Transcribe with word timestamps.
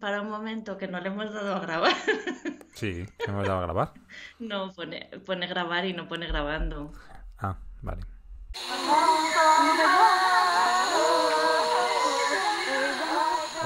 para 0.00 0.22
un 0.22 0.30
momento 0.30 0.78
que 0.78 0.88
no 0.88 0.98
le 1.00 1.08
hemos 1.08 1.32
dado 1.32 1.54
a 1.54 1.60
grabar. 1.60 1.92
Sí, 2.72 3.04
hemos 3.26 3.46
dado 3.46 3.58
a 3.58 3.62
grabar. 3.62 3.92
No, 4.38 4.72
pone, 4.72 5.10
pone 5.26 5.46
grabar 5.46 5.84
y 5.84 5.92
no 5.92 6.08
pone 6.08 6.26
grabando. 6.26 6.92
Ah, 7.36 7.56
vale. 7.82 8.00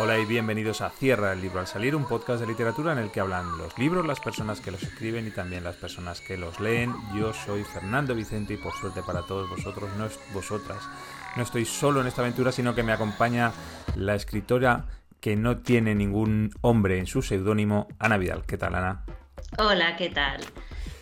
Hola 0.01 0.19
y 0.19 0.25
bienvenidos 0.25 0.81
a 0.81 0.91
Cierra 0.91 1.33
el 1.33 1.43
libro 1.43 1.61
al 1.61 1.69
salir, 1.69 1.95
un 1.95 2.09
podcast 2.09 2.41
de 2.41 2.49
literatura 2.49 2.93
en 2.93 2.99
el 2.99 3.13
que 3.13 3.21
hablan 3.21 3.57
los 3.57 3.79
libros, 3.79 4.05
las 4.05 4.19
personas 4.19 4.61
que 4.61 4.73
los 4.73 4.83
escriben 4.83 5.29
y 5.29 5.31
también 5.31 5.63
las 5.63 5.77
personas 5.77 6.21
que 6.21 6.37
los 6.37 6.59
leen. 6.59 6.93
Yo 7.15 7.33
soy 7.33 7.63
Fernando 7.63 8.17
Vicente 8.17 8.55
y 8.55 8.57
por 8.57 8.73
suerte 8.73 9.03
para 9.03 9.23
todos 9.23 9.49
vosotros, 9.49 9.91
no 9.97 10.07
es 10.07 10.19
vosotras, 10.33 10.83
no 11.37 11.45
estoy 11.45 11.65
solo 11.67 12.01
en 12.01 12.09
esta 12.09 12.23
aventura, 12.23 12.51
sino 12.51 12.75
que 12.75 12.83
me 12.83 12.93
acompaña 12.93 13.53
la 13.95 14.17
escritora 14.17 14.87
que 15.25 15.37
no 15.37 15.57
tiene 15.57 15.95
ningún 15.95 16.51
hombre 16.61 16.99
en 16.99 17.07
su 17.07 17.23
seudónimo, 17.23 17.89
Ana 17.99 18.19
Vidal. 18.19 18.45
¿Qué 18.45 18.59
tal, 18.59 18.75
Ana? 18.75 19.07
Hola, 19.57 19.97
¿qué 19.97 20.11
tal? 20.11 20.43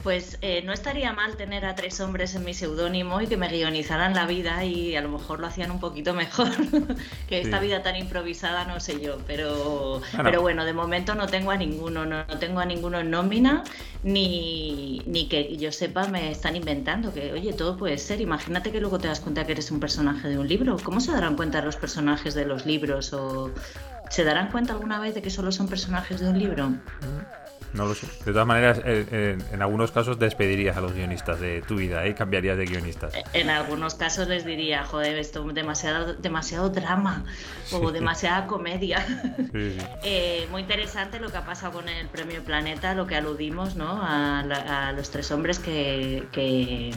Pues 0.05 0.38
eh, 0.42 0.62
no 0.64 0.73
estaría 0.73 1.12
mal 1.12 1.37
tener 1.37 1.64
a 1.64 1.74
tres 1.74 2.01
hombres 2.01 2.37
en 2.37 2.45
mi 2.45 2.55
seudónimo 2.55 3.20
y 3.20 3.27
que 3.27 3.37
me 3.37 3.48
guionizaran 3.48 4.14
la 4.14 4.27
vida 4.27 4.64
y 4.64 4.95
a 4.95 5.00
lo 5.00 5.09
mejor 5.09 5.41
lo 5.41 5.48
hacían 5.48 5.73
un 5.73 5.80
poquito 5.80 6.14
mejor 6.14 6.50
que 7.28 7.41
esta 7.41 7.59
vida 7.59 7.83
tan 7.83 7.97
improvisada, 7.97 8.64
no 8.64 8.78
sé 8.78 9.00
yo. 9.00 9.19
Pero 9.27 9.98
bueno. 9.98 10.23
pero 10.23 10.41
bueno, 10.41 10.64
de 10.64 10.73
momento 10.73 11.16
no 11.16 11.27
tengo 11.27 11.50
a 11.50 11.56
ninguno, 11.56 12.06
no, 12.06 12.25
no 12.25 12.39
tengo 12.39 12.61
a 12.61 12.64
ninguno 12.64 13.00
en 13.00 13.11
nómina, 13.11 13.64
ni, 14.05 15.02
ni, 15.05 15.27
que 15.27 15.56
yo 15.56 15.73
sepa 15.73 16.06
me 16.06 16.30
están 16.30 16.55
inventando, 16.55 17.12
que 17.12 17.33
oye, 17.33 17.52
todo 17.55 17.77
puede 17.77 17.98
ser. 17.98 18.20
Imagínate 18.20 18.70
que 18.70 18.80
luego 18.80 19.00
te 19.00 19.09
das 19.09 19.19
cuenta 19.19 19.45
que 19.45 19.50
eres 19.50 19.73
un 19.73 19.80
personaje 19.80 20.28
de 20.28 20.39
un 20.39 20.47
libro. 20.47 20.77
¿Cómo 20.80 21.00
se 21.00 21.11
darán 21.11 21.34
cuenta 21.34 21.61
los 21.61 21.75
personajes 21.75 22.34
de 22.34 22.45
los 22.45 22.66
libros? 22.66 23.12
¿O 23.12 23.50
se 24.12 24.25
darán 24.25 24.51
cuenta 24.51 24.75
alguna 24.75 25.01
vez 25.01 25.15
de 25.15 25.23
que 25.23 25.30
solo 25.30 25.51
son 25.52 25.69
personajes 25.69 26.20
de 26.20 26.29
un 26.29 26.39
libro? 26.39 26.70
No 27.73 27.87
lo 27.87 27.95
sé. 27.95 28.07
De 28.27 28.33
todas 28.33 28.47
maneras, 28.47 28.79
eh, 28.84 29.06
eh, 29.11 29.39
en 29.50 29.62
algunos 29.62 29.91
casos 29.91 30.19
despedirías 30.19 30.77
a 30.77 30.83
los 30.83 30.92
guionistas 30.92 31.41
de 31.41 31.62
tu 31.62 31.77
vida, 31.77 32.05
¿eh? 32.05 32.14
Cambiarías 32.14 32.59
de 32.59 32.67
guionistas. 32.67 33.14
En 33.33 33.48
algunos 33.48 33.95
casos 33.95 34.28
les 34.28 34.45
diría, 34.45 34.84
joder, 34.84 35.17
esto 35.17 35.48
es 35.48 35.55
demasiado, 35.55 36.12
demasiado 36.12 36.69
drama 36.69 37.25
o 37.73 37.91
demasiada 37.91 38.47
comedia. 38.47 39.06
Sí, 39.53 39.78
sí. 39.78 39.86
Eh, 40.05 40.47
muy 40.51 40.62
interesante 40.62 41.19
lo 41.20 41.31
que 41.31 41.39
ha 41.39 41.47
pasado 41.47 41.73
con 41.73 41.89
el 41.89 42.06
Premio 42.08 42.42
Planeta, 42.42 42.92
lo 42.92 43.06
que 43.06 43.17
aludimos, 43.17 43.77
¿no? 43.77 44.03
A, 44.03 44.42
la, 44.42 44.89
a 44.89 44.92
los 44.92 45.11
tres 45.11 45.31
hombres 45.31 45.58
que, 45.58 46.25
que 46.33 46.92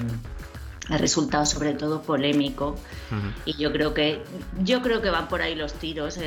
ha 0.89 0.97
resultado 0.97 1.45
sobre 1.45 1.73
todo 1.73 2.02
polémico 2.02 2.75
uh 3.11 3.16
-huh. 3.16 3.33
y 3.45 3.58
yo 3.58 3.72
creo 3.72 3.94
que 3.94 4.22
yo 4.64 4.81
creo 4.81 5.02
que 5.02 5.09
van 5.09 5.27
por 5.27 5.42
ahí 5.42 5.55
los 5.55 5.73
tiros 5.73 6.19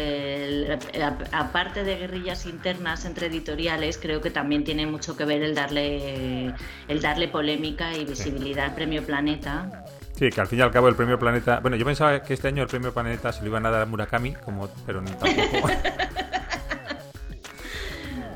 aparte 1.33 1.84
de 1.84 1.97
guerrillas 1.97 2.47
internas 2.47 3.05
entre 3.05 3.27
editoriales 3.27 3.98
creo 3.98 4.20
que 4.20 4.31
también 4.31 4.65
tiene 4.65 4.87
mucho 4.87 5.17
que 5.17 5.25
ver 5.25 5.42
el 5.42 5.55
darle 5.55 6.55
el 6.89 7.00
darle 7.00 7.28
polémica 7.28 7.97
y 7.97 8.05
visibilidad 8.05 8.67
al 8.67 8.75
premio 8.75 9.05
planeta 9.05 9.84
Sí, 10.19 10.31
que 10.31 10.41
al 10.41 10.48
fin 10.48 10.59
y 10.59 10.62
al 10.62 10.72
cabo 10.72 10.89
el 10.89 10.97
premio 10.97 11.17
Planeta. 11.17 11.61
Bueno, 11.61 11.77
yo 11.77 11.84
pensaba 11.84 12.20
que 12.25 12.34
este 12.34 12.48
año 12.48 12.65
el 12.65 12.69
premio 12.69 12.93
Planeta 12.93 13.33
se 13.33 13.41
lo 13.43 13.47
iban 13.47 13.65
a 13.67 13.70
dar 13.70 13.83
a 13.83 13.87
Murakami, 13.87 14.33
como, 14.34 14.69
pero 14.84 15.00
tampoco. 15.00 15.70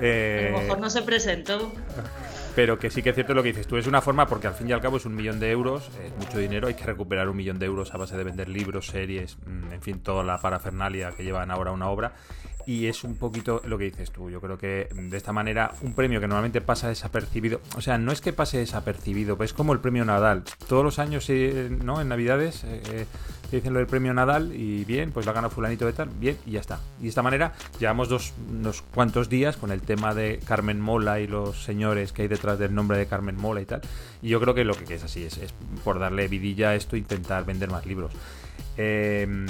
eh... 0.00 0.46
A 0.48 0.52
lo 0.52 0.62
mejor 0.62 0.78
no 0.78 0.88
se 0.90 1.02
presentó 1.02 1.72
pero 2.54 2.78
que 2.78 2.90
sí 2.90 3.02
que 3.02 3.10
es 3.10 3.14
cierto 3.14 3.34
lo 3.34 3.42
que 3.42 3.50
dices 3.50 3.66
tú. 3.66 3.76
Es 3.76 3.86
una 3.86 4.00
forma, 4.00 4.26
porque 4.26 4.46
al 4.46 4.54
fin 4.54 4.68
y 4.68 4.72
al 4.72 4.80
cabo 4.80 4.96
es 4.96 5.06
un 5.06 5.14
millón 5.14 5.40
de 5.40 5.50
euros, 5.50 5.90
es 6.04 6.14
mucho 6.16 6.38
dinero, 6.38 6.68
hay 6.68 6.74
que 6.74 6.84
recuperar 6.84 7.28
un 7.28 7.36
millón 7.36 7.58
de 7.58 7.66
euros 7.66 7.94
a 7.94 7.98
base 7.98 8.16
de 8.16 8.24
vender 8.24 8.48
libros, 8.48 8.86
series, 8.86 9.38
mm, 9.46 9.72
en 9.72 9.82
fin, 9.82 10.00
toda 10.00 10.22
la 10.22 10.38
parafernalia 10.38 11.12
que 11.12 11.24
llevan 11.24 11.50
ahora 11.50 11.72
una 11.72 11.88
obra. 11.88 12.12
Y 12.66 12.86
es 12.86 13.04
un 13.04 13.16
poquito 13.16 13.62
lo 13.64 13.78
que 13.78 13.84
dices 13.84 14.10
tú. 14.10 14.30
Yo 14.30 14.40
creo 14.40 14.58
que 14.58 14.88
de 14.92 15.16
esta 15.16 15.32
manera 15.32 15.72
un 15.82 15.94
premio 15.94 16.20
que 16.20 16.26
normalmente 16.26 16.60
pasa 16.60 16.88
desapercibido, 16.88 17.60
o 17.76 17.80
sea, 17.80 17.98
no 17.98 18.12
es 18.12 18.20
que 18.20 18.32
pase 18.32 18.58
desapercibido, 18.58 19.36
pues 19.36 19.50
es 19.50 19.54
como 19.54 19.72
el 19.72 19.80
premio 19.80 20.04
Nadal. 20.04 20.44
Todos 20.68 20.84
los 20.84 20.98
años, 20.98 21.28
¿no? 21.28 22.00
En 22.00 22.08
Navidades 22.08 22.64
eh, 22.64 23.06
dicen 23.50 23.72
lo 23.72 23.78
del 23.78 23.88
premio 23.88 24.14
Nadal 24.14 24.54
y 24.54 24.84
bien, 24.84 25.12
pues 25.12 25.26
la 25.26 25.32
gana 25.32 25.50
fulanito 25.50 25.86
de 25.86 25.92
tal, 25.92 26.08
bien, 26.08 26.36
y 26.46 26.52
ya 26.52 26.60
está. 26.60 26.80
Y 26.98 27.04
de 27.04 27.08
esta 27.08 27.22
manera 27.22 27.52
llevamos 27.78 28.08
dos, 28.08 28.32
unos 28.50 28.82
cuantos 28.82 29.28
días 29.28 29.56
con 29.56 29.72
el 29.72 29.82
tema 29.82 30.14
de 30.14 30.40
Carmen 30.46 30.80
Mola 30.80 31.20
y 31.20 31.26
los 31.26 31.64
señores 31.64 32.12
que 32.12 32.22
hay 32.22 32.28
detrás 32.28 32.58
del 32.58 32.74
nombre 32.74 32.96
de 32.98 33.06
Carmen 33.06 33.36
Mola 33.36 33.60
y 33.60 33.66
tal. 33.66 33.82
Y 34.22 34.28
yo 34.28 34.40
creo 34.40 34.54
que 34.54 34.64
lo 34.64 34.74
que 34.74 34.94
es 34.94 35.04
así 35.04 35.24
es, 35.24 35.38
es 35.38 35.52
por 35.84 35.98
darle 35.98 36.28
vidilla 36.28 36.70
a 36.70 36.74
esto, 36.74 36.96
intentar 36.96 37.44
vender 37.44 37.70
más 37.70 37.86
libros. 37.86 38.12
Eh, 38.76 39.46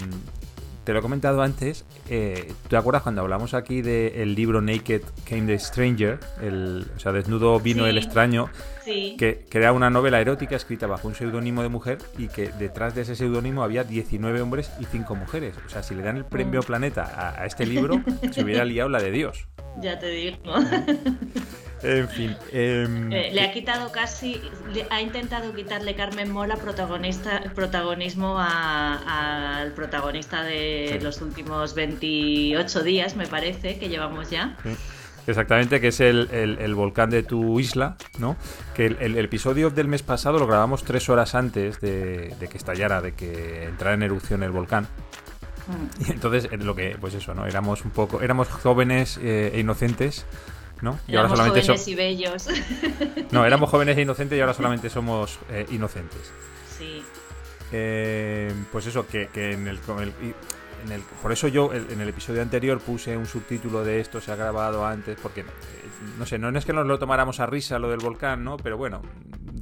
te 0.84 0.92
lo 0.92 0.98
he 0.98 1.02
comentado 1.02 1.42
antes, 1.42 1.84
eh, 2.08 2.52
¿te 2.68 2.76
acuerdas 2.76 3.02
cuando 3.02 3.20
hablamos 3.20 3.54
aquí 3.54 3.82
del 3.82 4.12
de 4.12 4.26
libro 4.26 4.60
Naked 4.60 5.02
Came 5.28 5.46
the 5.46 5.58
Stranger? 5.58 6.18
El, 6.40 6.86
o 6.96 6.98
sea, 6.98 7.12
Desnudo 7.12 7.60
vino 7.60 7.84
sí, 7.84 7.90
el 7.90 7.98
extraño, 7.98 8.48
sí. 8.84 9.16
que, 9.18 9.44
que, 9.48 9.58
era 9.58 9.72
una 9.72 9.90
novela 9.90 10.20
erótica 10.20 10.56
escrita 10.56 10.86
bajo 10.86 11.08
un 11.08 11.14
seudónimo 11.14 11.62
de 11.62 11.68
mujer 11.68 11.98
y 12.18 12.28
que 12.28 12.48
detrás 12.52 12.94
de 12.94 13.02
ese 13.02 13.16
seudónimo 13.16 13.62
había 13.62 13.84
19 13.84 14.40
hombres 14.40 14.70
y 14.80 14.84
5 14.84 15.14
mujeres. 15.14 15.56
O 15.66 15.68
sea, 15.68 15.82
si 15.82 15.94
le 15.94 16.02
dan 16.02 16.16
el 16.16 16.24
premio 16.24 16.60
mm. 16.60 16.64
Planeta 16.64 17.04
a, 17.04 17.42
a 17.42 17.46
este 17.46 17.66
libro, 17.66 18.02
se 18.30 18.42
hubiera 18.42 18.64
liado 18.64 18.88
la 18.88 19.00
de 19.00 19.10
Dios. 19.10 19.46
Ya 19.80 19.98
te 19.98 20.08
digo. 20.08 20.36
En 21.82 22.08
fin. 22.08 22.36
Eh, 22.52 22.86
eh, 23.10 23.30
le 23.32 23.40
ha 23.40 23.52
quitado 23.52 23.90
casi. 23.90 24.40
Le, 24.72 24.86
ha 24.90 25.00
intentado 25.00 25.52
quitarle 25.52 25.94
Carmen 25.94 26.30
Mola 26.30 26.56
protagonista, 26.56 27.42
protagonismo 27.54 28.36
al 28.38 29.72
protagonista 29.72 30.44
de 30.44 30.90
sí. 30.92 30.98
los 31.00 31.20
últimos 31.20 31.74
28 31.74 32.82
días, 32.82 33.16
me 33.16 33.26
parece, 33.26 33.78
que 33.78 33.88
llevamos 33.88 34.30
ya. 34.30 34.56
Sí. 34.62 34.70
Exactamente, 35.26 35.80
que 35.80 35.88
es 35.88 36.00
el, 36.00 36.28
el, 36.32 36.58
el, 36.58 36.74
volcán 36.74 37.10
de 37.10 37.22
tu 37.22 37.60
isla, 37.60 37.96
¿no? 38.18 38.36
Que 38.74 38.86
el, 38.86 38.96
el, 39.00 39.18
episodio 39.18 39.70
del 39.70 39.86
mes 39.86 40.02
pasado 40.02 40.38
lo 40.38 40.46
grabamos 40.46 40.82
tres 40.82 41.08
horas 41.08 41.34
antes 41.34 41.80
de, 41.80 42.34
de 42.40 42.48
que 42.48 42.58
estallara, 42.58 43.00
de 43.00 43.12
que 43.12 43.64
entrara 43.64 43.94
en 43.94 44.02
erupción 44.02 44.42
el 44.42 44.50
volcán. 44.50 44.88
Mm. 45.68 46.08
Y 46.08 46.12
entonces, 46.12 46.48
lo 46.58 46.74
que, 46.74 46.96
pues 47.00 47.14
eso, 47.14 47.34
¿no? 47.34 47.46
Éramos 47.46 47.84
un 47.84 47.92
poco, 47.92 48.20
éramos 48.20 48.48
jóvenes 48.48 49.18
eh, 49.22 49.52
e 49.54 49.60
inocentes 49.60 50.26
¿no? 50.82 50.98
Y 51.06 51.12
éramos 51.12 51.38
ahora 51.38 51.44
solamente 51.44 51.62
jóvenes 51.62 51.84
so 51.84 51.90
y 51.90 51.94
bellos. 51.94 52.48
No, 53.30 53.46
éramos 53.46 53.70
jóvenes 53.70 53.96
e 53.96 54.02
inocentes 54.02 54.36
y 54.36 54.40
ahora 54.40 54.52
solamente 54.52 54.90
somos 54.90 55.38
eh, 55.48 55.64
inocentes. 55.70 56.32
Sí. 56.76 57.02
Eh, 57.70 58.52
pues 58.70 58.86
eso, 58.86 59.06
que, 59.06 59.28
que 59.28 59.52
en, 59.52 59.68
el, 59.68 59.78
en, 60.84 60.92
el, 60.92 61.02
Por 61.22 61.32
eso 61.32 61.48
yo 61.48 61.72
en 61.72 62.00
el 62.00 62.08
episodio 62.08 62.42
anterior 62.42 62.80
puse 62.80 63.16
un 63.16 63.26
subtítulo 63.26 63.84
de 63.84 64.00
esto, 64.00 64.20
se 64.20 64.32
ha 64.32 64.36
grabado 64.36 64.84
antes, 64.84 65.18
porque, 65.20 65.40
eh, 65.40 65.44
no 66.18 66.26
sé, 66.26 66.38
no 66.38 66.56
es 66.56 66.64
que 66.64 66.72
nos 66.72 66.86
lo 66.86 66.98
tomáramos 66.98 67.40
a 67.40 67.46
risa 67.46 67.78
lo 67.78 67.90
del 67.90 68.00
volcán, 68.00 68.44
¿no? 68.44 68.56
Pero 68.56 68.76
bueno, 68.76 69.02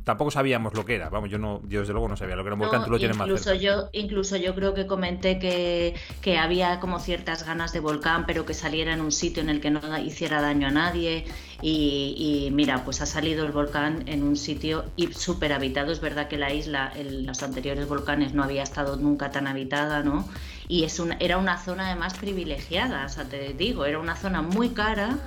tampoco 0.05 0.31
sabíamos 0.31 0.75
lo 0.75 0.85
que 0.85 0.95
era. 0.95 1.09
Vamos, 1.09 1.31
yo 1.31 1.39
no, 1.39 1.61
yo 1.69 1.81
desde 1.81 1.93
luego 1.93 2.09
no 2.09 2.17
sabía 2.17 2.37
lo 2.37 2.43
que 2.43 2.49
era 2.49 2.55
un 2.55 2.61
volcán, 2.61 2.81
no, 2.81 2.87
tú 2.87 2.93
lo 2.93 2.99
tienes 2.99 3.17
incluso 3.17 3.33
más 3.33 3.43
cerca. 3.43 3.61
Yo, 3.61 3.89
incluso 3.93 4.37
yo 4.37 4.55
creo 4.55 4.75
que 4.75 4.87
comenté 4.87 5.39
que, 5.39 5.95
que, 6.21 6.39
había 6.39 6.81
como 6.81 6.99
ciertas 6.99 7.45
ganas 7.45 7.73
de 7.73 7.81
volcán, 7.81 8.27
pero 8.27 8.47
que 8.47 8.55
saliera 8.55 8.93
en 8.93 9.01
un 9.01 9.13
sitio 9.13 9.43
en 9.43 9.51
el 9.51 9.61
que 9.61 9.71
no 9.71 9.81
hiciera 9.99 10.41
daño 10.41 10.69
a 10.69 10.71
nadie. 10.71 11.25
Y, 11.63 12.47
y 12.47 12.51
mira, 12.53 12.85
pues 12.85 13.01
ha 13.01 13.07
salido 13.07 13.45
el 13.45 13.53
volcán 13.53 14.05
en 14.07 14.23
un 14.23 14.37
sitio 14.37 14.85
súper 15.13 15.53
habitado. 15.53 15.93
Es 15.93 16.01
verdad 16.01 16.29
que 16.29 16.39
la 16.39 16.53
isla, 16.53 16.93
en 16.95 17.27
los 17.27 17.43
anteriores 17.43 17.87
volcanes, 17.89 18.33
no 18.33 18.43
había 18.43 18.63
estado 18.63 18.97
nunca 18.97 19.31
tan 19.31 19.47
habitada, 19.47 20.03
¿no? 20.03 20.27
Y 20.69 20.85
es 20.85 21.01
una, 21.01 21.17
era 21.19 21.37
una 21.37 21.59
zona 21.59 21.87
además 21.87 22.15
privilegiada, 22.15 23.05
o 23.05 23.09
sea, 23.09 23.25
te 23.25 23.55
digo, 23.55 23.85
era 23.85 23.99
una 23.99 24.15
zona 24.15 24.41
muy 24.41 24.69
cara 24.69 25.19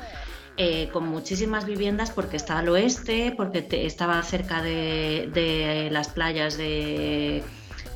eh, 0.57 0.89
con 0.93 1.07
muchísimas 1.07 1.65
viviendas 1.65 2.11
porque 2.11 2.37
está 2.37 2.59
al 2.59 2.69
oeste, 2.69 3.33
porque 3.35 3.61
te, 3.61 3.85
estaba 3.85 4.21
cerca 4.21 4.61
de, 4.61 5.89
las 5.91 6.09
playas 6.09 6.57
de 6.57 7.43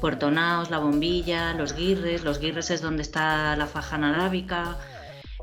Puerto 0.02 0.32
Naos, 0.32 0.72
La 0.72 0.80
Bombilla, 0.80 1.54
Los 1.54 1.76
Guirres. 1.76 2.24
Los 2.24 2.40
Guirres 2.40 2.72
es 2.72 2.82
donde 2.82 3.04
está 3.04 3.56
la 3.56 3.68
faja 3.68 3.98
arábica. 3.98 4.78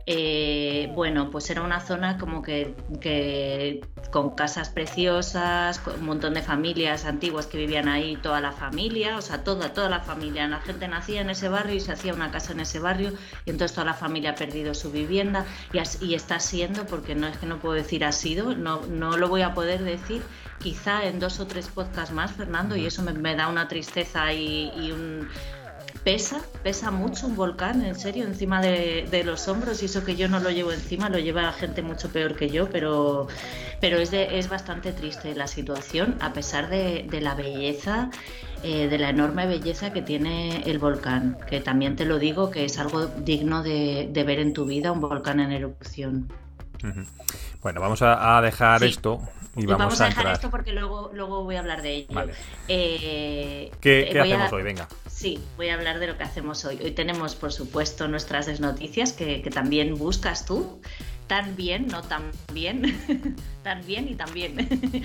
Eh, 0.07 0.91
bueno, 0.95 1.31
pues 1.31 1.49
era 1.49 1.63
una 1.63 1.81
zona 1.81 2.19
como 2.19 2.43
que, 2.43 2.75
que, 3.01 3.81
con 4.13 4.35
casas 4.35 4.69
preciosas, 4.69 5.79
con 5.79 5.95
un 6.01 6.05
montón 6.05 6.35
de 6.35 6.43
familias 6.43 7.07
antiguas 7.07 7.47
que 7.47 7.57
vivían 7.57 7.89
ahí, 7.89 8.17
toda 8.17 8.41
la 8.43 8.53
familia, 8.53 9.17
o 9.17 9.23
sea, 9.23 9.45
toda, 9.45 9.73
toda 9.73 9.89
la 9.89 10.01
familia. 10.01 10.47
La 10.47 10.61
gente 10.61 10.89
nacía 10.89 11.23
en 11.23 11.31
ese 11.31 11.49
barrio 11.49 11.77
y 11.77 11.81
se 11.81 11.93
hacía 11.93 12.13
una 12.13 12.31
casa 12.31 12.53
en 12.53 12.61
ese 12.61 12.81
barrio 12.81 13.13
y 13.47 13.51
entonces 13.51 13.75
toda 13.75 13.87
la 13.87 13.95
familia 13.95 14.31
ha 14.31 14.35
perdido 14.35 14.75
su 14.75 14.93
vivienda 14.93 15.47
y 16.01 16.15
está 16.15 16.39
siendo, 16.39 16.85
porque 16.87 17.15
no 17.15 17.27
es 17.27 17.39
que 17.39 17.47
no 17.47 17.59
puedo 17.59 17.75
decir 17.75 18.05
ha 18.05 18.13
sido, 18.13 18.55
no, 18.55 18.85
no 18.87 19.17
lo 19.17 19.29
voy 19.29 19.41
a 19.41 19.55
poder 19.55 19.83
decir, 19.83 20.23
quizá 20.59 21.05
en 21.05 21.19
dos 21.19 21.41
o 21.41 21.47
tres 21.47 21.69
podcasts 21.69 22.15
más, 22.15 22.33
Fernando, 22.33 22.77
y 22.77 22.87
eso 22.87 23.03
me, 23.03 23.13
me 23.15 23.35
da 23.35 23.49
una 23.49 23.69
tristeza 23.69 24.33
y, 24.33 24.71
y 24.77 24.93
un 24.93 25.29
pesa, 26.05 26.43
pesa 26.63 26.91
mucho 26.91 27.27
un 27.27 27.35
volcán, 27.35 27.83
en 27.83 27.95
serio, 27.95 28.27
encima 28.27 28.61
de, 28.61 29.23
los 29.25 29.49
hombros 29.49 29.83
y 29.83 29.87
eso 29.87 30.05
que 30.05 30.17
yo 30.17 30.29
no 30.29 30.39
lo 30.39 30.51
llevo 30.51 30.71
encima, 30.71 31.09
lo 31.09 31.19
lleva 31.19 31.51
gente 31.53 31.81
mucho 31.81 32.11
peor 32.11 32.37
que 32.37 32.51
yo, 32.51 32.69
pero, 32.69 33.27
pero 33.81 33.97
es, 33.97 34.13
es 34.13 34.49
bastante 34.51 34.93
triste 34.93 35.35
la 35.35 35.47
situación 35.47 36.17
a 36.21 36.35
pesar 36.35 36.69
de, 36.69 37.09
la 37.23 37.35
belleza, 37.35 38.11
eh, 38.63 38.89
de 38.89 38.99
la 38.99 39.09
enorme 39.09 39.47
belleza 39.47 39.95
que 39.95 40.03
tiene 40.03 40.63
el 40.67 40.79
volcán, 40.79 41.39
que 41.49 41.61
también 41.61 41.97
te 41.97 42.05
lo 42.05 42.19
digo 42.19 42.51
que 42.51 42.67
es 42.67 42.79
algo 42.79 43.07
digno 43.07 43.63
de, 43.63 44.11
ver 44.27 44.41
en 44.41 44.53
tu 44.53 44.67
vida, 44.67 44.93
un 44.93 45.01
volcán 45.01 45.41
en 45.41 45.53
erupción. 45.53 46.31
Bueno, 47.63 47.81
vamos 47.81 48.03
a, 48.03 48.41
dejar 48.43 48.85
esto 48.85 49.23
y 49.57 49.65
vamos, 49.65 49.99
a, 50.03 50.07
dejar 50.07 50.33
esto 50.33 50.51
porque 50.51 50.73
luego, 50.73 51.11
luego 51.15 51.45
voy 51.45 51.57
a 51.57 51.61
hablar 51.61 51.81
de 51.81 51.95
ello. 51.95 52.27
Eh, 52.69 53.71
¿Qué, 53.81 54.21
hacemos 54.21 54.53
hoy? 54.53 54.63
Venga. 54.63 54.87
Sí, 55.15 55.39
voy 55.57 55.69
a 55.69 55.75
hablar 55.75 56.01
de 56.01 56.09
lo 56.09 56.19
que 56.19 56.25
hacemos 56.25 56.65
hoy. 56.65 56.77
Hoy 56.83 56.91
tenemos, 56.91 57.37
por 57.37 57.53
supuesto, 57.53 58.09
nuestras 58.09 58.47
desnoticias 58.47 59.13
que, 59.13 59.43
que 59.43 59.51
también 59.51 59.95
buscas 59.95 60.45
tú. 60.45 60.81
Tan 61.29 61.55
bien, 61.55 61.87
no 61.87 62.03
tan 62.03 62.33
bien, 62.53 63.37
tan 63.63 63.87
bien 63.87 64.09
y 64.09 64.15
tan 64.15 64.33
bien. 64.35 65.03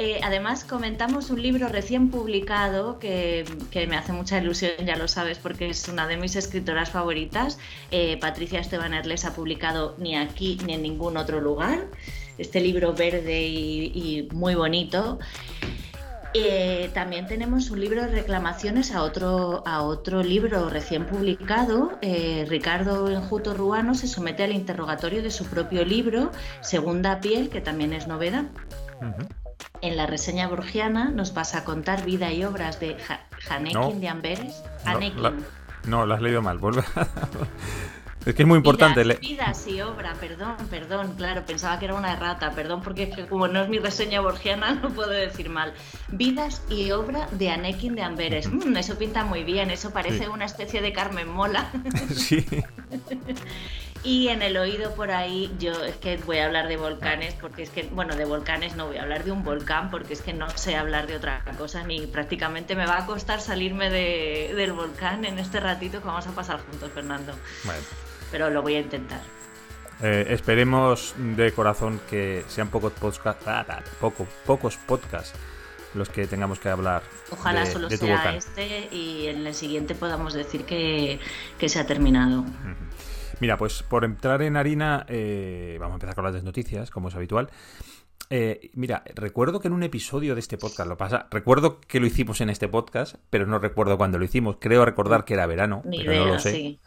Eh, 0.00 0.20
además, 0.22 0.62
comentamos 0.62 1.28
un 1.28 1.42
libro 1.42 1.66
recién 1.66 2.08
publicado 2.08 3.00
que, 3.00 3.44
me 3.88 3.96
hace 3.96 4.12
mucha 4.12 4.38
ilusión, 4.38 4.70
ya 4.86 4.94
lo 4.94 5.08
sabes, 5.08 5.38
porque 5.38 5.70
es 5.70 5.88
una 5.88 6.06
de 6.06 6.16
mis 6.16 6.36
escritoras 6.36 6.90
favoritas. 6.90 7.58
Eh, 7.90 8.16
Patricia 8.20 8.60
Esteban 8.60 8.94
Erles 8.94 9.24
ha 9.24 9.34
publicado 9.34 9.96
Ni 9.98 10.14
aquí 10.14 10.56
ni 10.64 10.74
en 10.74 10.82
ningún 10.82 11.16
otro 11.16 11.40
lugar. 11.40 11.88
Este 12.38 12.60
libro 12.60 12.94
verde 12.94 13.48
y, 13.48 14.28
muy 14.32 14.54
bonito. 14.54 15.18
Eh, 16.34 16.90
también 16.94 17.26
tenemos 17.26 17.70
un 17.70 17.80
libro 17.80 18.02
de 18.02 18.08
reclamaciones 18.08 18.92
a 18.92 19.02
otro, 19.02 19.62
a 19.66 19.82
otro 19.82 20.22
libro 20.22 20.68
recién 20.68 21.06
publicado. 21.06 21.98
Ricardo 22.48 23.08
Enjuto 23.10 23.54
Ruano 23.54 23.94
se 23.94 24.06
somete 24.06 24.44
al 24.44 24.52
interrogatorio 24.52 25.22
de 25.22 25.30
su 25.30 25.46
propio 25.46 25.84
libro, 25.84 26.30
Segunda 26.60 27.20
Piel, 27.20 27.48
que 27.48 27.60
también 27.60 27.92
es 27.92 28.06
novedad. 28.06 28.44
En 29.80 29.96
la 29.96 30.06
reseña 30.06 30.48
borgiana 30.48 31.10
nos 31.10 31.34
vas 31.34 31.54
a 31.54 31.64
contar 31.64 32.04
vida 32.04 32.32
y 32.32 32.44
obras 32.44 32.80
de 32.80 32.96
Hanekin 33.48 34.00
de 34.00 34.08
Amberes. 34.08 34.62
No, 35.86 36.04
lo 36.04 36.14
has 36.14 36.20
leído 36.20 36.42
mal. 36.42 36.58
Vuelve 36.58 36.82
Es 38.26 38.34
que 38.34 38.42
es 38.42 38.48
muy 38.48 38.58
importante. 38.58 39.02
Vidas, 39.04 39.66
y 39.66 39.80
obra, 39.80 40.14
perdón, 40.14 40.56
perdón, 40.70 41.14
claro, 41.16 41.44
pensaba 41.46 41.78
que 41.78 41.86
era 41.86 41.94
una 41.94 42.12
errata, 42.12 42.50
perdón, 42.50 42.82
porque 42.82 43.10
como 43.28 43.48
no 43.48 43.62
es 43.62 43.68
mi 43.68 43.78
reseña 43.78 44.20
borgiana, 44.20 44.74
no 44.82 44.90
puedo 44.90 45.10
decir 45.10 45.48
mal. 45.48 45.72
Vidas 46.08 46.62
y 46.68 46.90
obra 46.90 47.28
de 47.32 47.50
Anekin 47.50 47.94
de 47.94 48.02
Amberes. 48.02 48.48
Mm, 48.50 48.76
eso 48.76 48.98
pinta 48.98 49.24
muy 49.24 49.44
bien, 49.44 49.70
eso 49.70 49.90
parece 49.90 50.28
una 50.28 50.44
especie 50.44 50.82
de 50.82 50.92
Carmen 50.92 51.28
Mola. 51.28 51.70
sí. 52.14 52.44
Y 54.04 54.28
en 54.28 54.42
el 54.42 54.56
oído 54.56 54.94
por 54.94 55.10
ahí, 55.10 55.52
yo 55.58 55.72
es 55.84 55.96
que 55.96 56.18
voy 56.18 56.38
a 56.38 56.46
hablar 56.46 56.68
de 56.68 56.76
volcanes, 56.76 57.34
porque 57.34 57.62
es 57.62 57.70
que, 57.70 57.82
bueno, 57.84 58.14
de 58.14 58.24
volcanes 58.24 58.76
no 58.76 58.86
voy 58.86 58.96
a 58.96 59.02
hablar 59.02 59.24
de 59.24 59.32
un 59.32 59.42
volcán, 59.42 59.90
porque 59.90 60.12
es 60.12 60.22
que 60.22 60.32
no 60.32 60.48
sé 60.50 60.76
hablar 60.76 61.08
de 61.08 61.16
otra 61.16 61.42
cosa, 61.56 61.82
ni 61.82 62.06
prácticamente 62.06 62.76
me 62.76 62.86
va 62.86 62.98
a 62.98 63.06
costar 63.06 63.40
salirme 63.40 63.90
de, 63.90 64.52
del 64.54 64.72
volcán 64.72 65.24
en 65.24 65.38
este 65.38 65.58
ratito 65.58 66.00
que 66.00 66.06
vamos 66.06 66.26
a 66.26 66.30
pasar 66.30 66.60
juntos, 66.60 66.90
Fernando. 66.94 67.32
Bueno. 67.64 68.07
Pero 68.30 68.50
lo 68.50 68.62
voy 68.62 68.74
a 68.74 68.80
intentar. 68.80 69.20
Eh, 70.02 70.26
esperemos 70.30 71.14
de 71.16 71.52
corazón 71.52 72.00
que 72.08 72.44
sean 72.48 72.68
pocos 72.68 72.92
podcasts, 72.92 73.44
ah, 73.46 73.82
poco, 74.00 74.26
pocos 74.46 74.76
podcasts 74.76 75.34
los 75.94 76.08
que 76.08 76.26
tengamos 76.26 76.60
que 76.60 76.68
hablar. 76.68 77.02
Ojalá 77.30 77.66
solo 77.66 77.90
sea 77.90 78.36
este 78.36 78.88
y 78.92 79.26
en 79.26 79.46
el 79.46 79.54
siguiente 79.54 79.94
podamos 79.94 80.34
decir 80.34 80.64
que, 80.64 81.18
que 81.58 81.68
se 81.68 81.80
ha 81.80 81.86
terminado. 81.86 82.44
Mira, 83.40 83.56
pues 83.56 83.82
por 83.82 84.04
entrar 84.04 84.42
en 84.42 84.56
harina, 84.56 85.06
eh, 85.08 85.76
vamos 85.80 85.94
a 85.94 85.96
empezar 85.96 86.14
con 86.14 86.24
las 86.24 86.42
noticias, 86.42 86.90
como 86.90 87.08
es 87.08 87.14
habitual. 87.14 87.50
Eh, 88.30 88.70
mira, 88.74 89.02
recuerdo 89.14 89.60
que 89.60 89.68
en 89.68 89.74
un 89.74 89.82
episodio 89.82 90.34
de 90.34 90.40
este 90.40 90.58
podcast, 90.58 90.88
lo 90.88 90.96
pasa, 90.96 91.28
recuerdo 91.30 91.80
que 91.80 91.98
lo 91.98 92.06
hicimos 92.06 92.40
en 92.40 92.50
este 92.50 92.68
podcast, 92.68 93.16
pero 93.30 93.46
no 93.46 93.58
recuerdo 93.58 93.96
cuándo 93.96 94.18
lo 94.18 94.24
hicimos. 94.24 94.56
Creo 94.60 94.84
recordar 94.84 95.24
que 95.24 95.34
era 95.34 95.46
verano, 95.46 95.82
pero 95.84 96.12
no 96.14 96.26
lo 96.26 96.38
sé. 96.38 96.78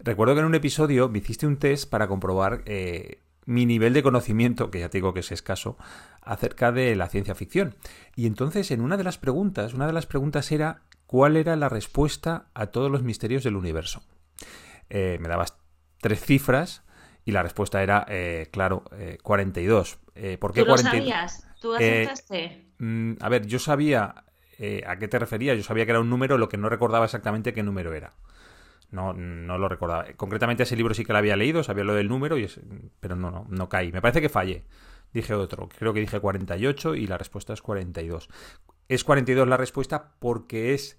Recuerdo 0.00 0.34
que 0.34 0.40
en 0.40 0.46
un 0.46 0.54
episodio 0.54 1.08
me 1.08 1.18
hiciste 1.18 1.46
un 1.46 1.56
test 1.56 1.88
para 1.88 2.08
comprobar 2.08 2.62
eh, 2.66 3.20
mi 3.46 3.66
nivel 3.66 3.92
de 3.92 4.02
conocimiento, 4.02 4.70
que 4.70 4.80
ya 4.80 4.88
te 4.88 4.98
digo 4.98 5.14
que 5.14 5.20
es 5.20 5.32
escaso, 5.32 5.76
acerca 6.22 6.72
de 6.72 6.94
la 6.96 7.08
ciencia 7.08 7.34
ficción. 7.34 7.74
Y 8.14 8.26
entonces, 8.26 8.70
en 8.70 8.80
una 8.80 8.96
de 8.96 9.04
las 9.04 9.18
preguntas, 9.18 9.74
una 9.74 9.86
de 9.86 9.92
las 9.92 10.06
preguntas 10.06 10.52
era 10.52 10.82
cuál 11.06 11.36
era 11.36 11.56
la 11.56 11.68
respuesta 11.68 12.46
a 12.54 12.66
todos 12.66 12.90
los 12.90 13.02
misterios 13.02 13.44
del 13.44 13.56
universo. 13.56 14.02
me 14.90 15.28
dabas 15.28 15.56
tres 16.00 16.20
cifras 16.20 16.82
y 17.28 17.32
la 17.32 17.42
respuesta 17.42 17.82
era, 17.82 18.06
eh, 18.08 18.48
claro, 18.50 18.84
42. 19.22 19.98
Eh, 20.14 20.32
eh, 20.32 20.38
¿Por 20.38 20.54
qué 20.54 20.62
¿Tú 20.62 20.70
lo 20.70 20.78
sabías? 20.78 21.46
¿Tú 21.60 21.74
acertaste? 21.74 22.64
Mm, 22.78 23.14
a 23.20 23.28
ver, 23.28 23.46
yo 23.46 23.58
sabía 23.58 24.24
a 24.86 24.96
qué 24.96 25.06
te 25.08 25.18
referías, 25.18 25.56
yo 25.56 25.62
sabía 25.62 25.84
que 25.84 25.90
era 25.90 26.00
un 26.00 26.10
número, 26.10 26.38
lo 26.38 26.48
que 26.48 26.56
no 26.56 26.68
recordaba 26.68 27.04
exactamente 27.04 27.52
qué 27.52 27.62
número 27.62 27.92
era. 27.92 28.14
No, 28.90 29.12
no 29.12 29.58
lo 29.58 29.68
recordaba. 29.68 30.06
Concretamente 30.16 30.62
ese 30.62 30.76
libro 30.76 30.94
sí 30.94 31.04
que 31.04 31.12
lo 31.12 31.18
había 31.18 31.36
leído, 31.36 31.62
sabía 31.62 31.84
lo 31.84 31.94
del 31.94 32.08
número, 32.08 32.38
y 32.38 32.48
pero 33.00 33.16
no, 33.16 33.30
no, 33.30 33.46
no 33.48 33.68
caí. 33.68 33.92
Me 33.92 34.00
parece 34.00 34.20
que 34.20 34.28
fallé. 34.28 34.64
Dije 35.12 35.34
otro, 35.34 35.68
creo 35.68 35.92
que 35.92 36.00
dije 36.00 36.20
48 36.20 36.94
y 36.94 37.06
la 37.06 37.18
respuesta 37.18 37.52
es 37.52 37.62
42. 37.62 38.28
Es 38.88 39.04
42 39.04 39.46
la 39.48 39.56
respuesta 39.56 40.14
porque 40.18 40.74
es 40.74 40.98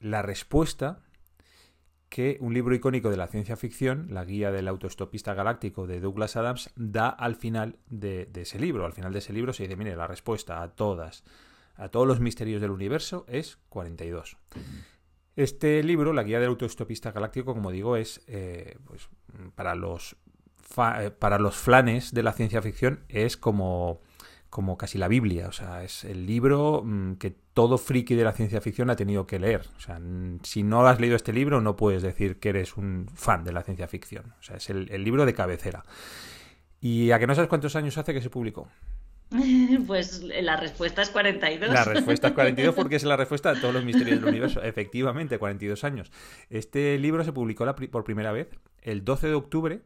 la 0.00 0.22
respuesta 0.22 1.00
que 2.08 2.38
un 2.40 2.54
libro 2.54 2.76
icónico 2.76 3.10
de 3.10 3.16
la 3.16 3.26
ciencia 3.26 3.56
ficción, 3.56 4.06
La 4.10 4.24
guía 4.24 4.52
del 4.52 4.68
autoestopista 4.68 5.34
galáctico 5.34 5.88
de 5.88 5.98
Douglas 5.98 6.36
Adams, 6.36 6.70
da 6.76 7.08
al 7.08 7.34
final 7.34 7.78
de, 7.88 8.30
ese 8.36 8.60
libro. 8.60 8.86
Al 8.86 8.92
final 8.92 9.12
de 9.12 9.18
ese 9.18 9.32
libro 9.32 9.52
se 9.52 9.64
dice, 9.64 9.74
mire, 9.74 9.96
la 9.96 10.06
respuesta 10.06 10.62
a 10.62 10.68
todas, 10.76 11.24
a 11.74 11.88
todos 11.88 12.06
los 12.06 12.20
misterios 12.20 12.60
del 12.60 12.70
universo 12.70 13.24
es 13.26 13.58
42. 13.68 14.36
Este 15.36 15.82
libro, 15.82 16.12
La 16.12 16.22
guía 16.22 16.38
del 16.38 16.50
autoestopista 16.50 17.10
galáctico, 17.12 17.54
como 17.54 17.70
digo, 17.70 17.96
es 17.96 18.22
eh, 18.26 18.76
pues, 18.84 19.08
para 19.54 19.74
los 19.74 20.16
eh, 20.98 21.10
para 21.10 21.38
los 21.38 21.56
flanes 21.56 22.12
de 22.12 22.22
la 22.22 22.32
ciencia 22.32 22.62
ficción 22.62 23.04
es 23.08 23.36
como 23.36 24.00
como 24.54 24.78
casi 24.78 24.98
la 24.98 25.08
Biblia, 25.08 25.48
o 25.48 25.52
sea, 25.52 25.82
es 25.82 26.04
el 26.04 26.26
libro 26.26 26.82
mm, 26.84 27.14
que 27.14 27.32
todo 27.54 27.76
friki 27.76 28.14
de 28.14 28.22
la 28.22 28.30
ciencia 28.30 28.60
ficción 28.60 28.88
ha 28.88 28.94
tenido 28.94 29.26
que 29.26 29.40
leer. 29.40 29.66
O 29.76 29.80
sea, 29.80 30.00
si 30.44 30.62
no 30.62 30.86
has 30.86 31.00
leído 31.00 31.16
este 31.16 31.32
libro 31.32 31.60
no 31.60 31.74
puedes 31.74 32.02
decir 32.02 32.38
que 32.38 32.50
eres 32.50 32.76
un 32.76 33.08
fan 33.12 33.42
de 33.42 33.50
la 33.50 33.64
ciencia 33.64 33.88
ficción. 33.88 34.32
O 34.38 34.42
sea, 34.44 34.58
es 34.58 34.70
el, 34.70 34.86
libro 35.02 35.26
de 35.26 35.34
cabecera. 35.34 35.82
¿Y 36.80 37.10
a 37.10 37.18
que 37.18 37.26
no 37.26 37.34
sabes 37.34 37.48
cuántos 37.48 37.74
años 37.74 37.98
hace 37.98 38.14
que 38.14 38.22
se 38.22 38.30
publicó? 38.30 38.68
Pues 39.86 40.22
la 40.22 40.56
respuesta 40.56 41.02
es 41.02 41.10
42. 41.10 41.72
La 41.72 41.84
respuesta 41.84 42.28
es 42.28 42.32
42 42.34 42.74
porque 42.76 42.96
es 42.96 43.04
la 43.04 43.16
respuesta 43.16 43.50
a 43.50 43.60
todos 43.60 43.74
los 43.74 43.84
misterios 43.84 44.20
del 44.20 44.28
universo. 44.28 44.62
Efectivamente, 44.62 45.38
42 45.38 45.84
años. 45.84 46.12
Este 46.50 46.98
libro 46.98 47.24
se 47.24 47.32
publicó 47.32 47.66
por 47.90 48.04
primera 48.04 48.32
vez 48.32 48.48
el 48.82 49.04
12 49.04 49.28
de 49.28 49.34
octubre 49.34 49.80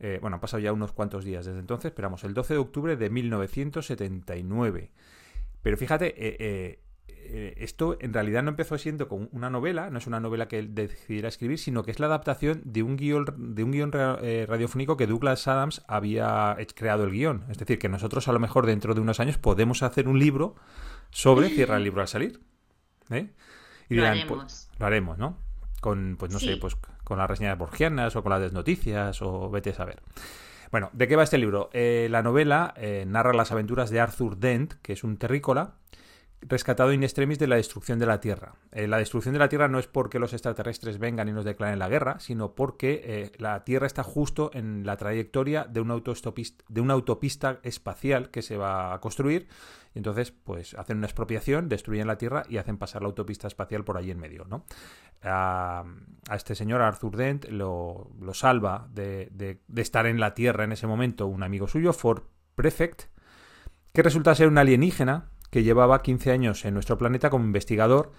eh, 0.00 0.18
bueno, 0.22 0.36
han 0.36 0.40
pasado 0.40 0.62
ya 0.62 0.72
unos 0.72 0.92
cuantos 0.92 1.24
días 1.24 1.44
desde 1.44 1.60
entonces, 1.60 1.90
esperamos, 1.90 2.24
el 2.24 2.32
12 2.32 2.54
de 2.54 2.58
octubre 2.58 2.96
de 2.96 3.10
1979. 3.10 4.90
Pero 5.62 5.76
fíjate, 5.76 6.06
eh, 6.16 6.36
eh, 6.40 6.78
esto 7.56 7.96
en 8.00 8.12
realidad 8.12 8.42
no 8.42 8.50
empezó 8.50 8.76
siendo 8.78 9.08
como 9.08 9.28
una 9.32 9.50
novela, 9.50 9.90
no 9.90 9.98
es 9.98 10.06
una 10.06 10.20
novela 10.20 10.48
que 10.48 10.58
él 10.58 10.74
decidiera 10.74 11.28
escribir, 11.28 11.58
sino 11.58 11.82
que 11.82 11.90
es 11.90 12.00
la 12.00 12.06
adaptación 12.06 12.62
de 12.64 12.82
un 12.82 12.96
guion, 12.96 13.54
de 13.54 13.64
un 13.64 13.70
guion 13.72 13.92
radiofónico 13.92 14.96
que 14.96 15.06
Douglas 15.06 15.46
Adams 15.48 15.82
había 15.86 16.56
creado 16.74 17.04
el 17.04 17.10
guion. 17.10 17.44
Es 17.50 17.58
decir, 17.58 17.78
que 17.78 17.88
nosotros 17.88 18.28
a 18.28 18.32
lo 18.32 18.40
mejor 18.40 18.66
dentro 18.66 18.94
de 18.94 19.00
unos 19.00 19.20
años 19.20 19.38
podemos 19.38 19.82
hacer 19.82 20.08
un 20.08 20.18
libro 20.18 20.56
sobre 21.10 21.50
Cierra 21.50 21.76
el 21.76 21.84
libro 21.84 22.00
al 22.00 22.08
salir. 22.08 22.40
Y 23.88 23.94
dirán, 23.94 24.20
lo 24.20 24.26
pues, 24.26 24.40
haremos. 24.40 24.70
lo 24.78 24.86
haremos, 24.86 25.18
¿no? 25.18 25.36
Con, 25.80 26.16
pues 26.18 26.32
no 26.32 26.38
sé, 26.38 26.56
pues 26.56 26.76
con 27.04 27.18
las 27.18 27.28
reseñas 27.28 27.58
borgianas 27.58 28.14
o 28.14 28.22
con 28.22 28.30
las 28.30 28.40
desnoticias 28.40 29.20
o 29.22 29.50
vete 29.50 29.70
a 29.70 29.74
saber. 29.74 30.00
Bueno, 30.70 30.90
¿de 30.92 31.08
qué 31.08 31.16
va 31.16 31.24
este 31.24 31.38
libro? 31.38 31.70
Eh, 31.72 32.06
la 32.10 32.22
novela 32.22 32.72
eh, 32.76 33.04
narra 33.06 33.32
las 33.32 33.50
aventuras 33.50 33.90
de 33.90 33.98
Arthur 33.98 34.36
Dent, 34.36 34.74
que 34.82 34.92
es 34.92 35.02
un 35.02 35.16
terrícola 35.16 35.74
rescatado 36.42 36.92
in 36.92 37.02
extremis 37.02 37.38
de 37.38 37.46
la 37.46 37.56
destrucción 37.56 37.98
de 37.98 38.06
la 38.06 38.20
Tierra. 38.20 38.54
Eh, 38.72 38.86
la 38.86 38.98
destrucción 38.98 39.34
de 39.34 39.38
la 39.38 39.48
Tierra 39.48 39.68
no 39.68 39.78
es 39.78 39.86
porque 39.86 40.18
los 40.18 40.32
extraterrestres 40.32 40.98
vengan 40.98 41.28
y 41.28 41.32
nos 41.32 41.44
declaren 41.44 41.78
la 41.78 41.88
guerra, 41.88 42.18
sino 42.20 42.54
porque 42.54 43.30
la 43.38 43.64
Tierra 43.64 43.86
está 43.86 44.02
justo 44.02 44.50
en 44.54 44.84
la 44.86 44.96
trayectoria 44.96 45.64
de 45.64 45.80
una, 45.80 45.96
de 45.96 46.80
una 46.80 46.94
autopista 46.94 47.60
espacial 47.62 48.30
que 48.30 48.42
se 48.42 48.56
va 48.56 48.94
a 48.94 49.00
construir 49.00 49.48
y 49.94 49.98
entonces, 49.98 50.30
pues 50.30 50.74
hacen 50.74 50.98
una 50.98 51.06
expropiación, 51.06 51.68
destruyen 51.68 52.06
la 52.06 52.16
Tierra 52.16 52.44
y 52.48 52.58
hacen 52.58 52.78
pasar 52.78 53.02
la 53.02 53.08
autopista 53.08 53.48
espacial 53.48 53.84
por 53.84 53.96
allí 53.96 54.10
en 54.10 54.20
medio, 54.20 54.44
¿no? 54.48 54.64
A, 55.22 55.84
este 56.32 56.54
señor, 56.54 56.80
Arthur 56.80 57.16
Dent, 57.16 57.46
lo, 57.46 58.10
salva 58.32 58.88
de, 58.92 59.60
estar 59.76 60.06
en 60.06 60.20
la 60.20 60.34
Tierra 60.34 60.64
en 60.64 60.72
ese 60.72 60.86
momento 60.86 61.26
un 61.26 61.42
amigo 61.42 61.66
suyo, 61.66 61.92
Ford 61.92 62.22
Prefect, 62.54 63.04
que 63.92 64.02
resulta 64.02 64.34
ser 64.34 64.46
un 64.46 64.58
alienígena 64.58 65.29
que 65.50 65.62
llevaba 65.62 66.02
15 66.02 66.30
años 66.30 66.64
en 66.64 66.74
nuestro 66.74 66.96
planeta 66.98 67.30
como 67.30 67.44
investigador 67.44 68.12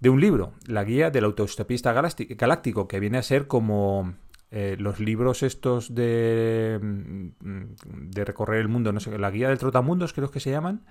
de 0.00 0.10
un 0.10 0.20
libro, 0.20 0.52
la 0.66 0.84
guía 0.84 1.10
del 1.10 1.24
autostopista 1.24 1.92
galáctico, 1.92 2.86
que 2.86 3.00
viene 3.00 3.18
a 3.18 3.22
ser 3.22 3.48
como 3.48 4.14
eh, 4.50 4.76
los 4.78 5.00
libros 5.00 5.42
estos 5.42 5.94
de, 5.94 6.78
mm, 6.80 8.10
de 8.10 8.24
recorrer 8.24 8.60
el 8.60 8.68
mundo, 8.68 8.92
no 8.92 9.00
sé, 9.00 9.16
la 9.18 9.30
guía 9.30 9.48
del 9.48 9.58
trotamundos 9.58 10.12
creo 10.12 10.30
que 10.30 10.40
se 10.40 10.50
llaman. 10.50 10.84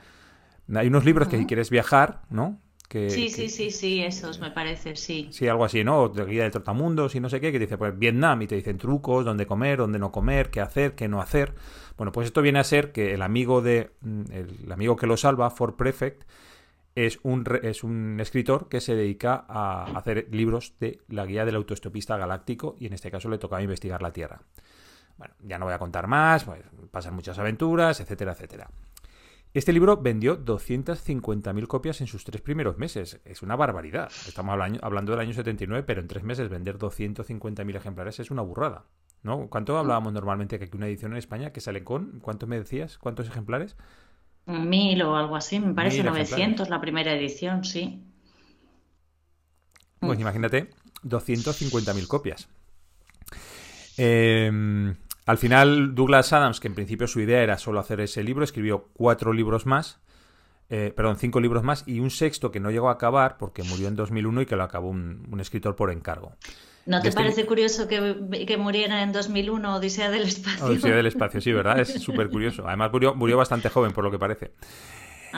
Hay 0.75 0.88
unos 0.88 1.06
libros 1.06 1.29
que 1.29 1.38
si 1.38 1.46
quieres 1.46 1.70
viajar, 1.70 2.24
¿no? 2.29 2.60
Que, 2.88 3.10
sí, 3.10 3.29
sí, 3.29 3.50
sí, 3.50 3.70
sí, 3.70 4.01
esos 4.01 4.39
me 4.39 4.51
parece, 4.51 4.96
sí. 4.96 5.27
Sí, 5.32 5.48
algo 5.48 5.65
así, 5.65 5.84
¿no? 5.84 6.12
La 6.15 6.24
guía 6.24 6.44
del 6.44 6.51
trotamundos 6.51 7.15
y 7.15 7.20
no 7.20 7.29
sé 7.29 7.41
qué, 7.41 7.51
que 7.51 7.60
dice, 7.60 7.77
pues 7.77 7.98
Vietnam 7.98 8.41
y 8.41 8.48
te 8.48 8.56
dicen 8.56 8.77
trucos, 8.77 9.25
dónde 9.25 9.46
comer, 9.46 9.79
dónde 9.79 10.00
no 10.00 10.12
comer, 10.12 10.50
qué 10.50 10.62
hacer, 10.62 10.96
qué 10.96 11.10
no 11.10 11.22
hacer. 11.22 11.53
Bueno, 11.98 12.13
pues 12.13 12.27
esto 12.27 12.41
viene 12.41 12.60
a 12.60 12.63
ser 12.63 12.94
que 12.94 13.13
el 13.13 13.22
amigo 13.22 13.62
de 13.62 13.91
mm, 14.01 14.22
el 14.32 14.72
amigo 14.72 14.96
que 14.96 15.06
lo 15.06 15.17
salva, 15.17 15.50
Ford 15.50 15.75
Prefect, 15.75 16.24
es 16.98 17.20
un, 17.22 17.46
es 17.62 17.84
un 17.84 18.17
escritor 18.20 18.70
que 18.70 18.82
se 18.82 18.96
dedica 18.96 19.46
a 19.48 19.84
hacer 19.96 20.27
libros 20.32 20.74
de 20.79 21.00
la 21.10 21.27
guía 21.27 21.46
del 21.46 21.56
autoestopista 21.56 22.17
galáctico 22.17 22.75
y 22.79 22.88
en 22.88 22.94
este 22.94 23.12
caso 23.12 23.29
le 23.29 23.38
tocaba 23.38 23.62
investigar 23.62 24.01
la 24.01 24.12
Tierra. 24.12 24.41
Bueno, 25.15 25.36
ya 25.44 25.60
no 25.60 25.65
voy 25.65 25.75
a 25.75 25.79
contar 25.79 26.08
más, 26.08 26.44
pues, 26.44 26.63
pasan 26.89 27.13
muchas 27.13 27.38
aventuras, 27.38 28.00
etcétera, 28.00 28.32
etcétera. 28.32 28.70
Este 29.57 29.73
libro 29.73 29.97
vendió 29.97 30.45
250.000 30.45 31.65
copias 31.65 31.99
en 32.01 32.05
sus 32.05 32.23
tres 32.23 32.43
primeros 32.43 32.77
meses. 32.77 33.19
Es 33.25 33.41
una 33.41 33.55
barbaridad. 33.55 34.11
Estamos 34.27 34.55
hablando 34.83 35.11
del 35.13 35.19
año 35.19 35.33
79, 35.33 35.81
pero 35.81 35.99
en 35.99 36.07
tres 36.07 36.21
meses 36.21 36.47
vender 36.47 36.77
250.000 36.77 37.75
ejemplares 37.75 38.19
es 38.19 38.29
una 38.29 38.43
burrada. 38.43 38.85
¿No? 39.23 39.47
¿Cuánto 39.49 39.75
hablábamos 39.75 40.13
normalmente 40.13 40.59
que 40.59 40.65
hay 40.65 40.71
una 40.75 40.85
edición 40.85 41.13
en 41.13 41.17
España 41.17 41.53
que 41.53 41.59
sale 41.59 41.83
con? 41.83 42.19
¿Cuánto 42.19 42.45
me 42.45 42.59
decías? 42.59 42.99
¿Cuántos 42.99 43.29
ejemplares? 43.29 43.75
Mil 44.45 45.01
o 45.01 45.15
algo 45.15 45.35
así, 45.35 45.59
me 45.59 45.73
parece 45.73 46.03
900 46.03 46.69
la 46.69 46.79
primera 46.79 47.11
edición, 47.15 47.63
sí. 47.63 48.03
Pues 49.99 50.19
mm. 50.19 50.21
imagínate, 50.21 50.69
250.000 51.03 52.07
copias. 52.07 52.47
Em, 53.97 54.93
al 55.27 55.38
final, 55.38 55.93
Douglas 55.93 56.34
Adams, 56.34 56.60
que 56.60 56.67
en 56.67 56.74
principio 56.74 57.07
su 57.07 57.19
idea 57.19 57.43
era 57.43 57.60
solo 57.60 57.79
hacer 57.79 58.00
ese 58.01 58.24
libro, 58.24 58.43
escribió 58.43 58.89
cuatro 58.93 59.31
libros 59.31 59.67
más, 59.67 60.00
eh, 60.69 60.91
perdón, 60.96 61.17
cinco 61.17 61.39
libros 61.39 61.63
más 61.63 61.84
y 61.86 62.00
un 62.00 62.10
sexto 62.10 62.51
que 62.51 62.60
no 62.60 62.72
llegó 62.72 62.89
a 62.89 62.93
acabar 62.93 63.38
porque 63.38 63.62
murió 63.62 63.88
en 63.88 63.96
2001 63.96 64.41
y 64.41 64.46
que 64.48 64.55
lo 64.55 64.63
acabó 64.63 64.89
un 64.89 65.38
escritor 65.39 65.75
por 65.75 65.91
encargo. 65.91 66.34
¿No 66.88 67.01
te 67.01 67.10
este 67.10 67.22
parece 67.22 67.46
curioso 67.46 67.86
que, 67.88 68.46
que, 68.48 68.57
muriera 68.57 69.03
en 69.03 69.12
2001 69.12 69.75
Odisea 69.75 70.10
del 70.10 70.24
Espacio? 70.24 70.65
Odisea 70.65 70.96
del 70.96 71.05
Espacio, 71.07 71.41
sí, 71.41 71.51
¿verdad? 71.51 71.79
Es 71.79 72.01
súper 72.01 72.29
curioso. 72.29 72.65
Además 72.65 72.91
murió, 72.93 73.13
murió 73.13 73.36
bastante 73.36 73.67
joven, 73.67 73.91
por 73.91 74.05
lo 74.05 74.12
que 74.12 74.17
parece. 74.17 74.53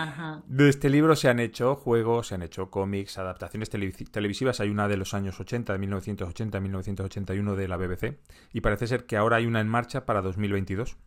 Ajá. 0.02 0.44
De 0.48 0.70
este 0.70 0.90
libro 0.90 1.16
se 1.16 1.30
han 1.30 1.40
hecho 1.40 1.76
juegos, 1.76 2.28
se 2.28 2.36
han 2.36 2.42
hecho 2.42 2.70
cómics, 2.70 3.18
adaptaciones 3.18 3.70
televisivas. 3.70 4.60
Hay 4.60 4.70
una 4.70 4.88
de 4.88 4.98
los 4.98 5.14
años 5.14 5.40
80, 5.40 5.78
de 5.78 5.80
1980-1981 5.88 7.56
de 7.56 7.68
la 7.68 7.78
BBC. 7.78 8.20
Y 8.54 8.62
parece 8.62 8.88
ser 8.88 9.06
que 9.06 9.18
ahora 9.18 9.38
hay 9.38 9.46
una 9.46 9.60
en 9.62 9.68
marcha 9.68 10.06
para 10.06 10.22
2022. 10.22 10.98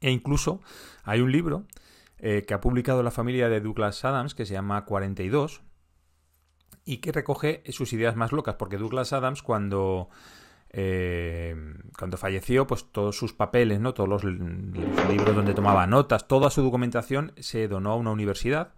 E 0.00 0.10
incluso 0.10 0.60
hay 1.02 1.20
un 1.20 1.32
libro 1.32 1.66
eh, 2.18 2.44
que 2.46 2.54
ha 2.54 2.60
publicado 2.60 3.02
la 3.02 3.10
familia 3.10 3.48
de 3.48 3.60
Douglas 3.60 4.04
Adams 4.04 4.34
que 4.34 4.46
se 4.46 4.52
llama 4.54 4.84
42, 4.84 5.62
y 6.84 6.98
que 6.98 7.12
recoge 7.12 7.62
sus 7.68 7.92
ideas 7.92 8.16
más 8.16 8.32
locas, 8.32 8.56
porque 8.56 8.76
Douglas 8.76 9.12
Adams 9.12 9.42
cuando... 9.42 10.08
Eh, 10.72 11.54
cuando 11.98 12.16
falleció, 12.16 12.66
pues 12.66 12.86
todos 12.92 13.16
sus 13.16 13.32
papeles, 13.32 13.80
¿no? 13.80 13.92
Todos 13.92 14.08
los, 14.08 14.24
libros 14.24 15.34
donde 15.34 15.54
tomaba 15.54 15.86
notas, 15.86 16.28
toda 16.28 16.50
su 16.50 16.62
documentación 16.62 17.32
se 17.38 17.68
donó 17.68 17.92
a 17.92 17.96
una 17.96 18.10
universidad. 18.12 18.72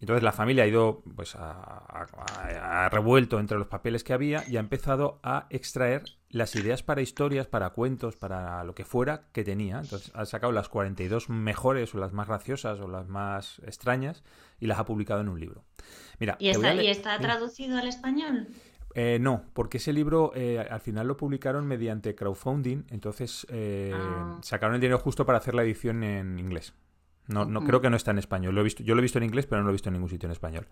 Entonces 0.00 0.22
la 0.22 0.32
familia 0.32 0.64
ha 0.64 0.66
ido, 0.66 1.02
pues, 1.14 1.36
ha, 1.36 2.88
revuelto 2.90 3.38
entre 3.38 3.58
los 3.58 3.66
papeles 3.66 4.02
que 4.02 4.14
había 4.14 4.42
y 4.48 4.56
ha 4.56 4.60
empezado 4.60 5.20
a 5.22 5.46
extraer 5.50 6.04
las 6.30 6.56
ideas 6.56 6.82
para 6.82 7.02
historias, 7.02 7.46
para 7.46 7.70
cuentos, 7.70 8.16
para 8.16 8.64
lo 8.64 8.74
que 8.74 8.86
fuera 8.86 9.24
que 9.32 9.44
tenía. 9.44 9.80
Entonces 9.80 10.10
ha 10.14 10.24
sacado 10.24 10.52
las 10.52 10.70
42 10.70 11.28
mejores 11.28 11.94
o 11.94 11.98
las 11.98 12.14
más 12.14 12.28
graciosas 12.28 12.80
o 12.80 12.88
las 12.88 13.08
más 13.08 13.60
extrañas 13.66 14.24
y 14.58 14.66
las 14.66 14.78
ha 14.78 14.86
publicado 14.86 15.20
en 15.20 15.28
un 15.28 15.38
libro. 15.38 15.64
Mira, 16.18 16.36
¿Y, 16.38 16.48
está, 16.48 17.18
traducido 17.18 17.76
al 17.76 17.86
español? 17.86 18.48
Eh, 18.94 19.18
no, 19.20 19.44
porque 19.52 19.78
ese 19.78 19.92
libro 19.92 20.32
eh, 20.34 20.58
al 20.58 20.80
final 20.80 21.06
lo 21.06 21.16
publicaron 21.16 21.66
mediante 21.66 22.14
crowdfunding, 22.14 22.84
entonces 22.90 23.46
eh, 23.50 23.92
ah. 23.94 24.38
sacaron 24.42 24.74
el 24.74 24.80
dinero 24.80 24.98
justo 24.98 25.24
para 25.24 25.38
hacer 25.38 25.54
la 25.54 25.62
edición 25.62 26.02
en 26.02 26.38
inglés. 26.38 26.74
No, 27.28 27.44
no 27.44 27.64
creo 27.64 27.80
que 27.80 27.90
no 27.90 27.96
está 27.96 28.10
en 28.10 28.18
español. 28.18 28.56
Lo 28.56 28.62
he 28.62 28.64
visto, 28.64 28.82
yo 28.82 28.96
lo 28.96 29.00
he 29.00 29.02
visto 29.02 29.18
en 29.18 29.24
inglés, 29.24 29.46
pero 29.46 29.60
no 29.60 29.66
lo 29.66 29.70
he 29.70 29.74
visto 29.74 29.88
en 29.88 29.92
ningún 29.92 30.10
sitio 30.10 30.26
en 30.26 30.32
español. 30.32 30.66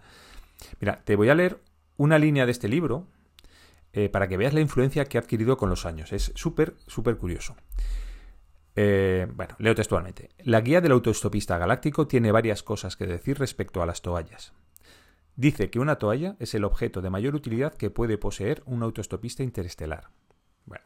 Mira, 0.80 1.02
te 1.04 1.14
voy 1.14 1.28
a 1.28 1.36
leer 1.36 1.60
una 1.96 2.18
línea 2.18 2.46
de 2.46 2.52
este 2.52 2.68
libro 2.68 3.06
para 4.12 4.28
que 4.28 4.36
veas 4.36 4.54
la 4.54 4.60
influencia 4.60 5.04
que 5.06 5.18
ha 5.18 5.20
adquirido 5.20 5.56
con 5.56 5.70
los 5.70 5.86
años. 5.86 6.12
Es 6.12 6.32
súper, 6.34 6.74
súper 6.88 7.16
curioso. 7.16 7.54
bueno, 8.74 9.54
leo 9.58 9.74
textualmente. 9.76 10.30
La 10.38 10.60
guía 10.60 10.80
del 10.80 10.92
autoestopista 10.92 11.58
galáctico 11.58 12.08
tiene 12.08 12.32
varias 12.32 12.64
cosas 12.64 12.96
que 12.96 13.06
decir 13.06 13.38
respecto 13.38 13.80
a 13.80 13.86
las 13.86 14.02
toallas. 14.02 14.52
Dice 15.38 15.70
que 15.70 15.78
una 15.78 16.00
toalla 16.00 16.34
es 16.40 16.52
el 16.56 16.64
objeto 16.64 17.00
de 17.00 17.10
mayor 17.10 17.36
utilidad 17.36 17.72
que 17.72 17.90
puede 17.90 18.18
poseer 18.18 18.60
un 18.66 18.82
autoestopista 18.82 19.44
interestelar. 19.44 20.10
Bueno, 20.64 20.84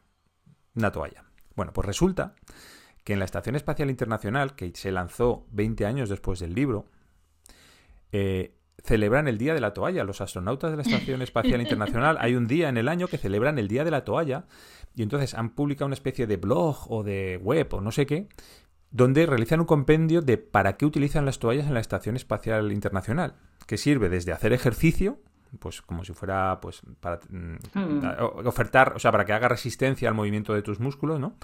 una 0.74 0.92
toalla. 0.92 1.24
Bueno, 1.56 1.72
pues 1.72 1.86
resulta 1.86 2.34
que 3.02 3.14
en 3.14 3.18
la 3.18 3.24
Estación 3.24 3.56
Espacial 3.56 3.88
Internacional, 3.88 4.54
que 4.54 4.70
se 4.74 4.92
lanzó 4.92 5.46
20 5.52 5.86
años 5.86 6.10
después 6.10 6.38
del 6.38 6.52
libro, 6.52 6.84
eh, 8.12 8.54
celebran 8.84 9.26
el 9.26 9.38
Día 9.38 9.54
de 9.54 9.62
la 9.62 9.72
Toalla. 9.72 10.04
Los 10.04 10.20
astronautas 10.20 10.70
de 10.70 10.76
la 10.76 10.82
Estación 10.82 11.22
Espacial 11.22 11.62
Internacional, 11.62 12.18
hay 12.20 12.34
un 12.34 12.46
día 12.46 12.68
en 12.68 12.76
el 12.76 12.88
año 12.88 13.08
que 13.08 13.16
celebran 13.16 13.58
el 13.58 13.68
Día 13.68 13.84
de 13.84 13.90
la 13.90 14.04
Toalla 14.04 14.44
y 14.94 15.02
entonces 15.02 15.32
han 15.32 15.54
publicado 15.54 15.86
una 15.86 15.94
especie 15.94 16.26
de 16.26 16.36
blog 16.36 16.92
o 16.92 17.02
de 17.02 17.38
web 17.42 17.72
o 17.72 17.80
no 17.80 17.90
sé 17.90 18.04
qué, 18.04 18.28
donde 18.92 19.26
realizan 19.26 19.60
un 19.60 19.66
compendio 19.66 20.20
de 20.20 20.38
para 20.38 20.76
qué 20.76 20.86
utilizan 20.86 21.24
las 21.24 21.38
toallas 21.38 21.66
en 21.66 21.74
la 21.74 21.80
Estación 21.80 22.14
Espacial 22.14 22.70
Internacional 22.70 23.34
que 23.66 23.78
sirve 23.78 24.08
desde 24.08 24.32
hacer 24.32 24.52
ejercicio, 24.52 25.18
pues 25.58 25.82
como 25.82 26.04
si 26.04 26.12
fuera 26.12 26.60
pues 26.60 26.82
para 27.00 27.20
mm, 27.28 27.56
hmm. 27.74 28.46
ofertar, 28.46 28.92
o 28.94 28.98
sea, 28.98 29.10
para 29.10 29.24
que 29.24 29.32
haga 29.32 29.48
resistencia 29.48 30.08
al 30.08 30.14
movimiento 30.14 30.54
de 30.54 30.62
tus 30.62 30.78
músculos, 30.78 31.18
¿no? 31.18 31.36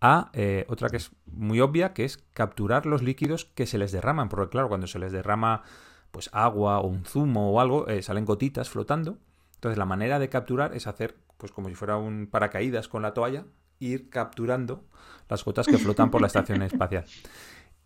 A 0.00 0.30
eh, 0.32 0.66
otra 0.68 0.88
que 0.88 0.96
es 0.96 1.12
muy 1.26 1.60
obvia, 1.60 1.92
que 1.92 2.04
es 2.04 2.18
capturar 2.32 2.86
los 2.86 3.02
líquidos 3.02 3.44
que 3.44 3.66
se 3.66 3.78
les 3.78 3.92
derraman, 3.92 4.28
porque 4.28 4.50
claro, 4.50 4.68
cuando 4.68 4.88
se 4.88 4.98
les 4.98 5.12
derrama 5.12 5.62
pues 6.10 6.28
agua 6.32 6.80
o 6.80 6.88
un 6.88 7.04
zumo 7.04 7.52
o 7.52 7.60
algo, 7.60 7.86
eh, 7.86 8.02
salen 8.02 8.24
gotitas 8.24 8.68
flotando. 8.68 9.18
Entonces 9.54 9.78
la 9.78 9.86
manera 9.86 10.18
de 10.18 10.28
capturar 10.28 10.74
es 10.74 10.88
hacer 10.88 11.16
pues 11.38 11.52
como 11.52 11.68
si 11.68 11.76
fuera 11.76 11.96
un 11.96 12.26
paracaídas 12.28 12.88
con 12.88 13.02
la 13.02 13.14
toalla, 13.14 13.44
ir 13.82 14.08
capturando 14.08 14.84
las 15.28 15.44
gotas 15.44 15.66
que 15.66 15.78
flotan 15.78 16.10
por 16.10 16.20
la 16.20 16.26
estación 16.26 16.62
espacial. 16.62 17.04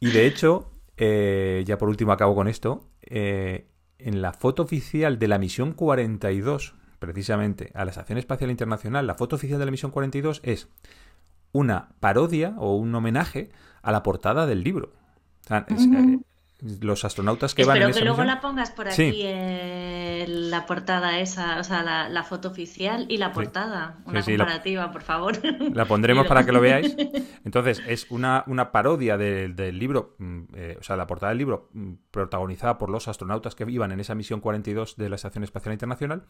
Y 0.00 0.10
de 0.10 0.26
hecho, 0.26 0.70
eh, 0.96 1.64
ya 1.66 1.78
por 1.78 1.88
último 1.88 2.12
acabo 2.12 2.34
con 2.34 2.48
esto, 2.48 2.88
eh, 3.02 3.68
en 3.98 4.20
la 4.20 4.32
foto 4.32 4.62
oficial 4.62 5.18
de 5.18 5.28
la 5.28 5.38
misión 5.38 5.72
42, 5.72 6.74
precisamente 6.98 7.70
a 7.74 7.84
la 7.84 7.90
Estación 7.90 8.18
Espacial 8.18 8.50
Internacional, 8.50 9.06
la 9.06 9.14
foto 9.14 9.36
oficial 9.36 9.58
de 9.58 9.64
la 9.64 9.70
misión 9.70 9.90
42 9.90 10.40
es 10.44 10.68
una 11.52 11.90
parodia 12.00 12.54
o 12.58 12.76
un 12.76 12.94
homenaje 12.94 13.50
a 13.82 13.92
la 13.92 14.02
portada 14.02 14.46
del 14.46 14.62
libro. 14.62 14.92
O 15.44 15.48
sea, 15.48 15.66
los 16.60 17.04
astronautas 17.04 17.54
que 17.54 17.64
van 17.64 17.76
en 17.76 17.90
esa 17.90 17.98
que 17.98 18.04
luego 18.06 18.24
la 18.24 18.40
pongas 18.40 18.70
por 18.70 18.88
aquí 18.88 19.22
en 19.24 20.50
la 20.50 20.64
portada 20.64 21.18
esa, 21.20 21.60
o 21.60 21.64
sea, 21.64 21.82
la, 21.82 22.22
foto 22.22 22.48
oficial 22.48 23.04
y 23.08 23.18
la 23.18 23.32
portada, 23.32 23.98
una 24.06 24.22
comparativa, 24.22 24.90
por 24.90 25.02
favor. 25.02 25.38
La 25.74 25.84
pondremos 25.84 26.26
para 26.28 26.46
que 26.46 26.52
lo 26.52 26.60
veáis. 26.60 26.96
Entonces, 27.44 27.82
es 27.86 28.10
una, 28.10 28.42
una 28.46 28.72
parodia 28.72 29.18
del, 29.18 29.78
libro, 29.78 30.16
mm, 30.18 30.42
eh, 30.54 30.76
o 30.80 30.82
sea, 30.82 30.96
la 30.96 31.06
portada 31.06 31.30
del 31.30 31.38
libro 31.38 31.68
mm, 31.74 31.92
protagonizada 32.10 32.78
por 32.78 32.88
los 32.88 33.06
astronautas 33.06 33.54
que 33.54 33.70
iban 33.70 33.92
en 33.92 34.00
esa 34.00 34.14
misión 34.14 34.40
42 34.40 34.96
de 34.96 35.10
la 35.10 35.16
Estación 35.16 35.44
Espacial 35.44 35.74
Internacional 35.74 36.24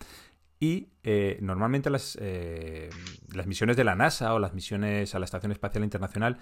y 0.58 0.88
eh, 1.04 1.38
normalmente 1.40 1.88
las, 1.88 2.18
eh, 2.20 2.90
las 3.32 3.46
misiones 3.46 3.76
de 3.76 3.84
la 3.84 3.94
NASA 3.94 4.34
o 4.34 4.40
las 4.40 4.54
misiones 4.54 5.14
a 5.14 5.20
la 5.20 5.24
Estación 5.24 5.52
Espacial 5.52 5.84
Internacional 5.84 6.38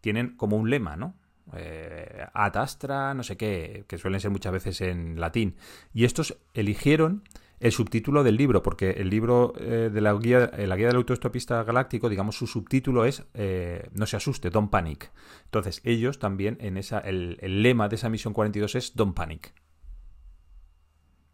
tienen 0.00 0.36
como 0.36 0.56
un 0.56 0.70
lema, 0.70 0.96
¿no? 0.96 1.16
Eh, 1.52 2.26
atastra, 2.32 3.14
no 3.14 3.22
sé 3.22 3.36
qué, 3.36 3.84
que 3.86 3.98
suelen 3.98 4.20
ser 4.20 4.30
muchas 4.30 4.52
veces 4.52 4.80
en 4.80 5.20
latín. 5.20 5.56
Y 5.92 6.04
estos 6.04 6.38
eligieron 6.54 7.22
el 7.64 7.72
subtítulo 7.72 8.22
del 8.22 8.36
libro, 8.36 8.62
porque 8.62 8.90
el 8.90 9.08
libro 9.08 9.54
eh, 9.58 9.90
de 9.92 10.00
la 10.02 10.12
guía, 10.14 10.50
eh, 10.56 10.66
la 10.66 10.76
guía 10.76 10.88
del 10.88 10.96
autoestopista 10.96 11.62
galáctico, 11.62 12.10
digamos, 12.10 12.36
su 12.36 12.46
subtítulo 12.46 13.06
es 13.06 13.24
eh, 13.32 13.88
No 13.94 14.04
se 14.04 14.16
asuste, 14.16 14.50
don't 14.50 14.70
panic. 14.70 15.10
Entonces, 15.46 15.80
ellos 15.84 16.18
también, 16.18 16.58
en 16.60 16.76
esa, 16.76 16.98
el, 16.98 17.38
lema 17.40 17.88
de 17.88 17.96
esa 17.96 18.10
misión 18.10 18.34
42 18.34 18.74
es 18.74 18.94
Don't 18.94 19.14
panic. 19.14 19.54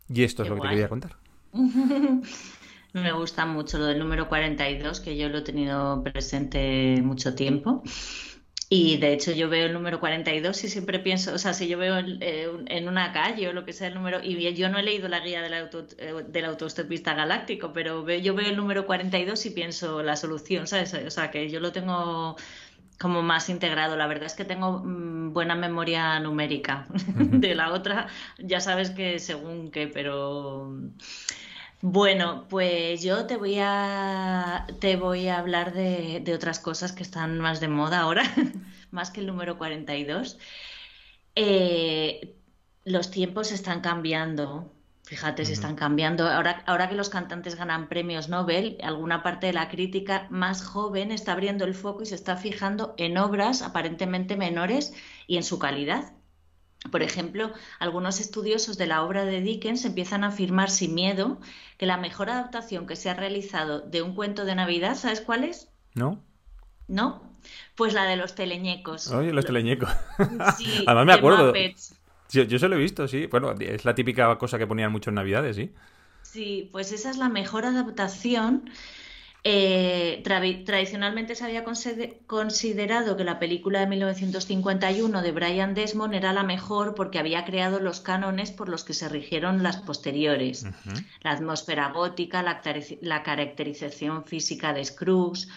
Y 0.09 0.23
esto 0.23 0.45
es 0.45 0.49
lo 0.49 0.57
que 0.57 0.63
te 0.63 0.69
quería 0.69 0.89
contar. 0.89 1.17
Me 2.93 3.13
gusta 3.13 3.47
mucho 3.47 3.79
lo 3.79 3.87
del 3.87 3.99
número 3.99 4.29
42, 4.29 5.01
que 5.01 5.17
yo 5.17 5.29
lo 5.29 5.39
he 5.39 5.43
tenido 5.43 6.03
presente 6.05 7.01
mucho 7.03 7.35
tiempo. 7.35 7.83
Y 8.73 8.99
de 8.99 9.13
hecho 9.13 9.33
yo 9.33 9.49
veo 9.49 9.67
el 9.67 9.73
número 9.73 9.99
42 9.99 10.63
y 10.63 10.69
siempre 10.69 11.01
pienso, 11.01 11.35
o 11.35 11.39
sea, 11.39 11.55
si 11.55 11.67
yo 11.67 11.77
veo 11.77 11.99
eh, 11.99 12.49
en 12.67 12.89
una 12.89 13.13
calle 13.13 13.49
o 13.49 13.53
lo 13.53 13.65
que 13.65 13.73
sea 13.73 13.89
el 13.89 13.95
número, 13.95 14.21
y 14.23 14.55
yo 14.55 14.69
no 14.69 14.79
he 14.79 14.85
leído 14.85 15.09
la 15.09 15.19
guía 15.19 15.43
del, 15.43 15.55
auto, 15.55 15.87
eh, 15.99 16.15
del 16.29 16.45
autostopista 16.45 17.15
galáctico, 17.15 17.73
pero 17.73 18.09
yo 18.09 18.33
veo 18.37 18.49
el 18.49 18.57
número 18.57 18.87
42 18.87 19.45
y 19.47 19.51
pienso 19.51 20.05
la 20.05 20.15
solución, 20.15 20.69
¿sabes? 20.69 20.95
O 20.95 21.11
sea, 21.11 21.33
que 21.33 21.51
yo 21.51 21.59
lo 21.59 21.73
tengo 21.73 22.37
como 23.01 23.23
más 23.23 23.49
integrado. 23.49 23.97
La 23.97 24.07
verdad 24.07 24.27
es 24.27 24.35
que 24.35 24.45
tengo 24.45 24.83
mm, 24.85 25.33
buena 25.33 25.57
memoria 25.57 26.21
numérica. 26.21 26.87
De 27.17 27.57
la 27.57 27.73
otra, 27.73 28.07
ya 28.39 28.61
sabes 28.61 28.91
que 28.91 29.19
según 29.19 29.73
qué, 29.73 29.89
pero... 29.89 30.73
Bueno, 31.83 32.47
pues 32.49 33.03
yo 33.03 33.27
te 33.27 33.37
voy 33.39 33.57
a, 33.59 34.67
te 34.81 34.97
voy 34.97 35.29
a 35.29 35.39
hablar 35.39 35.73
de, 35.73 36.23
otras 36.35 36.59
cosas 36.61 36.93
que 36.93 37.03
están 37.03 37.39
más 37.41 37.59
de 37.61 37.69
moda 37.69 38.01
ahora, 38.01 38.23
más 38.91 39.11
que 39.11 39.21
el 39.21 39.27
número 39.27 39.57
42. 39.57 40.39
Eh, 41.37 42.37
los 42.85 43.11
tiempos 43.11 43.51
están 43.53 43.81
cambiando, 43.81 44.71
fíjate, 45.05 45.47
se 45.47 45.55
están 45.55 45.75
cambiando. 45.75 46.29
Ahora, 46.29 46.63
ahora 46.67 46.89
que 46.89 46.95
los 46.97 47.09
cantantes 47.09 47.55
ganan 47.55 47.89
premios 47.89 48.29
Nobel, 48.29 48.77
alguna 48.83 49.23
parte 49.23 49.47
de 49.47 49.55
la 49.55 49.69
crítica 49.71 50.27
más 50.31 50.63
joven 50.63 51.13
está 51.13 51.33
abriendo 51.33 51.65
el 51.65 51.75
foco 51.75 52.03
y 52.03 52.07
se 52.07 52.15
está 52.15 52.37
fijando 52.37 52.95
en 52.99 53.17
obras 53.17 53.63
aparentemente 53.63 54.37
menores 54.37 54.93
y 55.27 55.39
en 55.39 55.45
su 55.45 55.59
calidad. 55.59 56.13
Por 56.91 57.03
ejemplo, 57.03 57.53
algunos 57.79 58.21
estudiosos 58.21 58.79
de 58.79 58.87
la 58.87 59.03
obra 59.03 59.25
de 59.27 59.43
Dickens 59.43 59.85
empiezan 59.85 60.25
a 60.25 60.29
afirmar 60.29 60.71
sin 60.71 60.95
miedo 60.95 61.39
que 61.77 61.85
la 61.85 61.99
mejor 61.99 62.31
adaptación 62.31 62.87
que 62.87 62.97
se 62.97 63.11
ha 63.11 63.15
realizado 63.15 63.81
de 63.81 64.01
un 64.01 64.15
cuento 64.15 64.47
de 64.47 64.55
Navidad, 64.55 64.97
¿sabes 64.97 65.21
cuál 65.21 65.45
es? 65.45 65.69
No. 65.95 66.23
¿No? 66.89 67.23
Pues 67.75 67.93
la 67.93 68.05
de 68.05 68.17
los 68.17 68.35
teleñecos. 68.35 69.11
Oye, 69.11 69.33
los 69.33 69.45
teleñecos. 69.45 69.91
Sí, 70.57 70.85
Además 70.87 71.07
me 71.07 71.13
acuerdo. 71.13 71.53
Yo, 72.31 72.45
yo 72.45 72.59
se 72.59 72.69
lo 72.69 72.77
he 72.77 72.79
visto, 72.79 73.07
sí. 73.09 73.27
Bueno, 73.27 73.53
es 73.59 73.85
la 73.85 73.95
típica 73.95 74.37
cosa 74.39 74.59
que 74.59 74.67
ponían 74.67 74.93
mucho 74.93 75.11
en 75.11 75.17
Navidades, 75.17 75.57
sí. 75.57 75.73
Sí, 76.23 76.69
pues 76.73 76.93
esa 76.93 77.11
es 77.11 77.19
la 77.19 77.29
mejor 77.29 77.67
adaptación 77.67 78.71
eh, 79.43 80.21
tradicionalmente 80.23 81.35
se 81.35 81.45
había 81.45 81.65
considerado 81.65 83.17
que 83.17 83.25
la 83.25 83.39
película 83.39 83.81
de 83.81 83.87
1951 83.87 85.23
de 85.23 85.33
Brian 85.33 85.75
Desmond 85.75 86.15
era 86.15 86.35
la 86.35 86.43
mejor 86.43 86.95
porque 86.95 87.19
había 87.19 87.47
creado 87.47 87.81
los 87.81 88.01
cánones 88.01 88.51
por 88.51 88.69
los 88.69 88.85
que 88.85 88.93
se 88.93 89.09
rigieron 89.09 89.63
las 89.63 89.79
posteriores. 89.79 90.67
La 91.23 91.33
atmósfera 91.33 91.91
gótica, 91.93 92.43
la, 92.43 92.61
la, 93.01 93.23
caracterización 93.23 94.25
física 94.25 94.75
de 94.75 94.85
Scrooge. 94.85 95.49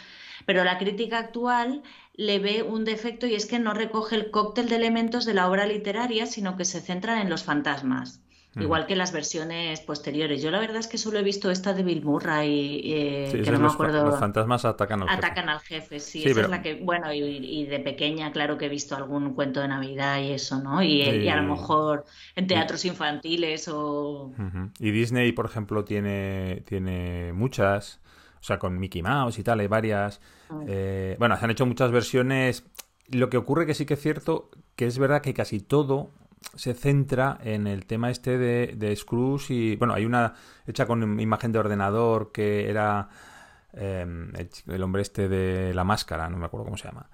Pero 0.45 0.63
la 0.63 0.77
crítica 0.77 1.19
actual 1.19 1.83
le 2.15 2.39
ve 2.39 2.63
un 2.63 2.85
defecto 2.85 3.27
y 3.27 3.35
es 3.35 3.45
que 3.45 3.59
no 3.59 3.73
recoge 3.73 4.15
el 4.15 4.31
cóctel 4.31 4.69
de 4.69 4.77
elementos 4.77 5.25
de 5.25 5.33
la 5.33 5.49
obra 5.49 5.65
literaria, 5.65 6.25
sino 6.25 6.55
que 6.55 6.65
se 6.65 6.79
centra 6.79 7.21
en 7.21 7.29
los 7.29 7.43
fantasmas 7.43 8.21
igual 8.55 8.85
que 8.85 8.95
las 8.95 9.11
versiones 9.11 9.81
posteriores. 9.81 10.41
Yo 10.41 10.51
la 10.51 10.59
verdad 10.59 10.77
es 10.77 10.87
que 10.87 10.97
solo 10.97 11.19
he 11.19 11.23
visto 11.23 11.49
esta 11.49 11.73
de 11.73 11.83
Bill 11.83 12.03
Murray, 12.03 12.81
eh, 12.83 13.41
que 13.43 13.51
no 13.51 13.59
me 13.59 13.67
acuerdo. 13.67 14.05
Los 14.05 14.19
fantasmas 14.19 14.65
atacan 14.65 15.01
al 15.01 15.09
jefe. 15.09 15.19
Atacan 15.19 15.49
al 15.49 15.59
jefe, 15.59 15.99
sí, 15.99 16.23
esa 16.25 16.41
es 16.41 16.49
la 16.49 16.61
que, 16.61 16.75
bueno, 16.75 17.11
y, 17.13 17.65
de 17.65 17.79
pequeña, 17.79 18.31
claro 18.31 18.57
que 18.57 18.65
he 18.65 18.69
visto 18.69 18.95
algún 18.95 19.33
cuento 19.33 19.61
de 19.61 19.67
Navidad 19.67 20.19
y 20.19 20.31
eso, 20.31 20.59
¿no? 20.59 20.83
Y, 20.83 21.27
a 21.27 21.35
lo 21.35 21.55
mejor 21.55 22.05
en 22.35 22.47
teatros 22.47 22.85
infantiles 22.85 23.67
o... 23.67 24.31
Y 24.79 24.91
Disney, 24.91 25.31
por 25.31 25.45
ejemplo, 25.45 25.83
tiene, 25.83 26.63
tiene 26.65 27.33
muchas, 27.33 27.99
o 28.39 28.43
sea, 28.43 28.59
con 28.59 28.79
Mickey 28.79 29.01
Mouse 29.01 29.39
y 29.39 29.43
tal, 29.43 29.59
hay 29.59 29.67
varias. 29.67 30.21
Ah. 30.49 30.61
Eh, 30.67 31.15
bueno, 31.17 31.37
se 31.37 31.45
han 31.45 31.51
hecho 31.51 31.65
muchas 31.65 31.91
versiones. 31.91 32.65
Lo 33.09 33.29
que 33.29 33.37
ocurre 33.37 33.65
que 33.65 33.73
sí 33.73 33.85
que 33.85 33.95
es 33.95 34.01
cierto 34.01 34.49
que 34.75 34.85
es 34.87 34.97
verdad 34.97 35.21
que 35.21 35.33
casi 35.33 35.59
todo 35.59 36.09
se 36.55 36.73
centra 36.73 37.37
en 37.43 37.67
el 37.67 37.85
tema 37.85 38.09
este 38.09 38.37
de, 38.37 38.73
de 38.75 38.95
Scrooge 38.95 39.53
y 39.53 39.75
bueno, 39.75 39.93
hay 39.93 40.05
una 40.05 40.33
hecha 40.67 40.85
con 40.85 41.19
imagen 41.19 41.51
de 41.51 41.59
ordenador 41.59 42.31
que 42.31 42.69
era 42.69 43.09
em, 43.73 44.31
el, 44.67 44.83
hombre 44.83 45.01
este 45.01 45.27
de 45.27 45.73
la 45.73 45.83
máscara, 45.83 46.29
no 46.29 46.37
me 46.37 46.45
acuerdo 46.45 46.65
cómo 46.65 46.77
se 46.77 46.87
llama. 46.87 47.09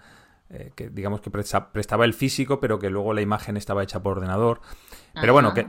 Eh, 0.49 0.71
que 0.75 0.89
digamos 0.89 1.21
que 1.21 1.29
prestaba 1.29 2.05
el 2.05 2.13
físico, 2.13 2.59
pero 2.59 2.79
que 2.79 2.89
luego 2.89 3.13
la 3.13 3.21
imagen 3.21 3.55
estaba 3.55 3.83
hecha 3.83 4.01
por 4.01 4.17
ordenador. 4.17 4.61
Pero 5.13 5.33
bueno, 5.33 5.53
que, 5.53 5.67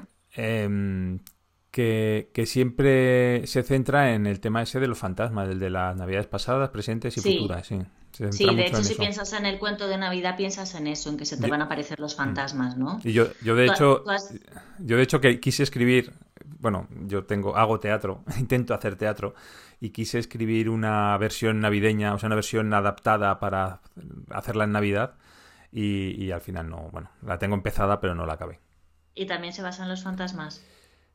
que, 1.70 2.30
que, 2.32 2.46
siempre 2.46 3.46
se 3.46 3.62
centra 3.62 4.14
en 4.14 4.26
el 4.26 4.40
tema 4.40 4.62
ese 4.62 4.80
de 4.80 4.86
los 4.86 4.98
fantasmas, 4.98 5.48
el 5.50 5.58
de 5.58 5.68
las 5.68 5.96
navidades 5.96 6.28
pasadas, 6.28 6.70
presentes 6.70 7.16
y 7.18 7.20
futuras, 7.20 7.66
sí. 7.66 7.78
Sí, 8.30 8.44
de 8.54 8.66
hecho, 8.66 8.84
si 8.84 8.94
piensas 8.94 9.32
en 9.32 9.46
el 9.46 9.58
cuento 9.58 9.88
de 9.88 9.96
Navidad, 9.96 10.36
piensas 10.36 10.74
en 10.74 10.86
eso, 10.86 11.08
en 11.08 11.16
que 11.16 11.24
se 11.24 11.38
te 11.38 11.48
van 11.48 11.62
a 11.62 11.64
aparecer 11.64 12.00
los 12.00 12.14
fantasmas, 12.14 12.76
¿no? 12.76 13.00
Y 13.02 13.12
yo, 13.12 13.28
yo 13.42 13.56
de 13.56 13.66
hecho, 13.66 14.04
yo 14.78 14.96
de 14.96 15.02
hecho 15.02 15.20
que 15.20 15.40
quise 15.40 15.62
escribir, 15.62 16.12
bueno, 16.58 16.86
yo 17.06 17.24
tengo, 17.24 17.56
hago 17.56 17.80
teatro, 17.80 18.22
intento 18.38 18.74
hacer 18.74 18.96
teatro, 18.96 19.34
y 19.80 19.90
quise 19.90 20.18
escribir 20.18 20.68
una 20.68 21.16
versión 21.16 21.60
navideña, 21.60 22.12
o 22.12 22.18
sea, 22.18 22.26
una 22.26 22.36
versión 22.36 22.72
adaptada 22.74 23.40
para 23.40 23.80
hacerla 24.30 24.64
en 24.64 24.72
Navidad, 24.72 25.14
y, 25.72 26.22
y 26.22 26.30
al 26.30 26.42
final 26.42 26.68
no, 26.68 26.90
bueno, 26.92 27.10
la 27.22 27.38
tengo 27.38 27.54
empezada, 27.54 28.00
pero 28.00 28.14
no 28.14 28.26
la 28.26 28.34
acabé. 28.34 28.60
¿Y 29.14 29.26
también 29.26 29.52
se 29.52 29.62
basa 29.62 29.84
en 29.84 29.88
los 29.88 30.02
fantasmas? 30.02 30.62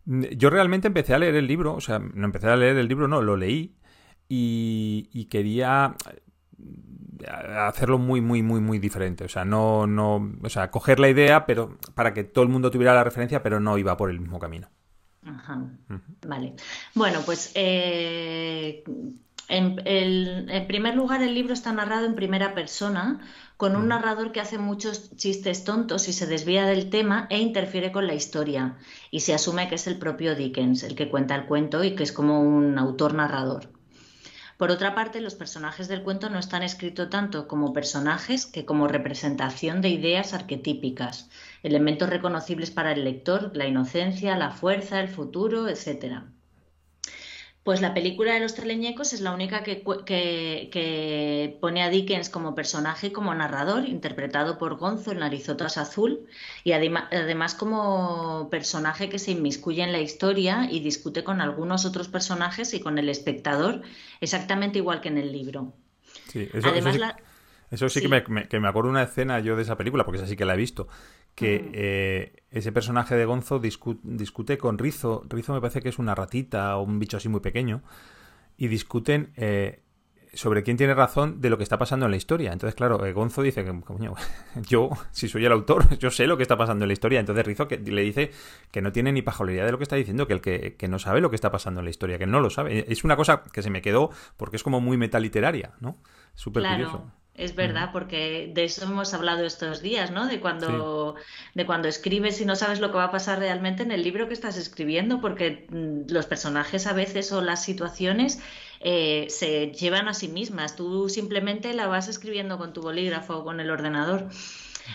Mm, 0.06 0.24
yo 0.38 0.50
realmente 0.50 0.88
empecé 0.88 1.14
a 1.14 1.20
leer 1.20 1.36
el 1.36 1.48
libro, 1.48 1.76
o 1.76 1.82
sea, 1.82 2.00
no 2.00 2.26
empecé 2.26 2.48
a 2.48 2.56
leer 2.56 2.78
el 2.78 2.88
libro, 2.88 3.08
no, 3.08 3.22
lo 3.22 3.38
leí. 3.38 3.76
Y, 4.28 5.10
y, 5.14 5.26
quería 5.26 5.96
hacerlo 7.28 7.98
muy, 7.98 8.22
muy, 8.22 8.42
muy, 8.42 8.60
muy 8.60 8.80
diferente. 8.80 9.26
O 9.26 9.30
sea, 9.30 9.46
no, 9.46 9.88
no, 9.88 10.34
o 10.42 10.50
sea, 10.50 10.72
coger 10.72 11.00
la 11.00 11.10
idea, 11.10 11.46
pero 11.46 11.78
para 11.94 12.14
que 12.14 12.24
todo 12.24 12.44
el 12.44 12.50
mundo 12.50 12.72
tuviera 12.72 12.94
la 12.94 13.04
referencia, 13.04 13.44
pero 13.44 13.60
no 13.60 13.78
iba 13.78 13.98
por 13.98 14.10
el 14.10 14.20
mismo 14.20 14.40
camino. 14.40 14.70
Ajá. 15.26 15.64
Vale. 16.28 16.54
Bueno, 16.94 17.22
pues 17.26 17.52
eh, 17.56 18.84
en, 19.48 20.68
primer 20.68 20.96
lugar, 20.96 21.22
el 21.22 21.34
libro 21.34 21.54
está 21.54 21.72
narrado 21.72 22.06
en 22.06 22.16
primera 22.16 22.54
persona, 22.54 23.20
con 23.58 23.76
un 23.76 23.88
narrador 23.88 24.32
que 24.32 24.42
hace 24.42 24.58
muchos 24.58 25.16
chistes 25.16 25.64
tontos 25.64 26.08
y 26.10 26.14
se 26.14 26.28
desvía 26.28 26.66
del 26.66 26.90
tema 26.90 27.28
e 27.30 27.40
interfiere 27.40 27.92
con 27.92 28.08
la 28.08 28.16
historia. 28.16 28.78
Y 29.12 29.22
se 29.22 29.34
asume 29.34 29.68
que 29.70 29.76
es 29.76 29.88
el 29.88 29.98
propio 29.98 30.36
Dickens 30.36 30.84
el 30.84 30.96
que 30.96 31.10
cuenta 31.10 31.36
el 31.36 31.46
cuento 31.46 31.84
y 31.84 31.96
que 31.96 32.04
es 32.04 32.12
como 32.12 32.42
un 32.42 32.78
autor 32.78 33.14
narrador. 33.14 33.70
Por 34.58 34.72
otra 34.72 34.96
parte, 34.96 35.20
los 35.20 35.36
personajes 35.36 35.90
del 35.90 36.02
cuento 36.04 36.30
no 36.30 36.40
están 36.40 36.64
escritos 36.64 37.10
tanto 37.10 37.48
como 37.48 37.74
personajes 37.74 38.46
que 38.46 38.66
como 38.66 38.88
representación 38.88 39.82
de 39.82 39.90
ideas 39.90 40.34
arquetípicas, 40.34 41.30
elementos 41.62 42.10
reconocibles 42.10 42.72
para 42.72 42.94
el 42.94 43.04
lector, 43.04 43.52
la 43.54 43.68
inocencia, 43.68 44.38
la 44.38 44.52
fuerza, 44.52 45.02
el 45.02 45.10
futuro, 45.10 45.68
etc. 45.68 46.24
Pues 47.66 47.82
la 47.82 47.96
película 47.96 48.36
de 48.36 48.42
los 48.42 48.54
teleñecos 48.54 49.12
es 49.12 49.22
la 49.22 49.34
única 49.34 49.64
que, 49.64 49.82
pone 51.60 51.82
a 51.82 51.90
Dickens 51.90 52.30
como 52.30 52.54
personaje 52.54 53.08
y 53.08 53.12
como 53.12 53.34
narrador, 53.34 53.86
interpretado 53.90 54.60
por 54.60 54.76
Gonzo 54.76 55.14
en 55.14 55.18
Narizotas 55.22 55.80
Azul, 55.80 56.28
y 56.64 56.74
además 56.74 57.56
como 57.56 58.50
personaje 58.52 59.10
que 59.10 59.18
se 59.18 59.32
inmiscuye 59.32 59.82
en 59.82 59.94
la 59.94 60.00
historia 60.00 60.68
y 60.70 60.80
discute 60.82 61.24
con 61.24 61.42
algunos 61.42 61.86
otros 61.86 62.08
personajes 62.08 62.72
y 62.76 62.82
con 62.82 63.00
el 63.00 63.10
espectador, 63.10 63.82
exactamente 64.22 64.78
igual 64.78 65.02
que 65.02 65.08
en 65.08 65.18
el 65.18 65.32
libro. 65.32 65.74
Sí, 66.28 66.48
eso, 66.54 66.70
eso 67.72 67.90
sí, 67.90 68.02
Que, 68.02 68.08
me, 68.08 68.48
que 68.48 68.60
me 68.60 68.68
acuerdo 68.68 68.92
una 68.92 69.02
escena 69.02 69.40
yo 69.40 69.56
de 69.56 69.64
esa 69.64 69.76
película, 69.76 70.06
porque 70.06 70.20
esa 70.20 70.28
sí 70.28 70.38
que 70.38 70.46
la 70.46 70.54
he 70.54 70.58
visto, 70.58 70.88
que 71.36 71.70
eh, 71.74 72.44
ese 72.50 72.72
personaje 72.72 73.16
de 73.16 73.26
Gonzo 73.26 73.60
discute 73.60 74.58
con 74.58 74.78
Rizo. 74.78 75.24
Rizo 75.30 75.54
me 75.54 75.62
parece 75.62 75.82
que 75.82 75.90
es 75.90 76.00
una 76.00 76.16
ratita 76.16 76.78
o 76.78 76.84
un 76.84 76.98
bicho 76.98 77.18
así 77.18 77.30
muy 77.30 77.42
pequeño. 77.42 77.84
Y 78.58 78.70
discuten 78.70 79.34
eh, 79.36 79.84
sobre 80.34 80.64
quién 80.64 80.78
tiene 80.78 80.94
razón 80.94 81.42
de 81.42 81.50
lo 81.50 81.58
que 81.58 81.64
está 81.64 81.78
pasando 81.78 82.06
en 82.06 82.12
la 82.12 82.18
historia. 82.18 82.54
Entonces, 82.54 82.74
claro, 82.74 83.06
eh, 83.06 83.12
Gonzo 83.12 83.42
dice 83.42 83.66
que, 83.66 83.82
coño, 83.82 84.14
yo, 84.70 84.90
si 85.12 85.28
soy 85.28 85.44
el 85.44 85.52
autor, 85.52 85.98
yo 86.00 86.10
sé 86.10 86.26
lo 86.26 86.38
que 86.38 86.44
está 86.44 86.58
pasando 86.58 86.86
en 86.86 86.88
la 86.88 86.94
historia. 86.94 87.20
Entonces 87.20 87.46
Rizo 87.46 87.68
que, 87.68 87.80
le 87.80 88.02
dice 88.02 88.32
que 88.72 88.82
no 88.82 88.94
tiene 88.94 89.12
ni 89.12 89.22
pajolería 89.22 89.66
de 89.66 89.74
lo 89.74 89.78
que 89.78 89.84
está 89.84 89.98
diciendo, 89.98 90.28
que 90.28 90.34
el 90.34 90.42
que, 90.42 90.76
que, 90.78 90.88
no 90.88 91.00
sabe 91.00 91.20
lo 91.20 91.30
que 91.30 91.36
está 91.36 91.52
pasando 91.52 91.82
en 91.82 91.86
la 91.86 91.90
historia, 91.90 92.18
que 92.18 92.28
no 92.28 92.40
lo 92.40 92.50
sabe. 92.50 92.86
Es 92.88 93.04
una 93.04 93.18
cosa 93.18 93.44
que 93.52 93.62
se 93.62 93.70
me 93.70 93.82
quedó 93.82 94.10
porque 94.38 94.56
es 94.56 94.64
como 94.64 94.80
muy 94.80 94.96
metaliteraria, 94.96 95.74
¿no? 95.82 95.98
Súper 96.34 96.64
curioso. 96.64 97.12
Es 97.38 97.54
verdad, 97.54 97.90
porque 97.92 98.50
de 98.54 98.64
eso 98.64 98.86
hemos 98.86 99.14
hablado 99.14 99.46
estos 99.46 99.82
días, 99.82 100.10
¿no? 100.10 100.26
De 100.26 100.40
cuando, 100.40 101.16
de 101.54 101.66
cuando 101.66 101.90
escribes 101.90 102.40
y 102.40 102.46
no 102.46 102.56
sabes 102.56 102.80
lo 102.80 102.92
que 102.92 102.98
va 102.98 103.06
a 103.06 103.12
pasar 103.12 103.40
realmente 103.40 103.84
en 103.84 103.92
el 103.92 104.04
libro 104.04 104.30
que 104.30 104.34
estás 104.34 104.56
escribiendo, 104.56 105.20
porque 105.20 105.68
mm, 105.70 106.12
los 106.14 106.28
personajes 106.28 106.88
a 106.88 106.94
veces 106.94 107.34
o 107.34 107.42
las 107.42 107.62
situaciones 107.62 108.40
eh, 108.80 109.28
se 109.30 109.72
llevan 109.72 110.08
a 110.08 110.14
sí 110.14 110.30
mismas. 110.30 110.78
Tú 110.78 111.10
simplemente 111.10 111.74
la 111.74 111.88
vas 111.88 112.08
escribiendo 112.08 112.58
con 112.58 112.72
tu 112.72 112.82
bolígrafo 112.82 113.40
o 113.40 113.44
con 113.44 113.60
el 113.60 113.70
ordenador. 113.70 114.30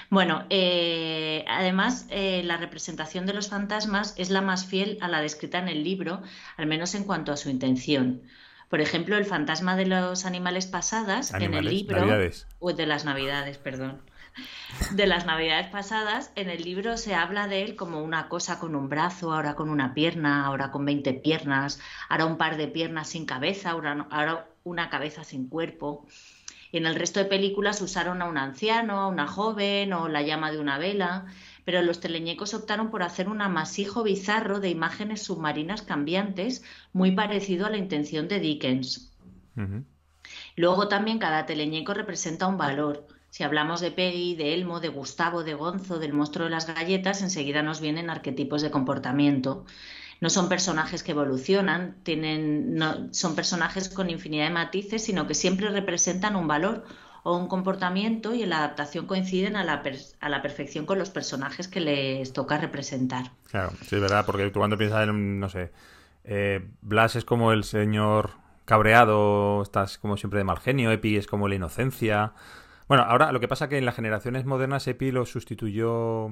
Bueno, 0.09 0.47
eh, 0.49 1.45
además, 1.47 2.07
eh, 2.09 2.43
la 2.45 2.57
representación 2.57 3.27
de 3.27 3.35
los 3.35 3.49
fantasmas 3.49 4.15
es 4.17 4.31
la 4.31 4.41
más 4.41 4.65
fiel 4.65 4.97
a 5.03 5.09
la 5.09 5.21
descrita 5.21 5.59
en 5.59 5.69
el 5.69 5.85
libro, 5.85 6.23
al 6.57 6.67
menos 6.67 6.95
en 6.95 7.05
cuanto 7.05 7.33
a 7.33 7.37
su 7.37 7.51
intención. 7.51 8.23
Por 8.71 8.81
ejemplo, 8.81 9.17
el 9.17 9.25
fantasma 9.25 9.75
de 9.75 9.85
los 9.85 10.25
animales 10.25 10.67
pasadas 10.67 11.35
en 11.35 11.55
el 11.55 11.65
libro. 11.65 12.07
O 12.61 12.73
de 12.73 12.87
las 12.87 13.05
navidades, 13.05 13.59
perdón. 13.59 14.01
de 14.93 15.09
las 15.09 15.27
navidades 15.27 15.67
pasadas, 15.67 16.31
en 16.37 16.49
el 16.49 16.63
libro 16.63 16.97
se 16.97 17.17
habla 17.17 17.49
de 17.49 17.65
él 17.65 17.75
como 17.75 18.01
una 18.01 18.29
cosa 18.29 18.61
con 18.61 18.77
un 18.77 18.89
brazo, 18.89 19.33
ahora 19.33 19.57
con 19.57 19.71
una 19.71 19.93
pierna, 19.93 20.47
ahora 20.47 20.71
con 20.71 20.85
20 20.85 21.15
piernas, 21.15 21.81
ahora 22.09 22.27
un 22.27 22.39
par 22.39 22.57
de 22.57 22.69
piernas 22.69 23.09
sin 23.09 23.27
cabeza, 23.27 23.71
ahora, 23.71 24.07
ahora 24.09 24.47
una 24.63 24.89
cabeza 24.89 25.25
sin 25.25 25.49
cuerpo. 25.49 26.07
Y 26.71 26.77
en 26.77 26.87
el 26.87 26.95
resto 26.95 27.19
de 27.19 27.27
películas 27.27 27.81
usaron 27.81 28.23
a 28.23 28.27
un 28.27 28.39
anciano, 28.39 29.01
a 29.01 29.09
una 29.09 29.27
joven 29.27 29.93
o 29.93 30.07
la 30.07 30.23
llama 30.23 30.53
de 30.53 30.61
una 30.61 30.79
vela 30.79 31.27
pero 31.71 31.83
los 31.83 32.01
teleñecos 32.01 32.53
optaron 32.53 32.91
por 32.91 33.05
hacer 33.05 33.29
un 33.29 33.41
amasijo 33.41 34.03
bizarro 34.03 34.59
de 34.59 34.71
imágenes 34.71 35.23
submarinas 35.23 35.83
cambiantes, 35.83 36.65
muy 36.93 37.13
parecido 37.13 37.65
a 37.65 37.71
la 37.71 37.77
intención 37.77 38.27
de 38.27 38.41
Dickens. 38.41 39.13
Luego 40.57 40.89
también 40.89 41.21
cada 41.21 41.47
teleñeco 41.47 41.95
representa 41.95 42.49
un 42.49 42.59
valor. 42.59 43.07
Si 43.29 43.45
hablamos 43.45 43.81
de 43.81 43.93
Peggy, 43.93 44.35
de 44.35 44.55
Elmo, 44.55 44.81
de 44.81 44.89
Gustavo, 44.89 45.45
de 45.45 45.55
Gonzo, 45.55 46.01
del 46.01 46.13
monstruo 46.13 46.47
de 46.47 46.51
las 46.51 46.67
galletas, 46.67 47.23
enseguida 47.23 47.63
nos 47.63 47.81
vienen 47.81 48.11
arquetipos 48.11 48.63
de 48.63 48.73
comportamiento. 48.73 49.65
No 50.21 50.29
son 50.29 50.49
personajes 50.49 51.05
que 51.05 51.13
evolucionan, 51.13 51.99
tienen, 52.03 52.75
no, 52.75 53.15
son 53.15 53.37
personajes 53.37 53.89
con 53.91 54.11
infinidad 54.11 54.47
de 54.47 54.55
matices, 54.55 55.05
sino 55.05 55.29
que 55.29 55.35
siempre 55.35 55.69
representan 55.69 56.35
un 56.35 56.49
valor 56.49 56.85
o 57.23 57.37
un 57.37 57.49
comportamiento 57.49 58.35
y 58.35 58.43
en 58.43 58.51
la 58.51 58.59
adaptación 58.59 59.07
coinciden 59.07 59.57
a 59.57 59.65
la, 59.65 59.83
a 60.21 60.29
la 60.29 60.43
perfección 60.43 60.87
con 60.87 60.99
los 60.99 61.11
personajes 61.11 61.69
que 61.69 61.81
les 61.81 62.33
toca 62.33 62.59
representar. 62.59 63.31
Claro, 63.51 63.71
sí, 63.83 63.97
es 63.97 64.01
verdad, 64.01 64.25
porque 64.27 64.51
tú 64.51 64.61
cuando 64.61 64.79
piensas 64.79 65.09
en, 65.09 65.41
no 65.41 65.49
sé, 65.49 65.71
eh, 66.25 66.67
Blas 66.83 67.17
es 67.17 67.25
como 67.25 67.53
el 67.53 67.65
señor 67.65 68.31
cabreado, 68.65 69.63
estás 69.63 69.99
como 69.99 70.17
siempre 70.17 70.39
de 70.39 70.45
mal 70.45 70.59
genio, 70.59 70.93
Epi 70.93 71.17
es 71.17 71.27
como 71.27 71.49
la 71.49 71.57
inocencia. 71.57 72.33
Bueno, 72.89 73.05
ahora 73.05 73.33
lo 73.33 73.41
que 73.41 73.49
pasa 73.49 73.65
es 73.65 73.71
que 73.71 73.79
en 73.79 73.85
las 73.85 73.97
generaciones 73.97 74.45
modernas 74.45 74.87
Epi 74.87 75.11
lo 75.11 75.27
sustituyó 75.27 76.31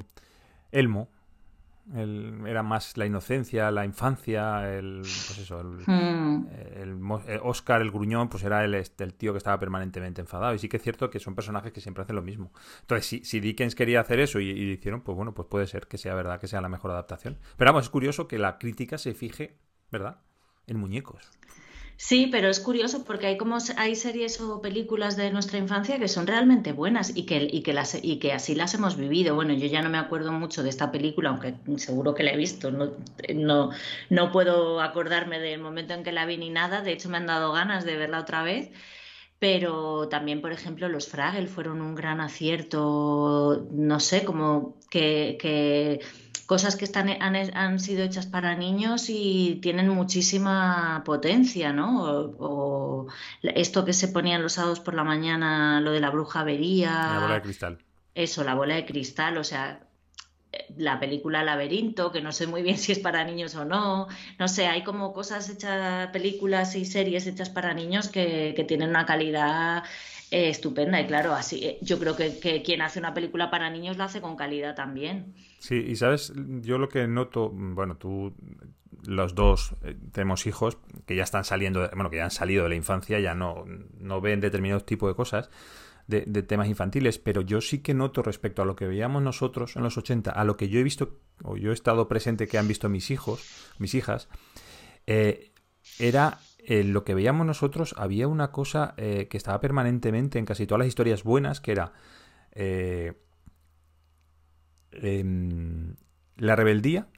Elmo, 0.73 1.09
era 1.95 2.63
más 2.63 2.97
la 2.97 3.07
inocencia, 3.07 3.71
la 3.71 3.85
infancia, 3.85 4.77
el, 4.77 5.01
pues 5.01 5.39
eso, 5.39 5.61
el, 5.61 5.85
hmm. 5.87 7.13
Oscar, 7.43 7.81
el 7.81 7.91
gruñón, 7.91 8.29
pues 8.29 8.45
era 8.45 8.65
el, 8.65 8.75
el, 8.75 9.15
tío 9.15 9.33
que 9.33 9.39
estaba 9.39 9.59
permanentemente 9.59 10.21
enfadado. 10.21 10.55
Y 10.55 10.59
sí 10.59 10.69
que 10.69 10.77
es 10.77 10.83
cierto 10.83 11.09
que 11.11 11.19
son 11.19 11.35
personajes 11.35 11.73
que 11.73 11.81
siempre 11.81 12.03
hacen 12.03 12.17
lo 12.17 12.23
mismo. 12.23 12.53
Entonces, 12.81 13.07
si, 13.07 13.25
si 13.25 13.41
Dickens 13.41 13.75
quería 13.75 14.01
hacer 14.01 14.21
eso 14.21 14.41
y, 14.41 14.51
y, 14.51 14.73
hicieron, 14.73 15.01
pues 15.01 15.17
bueno, 15.17 15.35
pues 15.35 15.49
puede 15.49 15.67
ser 15.67 15.87
que 15.87 15.99
sea 15.99 16.15
verdad, 16.15 16.41
que 16.41 16.47
sea 16.47 16.61
la 16.61 16.69
mejor 16.69 16.91
adaptación. 16.91 17.39
Pero 17.57 17.71
vamos, 17.71 17.85
es 17.85 17.91
curioso 17.91 18.29
que 18.29 18.39
la 18.39 18.59
crítica 18.59 18.99
se 18.99 19.15
fije, 19.15 19.59
¿verdad?, 19.91 20.19
en 20.67 20.79
muñecos. 20.79 21.31
Sí, 22.01 22.29
pero 22.31 22.49
es 22.49 22.61
curioso 22.61 23.05
porque 23.05 23.27
hay 23.27 23.37
como 23.37 23.59
hay 23.77 23.97
series 23.97 24.41
o 24.41 24.63
películas 24.63 25.17
de 25.17 25.33
nuestra 25.33 25.59
infancia 25.59 25.99
que 25.99 26.07
son 26.07 26.29
realmente 26.29 26.71
buenas 26.71 27.17
y 27.17 27.27
que, 27.27 27.49
y 27.51 27.63
que, 27.63 27.73
las, 27.73 27.99
y 28.01 28.21
que 28.21 28.33
así 28.33 28.55
las 28.55 28.73
hemos 28.75 28.97
vivido. 28.97 29.35
Bueno, 29.35 29.53
yo 29.55 29.67
ya 29.67 29.83
no 29.83 29.91
me 29.91 29.99
acuerdo 29.99 30.31
mucho 30.31 30.63
de 30.63 30.69
esta 30.69 30.93
película, 30.93 31.31
aunque 31.31 31.55
seguro 31.77 32.15
que 32.15 32.23
la 32.23 32.31
he 32.33 32.37
visto. 32.37 32.71
No, 32.71 32.93
no, 33.35 33.71
no 34.11 34.31
puedo 34.31 34.81
acordarme 34.81 35.41
del 35.41 35.61
momento 35.61 35.93
en 35.93 36.05
que 36.05 36.13
la 36.13 36.25
vi 36.25 36.37
ni 36.37 36.51
nada. 36.51 36.83
De 36.83 36.93
hecho, 36.93 37.09
me 37.09 37.17
han 37.17 37.27
dado 37.27 37.51
ganas 37.53 37.85
de 37.85 37.97
verla 37.97 38.21
otra 38.21 38.45
vez 38.45 38.71
pero 39.41 40.09
también, 40.09 40.41
por 40.41 40.53
ejemplo, 40.53 40.89
los 40.89 41.07
Fraggle 41.09 41.47
fueron 41.47 41.81
un 41.81 41.95
gran 41.95 42.21
acierto, 42.21 43.69
no 43.71 44.01
sé, 44.01 44.25
como 44.25 44.77
que, 44.91 45.39
que 45.41 46.01
cosas 46.49 46.77
que 46.77 46.87
están, 46.87 47.11
han, 47.11 47.37
han, 47.37 47.79
sido 47.79 48.03
hechas 48.03 48.27
para 48.27 48.57
niños 48.57 49.11
y 49.11 49.59
tienen 49.61 49.91
muchísima 49.91 51.03
potencia, 51.05 51.75
¿no? 51.75 52.33
O, 52.39 53.07
esto 53.43 53.85
que 53.85 53.93
se 53.93 54.09
ponían 54.09 54.43
los 54.43 54.55
sábados 54.55 54.81
por 54.81 54.95
la 54.95 55.05
mañana, 55.05 55.83
lo 55.83 55.93
de 55.93 56.01
la 56.01 56.09
bruja 56.09 56.45
vería. 56.45 56.91
La 56.91 57.21
bola 57.21 57.35
de 57.35 57.43
cristal. 57.43 57.79
Eso, 58.15 58.45
la 58.45 58.55
bola 58.55 58.77
de 58.77 58.87
cristal, 58.87 59.37
o 59.37 59.45
sea, 59.45 59.87
la 60.79 60.99
película 60.99 61.43
Laberinto, 61.43 62.11
que 62.13 62.23
no 62.23 62.33
sé 62.33 62.47
muy 62.47 62.63
bien 62.63 62.79
si 62.79 62.93
es 62.93 62.99
para 62.99 63.25
niños 63.25 63.55
o 63.55 63.67
no. 63.67 64.09
No 64.39 64.49
sé, 64.49 64.69
hay 64.69 64.85
como 64.85 65.13
cosas 65.13 65.51
hechas, 65.51 66.09
películas 66.13 66.75
y 66.77 66.87
series 66.87 67.27
hechas 67.27 67.51
para 67.51 67.75
niños 67.75 68.09
que, 68.09 68.55
que 68.57 68.65
tienen 68.65 68.89
una 68.89 69.05
calidad 69.05 69.85
eh, 70.31 70.51
estupenda. 70.51 71.01
Y 71.01 71.07
claro, 71.07 71.33
así 71.33 71.65
eh, 71.65 71.79
yo 71.81 71.99
creo 71.99 72.17
que, 72.17 72.39
que, 72.39 72.63
quien 72.63 72.83
hace 72.83 72.99
una 72.99 73.15
película 73.15 73.51
para 73.51 73.71
niños 73.71 73.97
la 73.97 74.05
hace 74.05 74.21
con 74.21 74.37
calidad 74.37 74.75
también. 74.75 75.35
Sí, 75.59 75.77
y 75.77 75.97
sabes, 75.97 76.33
yo 76.37 76.79
lo 76.79 76.89
que 76.89 77.07
noto, 77.07 77.51
bueno, 77.53 77.97
tú, 77.97 78.35
los 79.07 79.35
dos 79.35 79.75
eh, 79.83 79.97
tenemos 80.13 80.47
hijos 80.47 80.79
que 81.07 81.17
ya 81.17 81.23
están 81.23 81.45
saliendo, 81.45 81.89
bueno, 81.95 82.11
que 82.11 82.19
ya 82.19 82.25
han 82.25 82.31
salido 82.31 82.65
de 82.65 82.69
la 82.69 82.75
infancia, 82.75 83.19
ya 83.21 83.35
no, 83.35 83.65
no 83.99 84.21
ven 84.21 84.41
determinados 84.41 84.85
tipos 84.85 85.11
de 85.11 85.15
cosas. 85.15 85.51
De, 86.07 86.25
de, 86.27 86.43
temas 86.43 86.69
infantiles, 86.69 87.19
pero 87.19 87.43
yo 87.43 87.61
sí 87.61 87.81
que 87.81 87.93
noto 87.93 88.23
respecto 88.23 88.63
a 88.63 88.65
lo 88.65 88.77
que 88.77 88.87
veíamos 88.87 89.23
nosotros 89.23 89.77
en 89.77 89.83
los 89.83 89.99
80, 89.99 90.31
a 90.31 90.45
lo 90.45 90.57
que 90.57 90.71
yo 90.71 90.81
he 90.81 90.83
visto, 90.83 91.19
o 91.45 91.59
yo 91.59 91.71
he 91.71 91.75
estado 91.75 92.09
presente 92.09 92.49
que 92.49 92.57
han 92.57 92.67
visto 92.67 92.89
mis 92.89 93.11
hijos, 93.11 93.45
mis 93.79 93.95
hijas, 93.95 94.31
era 95.05 96.39
en 96.71 96.93
lo 96.93 97.03
que 97.03 97.15
veíamos 97.15 97.47
nosotros 97.47 97.95
había 97.97 98.29
una 98.29 98.53
cosa 98.53 98.93
eh, 98.99 99.27
que 99.31 99.39
estaba 99.39 99.59
permanentemente 99.59 100.39
en 100.39 100.45
casi 100.45 100.67
todas 100.67 100.81
las 100.81 100.89
historias 100.89 101.25
buenas, 101.25 101.63
que 101.63 101.73
era 101.73 101.93
eh, 102.53 103.15
em, 104.93 105.97
la 106.37 106.57
rebeldía 106.57 107.09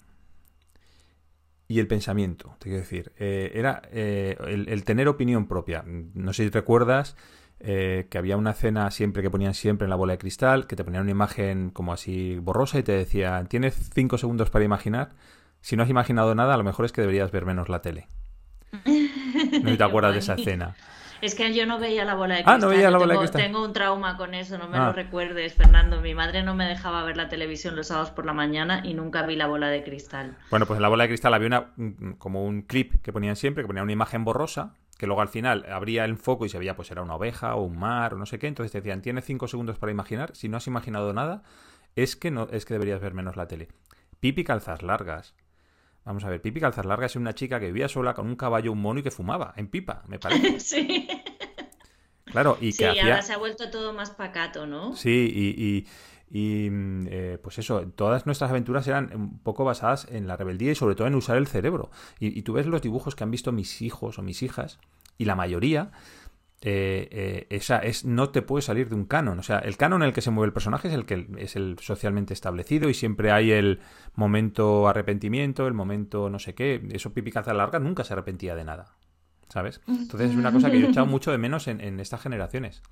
y 1.67 1.81
el 1.81 1.89
pensamiento. 1.89 2.55
Te 2.61 2.69
quiero 2.69 2.79
decir, 2.79 3.13
eh, 3.19 3.51
era 3.53 3.83
el, 3.91 4.85
tener 4.85 5.09
opinión 5.09 5.49
propia. 5.49 5.83
No 5.85 6.33
sé 6.33 6.45
si 6.45 6.51
recuerdas 6.51 7.17
que 7.59 8.09
había 8.17 8.37
una 8.37 8.53
escena 8.53 8.91
siempre 8.91 9.23
que 9.23 9.31
ponían 9.31 9.55
siempre 9.55 9.85
en 9.85 9.91
la 9.91 9.97
bola 9.97 10.13
de 10.13 10.19
cristal, 10.19 10.67
que 10.69 10.77
te 10.77 10.85
ponían 10.85 11.03
una 11.03 11.11
imagen 11.11 11.71
como 11.71 11.93
así 11.93 12.39
borrosa 12.39 12.79
y 12.79 12.85
te 12.85 12.93
decían, 12.93 13.49
tienes 13.49 13.91
cinco 13.93 14.17
segundos 14.17 14.49
para 14.49 14.65
imaginar. 14.65 15.11
Si 15.61 15.77
no 15.77 15.83
has 15.83 15.91
imaginado 15.91 16.35
nada, 16.37 16.55
a 16.55 16.57
lo 16.57 16.65
mejor 16.65 16.87
es 16.87 16.93
que 16.93 17.01
deberías 17.01 17.33
ver 17.33 17.45
menos 17.45 17.69
la 17.69 17.83
tele. 17.83 18.07
No 18.73 19.77
te 19.77 19.85
acuerdas 19.85 20.13
de 20.13 20.19
esa 20.21 20.35
escena. 20.35 20.75
Es 21.21 21.35
que 21.35 21.53
yo 21.53 21.67
no 21.67 21.79
veía 21.79 22.05
la 22.05 22.15
bola 22.15 22.37
de 22.37 22.45
cristal. 22.45 22.55
Ah, 22.55 22.59
no 22.59 22.69
veía 22.69 22.91
la 22.91 22.97
bola 22.97 23.13
tengo, 23.13 23.23
de 23.23 23.29
cristal. 23.29 23.43
Tengo 23.43 23.65
un 23.65 23.73
trauma 23.73 24.17
con 24.17 24.35
eso, 24.35 24.57
no 24.57 24.69
me 24.69 24.79
lo 24.79 24.85
ah. 24.85 24.93
recuerdes, 24.93 25.55
Fernando. 25.55 26.01
Mi 26.01 26.15
madre 26.15 26.43
no 26.43 26.55
me 26.55 26.65
dejaba 26.65 27.05
ver 27.05 27.17
la 27.17 27.29
televisión 27.29 27.77
los 27.77 27.89
sábados 27.89 28.11
por 28.11 28.25
la 28.25 28.33
mañana 28.33 28.81
y 28.85 28.95
nunca 28.95 29.23
vi 29.27 29.37
la 29.37 29.47
bola 29.47 29.69
de 29.69 29.83
cristal. 29.83 30.37
Bueno, 30.51 30.67
pues 30.67 30.79
en 30.79 30.83
la 30.83 30.89
bola 30.89 31.05
de 31.05 31.09
cristal 31.09 31.35
había 31.35 31.47
una, 31.47 31.67
como 32.19 32.45
un 32.45 32.63
clip 32.63 33.03
que 33.03 33.13
ponían 33.13 33.37
siempre, 33.37 33.63
que 33.63 33.67
ponían 33.67 33.85
una 33.85 33.93
imagen 33.93 34.25
borrosa, 34.25 34.75
que 34.97 35.07
luego 35.07 35.21
al 35.21 35.29
final 35.29 35.67
abría 35.71 36.05
el 36.07 36.17
foco 36.17 36.47
y 36.47 36.49
se 36.49 36.59
veía, 36.59 36.75
pues 36.75 36.91
era 36.91 37.03
una 37.03 37.17
oveja 37.17 37.55
o 37.55 37.65
un 37.65 37.79
mar 37.79 38.15
o 38.15 38.17
no 38.17 38.25
sé 38.25 38.39
qué. 38.39 38.47
Entonces 38.47 38.73
te 38.73 38.81
decían, 38.81 39.03
tienes 39.03 39.25
cinco 39.27 39.47
segundos 39.47 39.79
para 39.79 39.93
imaginar. 39.93 40.35
Si 40.35 40.49
no 40.49 40.57
has 40.57 40.67
imaginado 40.67 41.13
nada, 41.13 41.43
es 41.97 42.17
que 42.17 42.31
no, 42.31 42.49
es 42.51 42.65
que 42.65 42.75
deberías 42.75 43.01
ver 43.01 43.13
menos 43.13 43.37
la 43.37 43.47
tele. 43.47 43.69
Pipi 44.21 44.43
calzas 44.43 44.83
largas. 44.83 45.35
Vamos 46.05 46.25
a 46.25 46.29
ver, 46.29 46.41
Pipi 46.41 46.61
Calzas 46.61 46.87
Largas 46.87 47.13
es 47.13 47.17
una 47.17 47.35
chica 47.35 47.61
que 47.61 47.67
vivía 47.67 47.89
sola 47.89 48.15
con 48.15 48.27
un 48.27 48.37
caballo, 48.37 48.73
un 48.73 48.81
mono 48.81 49.01
y 49.01 49.03
que 49.03 49.11
fumaba 49.11 49.53
en 49.57 49.69
pipa, 49.69 50.03
me 50.09 50.19
parece. 50.19 50.61
sí. 50.61 51.09
Claro, 52.25 52.57
y 52.61 52.73
que 52.73 52.93
sí, 52.93 52.99
ahora 53.01 53.23
se 53.23 53.33
ha 53.33 53.39
vuelto 53.39 53.71
todo 53.71 53.93
más 53.93 54.11
pacato, 54.11 54.67
¿no? 54.67 54.95
Sí, 54.95 55.33
y, 55.35 55.87
y, 56.31 56.71
mm, 56.71 57.07
eh, 57.11 57.39
pues 57.43 57.59
eso, 57.59 57.83
todas 57.97 58.25
nuestras 58.25 58.51
aventuras 58.51 58.87
eran 58.87 59.11
un 59.15 59.39
poco 59.41 59.65
basadas 59.65 60.07
en 60.11 60.29
la 60.29 60.37
rebeldía 60.37 60.73
y 60.73 60.75
sobre 60.77 60.95
todo 60.95 61.09
en 61.09 61.17
usar 61.17 61.37
el 61.37 61.49
cerebro. 61.49 61.91
Y, 62.21 62.39
y 62.39 62.43
tú 62.43 62.53
ves 62.53 62.67
los 62.67 62.83
dibujos 62.83 63.17
que 63.17 63.25
han 63.25 63.31
visto 63.31 63.51
mis 63.51 63.83
hijos 63.83 64.19
o 64.19 64.23
mis 64.23 64.43
hijas, 64.43 64.79
y 65.19 65.25
la 65.27 65.35
mayoría 65.35 65.91
eh, 66.63 67.09
eh, 67.11 67.47
esa 67.49 67.79
es 67.79 68.05
no 68.05 68.29
te 68.29 68.43
puede 68.43 68.63
salir 68.63 68.89
de 68.91 68.95
un 68.95 69.07
canon. 69.07 69.39
O 69.39 69.43
sea, 69.43 69.59
el 69.61 69.77
canon 69.77 70.03
en 70.03 70.09
el 70.09 70.15
que 70.15 70.21
se 70.21 70.31
mueve 70.31 70.49
el 70.49 70.53
personaje 70.53 70.89
es 70.89 70.95
el 70.95 71.07
que 71.07 71.27
es 71.39 71.57
el 71.57 71.79
socialmente 71.81 72.35
establecido 72.35 72.91
y 72.91 72.95
siempre 72.95 73.31
hay 73.31 73.51
el 73.53 73.81
momento 74.15 74.87
arrepentimiento, 74.87 75.67
el 75.67 75.75
momento 75.75 76.29
no 76.29 76.39
sé 76.39 76.55
qué. 76.55 76.87
Eso 76.93 77.15
Pipi 77.15 77.33
Larga 77.33 77.79
nunca 77.79 78.05
se 78.05 78.13
arrepentía 78.13 78.55
de 78.55 78.65
nada. 78.65 78.95
¿Sabes? 79.49 79.81
Entonces 79.89 80.31
es 80.31 80.37
una 80.37 80.53
cosa 80.53 80.71
que 80.71 80.79
yo 80.81 80.87
he 80.87 80.91
echado 80.91 81.07
mucho 81.07 81.33
de 81.33 81.39
menos 81.39 81.67
en, 81.67 81.99
estas 81.99 82.21
generaciones. 82.21 82.83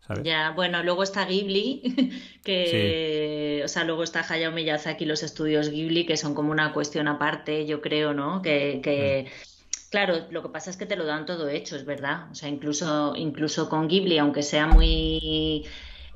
¿sabes? 0.00 0.24
Ya, 0.24 0.50
bueno, 0.50 0.82
luego 0.82 1.02
está 1.02 1.24
Ghibli, 1.24 2.12
que, 2.44 3.62
o 3.64 3.68
sea, 3.68 3.84
luego 3.84 4.02
está 4.02 4.20
Hayao 4.28 4.52
Miyazaki, 4.52 5.06
los 5.06 5.22
estudios 5.22 5.70
Ghibli, 5.70 6.04
que 6.04 6.18
son 6.18 6.34
como 6.34 6.50
una 6.50 6.74
cuestión 6.74 7.08
aparte, 7.08 7.64
yo 7.66 7.80
creo, 7.80 8.12
¿no? 8.12 8.42
Que, 8.42 8.80
que 8.82 9.26
mm. 9.26 9.55
Claro, 9.90 10.26
lo 10.30 10.42
que 10.42 10.48
pasa 10.48 10.70
es 10.70 10.76
que 10.76 10.86
te 10.86 10.96
lo 10.96 11.04
dan 11.04 11.26
todo 11.26 11.48
hecho, 11.48 11.76
es 11.76 11.84
verdad. 11.84 12.30
O 12.30 12.34
sea, 12.34 12.48
incluso, 12.48 13.14
incluso 13.16 13.68
con 13.68 13.88
Ghibli, 13.88 14.18
aunque 14.18 14.42
sea 14.42 14.66
muy 14.66 15.64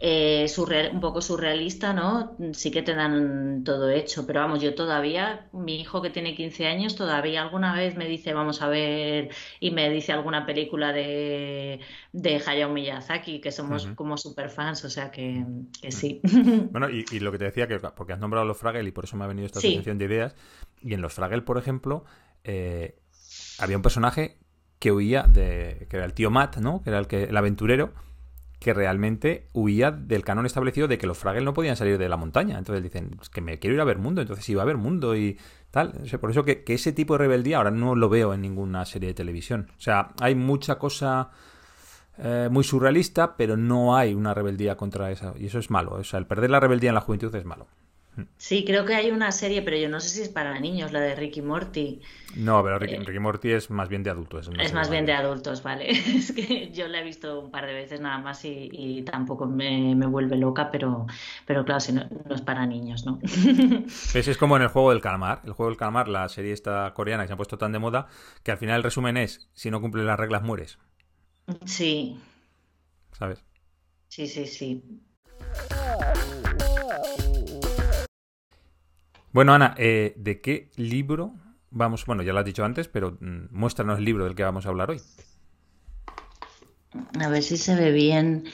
eh, 0.03 0.47
un 0.93 1.01
poco 1.01 1.21
surrealista, 1.21 1.93
¿no? 1.93 2.35
Sí 2.53 2.71
que 2.71 2.83
te 2.83 2.95
dan 2.95 3.63
todo 3.65 3.91
hecho. 3.91 4.27
Pero 4.27 4.41
vamos, 4.41 4.63
yo 4.63 4.75
todavía, 4.75 5.47
mi 5.53 5.79
hijo 5.79 6.01
que 6.01 6.09
tiene 6.09 6.35
15 6.35 6.67
años, 6.67 6.97
todavía 6.97 7.43
alguna 7.43 7.75
vez 7.75 7.97
me 7.97 8.07
dice, 8.07 8.33
vamos 8.33 8.63
a 8.63 8.69
ver, 8.69 9.29
y 9.61 9.71
me 9.71 9.91
dice 9.91 10.13
alguna 10.13 10.47
película 10.47 10.93
de, 10.93 11.81
de 12.13 12.43
Hayao 12.45 12.71
Miyazaki, 12.71 13.41
que 13.41 13.53
somos 13.53 13.87
como 13.95 14.17
super 14.17 14.49
fans, 14.49 14.85
o 14.85 14.91
sea 14.91 15.11
que, 15.11 15.45
sí. 15.91 16.21
Bueno, 16.71 16.89
y, 16.89 17.05
lo 17.21 17.31
que 17.31 17.39
te 17.39 17.45
decía, 17.45 17.69
que 17.69 17.79
porque 17.79 18.15
has 18.15 18.21
nombrado 18.21 18.47
los 18.47 18.57
Fraggle 18.57 18.89
y 18.89 18.93
por 18.93 19.05
eso 19.05 19.17
me 19.17 19.25
ha 19.25 19.29
venido 19.29 19.47
esta 19.47 19.59
asociación 19.59 19.99
de 19.99 20.05
ideas, 20.07 20.35
y 20.81 20.95
en 20.95 21.03
los 21.03 21.13
Fraggle, 21.13 21.43
por 21.43 21.59
ejemplo, 21.59 22.05
eh, 22.45 23.00
había 23.61 23.77
un 23.77 23.83
personaje 23.83 24.39
que 24.79 24.93
huía 24.93 25.23
de. 25.23 25.87
que 25.89 25.97
era 25.97 26.07
el 26.07 26.15
tío 26.15 26.31
Matt, 26.31 26.57
¿no? 26.57 26.83
Que 26.83 26.91
era 26.91 26.99
el 26.99 27.07
que 27.07 27.25
el 27.25 27.37
aventurero, 27.37 27.93
que 28.59 28.75
realmente 28.75 29.49
huía 29.53 29.91
del 29.91 30.23
canon 30.23 30.47
establecido 30.47 30.87
de 30.87 30.99
que 30.99 31.07
los 31.07 31.19
Fraggles 31.19 31.45
no 31.45 31.55
podían 31.55 31.77
salir 31.77 31.99
de 31.99 32.09
la 32.09 32.17
montaña. 32.17 32.59
Entonces 32.59 32.83
dicen, 32.83 33.19
es 33.21 33.31
que 33.31 33.41
me 33.41 33.59
quiero 33.59 33.75
ir 33.75 33.81
a 33.81 33.85
ver 33.85 33.99
mundo, 33.99 34.21
entonces 34.21 34.49
iba 34.49 34.63
a 34.63 34.67
ver 34.67 34.77
mundo 34.77 35.17
y 35.17 35.39
tal. 35.71 35.93
por 36.21 36.31
eso 36.31 36.45
que, 36.45 36.65
ese 36.67 36.93
tipo 36.93 37.15
de 37.15 37.19
rebeldía 37.19 37.57
ahora 37.57 37.71
no 37.71 37.95
lo 37.95 38.09
veo 38.09 38.35
en 38.35 38.43
ninguna 38.43 38.85
serie 38.85 39.09
de 39.09 39.15
televisión. 39.15 39.69
O 39.79 39.81
sea, 39.81 40.13
hay 40.21 40.35
mucha 40.35 40.79
cosa 40.79 41.31
eh, 42.19 42.49
muy 42.51 42.65
surrealista, 42.65 43.37
pero 43.37 43.57
no 43.57 43.97
hay 43.97 44.15
una 44.15 44.35
rebeldía 44.35 44.77
contra 44.77 45.11
esa. 45.11 45.33
Y 45.39 45.47
eso 45.47 45.59
es 45.59 45.71
malo. 45.71 45.93
O 45.93 46.05
sea, 46.05 46.19
el 46.19 46.27
perder 46.27 46.51
la 46.51 46.61
rebeldía 46.61 46.91
en 46.91 46.95
la 46.95 47.01
juventud 47.01 47.35
es 47.35 47.45
malo. 47.45 47.67
Sí, 48.37 48.65
creo 48.65 48.85
que 48.85 48.95
hay 48.95 49.11
una 49.11 49.33
serie, 49.33 49.63
pero 49.63 49.77
yo 49.77 49.89
no 49.89 50.01
sé 50.01 50.09
si 50.09 50.23
es 50.23 50.29
para 50.29 50.59
niños, 50.59 50.93
la 50.93 51.01
de 51.01 51.15
Ricky 51.15 51.43
Morty. 51.43 52.01
No, 52.37 52.63
pero 52.63 52.79
Ricky, 52.79 52.95
eh, 52.95 53.21
Morty 53.21 53.53
es 53.53 53.71
más 53.71 53.89
bien 53.89 54.03
de 54.03 54.11
adultos. 54.11 54.51
Es, 54.59 54.73
más 54.73 54.91
bien 54.91 55.07
de 55.07 55.13
adultos, 55.13 55.63
vale. 55.63 55.91
Es 56.21 56.33
que 56.33 56.71
yo 56.73 56.89
la 56.89 57.01
he 57.01 57.05
visto 57.05 57.41
un 57.41 57.51
par 57.51 57.67
de 57.67 57.73
veces 57.73 58.01
nada 58.01 58.19
más 58.19 58.45
y, 58.45 59.03
tampoco 59.03 59.47
me, 59.47 59.95
vuelve 60.07 60.37
loca, 60.37 60.71
pero, 60.71 61.07
pero 61.47 61.65
claro, 61.65 61.81
si 61.81 61.93
no, 61.93 62.09
es 62.31 62.43
para 62.43 62.67
niños, 62.67 63.05
¿no? 63.05 63.19
Pues 64.13 64.29
es 64.29 64.37
como 64.37 64.57
en 64.57 64.63
el 64.63 64.69
juego 64.69 64.91
del 64.91 65.01
calamar. 65.01 65.41
El 65.45 65.53
juego 65.53 65.71
del 65.71 65.79
calamar, 65.79 66.09
la 66.09 66.29
serie 66.29 66.53
esta 66.53 66.93
coreana 66.95 67.25
que 67.25 67.29
se 67.29 67.35
ha 67.35 67.37
puesto 67.37 67.59
tan 67.59 67.73
de 67.73 67.79
moda, 67.79 68.09
que 68.43 68.51
al 68.51 68.59
final 68.59 68.77
el 68.77 68.83
resumen 68.83 69.17
es, 69.17 69.49
si 69.55 69.71
no 69.71 69.81
cumples 69.81 70.05
las 70.05 70.19
reglas, 70.19 70.43
mueres. 70.43 70.79
Sí. 71.65 72.21
¿Sabes? 73.13 73.43
Sí, 74.09 74.27
sí, 74.27 74.47
sí. 74.47 74.83
Bueno, 79.33 79.55
Ana, 79.55 79.75
eh, 79.79 80.15
¿de 80.17 80.41
qué 80.41 80.71
libro 80.77 81.35
vamos? 81.71 82.05
Bueno, 82.05 82.23
ya 82.23 82.33
lo 82.33 82.41
has 82.41 82.45
dicho 82.45 82.65
antes, 82.65 82.89
pero 82.89 83.17
mm, 83.21 83.47
muéstranos 83.51 83.99
el 83.99 84.05
libro 84.05 84.25
del 84.25 84.35
que 84.35 84.43
vamos 84.43 84.67
a 84.67 84.71
hablar 84.71 84.91
hoy. 84.91 85.01
A 87.21 87.29
ver 87.29 87.43
si 87.43 87.57
se 87.57 87.77
ve 87.77 87.93
bien 87.93 88.45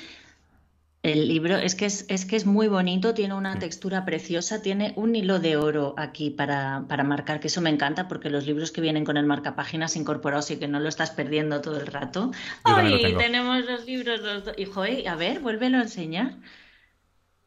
el 1.03 1.29
libro. 1.29 1.57
Es 1.57 1.75
que 1.75 1.87
es, 1.87 2.05
es 2.09 2.27
que 2.27 2.37
es 2.37 2.47
muy 2.47 2.69
bonito, 2.69 3.15
tiene 3.15 3.35
una 3.35 3.59
textura 3.59 4.05
preciosa, 4.05 4.61
tiene 4.61 4.93
un 4.97 5.15
hilo 5.15 5.39
de 5.39 5.57
oro 5.57 5.95
aquí 5.97 6.31
para, 6.31 6.85
para, 6.89 7.05
marcar, 7.05 7.41
que 7.41 7.47
eso 7.47 7.61
me 7.61 7.71
encanta 7.71 8.09
porque 8.09 8.29
los 8.29 8.45
libros 8.45 8.73
que 8.73 8.81
vienen 8.81 9.05
con 9.05 9.17
el 9.17 9.25
marcapáginas 9.25 9.97
incorporados 9.97 10.51
y 10.51 10.59
que 10.59 10.69
no 10.69 10.81
lo 10.81 10.89
estás 10.89 11.13
perdiendo 11.13 11.61
todo 11.61 11.81
el 11.81 11.87
rato. 11.87 12.33
¡Ay! 12.65 13.15
Tenemos 13.17 13.65
los 13.65 13.87
libros, 13.87 14.21
los 14.21 14.45
dos. 14.45 14.55
Hijo, 14.59 14.83
a 14.83 15.15
ver, 15.15 15.41
vuélvelo 15.41 15.79
a 15.79 15.83
enseñar. 15.83 16.35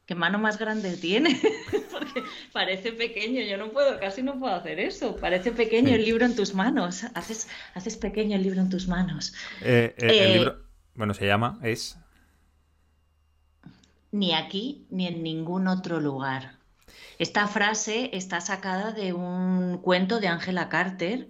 ¿Qué 0.09 0.15
mano 0.15 0.39
más 0.39 0.57
grande 0.57 0.97
tiene? 0.97 1.39
Porque 1.91 2.23
parece 2.51 2.93
pequeño, 2.93 3.43
yo 3.43 3.57
no 3.57 3.69
puedo, 3.69 3.99
casi 3.99 4.23
no 4.23 4.39
puedo 4.39 4.55
hacer 4.55 4.79
eso. 4.79 5.15
Parece 5.17 5.51
pequeño 5.51 5.93
el 5.93 6.03
libro 6.03 6.25
en 6.25 6.35
tus 6.35 6.55
manos. 6.55 7.03
Haces, 7.13 7.47
haces 7.75 7.95
pequeño 7.95 8.35
el 8.35 8.41
libro 8.41 8.59
en 8.59 8.69
tus 8.69 8.87
manos. 8.87 9.35
Eh, 9.61 9.93
eh, 9.99 10.07
el 10.07 10.09
eh, 10.09 10.33
libro, 10.33 10.63
bueno, 10.95 11.13
se 11.13 11.27
llama, 11.27 11.59
es... 11.61 11.95
Ni 14.11 14.33
aquí 14.33 14.87
ni 14.89 15.05
en 15.05 15.21
ningún 15.21 15.67
otro 15.67 15.99
lugar. 15.99 16.53
Esta 17.19 17.47
frase 17.47 18.09
está 18.11 18.41
sacada 18.41 18.93
de 18.93 19.13
un 19.13 19.77
cuento 19.77 20.19
de 20.19 20.27
Angela 20.27 20.69
Carter. 20.69 21.27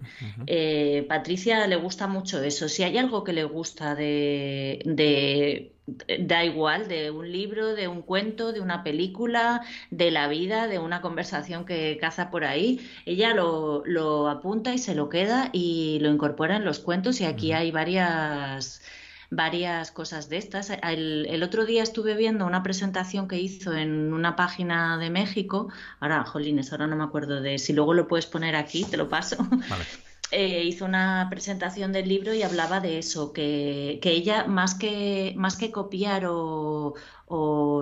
Patricia 1.06 1.66
le 1.66 1.76
gusta 1.76 2.06
mucho 2.06 2.42
eso. 2.42 2.66
Si 2.70 2.82
hay 2.82 2.96
algo 2.96 3.24
que 3.24 3.34
le 3.34 3.44
gusta 3.44 3.94
de 3.94 5.74
da 6.20 6.44
igual, 6.44 6.88
de 6.88 7.10
un 7.10 7.30
libro, 7.30 7.74
de 7.74 7.88
un 7.88 8.02
cuento, 8.02 8.52
de 8.52 8.60
una 8.60 8.82
película, 8.82 9.62
de 9.90 10.10
la 10.10 10.28
vida, 10.28 10.66
de 10.66 10.78
una 10.78 11.00
conversación 11.00 11.64
que 11.64 11.98
caza 12.00 12.30
por 12.30 12.44
ahí. 12.44 12.80
Ella 13.06 13.34
lo, 13.34 13.82
lo 13.86 14.28
apunta 14.28 14.72
y 14.74 14.78
se 14.78 14.94
lo 14.94 15.08
queda 15.08 15.50
y 15.52 15.98
lo 16.00 16.10
incorpora 16.10 16.56
en 16.56 16.64
los 16.64 16.78
cuentos 16.80 17.20
y 17.20 17.24
aquí 17.24 17.52
hay 17.52 17.70
varias 17.70 18.82
varias 19.30 19.92
cosas 19.92 20.28
de 20.28 20.38
estas. 20.38 20.70
El, 20.70 21.26
el, 21.30 21.42
otro 21.42 21.64
día 21.64 21.82
estuve 21.82 22.14
viendo 22.16 22.46
una 22.46 22.62
presentación 22.62 23.28
que 23.28 23.38
hizo 23.38 23.72
en 23.72 24.12
una 24.12 24.34
página 24.36 24.98
de 24.98 25.08
México. 25.08 25.68
Ahora, 26.00 26.24
jolines, 26.24 26.72
ahora 26.72 26.88
no 26.88 26.96
me 26.96 27.04
acuerdo 27.04 27.40
de 27.40 27.58
si 27.58 27.72
luego 27.72 27.94
lo 27.94 28.08
puedes 28.08 28.26
poner 28.26 28.56
aquí, 28.56 28.84
te 28.84 28.96
lo 28.96 29.08
paso. 29.08 29.36
Vale. 29.38 29.84
Eh, 30.32 30.62
hizo 30.64 30.84
una 30.84 31.26
presentación 31.28 31.92
del 31.92 32.08
libro 32.08 32.32
y 32.32 32.42
hablaba 32.42 32.78
de 32.78 32.98
eso, 32.98 33.32
que, 33.32 33.98
ella 34.02 34.46
más 34.46 34.76
que, 34.76 35.34
más 35.36 35.56
que 35.56 35.72
copiar 35.72 36.24
o, 36.28 36.94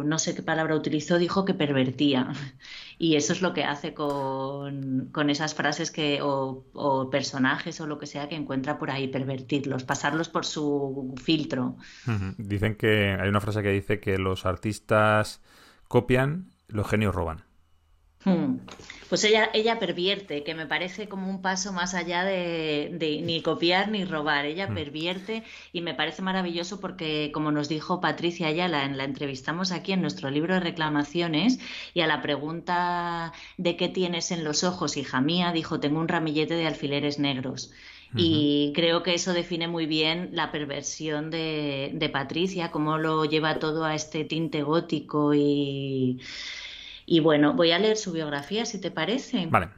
no 0.05 0.19
sé 0.19 0.35
qué 0.35 0.43
palabra 0.43 0.75
utilizó, 0.75 1.19
dijo 1.19 1.45
que 1.45 1.55
pervertía. 1.55 2.33
Y 3.01 3.15
eso 3.15 3.33
es 3.33 3.43
lo 3.43 3.55
que 3.55 3.63
hace 3.63 3.95
con, 3.95 5.31
esas 5.31 5.55
frases 5.55 5.93
que, 5.93 6.19
o, 6.21 7.09
personajes 7.13 7.81
o 7.81 7.87
lo 7.87 7.97
que 7.99 8.07
sea 8.07 8.29
que 8.29 8.35
encuentra 8.35 8.77
por 8.77 8.91
ahí, 8.91 9.07
pervertirlos, 9.07 9.85
pasarlos 9.85 10.29
por 10.29 10.45
su 10.45 11.15
filtro. 11.23 11.77
Dicen 12.39 12.75
que 12.75 13.17
hay 13.21 13.29
una 13.29 13.41
frase 13.41 13.63
que 13.63 13.71
dice 13.71 14.01
que 14.01 14.19
los 14.19 14.47
artistas 14.47 15.41
copian, 15.87 16.51
los 16.67 16.89
genios 16.89 17.15
roban. 17.15 17.48
Hmm. 18.25 18.59
Pues 19.09 19.25
ella, 19.25 19.49
ella 19.55 19.79
pervierte, 19.79 20.43
que 20.43 20.55
me 20.55 20.67
parece 20.67 21.09
como 21.09 21.31
un 21.31 21.41
paso 21.41 21.73
más 21.73 21.95
allá 21.95 22.25
de, 22.25 22.91
ni 23.23 23.41
copiar 23.43 23.91
ni 23.91 24.05
robar. 24.05 24.45
Ella 24.45 24.69
hmm. 24.69 24.75
pervierte 24.75 25.45
y 25.73 25.81
me 25.81 25.95
parece 25.95 26.21
maravilloso 26.21 26.81
porque, 26.81 27.31
como 27.33 27.51
nos 27.53 27.69
dijo 27.69 28.01
Patricia 28.01 28.49
Ayala, 28.49 28.85
en 28.85 28.99
la 28.99 29.05
entrevistamos 29.05 29.73
aquí 29.73 29.93
en 29.93 30.03
nuestro 30.03 30.31
libro 30.31 30.55
de 30.55 30.61
reclamaciones 30.61 31.59
y 31.95 32.01
a 32.01 32.07
la 32.07 32.21
pregunta 32.21 33.33
de 33.57 33.77
qué 33.77 33.89
tienes 33.89 34.31
en 34.31 34.45
los 34.45 34.65
ojos, 34.65 34.97
hija 34.97 35.21
mía, 35.21 35.53
dijo, 35.53 35.81
tengo 35.81 36.01
un 36.01 36.09
ramillete 36.09 36.55
de 36.55 36.67
alfileres 36.67 37.19
negros. 37.19 37.73
Y 38.17 38.73
creo 38.75 39.03
que 39.03 39.13
eso 39.13 39.35
define 39.35 39.69
muy 39.69 39.85
bien 39.85 40.31
la 40.33 40.51
perversión 40.51 41.31
de, 41.31 41.91
de 41.93 42.09
Patricia, 42.09 42.71
cómo 42.71 42.97
lo 42.97 43.27
lleva 43.27 43.59
todo 43.59 43.85
a 43.85 43.95
este 43.95 44.25
tinte 44.25 44.63
gótico 44.63 45.35
y 45.35 46.19
y 47.09 47.21
bueno, 47.21 47.55
voy 47.55 47.73
a 47.73 47.79
leer 47.79 47.97
su 47.97 48.13
biografía, 48.13 48.67
si 48.67 48.79
te 48.79 48.91
parece. 48.91 49.47
Vale. 49.47 49.71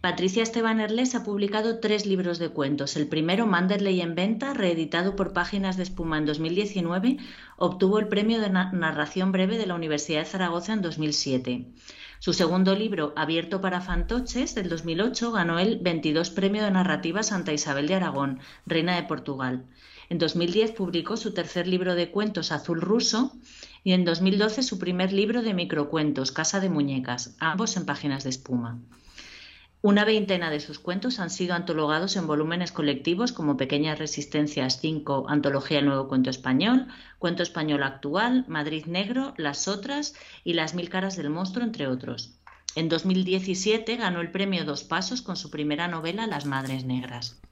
Patricia 0.00 0.42
Esteban 0.42 0.80
Erles 0.80 1.14
ha 1.14 1.24
publicado 1.24 1.78
tres 1.78 2.06
libros 2.06 2.38
de 2.38 2.48
cuentos. 2.48 2.96
El 2.96 3.08
primero, 3.08 3.46
Manderley 3.46 4.00
en 4.00 4.14
venta, 4.14 4.54
reeditado 4.54 5.16
por 5.16 5.32
Páginas 5.32 5.76
de 5.76 5.82
Espuma 5.82 6.18
en 6.18 6.26
2019, 6.26 7.18
obtuvo 7.56 7.98
el 7.98 8.08
premio 8.08 8.40
de 8.40 8.50
narración 8.50 9.32
breve 9.32 9.58
de 9.58 9.66
la 9.66 9.74
Universidad 9.74 10.20
de 10.20 10.26
Zaragoza 10.26 10.72
en 10.72 10.82
2007. 10.82 11.66
Su 12.20 12.32
segundo 12.32 12.76
libro, 12.76 13.12
Abierto 13.16 13.60
para 13.60 13.80
fantoches, 13.80 14.54
del 14.54 14.68
2008, 14.68 15.32
ganó 15.32 15.58
el 15.58 15.78
22 15.78 16.30
Premio 16.30 16.62
de 16.62 16.70
Narrativa 16.70 17.24
Santa 17.24 17.52
Isabel 17.52 17.88
de 17.88 17.96
Aragón, 17.96 18.38
Reina 18.64 18.94
de 18.94 19.02
Portugal. 19.02 19.64
En 20.08 20.18
2010 20.18 20.72
publicó 20.72 21.16
su 21.16 21.32
tercer 21.32 21.66
libro 21.66 21.94
de 21.94 22.10
cuentos, 22.10 22.52
Azul 22.52 22.80
Ruso, 22.80 23.32
y 23.84 23.92
en 23.92 24.04
2012 24.04 24.62
su 24.62 24.78
primer 24.78 25.12
libro 25.12 25.42
de 25.42 25.54
microcuentos, 25.54 26.32
Casa 26.32 26.60
de 26.60 26.68
Muñecas, 26.68 27.36
ambos 27.38 27.76
en 27.76 27.86
páginas 27.86 28.24
de 28.24 28.30
espuma. 28.30 28.80
Una 29.84 30.04
veintena 30.04 30.48
de 30.48 30.60
sus 30.60 30.78
cuentos 30.78 31.18
han 31.18 31.28
sido 31.28 31.54
antologados 31.54 32.14
en 32.14 32.28
volúmenes 32.28 32.70
colectivos 32.70 33.32
como 33.32 33.56
Pequeñas 33.56 33.98
Resistencias 33.98 34.78
5, 34.80 35.26
Antología 35.28 35.82
Nuevo 35.82 36.06
Cuento 36.06 36.30
Español, 36.30 36.86
Cuento 37.18 37.42
Español 37.42 37.82
Actual, 37.82 38.44
Madrid 38.46 38.86
Negro, 38.86 39.34
Las 39.36 39.66
Otras 39.66 40.14
y 40.44 40.52
Las 40.52 40.74
Mil 40.74 40.88
Caras 40.88 41.16
del 41.16 41.30
Monstruo, 41.30 41.64
entre 41.64 41.88
otros. 41.88 42.38
En 42.76 42.88
2017 42.88 43.96
ganó 43.96 44.20
el 44.20 44.30
premio 44.30 44.64
Dos 44.64 44.84
Pasos 44.84 45.20
con 45.20 45.36
su 45.36 45.50
primera 45.50 45.88
novela 45.88 46.28
Las 46.28 46.46
Madres 46.46 46.84
Negras. 46.84 47.42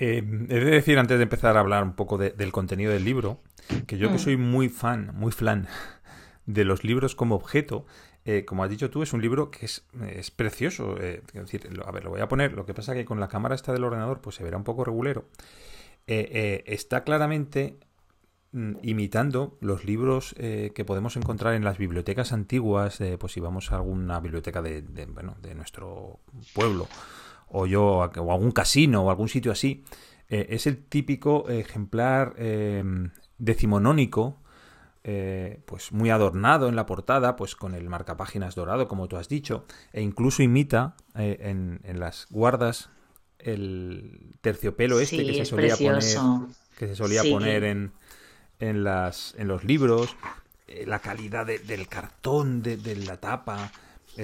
Eh, 0.00 0.18
he 0.18 0.60
de 0.60 0.70
decir, 0.70 0.98
antes 0.98 1.18
de 1.18 1.24
empezar 1.24 1.56
a 1.56 1.60
hablar 1.60 1.82
un 1.82 1.94
poco 1.94 2.18
del 2.18 2.52
contenido 2.52 2.92
del 2.92 3.04
libro, 3.04 3.40
que 3.86 3.98
yo 3.98 4.08
que 4.08 4.14
mm. 4.14 4.18
soy 4.18 4.36
muy 4.36 4.68
fan, 4.68 5.10
muy 5.14 5.32
flan 5.32 5.66
de 6.46 6.64
los 6.64 6.84
libros 6.84 7.16
como 7.16 7.34
objeto, 7.34 7.84
eh, 8.24 8.44
como 8.44 8.62
has 8.62 8.68
dicho 8.68 8.90
tú, 8.90 9.02
es 9.02 9.14
un 9.14 9.22
libro 9.22 9.50
que 9.50 9.64
es, 9.64 9.86
es 10.14 10.30
precioso. 10.30 10.96
Eh, 11.00 11.22
decir, 11.32 11.66
a 11.82 11.90
ver, 11.90 12.04
lo 12.04 12.10
voy 12.10 12.20
a 12.20 12.28
poner. 12.28 12.52
Lo 12.52 12.66
que 12.66 12.74
pasa 12.74 12.92
que 12.92 13.06
con 13.06 13.20
la 13.20 13.28
cámara 13.28 13.54
esta 13.54 13.72
del 13.72 13.84
ordenador, 13.84 14.20
pues 14.20 14.36
se 14.36 14.44
verá 14.44 14.58
un 14.58 14.64
poco 14.64 14.84
regulero. 14.84 15.24
Eh, 16.06 16.62
está 16.66 17.04
claramente 17.04 17.78
mm, 18.52 18.74
imitando 18.82 19.56
los 19.60 19.84
libros 19.84 20.34
que 20.34 20.84
podemos 20.86 21.16
encontrar 21.16 21.54
en 21.54 21.64
las 21.64 21.78
bibliotecas 21.78 22.32
antiguas, 22.32 22.98
pues 23.18 23.32
si 23.32 23.40
vamos 23.40 23.72
a 23.72 23.76
alguna 23.76 24.20
biblioteca 24.20 24.60
de, 24.60 24.82
bueno, 25.08 25.36
de 25.40 25.54
nuestro 25.54 26.20
pueblo 26.54 26.86
o 27.50 27.66
yo 27.66 27.84
o 27.84 28.32
algún 28.32 28.52
casino 28.52 29.02
o 29.02 29.10
algún 29.10 29.28
sitio 29.28 29.52
así, 29.52 29.84
eh, 30.28 30.46
es 30.50 30.66
el 30.66 30.84
típico 30.84 31.48
ejemplar 31.48 32.34
em, 32.36 33.10
decimonónico, 33.38 34.36
eh, 35.04 35.60
pues 35.64 35.92
muy 35.92 36.10
adornado 36.10 36.68
en 36.68 36.76
la 36.76 36.84
portada, 36.84 37.36
pues 37.36 37.56
con 37.56 37.74
el 37.74 37.88
marcapáginas 37.88 38.54
dorado, 38.54 38.88
como 38.88 39.08
tú 39.08 39.16
has 39.16 39.28
dicho, 39.28 39.64
e 39.92 40.02
incluso 40.02 40.42
imita 40.42 40.96
eh, 41.14 41.38
en, 41.40 42.00
las 42.00 42.26
guardas 42.30 42.90
el 43.38 44.36
terciopelo 44.42 45.00
este 45.00 45.24
que 45.24 45.34
se 45.34 45.44
solía 45.44 45.76
poner, 45.76 46.02
que 46.76 46.88
se 46.88 46.96
solía 46.96 47.22
poner 47.22 47.64
en, 47.64 47.92
en, 48.58 48.84
las, 48.84 49.34
en 49.38 49.48
los 49.48 49.64
libros, 49.64 50.14
la 50.84 50.98
calidad 50.98 51.46
del 51.46 51.88
cartón, 51.88 52.62
de, 52.62 52.76
de 52.76 52.96
la 52.96 53.16
tapa, 53.16 53.72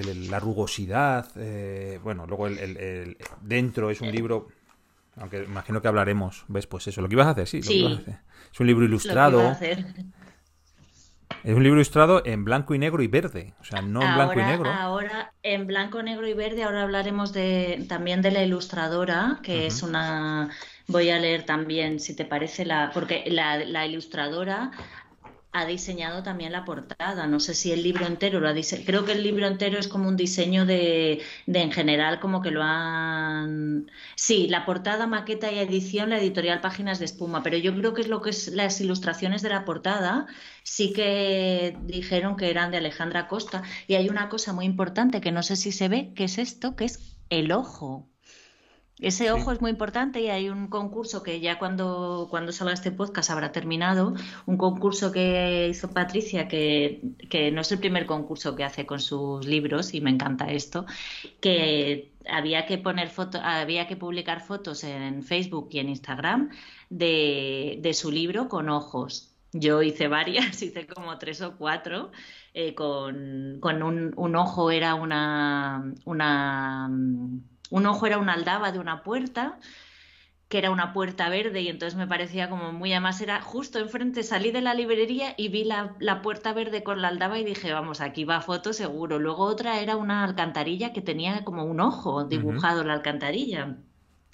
la 0.02 0.40
rugosidad, 0.40 1.30
eh, 1.36 2.00
bueno, 2.02 2.26
luego 2.26 2.46
el, 2.46 3.16
dentro 3.42 3.90
es 3.90 4.00
un 4.00 4.10
libro 4.10 4.48
Aunque 5.16 5.44
imagino 5.44 5.80
que 5.80 5.88
hablaremos. 5.88 6.44
¿Ves? 6.48 6.66
Pues 6.66 6.86
eso, 6.88 7.00
lo 7.00 7.08
que 7.08 7.14
ibas 7.14 7.28
a 7.28 7.30
hacer, 7.30 7.46
sí. 7.46 7.60
Lo 7.60 7.68
que 7.68 7.74
ibas 7.74 7.92
a 7.92 8.00
hacer. 8.00 8.18
Es 8.52 8.60
un 8.60 8.66
libro 8.66 8.84
ilustrado. 8.84 9.56
Es 11.42 11.54
un 11.54 11.62
libro 11.62 11.78
ilustrado 11.78 12.22
en 12.24 12.44
blanco 12.44 12.74
y 12.74 12.78
negro 12.78 13.02
y 13.02 13.06
verde, 13.06 13.54
o 13.60 13.64
sea, 13.64 13.82
no 13.82 14.02
en 14.02 14.14
blanco 14.14 14.40
y 14.40 14.44
negro. 14.44 14.70
Ahora, 14.70 15.32
en 15.42 15.66
blanco, 15.66 16.02
negro 16.02 16.26
y 16.26 16.32
verde, 16.32 16.62
ahora 16.62 16.82
hablaremos 16.82 17.32
de, 17.34 17.84
también 17.86 18.22
de 18.22 18.30
la 18.30 18.42
ilustradora, 18.42 19.40
que 19.42 19.66
es 19.66 19.82
una... 19.82 20.50
Voy 20.86 21.10
a 21.10 21.18
leer 21.18 21.44
también, 21.44 22.00
si 22.00 22.14
te 22.14 22.24
parece, 22.24 22.64
la 22.64 22.90
porque 22.92 23.24
la, 23.26 23.58
la 23.58 23.86
ilustradora 23.86 24.70
ha 25.54 25.66
diseñado 25.66 26.22
también 26.24 26.52
la 26.52 26.64
portada. 26.64 27.26
No 27.28 27.38
sé 27.40 27.54
si 27.54 27.70
el 27.72 27.82
libro 27.84 28.06
entero 28.06 28.40
lo 28.40 28.48
ha 28.48 28.52
diseñado. 28.52 28.86
Creo 28.86 29.04
que 29.04 29.12
el 29.12 29.22
libro 29.22 29.46
entero 29.46 29.78
es 29.78 29.86
como 29.88 30.08
un 30.08 30.16
diseño 30.16 30.66
de, 30.66 31.22
de, 31.46 31.60
en 31.62 31.70
general, 31.72 32.18
como 32.20 32.42
que 32.42 32.50
lo 32.50 32.62
han. 32.62 33.90
Sí, 34.16 34.48
la 34.48 34.66
portada, 34.66 35.06
maqueta 35.06 35.52
y 35.52 35.60
edición, 35.60 36.10
la 36.10 36.18
editorial 36.18 36.60
Páginas 36.60 36.98
de 36.98 37.04
Espuma. 37.04 37.44
Pero 37.44 37.56
yo 37.56 37.72
creo 37.74 37.94
que 37.94 38.02
es 38.02 38.08
lo 38.08 38.20
que 38.20 38.30
es 38.30 38.48
las 38.48 38.80
ilustraciones 38.80 39.42
de 39.42 39.50
la 39.50 39.64
portada. 39.64 40.26
Sí 40.64 40.92
que 40.92 41.76
dijeron 41.84 42.36
que 42.36 42.50
eran 42.50 42.72
de 42.72 42.78
Alejandra 42.78 43.28
Costa. 43.28 43.62
Y 43.86 43.94
hay 43.94 44.08
una 44.08 44.28
cosa 44.28 44.52
muy 44.52 44.64
importante 44.66 45.20
que 45.20 45.32
no 45.32 45.44
sé 45.44 45.54
si 45.56 45.70
se 45.70 45.88
ve, 45.88 46.12
que 46.14 46.24
es 46.24 46.38
esto, 46.38 46.74
que 46.74 46.86
es 46.86 47.16
el 47.30 47.52
ojo. 47.52 48.13
Ese 49.00 49.32
ojo 49.32 49.50
es 49.50 49.60
muy 49.60 49.72
importante 49.72 50.20
y 50.20 50.28
hay 50.28 50.48
un 50.48 50.68
concurso 50.68 51.24
que 51.24 51.40
ya 51.40 51.58
cuando, 51.58 52.28
cuando 52.30 52.52
salga 52.52 52.74
este 52.74 52.92
podcast 52.92 53.28
habrá 53.30 53.50
terminado, 53.50 54.14
un 54.46 54.56
concurso 54.56 55.10
que 55.10 55.68
hizo 55.68 55.90
Patricia, 55.92 56.46
que, 56.46 57.02
que 57.28 57.50
no 57.50 57.62
es 57.62 57.72
el 57.72 57.80
primer 57.80 58.06
concurso 58.06 58.54
que 58.54 58.62
hace 58.62 58.86
con 58.86 59.00
sus 59.00 59.46
libros, 59.46 59.94
y 59.94 60.00
me 60.00 60.10
encanta 60.10 60.46
esto, 60.46 60.86
que 61.40 62.12
había 62.28 62.66
que 62.66 62.78
poner 62.78 63.08
fotos, 63.10 63.40
había 63.44 63.88
que 63.88 63.96
publicar 63.96 64.40
fotos 64.40 64.84
en 64.84 65.24
Facebook 65.24 65.68
y 65.72 65.80
en 65.80 65.88
Instagram 65.88 66.50
de, 66.88 67.78
de 67.80 67.94
su 67.94 68.12
libro 68.12 68.48
con 68.48 68.68
ojos. 68.68 69.34
Yo 69.52 69.82
hice 69.82 70.06
varias, 70.06 70.62
hice 70.62 70.86
como 70.86 71.18
tres 71.18 71.42
o 71.42 71.56
cuatro, 71.56 72.12
eh, 72.54 72.74
con, 72.74 73.58
con 73.60 73.82
un, 73.82 74.12
un, 74.16 74.36
ojo 74.36 74.70
era 74.70 74.94
una, 74.94 75.92
una 76.04 76.88
un 77.70 77.86
ojo 77.86 78.06
era 78.06 78.18
una 78.18 78.34
aldaba 78.34 78.72
de 78.72 78.78
una 78.78 79.02
puerta, 79.02 79.58
que 80.48 80.58
era 80.58 80.70
una 80.70 80.92
puerta 80.92 81.28
verde 81.28 81.62
y 81.62 81.68
entonces 81.68 81.98
me 81.98 82.06
parecía 82.06 82.48
como 82.48 82.72
muy, 82.72 82.92
además 82.92 83.20
era 83.20 83.40
justo 83.40 83.78
enfrente, 83.78 84.22
salí 84.22 84.50
de 84.50 84.60
la 84.60 84.74
librería 84.74 85.34
y 85.36 85.48
vi 85.48 85.64
la, 85.64 85.96
puerta 86.22 86.52
verde 86.52 86.82
con 86.84 87.02
la 87.02 87.08
aldaba 87.08 87.38
y 87.38 87.44
dije, 87.44 87.72
vamos, 87.72 88.00
aquí 88.00 88.24
va 88.24 88.40
foto 88.40 88.72
seguro. 88.72 89.18
Luego 89.18 89.44
otra 89.44 89.80
era 89.80 89.96
una 89.96 90.24
alcantarilla 90.24 90.92
que 90.92 91.00
tenía 91.00 91.44
como 91.44 91.64
un 91.64 91.80
ojo 91.80 92.24
dibujado 92.24 92.84
la 92.84 92.92
alcantarilla. 92.94 93.78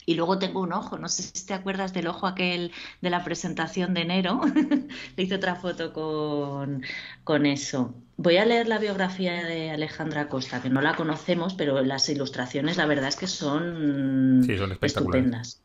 Y 0.07 0.15
luego 0.15 0.39
tengo 0.39 0.61
un 0.61 0.73
ojo, 0.73 0.99
no 0.99 1.09
sé 1.09 1.23
si 1.23 1.47
te 1.47 1.55
acuerdas 1.55 1.93
del 1.93 2.09
ojo 2.09 2.27
aquel 2.27 2.73
de 3.01 3.11
la 3.11 3.23
presentación 3.23 3.95
de 3.95 4.03
enero. 4.03 4.41
Le 5.17 5.23
hice 5.23 5.37
otra 5.37 5.55
foto 5.55 5.93
con, 5.93 6.83
con 7.25 7.47
eso. 7.47 7.95
Voy 8.23 8.37
a 8.37 8.45
leer 8.45 8.69
la 8.69 8.79
biografía 8.79 9.43
de 9.43 9.71
Alejandra 9.71 10.29
Costa, 10.29 10.61
que 10.61 10.69
no 10.69 10.83
la 10.83 10.95
conocemos, 10.95 11.55
pero 11.55 11.81
las 11.81 12.07
ilustraciones 12.11 12.77
la 12.77 12.85
verdad 12.85 13.09
es 13.09 13.17
que 13.17 13.27
son, 13.27 14.47
estupendas. 14.83 15.63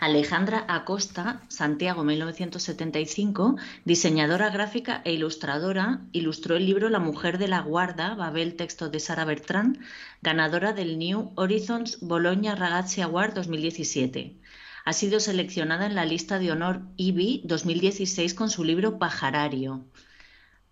Alejandra 0.00 0.64
Acosta, 0.68 1.42
Santiago 1.48 2.02
1975, 2.02 3.56
diseñadora 3.84 4.48
gráfica 4.48 5.02
e 5.04 5.12
ilustradora, 5.12 6.00
ilustró 6.12 6.56
el 6.56 6.64
libro 6.64 6.88
La 6.88 6.98
mujer 6.98 7.36
de 7.36 7.48
la 7.48 7.60
guarda, 7.60 8.14
Babel, 8.14 8.56
texto 8.56 8.88
de 8.88 9.00
Sara 9.00 9.26
Bertrand, 9.26 9.80
ganadora 10.22 10.72
del 10.72 10.98
New 10.98 11.32
Horizons 11.34 11.98
Bologna 12.00 12.54
Ragazzi 12.54 13.02
Award 13.02 13.34
2017 13.34 14.40
ha 14.84 14.92
sido 14.92 15.20
seleccionada 15.20 15.86
en 15.86 15.94
la 15.94 16.04
lista 16.04 16.38
de 16.38 16.52
honor 16.52 16.82
IBI 16.96 17.42
2016 17.44 18.34
con 18.34 18.50
su 18.50 18.64
libro 18.64 18.98
Pajarario. 18.98 19.84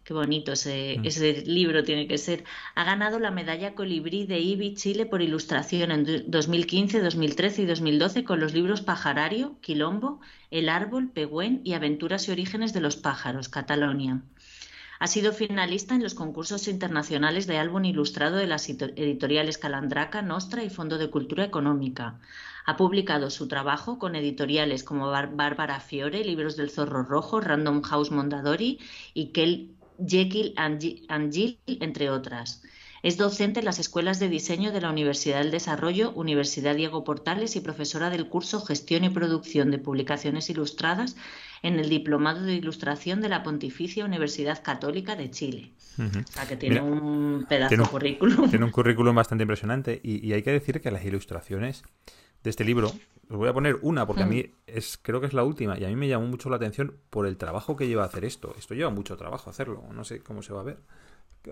Qué 0.09 0.15
bonito 0.15 0.53
mm. 0.53 1.05
ese, 1.05 1.43
libro 1.45 1.85
tiene 1.85 2.09
que 2.09 2.17
ser. 2.17 2.45
Ha 2.75 2.85
ganado 2.85 3.19
la 3.19 3.31
medalla 3.31 3.75
Colibrí 3.75 4.25
de 4.25 4.41
IBI 4.41 4.75
Chile 4.75 5.05
por 5.05 5.21
ilustración 5.21 5.91
en 5.91 6.31
2015, 6.31 7.01
2013 7.03 7.61
y 7.63 7.67
2012 7.67 8.25
con 8.25 8.41
los 8.41 8.55
libros 8.55 8.81
Pajarario, 8.81 9.59
Quilombo, 9.61 10.23
El 10.51 10.71
Árbol, 10.71 11.11
Pehuen 11.11 11.61
y 11.63 11.75
Aventuras 11.75 12.27
y 12.27 12.31
Orígenes 12.31 12.73
de 12.73 12.81
los 12.81 12.97
Pájaros, 12.97 13.51
Catalonia. 13.51 14.23
Ha 14.99 15.07
sido 15.09 15.35
finalista 15.35 15.95
en 15.95 16.03
los 16.03 16.15
concursos 16.15 16.69
internacionales 16.69 17.47
de 17.47 17.59
álbum 17.59 17.85
ilustrado 17.85 18.37
de 18.37 18.47
las 18.47 18.67
editoriales 18.71 19.59
Calandraca, 19.59 20.23
Nostra 20.23 20.65
y 20.65 20.71
Fondo 20.71 20.97
de 20.97 21.11
Cultura 21.11 21.45
Económica. 21.45 22.19
Ha 22.69 22.77
publicado 22.77 23.31
su 23.31 23.49
trabajo 23.49 23.99
con 23.99 24.15
editoriales 24.15 24.85
como 24.85 25.11
Bárbara 25.11 25.81
Fiore, 25.81 26.23
Libros 26.23 26.55
del 26.55 26.69
Zorro 26.69 27.03
Rojo, 27.03 27.41
Random 27.41 27.81
House 27.81 28.11
Mondadori 28.11 28.79
y 29.15 29.29
Kel 29.29 29.71
Jekyll 30.07 30.53
and 30.59 31.33
Jill, 31.33 31.59
entre 31.67 32.11
otras. 32.11 32.63
Es 33.03 33.17
docente 33.17 33.61
en 33.61 33.65
las 33.65 33.79
escuelas 33.79 34.19
de 34.19 34.29
diseño 34.29 34.71
de 34.71 34.83
la 34.83 34.91
Universidad 34.91 35.39
del 35.39 35.51
Desarrollo, 35.51 36.13
Universidad 36.13 36.77
Diego 36.77 37.05
Portales 37.05 37.57
y 37.57 37.61
profesora 37.61 38.11
del 38.11 38.29
curso 38.29 38.61
Gestión 38.61 39.03
y 39.03 39.09
Producción 39.09 39.71
de 39.71 39.79
Publicaciones 39.79 40.51
Ilustradas 40.51 41.17
en 41.63 41.79
el 41.79 41.89
Diplomado 41.89 42.43
de 42.43 42.53
Ilustración 42.53 43.23
de 43.23 43.31
la 43.31 43.43
Pontificia 43.45 44.05
Universidad 44.05 44.63
Católica 44.63 45.17
de 45.17 45.31
Chile. 45.31 45.73
O 45.99 46.33
sea 46.33 46.47
que 46.47 46.59
tiene 46.59 46.83
un 46.83 47.47
pedazo 47.49 47.77
de 47.79 47.89
currículum. 47.89 48.51
Tiene 48.51 48.67
un 48.67 48.73
currículum 48.73 49.17
bastante 49.17 49.45
impresionante 49.45 50.03
y, 50.05 50.27
y 50.27 50.35
hay 50.35 50.43
que 50.43 50.53
decir 50.53 50.83
que 50.83 50.91
las 50.91 51.03
ilustraciones 51.03 51.83
de 52.43 52.51
este 52.51 52.65
libro. 52.65 52.93
Os 53.31 53.37
voy 53.37 53.49
a 53.49 53.53
poner 53.53 53.79
una 53.83 54.07
porque 54.07 54.23
a 54.23 54.27
mí 54.27 54.43
mm. 54.43 54.53
es 54.67 54.99
creo 55.01 55.21
que 55.21 55.27
es 55.27 55.35
la 55.35 55.45
última 55.45 55.79
y 55.79 55.85
a 55.85 55.89
mí 55.89 55.97
me 55.97 56.09
llamó 56.09 56.27
mucho 56.27 56.49
la 56.49 56.57
atención 56.57 56.97
por 57.11 57.27
el 57.27 57.37
trabajo 57.37 57.77
que 57.77 57.87
lleva 57.87 58.05
a 58.05 58.07
hacer 58.07 58.25
esto. 58.25 58.55
Esto 58.59 58.75
lleva 58.75 58.91
mucho 58.91 59.17
trabajo 59.17 59.51
hacerlo. 59.51 59.85
No 59.93 60.05
sé 60.05 60.21
cómo 60.21 60.43
se 60.43 60.53
va 60.53 60.61
a 60.61 60.65
ver. 60.65 60.79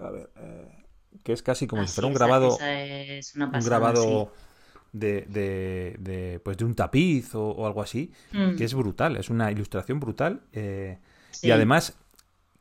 A 0.01 0.11
ver 0.11 0.31
eh, 0.37 0.87
que 1.23 1.33
es 1.33 1.43
casi 1.43 1.67
como 1.67 1.87
si 1.87 1.93
fuera 1.93 2.09
un 2.09 2.15
grabado, 2.15 2.57
un 2.57 3.61
grabado 3.65 4.33
de, 4.93 5.23
de, 5.99 6.41
pues 6.45 6.57
de 6.57 6.65
un 6.65 6.75
tapiz 6.75 7.35
o, 7.35 7.67
algo 7.67 7.83
así, 7.83 8.13
mm. 8.33 8.57
que 8.57 8.65
es 8.65 8.75
brutal. 8.75 9.17
Es 9.17 9.31
una 9.31 9.51
ilustración 9.51 10.01
brutal 10.01 10.43
eh, 10.53 10.99
y 11.43 11.51
además 11.51 11.97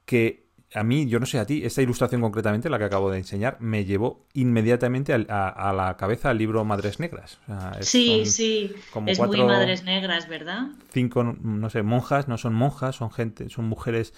que 0.05 0.44
a 0.73 0.83
mí, 0.83 1.07
yo 1.07 1.19
no 1.19 1.25
sé 1.25 1.39
a 1.39 1.45
ti, 1.45 1.63
esta 1.63 1.81
ilustración 1.81 2.21
concretamente, 2.21 2.69
la 2.69 2.77
que 2.77 2.85
acabo 2.85 3.11
de 3.11 3.19
enseñar, 3.19 3.57
me 3.59 3.85
llevó 3.85 4.25
inmediatamente 4.33 5.13
a, 5.13 5.73
la 5.73 5.95
cabeza 5.97 6.31
el 6.31 6.37
libro 6.37 6.65
Madres 6.65 6.99
Negras. 6.99 7.39
sí, 7.79 8.25
sí, 8.25 8.73
es 9.05 9.19
muy 9.19 9.43
Madres 9.43 9.83
Negras, 9.83 10.27
¿verdad? 10.27 10.67
Cinco, 10.91 11.23
no 11.23 11.69
sé, 11.69 11.83
monjas, 11.83 12.27
no 12.27 12.37
son 12.37 12.53
monjas, 12.53 12.95
son 12.95 13.11
gente, 13.11 13.49
son 13.49 13.65
mujeres 13.65 14.13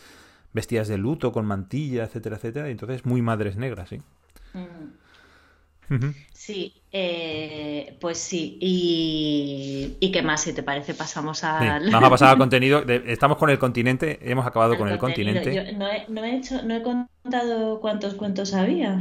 vestidas 0.53 0.87
de 0.87 0.97
luto, 0.97 1.31
con 1.31 1.45
mantilla, 1.45 2.05
etcétera, 2.05 2.37
etcétera, 2.37 2.69
y 2.69 2.71
entonces 2.71 3.05
muy 3.05 3.21
Madres 3.21 3.57
Negras, 3.57 3.89
sí. 3.89 4.01
Mm. 4.53 5.06
Sí, 6.33 6.81
eh, 6.91 7.97
pues 7.99 8.17
sí. 8.17 8.57
Y, 8.61 10.11
qué 10.11 10.21
más, 10.21 10.41
si 10.41 10.53
te 10.53 10.63
parece, 10.63 10.93
pasamos 10.93 11.43
al. 11.43 11.91
vamos 11.91 12.07
a 12.07 12.09
pasar 12.09 12.29
al 12.29 12.37
contenido. 12.37 12.83
estamos 12.87 13.37
con 13.37 13.49
el 13.49 13.59
continente, 13.59 14.19
hemos 14.21 14.45
acabado 14.45 14.77
con 14.77 14.87
el 14.89 14.97
continente. 14.97 15.73
no, 15.73 15.87
he, 15.89 16.05
no, 16.07 16.23
he, 16.23 16.37
hecho, 16.37 16.61
no 16.63 16.75
he 16.75 16.81
contado 16.81 17.79
cuántos 17.81 18.13
cuentos 18.13 18.53
había. 18.53 18.99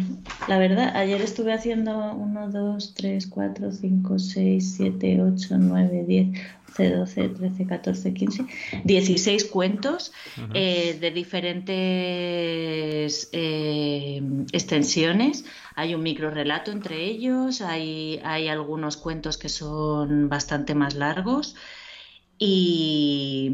La 0.48 0.58
verdad, 0.58 0.96
ayer 0.96 1.20
estuve 1.20 1.52
haciendo 1.52 2.14
1, 2.14 2.50
2, 2.50 2.94
3, 2.94 3.26
4, 3.26 3.72
5, 3.72 4.18
6, 4.18 4.74
7, 4.76 5.22
8, 5.22 5.56
9, 5.58 6.04
10, 6.06 6.28
12, 6.84 7.28
13, 7.30 7.66
14, 7.66 8.14
15, 8.14 8.46
16 8.84 9.44
cuentos 9.46 10.12
eh, 10.54 10.96
de 11.00 11.10
diferentes 11.10 11.68
eh, 13.32 14.22
extensiones. 14.52 15.44
Hay 15.74 15.94
un 15.94 16.02
micro 16.02 16.30
relato 16.30 16.70
entre 16.70 17.04
ellos, 17.04 17.60
hay, 17.60 18.20
hay 18.24 18.48
algunos 18.48 18.96
cuentos 18.96 19.38
que 19.38 19.48
son 19.48 20.28
bastante 20.28 20.74
más 20.74 20.94
largos 20.94 21.56
y, 22.38 23.52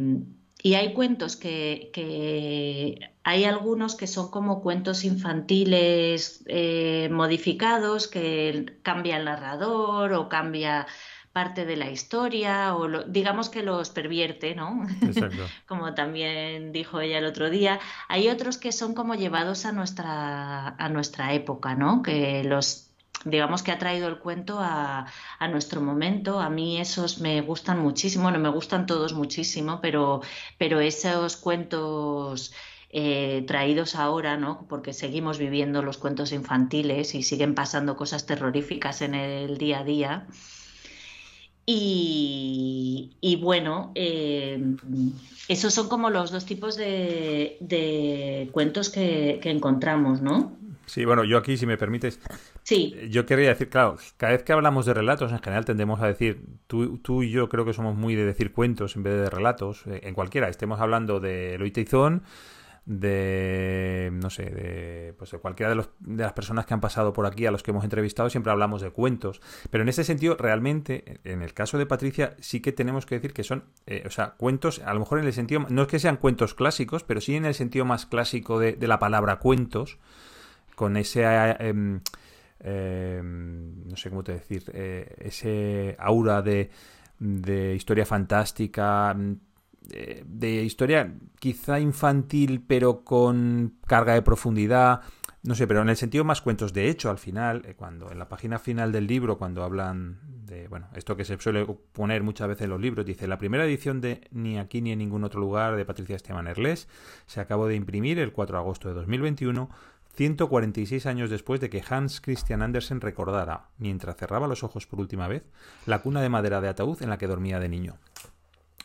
y 0.62 0.74
hay 0.74 0.92
cuentos 0.92 1.36
que, 1.36 1.90
que, 1.92 3.12
hay 3.24 3.44
algunos 3.44 3.94
que 3.94 4.06
son 4.06 4.30
como 4.30 4.62
cuentos 4.62 5.04
infantiles 5.04 6.42
eh, 6.46 7.08
modificados, 7.12 8.08
que 8.08 8.78
cambia 8.82 9.16
el 9.16 9.26
narrador 9.26 10.12
o 10.14 10.28
cambia 10.28 10.86
parte 11.32 11.64
de 11.64 11.76
la 11.76 11.90
historia 11.90 12.76
o 12.76 13.04
digamos 13.04 13.48
que 13.48 13.62
los 13.62 13.90
pervierte, 13.90 14.54
¿no? 14.54 14.86
Exacto. 15.00 15.42
como 15.66 15.94
también 15.94 16.72
dijo 16.72 17.00
ella 17.00 17.18
el 17.18 17.24
otro 17.24 17.50
día. 17.50 17.80
Hay 18.08 18.28
otros 18.28 18.58
que 18.58 18.72
son 18.72 18.94
como 18.94 19.14
llevados 19.14 19.64
a 19.64 19.72
nuestra, 19.72 20.68
a 20.68 20.88
nuestra 20.88 21.32
época, 21.32 21.74
¿no? 21.74 22.02
Que 22.02 22.44
los 22.44 22.88
digamos 23.24 23.62
que 23.62 23.70
ha 23.70 23.78
traído 23.78 24.08
el 24.08 24.18
cuento 24.18 24.58
a, 24.60 25.06
a, 25.38 25.48
nuestro 25.48 25.80
momento. 25.80 26.40
A 26.40 26.50
mí 26.50 26.80
esos 26.80 27.20
me 27.20 27.40
gustan 27.40 27.78
muchísimo, 27.78 28.24
bueno, 28.24 28.40
me 28.40 28.48
gustan 28.48 28.84
todos 28.86 29.12
muchísimo, 29.12 29.80
pero, 29.80 30.22
pero 30.58 30.80
esos 30.80 31.36
cuentos 31.36 32.52
eh, 32.94 33.44
traídos 33.46 33.96
ahora, 33.96 34.36
¿no? 34.36 34.66
Porque 34.68 34.92
seguimos 34.92 35.38
viviendo 35.38 35.82
los 35.82 35.96
cuentos 35.96 36.30
infantiles 36.30 37.14
y 37.14 37.22
siguen 37.22 37.54
pasando 37.54 37.96
cosas 37.96 38.26
terroríficas 38.26 39.00
en 39.00 39.14
el 39.14 39.56
día 39.56 39.80
a 39.80 39.84
día. 39.84 40.26
Y, 41.64 43.38
bueno, 43.40 43.92
eh, 43.94 44.60
esos 45.48 45.72
son 45.72 45.88
como 45.88 46.10
los 46.10 46.30
dos 46.32 46.44
tipos 46.44 46.76
de, 46.76 48.48
cuentos 48.52 48.90
que, 48.90 49.40
encontramos, 49.44 50.20
¿no? 50.22 50.56
Sí, 50.86 51.04
bueno, 51.04 51.24
yo 51.24 51.38
aquí, 51.38 51.56
si 51.56 51.64
me 51.64 51.78
permites, 51.78 52.20
sí. 52.64 52.94
yo 53.08 53.24
querría 53.24 53.50
decir, 53.50 53.68
claro, 53.70 53.96
cada 54.16 54.32
vez 54.32 54.42
que 54.42 54.52
hablamos 54.52 54.84
de 54.84 54.92
relatos, 54.92 55.30
en 55.30 55.38
general 55.38 55.64
tendemos 55.64 56.00
a 56.00 56.06
decir, 56.08 56.44
tú, 56.66 56.98
tú 56.98 57.22
y 57.22 57.30
yo 57.30 57.48
creo 57.48 57.64
que 57.64 57.72
somos 57.72 57.96
muy 57.96 58.16
de 58.16 58.26
decir 58.26 58.52
cuentos 58.52 58.96
en 58.96 59.04
vez 59.04 59.14
de 59.14 59.30
relatos, 59.30 59.86
eh, 59.86 60.00
en 60.02 60.14
cualquiera, 60.14 60.48
estemos 60.48 60.80
hablando 60.80 61.20
de 61.20 61.56
Loite 61.56 61.80
y 61.80 61.84
de 62.84 64.10
no 64.12 64.28
sé 64.28 64.44
de, 64.44 65.14
pues 65.16 65.30
de 65.30 65.38
cualquiera 65.38 65.72
de, 65.74 65.84
las 66.16 66.32
personas 66.32 66.66
que 66.66 66.74
han 66.74 66.80
pasado 66.80 67.12
por 67.12 67.26
aquí 67.26 67.46
a 67.46 67.52
los 67.52 67.62
que 67.62 67.70
hemos 67.70 67.84
entrevistado 67.84 68.28
siempre 68.28 68.50
hablamos 68.50 68.82
de 68.82 68.90
cuentos. 68.90 69.40
Pero 69.70 69.82
en 69.82 69.88
ese 69.88 70.02
sentido 70.04 70.36
realmente 70.36 71.20
en 71.24 71.42
el 71.42 71.54
caso 71.54 71.78
de 71.78 71.86
Patricia 71.86 72.34
sí 72.40 72.60
que 72.60 72.72
tenemos 72.72 73.06
que 73.06 73.16
decir 73.16 73.32
que 73.32 73.44
son 73.44 73.64
eh, 73.86 74.02
o 74.06 74.10
sea 74.10 74.34
cuentos 74.36 74.80
a 74.80 74.92
lo 74.94 75.00
mejor 75.00 75.20
en 75.20 75.26
el 75.26 75.32
sentido 75.32 75.64
no 75.68 75.82
es 75.82 75.88
que 75.88 76.00
sean 76.00 76.16
cuentos 76.16 76.54
clásicos 76.54 77.04
pero 77.04 77.20
sí 77.20 77.36
en 77.36 77.44
el 77.44 77.54
sentido 77.54 77.84
más 77.84 78.06
clásico 78.06 78.58
de, 78.58 78.76
la 78.80 78.98
palabra 78.98 79.38
cuentos 79.38 79.98
con 80.74 80.96
ese 80.96 81.22
em, 81.60 82.00
em, 82.60 83.88
no 83.88 83.96
sé 83.96 84.10
cómo 84.10 84.24
te 84.24 84.32
decir 84.32 84.64
eh, 84.74 85.14
ese 85.20 85.94
aura 86.00 86.42
de 86.42 86.70
de 87.20 87.76
historia 87.76 88.04
fantástica 88.04 89.16
de, 89.88 90.62
historia 90.62 91.14
quizá 91.38 91.80
infantil, 91.80 92.62
pero 92.66 93.04
con 93.04 93.74
carga 93.86 94.14
de 94.14 94.22
profundidad. 94.22 95.00
No 95.42 95.56
sé, 95.56 95.66
pero 95.66 95.82
en 95.82 95.88
el 95.88 95.96
sentido 95.96 96.24
más 96.24 96.40
cuentos. 96.40 96.72
De 96.72 96.88
hecho, 96.88 97.10
al 97.10 97.18
final, 97.18 97.62
eh, 97.66 97.74
cuando 97.74 98.10
en 98.12 98.18
la 98.18 98.28
página 98.28 98.58
final 98.58 98.92
del 98.92 99.08
libro, 99.08 99.38
cuando 99.38 99.64
hablan 99.64 100.20
de, 100.46 100.68
bueno, 100.68 100.86
esto 100.94 101.16
que 101.16 101.24
se 101.24 101.38
suele 101.40 101.66
poner 101.92 102.22
muchas 102.22 102.46
veces 102.46 102.62
en 102.64 102.70
los 102.70 102.80
libros, 102.80 103.04
dice, 103.04 103.26
la 103.26 103.38
primera 103.38 103.64
edición 103.64 104.00
de 104.00 104.28
Ni 104.30 104.58
aquí 104.58 104.80
ni 104.80 104.92
en 104.92 104.98
ningún 104.98 105.24
otro 105.24 105.40
lugar 105.40 105.74
de 105.76 105.84
Patricia 105.84 106.14
Esteban 106.14 106.46
Erles 106.46 106.88
se 107.26 107.40
acabó 107.40 107.66
de 107.66 107.74
imprimir 107.74 108.20
el 108.20 108.32
4 108.32 108.56
de 108.56 108.60
agosto 108.62 108.88
de 108.88 108.94
2021, 108.94 109.68
146 110.14 111.06
años 111.06 111.30
después 111.30 111.60
de 111.60 111.70
que 111.70 111.82
Hans 111.88 112.20
Christian 112.20 112.62
Andersen 112.62 113.00
recordara, 113.00 113.68
mientras 113.78 114.16
cerraba 114.16 114.46
los 114.46 114.62
ojos 114.62 114.86
por 114.86 115.00
última 115.00 115.26
vez, 115.26 115.42
la 115.86 116.02
cuna 116.02 116.20
de 116.20 116.28
madera 116.28 116.60
de 116.60 116.68
ataúd 116.68 117.02
en 117.02 117.10
la 117.10 117.18
que 117.18 117.26
dormía 117.26 117.58
de 117.58 117.68
niño. 117.68 117.96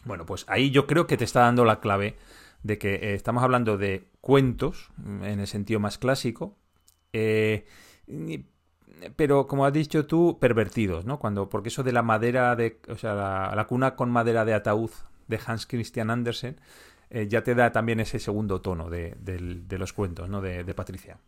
Bueno, 0.07 0.25
pues 0.25 0.45
ahí 0.47 0.71
yo 0.71 0.87
creo 0.87 1.05
que 1.05 1.17
te 1.17 1.25
está 1.25 1.41
dando 1.41 1.65
la 1.65 1.81
clave 1.81 2.15
de 2.63 2.77
que 2.77 2.95
eh, 2.95 3.13
estamos 3.13 3.43
hablando 3.43 3.77
de 3.77 4.09
cuentos, 4.21 4.89
mm, 4.97 5.23
en 5.23 5.39
el 5.39 5.47
sentido 5.47 5.79
más 5.79 5.97
clásico, 5.97 6.57
eh, 7.13 7.65
pero 9.15 9.47
como 9.47 9.65
has 9.65 9.73
dicho 9.73 10.05
tú, 10.07 10.37
pervertidos, 10.39 11.05
¿no? 11.05 11.19
Cuando, 11.19 11.49
porque 11.49 11.69
eso 11.69 11.83
de 11.83 11.91
la 11.91 12.01
madera 12.03 12.55
de, 12.55 12.79
o 12.89 12.95
sea, 12.95 13.13
la, 13.55 13.67
cuna 13.67 13.95
con 13.95 14.09
madera 14.09 14.45
de 14.45 14.53
ataúd 14.53 14.91
de 15.27 15.39
Hans 15.45 15.67
Christian 15.67 16.09
Andersen, 16.09 16.59
eh, 17.09 17.27
ya 17.27 17.43
te 17.43 17.53
da 17.55 17.71
también 17.71 17.99
ese 17.99 18.19
segundo 18.19 18.61
tono 18.61 18.89
de, 18.89 19.15
los 19.69 19.93
cuentos, 19.93 20.29
¿no? 20.29 20.41
de 20.41 20.73
Patricia. 20.73 21.19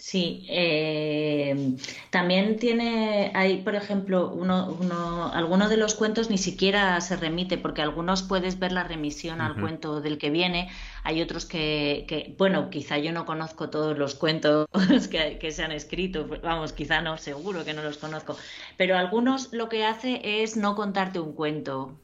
Sí, 0.00 0.46
eh, 0.48 1.76
también 2.10 2.56
tiene, 2.56 3.32
hay, 3.34 3.62
por 3.62 3.74
ejemplo, 3.74 4.30
uno, 4.32 4.76
uno, 4.80 5.32
algunos 5.32 5.70
de 5.70 5.76
los 5.76 5.94
cuentos 5.94 6.30
ni 6.30 6.38
siquiera 6.38 7.00
se 7.00 7.16
remite, 7.16 7.58
porque 7.58 7.82
algunos 7.82 8.22
puedes 8.22 8.60
ver 8.60 8.70
la 8.70 8.84
remisión 8.84 9.40
al 9.40 9.58
cuento 9.58 10.00
del 10.00 10.16
que 10.16 10.30
viene, 10.30 10.70
hay 11.02 11.20
otros 11.20 11.46
que, 11.46 12.04
que, 12.06 12.32
bueno, 12.38 12.70
quizá 12.70 12.98
yo 12.98 13.10
no 13.12 13.26
conozco 13.26 13.70
todos 13.70 13.98
los 13.98 14.14
cuentos 14.14 14.68
que, 15.10 15.36
que 15.40 15.50
se 15.50 15.64
han 15.64 15.72
escrito, 15.72 16.28
vamos, 16.44 16.72
quizá 16.72 17.00
no, 17.02 17.18
seguro 17.18 17.64
que 17.64 17.74
no 17.74 17.82
los 17.82 17.98
conozco, 17.98 18.36
pero 18.76 18.96
algunos 18.96 19.52
lo 19.52 19.68
que 19.68 19.84
hace 19.84 20.42
es 20.42 20.56
no 20.56 20.76
contarte 20.76 21.18
un 21.18 21.32
cuento. 21.32 21.98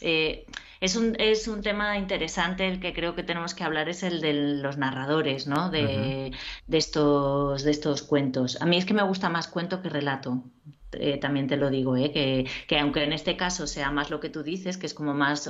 Eh, 0.00 0.46
es 0.80 0.96
un, 0.96 1.14
es 1.18 1.46
un 1.48 1.62
tema 1.62 1.98
interesante 1.98 2.66
el 2.66 2.80
que 2.80 2.92
creo 2.94 3.14
que 3.14 3.22
tenemos 3.22 3.54
que 3.54 3.64
hablar, 3.64 3.88
es 3.88 4.02
el 4.02 4.20
de 4.20 4.32
los 4.62 4.78
narradores, 4.78 5.46
¿no? 5.46 5.70
De, 5.70 6.32
de, 6.66 6.78
estos, 6.78 7.62
de 7.62 7.70
estos 7.70 8.02
cuentos. 8.02 8.60
A 8.62 8.66
mí 8.66 8.76
es 8.78 8.86
que 8.86 8.94
me 8.94 9.02
gusta 9.02 9.28
más 9.28 9.46
cuento 9.48 9.82
que 9.82 9.90
relato. 9.90 10.42
Eh, 10.92 11.18
también 11.18 11.46
te 11.46 11.56
lo 11.56 11.70
digo, 11.70 11.96
¿eh? 11.96 12.10
que, 12.12 12.46
que, 12.66 12.78
aunque 12.78 13.04
en 13.04 13.12
este 13.12 13.36
caso 13.36 13.68
sea 13.68 13.92
más 13.92 14.10
lo 14.10 14.18
que 14.18 14.28
tú 14.28 14.42
dices, 14.42 14.76
que 14.76 14.86
es 14.86 14.94
como 14.94 15.14
más, 15.14 15.48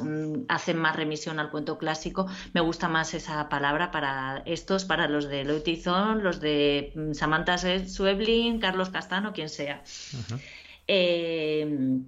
hacen 0.48 0.76
más 0.76 0.96
remisión 0.96 1.38
al 1.38 1.50
cuento 1.50 1.78
clásico, 1.78 2.26
me 2.52 2.60
gusta 2.60 2.88
más 2.88 3.14
esa 3.14 3.48
palabra 3.48 3.90
para 3.90 4.42
estos, 4.44 4.84
para 4.84 5.08
los 5.08 5.28
de 5.28 5.44
Loitizón, 5.44 6.22
los 6.22 6.40
de 6.40 6.92
mm, 6.94 7.14
Samantha 7.14 7.56
Sueblin, 7.56 8.60
Carlos 8.60 8.90
Castano, 8.90 9.32
quien 9.32 9.48
sea. 9.48 9.82
eh, 10.86 12.00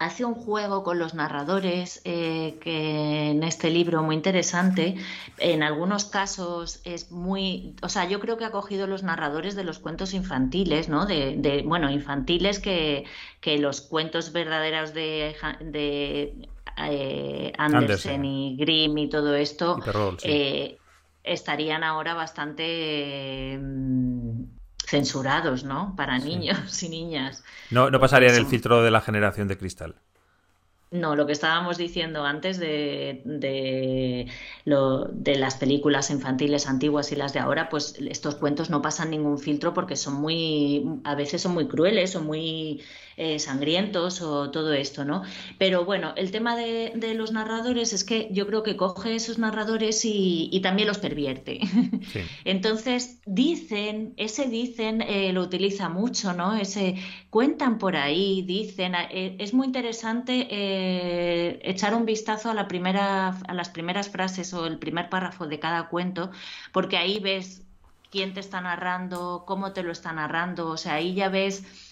hace 0.00 0.24
un 0.24 0.34
juego 0.34 0.82
con 0.82 0.98
los 0.98 1.12
narradores 1.12 2.00
eh, 2.04 2.56
que 2.62 3.30
en 3.30 3.42
este 3.42 3.68
libro 3.70 4.02
muy 4.02 4.16
interesante. 4.16 4.96
En 5.36 5.62
algunos 5.62 6.06
casos 6.06 6.80
es 6.84 7.12
muy, 7.12 7.76
o 7.82 7.90
sea, 7.90 8.08
yo 8.08 8.18
creo 8.18 8.38
que 8.38 8.46
ha 8.46 8.50
cogido 8.50 8.86
los 8.86 9.02
narradores 9.02 9.54
de 9.56 9.62
los 9.62 9.78
cuentos 9.78 10.14
infantiles, 10.14 10.88
¿no? 10.88 11.04
De, 11.04 11.62
bueno, 11.66 11.90
infantiles 11.90 12.60
que, 12.60 13.04
que, 13.42 13.58
los 13.58 13.82
cuentos 13.82 14.32
verdaderos 14.32 14.94
de, 14.94 15.36
de 15.60 16.48
eh, 16.78 17.52
Andersen, 17.58 18.24
y 18.24 18.56
Grimm 18.56 18.96
y 18.96 19.10
todo 19.10 19.34
esto 19.34 19.78
eh, 20.22 20.78
estarían 21.24 21.84
ahora 21.84 22.14
bastante 22.14 23.60
censurados, 24.90 25.62
¿no? 25.62 25.94
Para 25.96 26.18
niños 26.18 26.82
y 26.82 26.88
niñas. 26.88 27.44
No, 27.70 27.90
no 27.90 28.00
pasaría 28.00 28.30
en 28.30 28.34
el 28.34 28.46
filtro 28.46 28.82
de 28.82 28.90
la 28.90 29.00
generación 29.00 29.46
de 29.46 29.56
cristal. 29.56 29.94
No, 30.90 31.14
lo 31.14 31.24
que 31.24 31.32
estábamos 31.32 31.78
diciendo 31.78 32.24
antes 32.24 32.58
de, 32.58 33.22
de, 33.24 34.26
lo, 34.64 35.04
de, 35.04 35.36
las 35.36 35.54
películas 35.54 36.10
infantiles 36.10 36.66
antiguas 36.66 37.12
y 37.12 37.16
las 37.16 37.32
de 37.32 37.38
ahora, 37.38 37.68
pues 37.68 37.94
estos 38.00 38.34
cuentos 38.34 38.70
no 38.70 38.82
pasan 38.82 39.10
ningún 39.10 39.38
filtro 39.38 39.72
porque 39.72 39.94
son 39.94 40.14
muy, 40.14 40.84
a 41.04 41.14
veces 41.14 41.42
son 41.42 41.54
muy 41.54 41.68
crueles 41.68 42.16
o 42.16 42.22
muy 42.22 42.82
eh, 43.22 43.38
sangrientos 43.38 44.22
o 44.22 44.50
todo 44.50 44.72
esto, 44.72 45.04
¿no? 45.04 45.24
Pero 45.58 45.84
bueno, 45.84 46.14
el 46.16 46.30
tema 46.30 46.56
de, 46.56 46.90
los 47.14 47.32
narradores 47.32 47.92
es 47.92 48.02
que 48.02 48.28
yo 48.32 48.46
creo 48.46 48.62
que 48.62 48.78
coge 48.78 49.14
esos 49.14 49.38
narradores 49.38 50.06
y, 50.06 50.58
también 50.62 50.88
los 50.88 50.96
pervierte. 50.96 51.60
Entonces, 52.46 53.20
dicen, 53.26 54.14
ese 54.16 54.46
dicen 54.46 55.02
eh, 55.02 55.34
lo 55.34 55.42
utiliza 55.42 55.90
mucho, 55.90 56.32
¿no? 56.32 56.56
Ese 56.56 56.94
cuentan 57.28 57.76
por 57.76 57.94
ahí, 57.94 58.40
dicen, 58.40 58.94
eh, 58.94 59.36
es 59.38 59.52
muy 59.52 59.66
interesante 59.66 60.48
echar 61.68 61.94
un 61.94 62.06
vistazo 62.06 62.48
a, 62.48 62.54
la 62.54 62.68
primera, 62.68 63.38
a 63.46 63.52
las 63.52 63.68
primeras 63.68 64.08
frases 64.08 64.54
o 64.54 64.64
el 64.64 64.78
primer 64.78 65.10
párrafo 65.10 65.46
de 65.46 65.58
cada 65.58 65.88
cuento, 65.88 66.30
porque 66.72 66.96
ahí 66.96 67.18
ves 67.18 67.60
quién 68.10 68.32
te 68.32 68.40
está 68.40 68.62
narrando, 68.62 69.44
cómo 69.46 69.74
te 69.74 69.82
lo 69.82 69.92
está 69.92 70.10
narrando, 70.14 70.68
o 70.68 70.78
sea, 70.78 70.94
ahí 70.94 71.12
ya 71.12 71.28
ves 71.28 71.89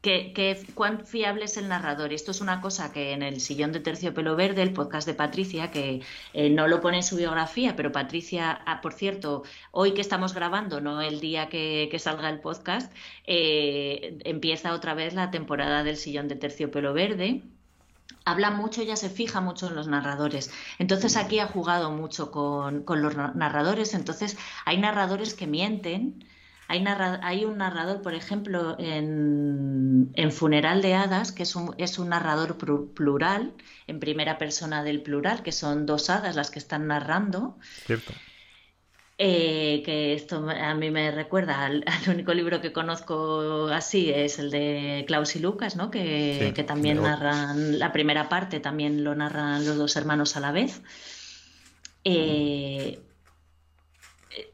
que, 0.00 0.64
cuán 0.74 1.04
fiable 1.04 1.46
es 1.46 1.56
el 1.56 1.68
narrador. 1.68 2.12
Esto 2.12 2.30
es 2.30 2.40
una 2.40 2.60
cosa 2.60 2.92
que 2.92 3.12
en 3.12 3.22
el 3.22 3.40
sillón 3.40 3.72
de 3.72 3.80
terciopelo 3.80 4.36
verde, 4.36 4.62
el 4.62 4.72
podcast 4.72 5.06
de 5.06 5.14
Patricia, 5.14 5.70
que 5.70 6.02
eh, 6.32 6.50
no 6.50 6.68
lo 6.68 6.80
pone 6.80 6.98
en 6.98 7.02
su 7.02 7.16
biografía, 7.16 7.74
pero 7.76 7.92
Patricia, 7.92 8.60
ah, 8.66 8.80
por 8.80 8.92
cierto, 8.92 9.42
hoy 9.72 9.94
que 9.94 10.00
estamos 10.00 10.34
grabando, 10.34 10.80
no 10.80 11.00
el 11.02 11.20
día 11.20 11.48
que, 11.48 11.94
salga 11.98 12.28
el 12.30 12.40
podcast, 12.40 12.92
eh, 13.26 14.18
empieza 14.24 14.74
otra 14.74 14.94
vez 14.94 15.14
la 15.14 15.30
temporada 15.30 15.82
del 15.82 15.96
sillón 15.96 16.28
de 16.28 16.36
terciopelo 16.36 16.92
verde 16.92 17.42
habla 18.24 18.50
mucho, 18.50 18.82
ya 18.82 18.96
se 18.96 19.08
fija 19.08 19.40
mucho 19.40 19.68
en 19.68 19.76
los 19.76 19.86
narradores. 19.86 20.50
Entonces 20.78 21.16
aquí 21.16 21.38
ha 21.38 21.46
jugado 21.46 21.92
mucho 21.92 22.32
con, 22.32 22.82
con 22.82 23.00
los 23.00 23.16
narradores. 23.16 23.94
Entonces 23.94 24.36
hay 24.64 24.78
narradores 24.78 25.32
que 25.34 25.46
mienten, 25.46 26.24
hay, 26.68 27.44
un 27.44 27.58
narrador, 27.58 28.02
por 28.02 28.14
ejemplo, 28.14 28.76
en, 28.78 30.10
Funeral 30.32 30.82
de 30.82 30.94
Hadas, 30.94 31.32
que 31.32 31.44
es 31.44 31.54
un, 31.54 31.74
es 31.78 31.98
un 31.98 32.08
narrador 32.08 32.56
plural, 32.94 33.52
en 33.86 34.00
primera 34.00 34.38
persona 34.38 34.82
del 34.82 35.02
plural, 35.02 35.42
que 35.42 35.52
son 35.52 35.86
dos 35.86 36.10
hadas 36.10 36.34
las 36.34 36.50
que 36.50 36.58
están 36.58 36.88
narrando. 36.88 37.56
Cierto. 37.86 38.12
Eh, 39.18 39.80
que 39.82 40.12
esto 40.12 40.46
a 40.50 40.74
mí 40.74 40.90
me 40.90 41.10
recuerda 41.10 41.64
al, 41.64 41.84
único 42.08 42.34
libro 42.34 42.60
que 42.60 42.72
conozco 42.72 43.68
así, 43.68 44.10
es 44.10 44.38
el 44.38 44.50
de 44.50 45.04
Klaus 45.06 45.36
y 45.36 45.38
Lucas, 45.38 45.76
¿no? 45.76 45.90
que, 45.90 46.52
también 46.66 47.00
narran 47.00 47.78
la 47.78 47.92
primera 47.92 48.28
parte, 48.28 48.60
también 48.60 49.04
lo 49.04 49.14
narran 49.14 49.64
los 49.64 49.78
dos 49.78 49.96
hermanos 49.96 50.36
a 50.36 50.40
la 50.40 50.52
vez. 50.52 50.82
Eh, 52.04 53.00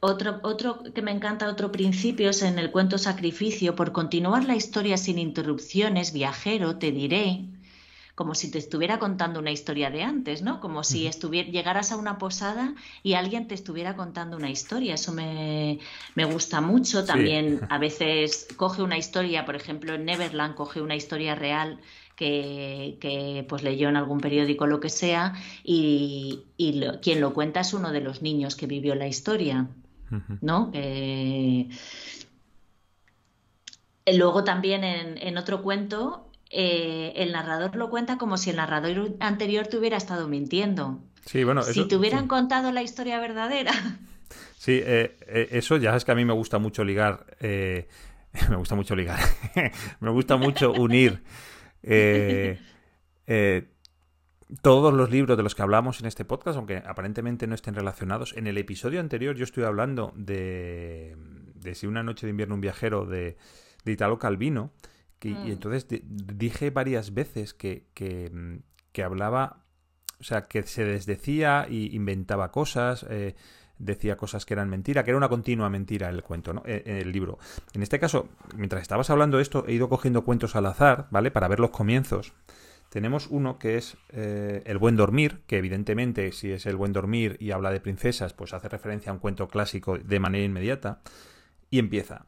otro, 0.00 0.40
otro 0.42 0.82
que 0.94 1.02
me 1.02 1.10
encanta, 1.10 1.48
otro 1.48 1.72
principio 1.72 2.30
es 2.30 2.42
en 2.42 2.58
el 2.58 2.70
cuento 2.70 2.98
Sacrificio, 2.98 3.74
por 3.74 3.92
continuar 3.92 4.44
la 4.44 4.56
historia 4.56 4.96
sin 4.96 5.18
interrupciones, 5.18 6.12
viajero, 6.12 6.76
te 6.76 6.92
diré, 6.92 7.44
como 8.14 8.34
si 8.34 8.50
te 8.50 8.58
estuviera 8.58 8.98
contando 8.98 9.40
una 9.40 9.50
historia 9.50 9.90
de 9.90 10.02
antes, 10.02 10.42
¿no? 10.42 10.60
Como 10.60 10.84
si 10.84 11.06
estuviera, 11.06 11.48
llegaras 11.50 11.92
a 11.92 11.96
una 11.96 12.18
posada 12.18 12.74
y 13.02 13.14
alguien 13.14 13.48
te 13.48 13.54
estuviera 13.54 13.96
contando 13.96 14.36
una 14.36 14.50
historia. 14.50 14.94
Eso 14.94 15.12
me, 15.12 15.78
gusta 16.14 16.60
mucho. 16.60 17.04
También 17.04 17.60
a 17.70 17.78
veces 17.78 18.48
coge 18.56 18.82
una 18.82 18.98
historia, 18.98 19.44
por 19.46 19.56
ejemplo, 19.56 19.94
en 19.94 20.04
Neverland 20.04 20.54
coge 20.54 20.82
una 20.82 20.94
historia 20.94 21.34
real 21.34 21.80
que, 22.16 23.44
pues 23.48 23.62
leyó 23.62 23.88
en 23.88 23.96
algún 23.96 24.20
periódico 24.20 24.66
lo 24.66 24.80
que 24.80 24.88
sea 24.88 25.34
y, 25.64 26.44
quien 27.02 27.20
lo 27.20 27.32
cuenta 27.32 27.60
es 27.60 27.74
uno 27.74 27.92
de 27.92 28.00
los 28.00 28.22
niños 28.22 28.56
que 28.56 28.66
vivió 28.66 28.94
la 28.94 29.06
historia, 29.06 29.68
¿no? 30.40 30.70
Eh, 30.74 31.68
luego 34.14 34.44
también 34.44 34.84
en, 34.84 35.38
otro 35.38 35.62
cuento 35.62 36.28
eh, 36.50 37.14
el 37.16 37.32
narrador 37.32 37.76
lo 37.76 37.88
cuenta 37.88 38.18
como 38.18 38.36
si 38.36 38.50
el 38.50 38.56
narrador 38.56 39.16
anterior 39.20 39.66
te 39.66 39.78
hubiera 39.78 39.96
estado 39.96 40.28
mintiendo. 40.28 41.00
Sí, 41.24 41.44
bueno, 41.44 41.62
si 41.62 41.86
te 41.88 41.96
hubieran 41.96 42.28
contado 42.28 42.72
la 42.72 42.82
historia 42.82 43.20
verdadera. 43.20 43.72
Sí, 44.56 44.80
eh, 44.80 45.16
eso 45.50 45.76
ya 45.76 45.96
es 45.96 46.04
que 46.04 46.12
a 46.12 46.14
mí 46.14 46.24
me 46.24 46.32
gusta 46.32 46.60
mucho 46.60 46.84
ligar. 46.84 47.26
me 47.40 48.56
gusta 48.56 48.76
mucho 48.76 48.94
ligar. 48.94 49.18
me 50.00 50.10
gusta 50.10 50.36
mucho 50.36 50.72
unir 50.72 51.20
eh, 51.82 52.58
eh, 53.26 53.68
todos 54.60 54.92
los 54.92 55.10
libros 55.10 55.36
de 55.36 55.42
los 55.42 55.54
que 55.54 55.62
hablamos 55.62 56.00
en 56.00 56.06
este 56.06 56.24
podcast, 56.24 56.56
aunque 56.56 56.76
aparentemente 56.78 57.46
no 57.46 57.54
estén 57.54 57.74
relacionados, 57.74 58.34
en 58.36 58.46
el 58.46 58.58
episodio 58.58 59.00
anterior 59.00 59.36
yo 59.36 59.44
estoy 59.44 59.64
hablando 59.64 60.12
de, 60.16 61.16
de 61.54 61.74
Si 61.74 61.86
una 61.86 62.02
noche 62.02 62.26
de 62.26 62.30
invierno 62.30 62.54
un 62.54 62.60
viajero 62.60 63.06
de, 63.06 63.36
de 63.84 63.92
Italo 63.92 64.18
Calvino, 64.18 64.72
y 65.24 65.34
mm. 65.34 65.50
entonces 65.52 65.86
dije 65.88 66.70
varias 66.70 67.14
veces 67.14 67.54
que, 67.54 67.86
que, 67.94 68.60
que, 68.92 69.02
hablaba, 69.02 69.64
o 70.20 70.24
sea, 70.24 70.42
que 70.42 70.62
se 70.64 70.84
desdecía 70.84 71.66
y 71.68 71.94
inventaba 71.94 72.50
cosas. 72.50 73.06
Eh, 73.08 73.34
decía 73.82 74.16
cosas 74.16 74.46
que 74.46 74.54
eran 74.54 74.70
mentira, 74.70 75.04
que 75.04 75.10
era 75.10 75.18
una 75.18 75.28
continua 75.28 75.68
mentira 75.68 76.08
el 76.08 76.22
cuento, 76.22 76.52
¿no? 76.52 76.62
En 76.64 76.96
el 76.96 77.12
libro. 77.12 77.38
En 77.74 77.82
este 77.82 77.98
caso, 77.98 78.28
mientras 78.56 78.82
estabas 78.82 79.10
hablando 79.10 79.36
de 79.36 79.42
esto, 79.42 79.64
he 79.66 79.72
ido 79.72 79.88
cogiendo 79.88 80.24
cuentos 80.24 80.56
al 80.56 80.66
azar, 80.66 81.08
¿vale? 81.10 81.30
Para 81.30 81.48
ver 81.48 81.60
los 81.60 81.70
comienzos. 81.70 82.32
Tenemos 82.88 83.26
uno 83.28 83.58
que 83.58 83.78
es 83.78 83.96
eh, 84.10 84.62
El 84.66 84.78
buen 84.78 84.96
dormir, 84.96 85.40
que 85.46 85.58
evidentemente 85.58 86.30
si 86.32 86.52
es 86.52 86.66
El 86.66 86.76
buen 86.76 86.92
dormir 86.92 87.36
y 87.40 87.50
habla 87.50 87.70
de 87.70 87.80
princesas, 87.80 88.34
pues 88.34 88.52
hace 88.52 88.68
referencia 88.68 89.10
a 89.10 89.14
un 89.14 89.18
cuento 89.18 89.48
clásico 89.48 89.98
de 89.98 90.20
manera 90.20 90.44
inmediata. 90.44 91.00
Y 91.70 91.78
empieza. 91.78 92.26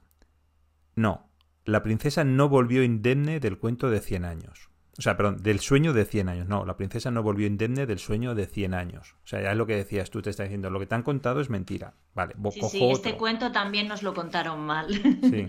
No, 0.97 1.29
la 1.65 1.83
princesa 1.83 2.25
no 2.25 2.49
volvió 2.49 2.83
indemne 2.83 3.41
del 3.41 3.59
cuento 3.59 3.91
de 3.91 4.01
100 4.01 4.25
años. 4.25 4.71
O 4.97 5.03
sea, 5.03 5.17
perdón, 5.17 5.43
del 5.43 5.61
sueño 5.61 5.93
de 5.93 6.05
100 6.05 6.29
años. 6.29 6.49
No, 6.49 6.65
la 6.65 6.77
princesa 6.77 7.11
no 7.11 7.23
volvió 7.23 7.47
indemne 7.47 7.87
del 7.87 7.99
sueño 7.99 8.35
de 8.35 8.47
100 8.47 8.75
años. 8.75 9.17
O 9.25 9.27
sea, 9.27 9.43
ya 9.43 9.51
es 9.51 9.57
lo 9.57 9.67
que 9.67 9.75
decías 9.75 10.11
tú, 10.11 10.23
te 10.23 10.31
estás 10.31 10.45
diciendo, 10.45 10.71
lo 10.71 10.79
que 10.79 10.87
te 10.87 10.95
han 10.95 11.03
contado 11.03 11.41
es 11.41 11.51
mentira. 11.51 11.95
Vale, 12.15 12.35
sí, 12.53 12.61
sí, 12.71 12.91
este 12.91 13.17
cuento 13.17 13.51
también 13.51 13.89
nos 13.89 14.03
lo 14.03 14.15
contaron 14.15 14.61
mal. 14.61 14.89
Sí. 15.23 15.49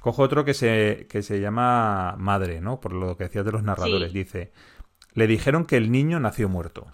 Cojo 0.00 0.22
otro 0.22 0.44
que 0.44 0.52
se, 0.52 1.06
que 1.08 1.22
se 1.22 1.40
llama 1.40 2.14
Madre, 2.18 2.60
¿no? 2.60 2.78
Por 2.78 2.92
lo 2.92 3.16
que 3.16 3.24
decías 3.24 3.44
de 3.44 3.52
los 3.52 3.62
narradores. 3.62 4.12
Dice, 4.12 4.52
le 5.14 5.26
dijeron 5.26 5.64
que 5.64 5.78
el 5.78 5.90
niño 5.90 6.20
nació 6.20 6.48
muerto. 6.48 6.86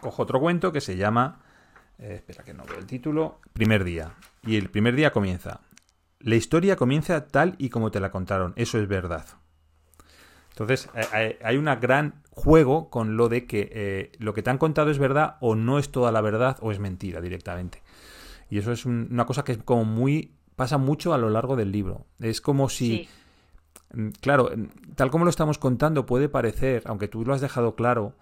Cojo 0.00 0.22
otro 0.22 0.38
cuento 0.38 0.70
que 0.70 0.80
se 0.80 0.96
llama, 0.96 1.40
eh, 1.98 2.14
espera 2.16 2.44
que 2.44 2.54
no 2.54 2.64
veo 2.64 2.78
el 2.78 2.86
título, 2.86 3.40
Primer 3.54 3.82
día. 3.82 4.14
Y 4.46 4.56
el 4.56 4.70
primer 4.70 4.94
día 4.94 5.10
comienza. 5.10 5.62
La 6.20 6.36
historia 6.36 6.76
comienza 6.76 7.26
tal 7.26 7.56
y 7.58 7.70
como 7.70 7.90
te 7.90 7.98
la 7.98 8.12
contaron, 8.12 8.52
eso 8.54 8.78
es 8.78 8.86
verdad. 8.86 9.26
Entonces, 10.60 10.90
eh, 10.94 11.06
eh, 11.14 11.38
hay 11.42 11.56
un 11.56 11.64
gran 11.80 12.22
juego 12.28 12.90
con 12.90 13.16
lo 13.16 13.30
de 13.30 13.46
que 13.46 13.70
eh, 13.72 14.12
lo 14.18 14.34
que 14.34 14.42
te 14.42 14.50
han 14.50 14.58
contado 14.58 14.90
es 14.90 14.98
verdad 14.98 15.36
o 15.40 15.54
no 15.54 15.78
es 15.78 15.90
toda 15.90 16.12
la 16.12 16.20
verdad 16.20 16.58
o 16.60 16.70
es 16.70 16.78
mentira 16.78 17.22
directamente. 17.22 17.82
Y 18.50 18.58
eso 18.58 18.70
es 18.70 18.84
una 18.84 19.24
cosa 19.24 19.42
que 19.42 19.52
es 19.52 19.58
como 19.58 19.86
muy... 19.86 20.34
pasa 20.56 20.76
mucho 20.76 21.14
a 21.14 21.18
lo 21.18 21.30
largo 21.30 21.56
del 21.56 21.72
libro. 21.72 22.04
Es 22.18 22.42
como 22.42 22.68
si... 22.68 23.08
Mm, 23.94 24.08
claro, 24.20 24.50
mm, 24.54 24.94
tal 24.96 25.10
como 25.10 25.24
lo 25.24 25.30
estamos 25.30 25.56
contando 25.56 26.04
puede 26.04 26.28
parecer, 26.28 26.82
aunque 26.84 27.08
tú 27.08 27.24
lo 27.24 27.32
has 27.32 27.40
dejado 27.40 27.74
claro, 27.74 28.16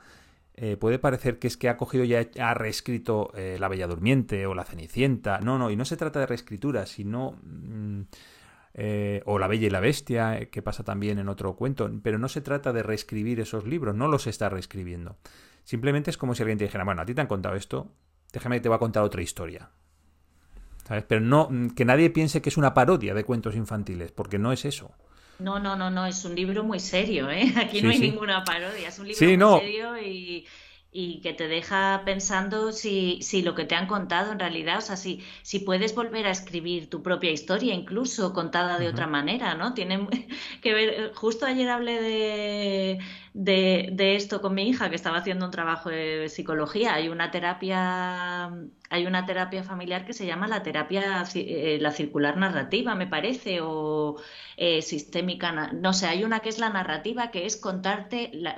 puede 0.81 0.99
parecer 0.99 1.39
que 1.39 1.47
es 1.47 1.57
que 1.57 1.69
ha 1.69 1.77
cogido 1.77 2.05
ya 2.05 2.27
ha 2.41 2.53
reescrito 2.53 3.33
La 3.59 3.69
Bella 3.69 3.87
Durmiente 3.87 4.45
o 4.47 4.55
La 4.55 4.65
Cenicienta. 4.65 5.41
No, 5.41 5.57
no, 5.57 5.71
y 5.71 5.77
no 5.77 5.85
se 5.85 5.97
trata 5.97 6.21
de 6.21 6.27
reescritura, 6.27 6.87
sino... 6.87 7.35
Mm, 7.43 8.03
eh, 8.75 9.23
o 9.25 9.39
La 9.39 9.49
Bella 9.49 9.67
y 9.67 9.71
la 9.71 9.81
Bestia, 9.81 10.39
eh, 10.39 10.49
que 10.51 10.63
pasa 10.63 10.85
también 10.85 11.19
en 11.19 11.29
otro 11.29 11.57
cuento, 11.57 11.91
pero 12.03 12.19
no 12.19 12.29
se 12.29 12.41
trata 12.41 12.73
de 12.73 12.83
reescribir 12.83 13.41
esos 13.41 13.67
libros, 13.67 13.95
no 13.95 14.09
los 14.09 14.27
está 14.27 14.49
reescribiendo. 14.49 15.17
Simplemente 15.65 16.11
es 16.11 16.17
como 16.17 16.35
si 16.35 16.43
alguien 16.43 16.59
te 16.59 16.65
dijera, 16.65 16.85
bueno, 16.85 17.03
a 17.03 17.07
ti 17.07 17.15
te 17.15 17.21
han 17.21 17.27
contado 17.27 17.55
esto, 17.55 17.93
déjame 18.33 18.57
que 18.57 18.63
te 18.63 18.69
va 18.69 18.77
a 18.77 18.81
contar 18.81 19.03
otra 19.03 19.23
historia. 19.23 19.71
¿Sabes? 20.87 21.05
Pero 21.07 21.21
no, 21.21 21.49
mm, 21.51 21.71
que 21.71 21.85
nadie 21.85 22.11
piense 22.11 22.41
que 22.41 22.49
es 22.49 22.57
una 22.57 22.73
parodia 22.73 23.15
de 23.15 23.25
cuentos 23.25 23.55
infantiles, 23.55 24.13
porque 24.13 24.39
no 24.39 24.53
es 24.53 24.65
eso. 24.65 24.93
No, 25.39 25.59
no, 25.61 25.77
no, 25.77 25.91
no, 25.91 26.07
es 26.07 26.25
un 26.25 26.35
libro 26.35 26.65
muy 26.65 26.81
serio, 26.81 27.31
¿eh? 27.31 27.53
Aquí 27.57 27.83
no 27.83 27.91
hay 27.91 27.99
ninguna 27.99 28.45
parodia, 28.45 28.89
es 28.89 28.99
un 28.99 29.09
libro 29.09 29.51
muy 29.51 29.61
serio 29.61 29.99
y, 29.99 30.47
y 30.91 31.21
que 31.21 31.35
te 31.35 31.49
deja 31.49 32.03
pensando 32.05 32.73
si, 32.73 33.21
si, 33.23 33.43
lo 33.43 33.55
que 33.55 33.65
te 33.65 33.75
han 33.75 33.87
contado 33.87 34.33
en 34.33 34.39
realidad, 34.39 34.79
o 34.79 34.81
sea, 34.81 34.97
si, 34.97 35.23
si 35.43 35.59
puedes 35.61 35.95
volver 35.95 36.27
a 36.27 36.31
escribir 36.31 36.89
tu 36.89 37.03
propia 37.03 37.31
historia, 37.31 37.75
incluso 37.75 38.33
contada 38.33 38.79
de 38.79 38.89
otra 38.89 39.07
manera, 39.07 39.55
¿no? 39.55 39.75
Tiene 39.75 40.09
que 40.63 40.73
ver, 40.73 41.13
justo 41.15 41.45
ayer 41.47 41.69
hablé 41.69 42.01
de, 42.01 42.99
de, 43.39 44.17
esto 44.17 44.41
con 44.41 44.55
mi 44.55 44.69
hija, 44.69 44.91
que 44.91 44.97
estaba 44.97 45.19
haciendo 45.19 45.45
un 45.47 45.53
trabajo 45.53 45.91
de 45.91 46.29
psicología. 46.29 46.95
Hay 46.95 47.09
una 47.09 47.31
terapia, 47.31 48.51
hay 48.91 49.07
una 49.07 49.27
terapia 49.27 49.63
familiar 49.63 50.05
que 50.05 50.13
se 50.13 50.27
llama 50.27 50.49
la 50.49 50.65
terapia, 50.65 51.25
eh, 51.35 51.79
la 51.81 51.93
circular 51.93 52.37
narrativa, 52.37 52.97
me 52.97 53.07
parece, 53.07 53.61
o 53.63 54.17
eh, 54.57 54.83
sistémica, 54.83 55.53
no 55.73 55.93
sé, 55.93 56.07
hay 56.09 56.25
una 56.25 56.41
que 56.41 56.49
es 56.49 56.59
la 56.59 56.71
narrativa, 56.71 57.31
que 57.31 57.47
es 57.47 57.57
contarte, 57.57 58.31
la, 58.35 58.57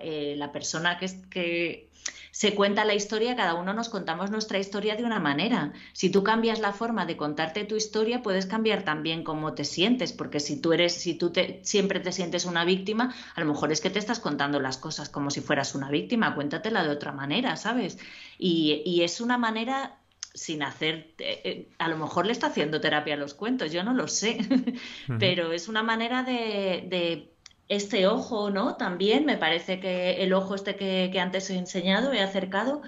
eh, 0.00 0.34
la 0.38 0.50
persona 0.50 0.98
que, 0.98 1.10
que 1.28 1.90
se 2.32 2.54
cuenta 2.54 2.86
la 2.86 2.94
historia, 2.94 3.36
cada 3.36 3.52
uno 3.54 3.74
nos 3.74 3.90
contamos 3.90 4.30
nuestra 4.30 4.58
historia 4.58 4.96
de 4.96 5.04
una 5.04 5.20
manera. 5.20 5.74
Si 5.92 6.08
tú 6.08 6.24
cambias 6.24 6.60
la 6.60 6.72
forma 6.72 7.04
de 7.04 7.18
contarte 7.18 7.64
tu 7.64 7.76
historia, 7.76 8.22
puedes 8.22 8.46
cambiar 8.46 8.84
también 8.84 9.22
cómo 9.22 9.52
te 9.52 9.64
sientes, 9.64 10.14
porque 10.14 10.40
si 10.40 10.58
tú 10.58 10.72
eres, 10.72 10.94
si 10.94 11.14
tú 11.14 11.30
te, 11.30 11.60
siempre 11.62 12.00
te 12.00 12.10
sientes 12.10 12.46
una 12.46 12.64
víctima, 12.64 13.14
a 13.34 13.40
lo 13.40 13.46
mejor 13.46 13.70
es 13.70 13.82
que 13.82 13.90
te 13.90 13.98
estás 13.98 14.18
contando 14.18 14.60
las 14.60 14.78
cosas 14.78 15.10
como 15.10 15.30
si 15.30 15.42
fueras 15.42 15.74
una 15.74 15.90
víctima, 15.90 16.34
cuéntatela 16.34 16.82
de 16.82 16.88
otra 16.88 17.12
manera, 17.12 17.56
¿sabes? 17.56 17.98
Y, 18.38 19.02
es 19.02 19.20
una 19.20 19.36
manera 19.36 19.98
sin 20.32 20.62
hacer, 20.62 21.12
eh, 21.18 21.40
eh, 21.44 21.68
a 21.78 21.88
lo 21.88 21.98
mejor 21.98 22.24
le 22.24 22.32
está 22.32 22.46
haciendo 22.46 22.80
terapia 22.80 23.14
a 23.14 23.18
los 23.18 23.34
cuentos, 23.34 23.72
yo 23.72 23.84
no 23.84 23.92
lo 23.92 24.08
sé, 24.08 24.38
pero 25.18 25.52
es 25.52 25.68
una 25.68 25.82
manera 25.82 26.22
de 26.22 27.31
este 27.76 28.06
ojo, 28.06 28.50
¿no? 28.50 28.76
También 28.76 29.24
me 29.24 29.36
parece 29.36 29.80
que 29.80 30.22
el 30.22 30.32
ojo 30.32 30.54
este 30.54 30.76
que, 30.76 31.20
antes 31.20 31.48
he 31.50 31.56
enseñado, 31.56 32.12
he 32.12 32.20
acercado, 32.20 32.82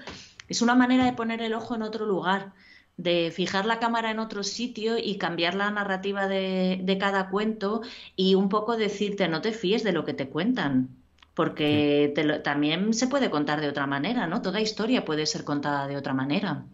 es 0.47 0.61
una 0.61 0.75
manera 0.75 1.05
de 1.05 1.13
poner 1.13 1.41
el 1.41 1.53
ojo 1.53 1.75
en 1.75 1.81
otro 1.81 2.05
lugar, 2.05 2.53
de 2.97 3.31
fijar 3.35 3.65
la 3.65 3.79
cámara 3.79 4.11
en 4.11 4.19
otro 4.19 4.43
sitio 4.43 4.97
y 4.97 5.17
cambiar 5.17 5.55
la 5.55 5.69
narrativa 5.71 6.27
de, 6.27 6.97
cada 6.99 7.29
cuento 7.29 7.81
y 8.15 8.35
un 8.35 8.49
poco 8.49 8.77
decirte, 8.77 9.27
no 9.27 9.41
te 9.41 9.51
fíes 9.51 9.83
de 9.83 9.91
lo 9.91 10.05
que 10.05 10.13
te 10.13 10.29
cuentan, 10.29 10.89
porque 11.33 12.13
también 12.43 12.93
se 12.93 13.07
puede 13.07 13.29
contar 13.29 13.61
de 13.61 13.67
otra 13.67 13.87
manera, 13.87 14.27
¿no? 14.27 14.41
Toda 14.41 14.61
historia 14.61 15.03
puede 15.03 15.25
ser 15.25 15.43
contada 15.43 15.87
de 15.87 15.97
otra 15.97 16.13
manera. 16.13 16.65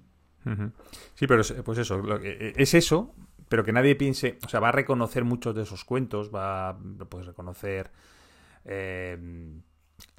Sí, 1.16 1.28
pero 1.28 1.44
pues 1.64 1.78
eso, 1.78 2.02
e, 2.24 2.54
es 2.58 2.74
eso, 2.74 3.14
pero 3.52 3.66
que 3.66 3.74
nadie 3.74 3.98
piense, 3.98 4.38
o 4.46 4.48
sea, 4.48 4.62
va 4.62 4.70
a 4.70 4.72
reconocer 4.72 5.26
muchos 5.26 5.54
de 5.54 5.64
esos 5.64 5.84
cuentos, 5.84 6.34
va 6.34 6.70
a 6.70 6.78
pues, 7.10 7.26
reconocer 7.26 7.92
eh, 8.64 9.18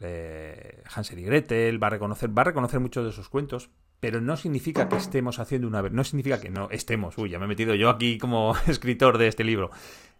eh, 0.03 0.83
Hansel 0.95 1.19
y 1.19 1.23
Gretel, 1.23 1.83
va 1.83 1.87
a 1.87 1.91
reconocer, 1.91 2.29
va 2.37 2.43
a 2.43 2.45
reconocer 2.45 2.79
muchos 2.79 3.05
de 3.05 3.09
esos 3.09 3.31
cuentos, 3.31 3.71
pero 4.01 4.21
no 4.21 4.37
significa 4.37 4.87
que 4.87 4.97
estemos 4.97 5.39
haciendo 5.39 5.67
una 5.67 5.81
no 5.81 6.05
significa 6.05 6.43
que 6.43 6.51
no 6.51 6.69
estemos, 6.71 7.17
uy, 7.17 7.31
ya 7.31 7.39
me 7.39 7.47
he 7.47 7.49
metido 7.49 7.75
yo 7.75 7.89
aquí 7.89 8.19
como 8.19 8.55
escritor 8.67 9.17
de 9.17 9.29
este 9.29 9.45
libro. 9.45 9.71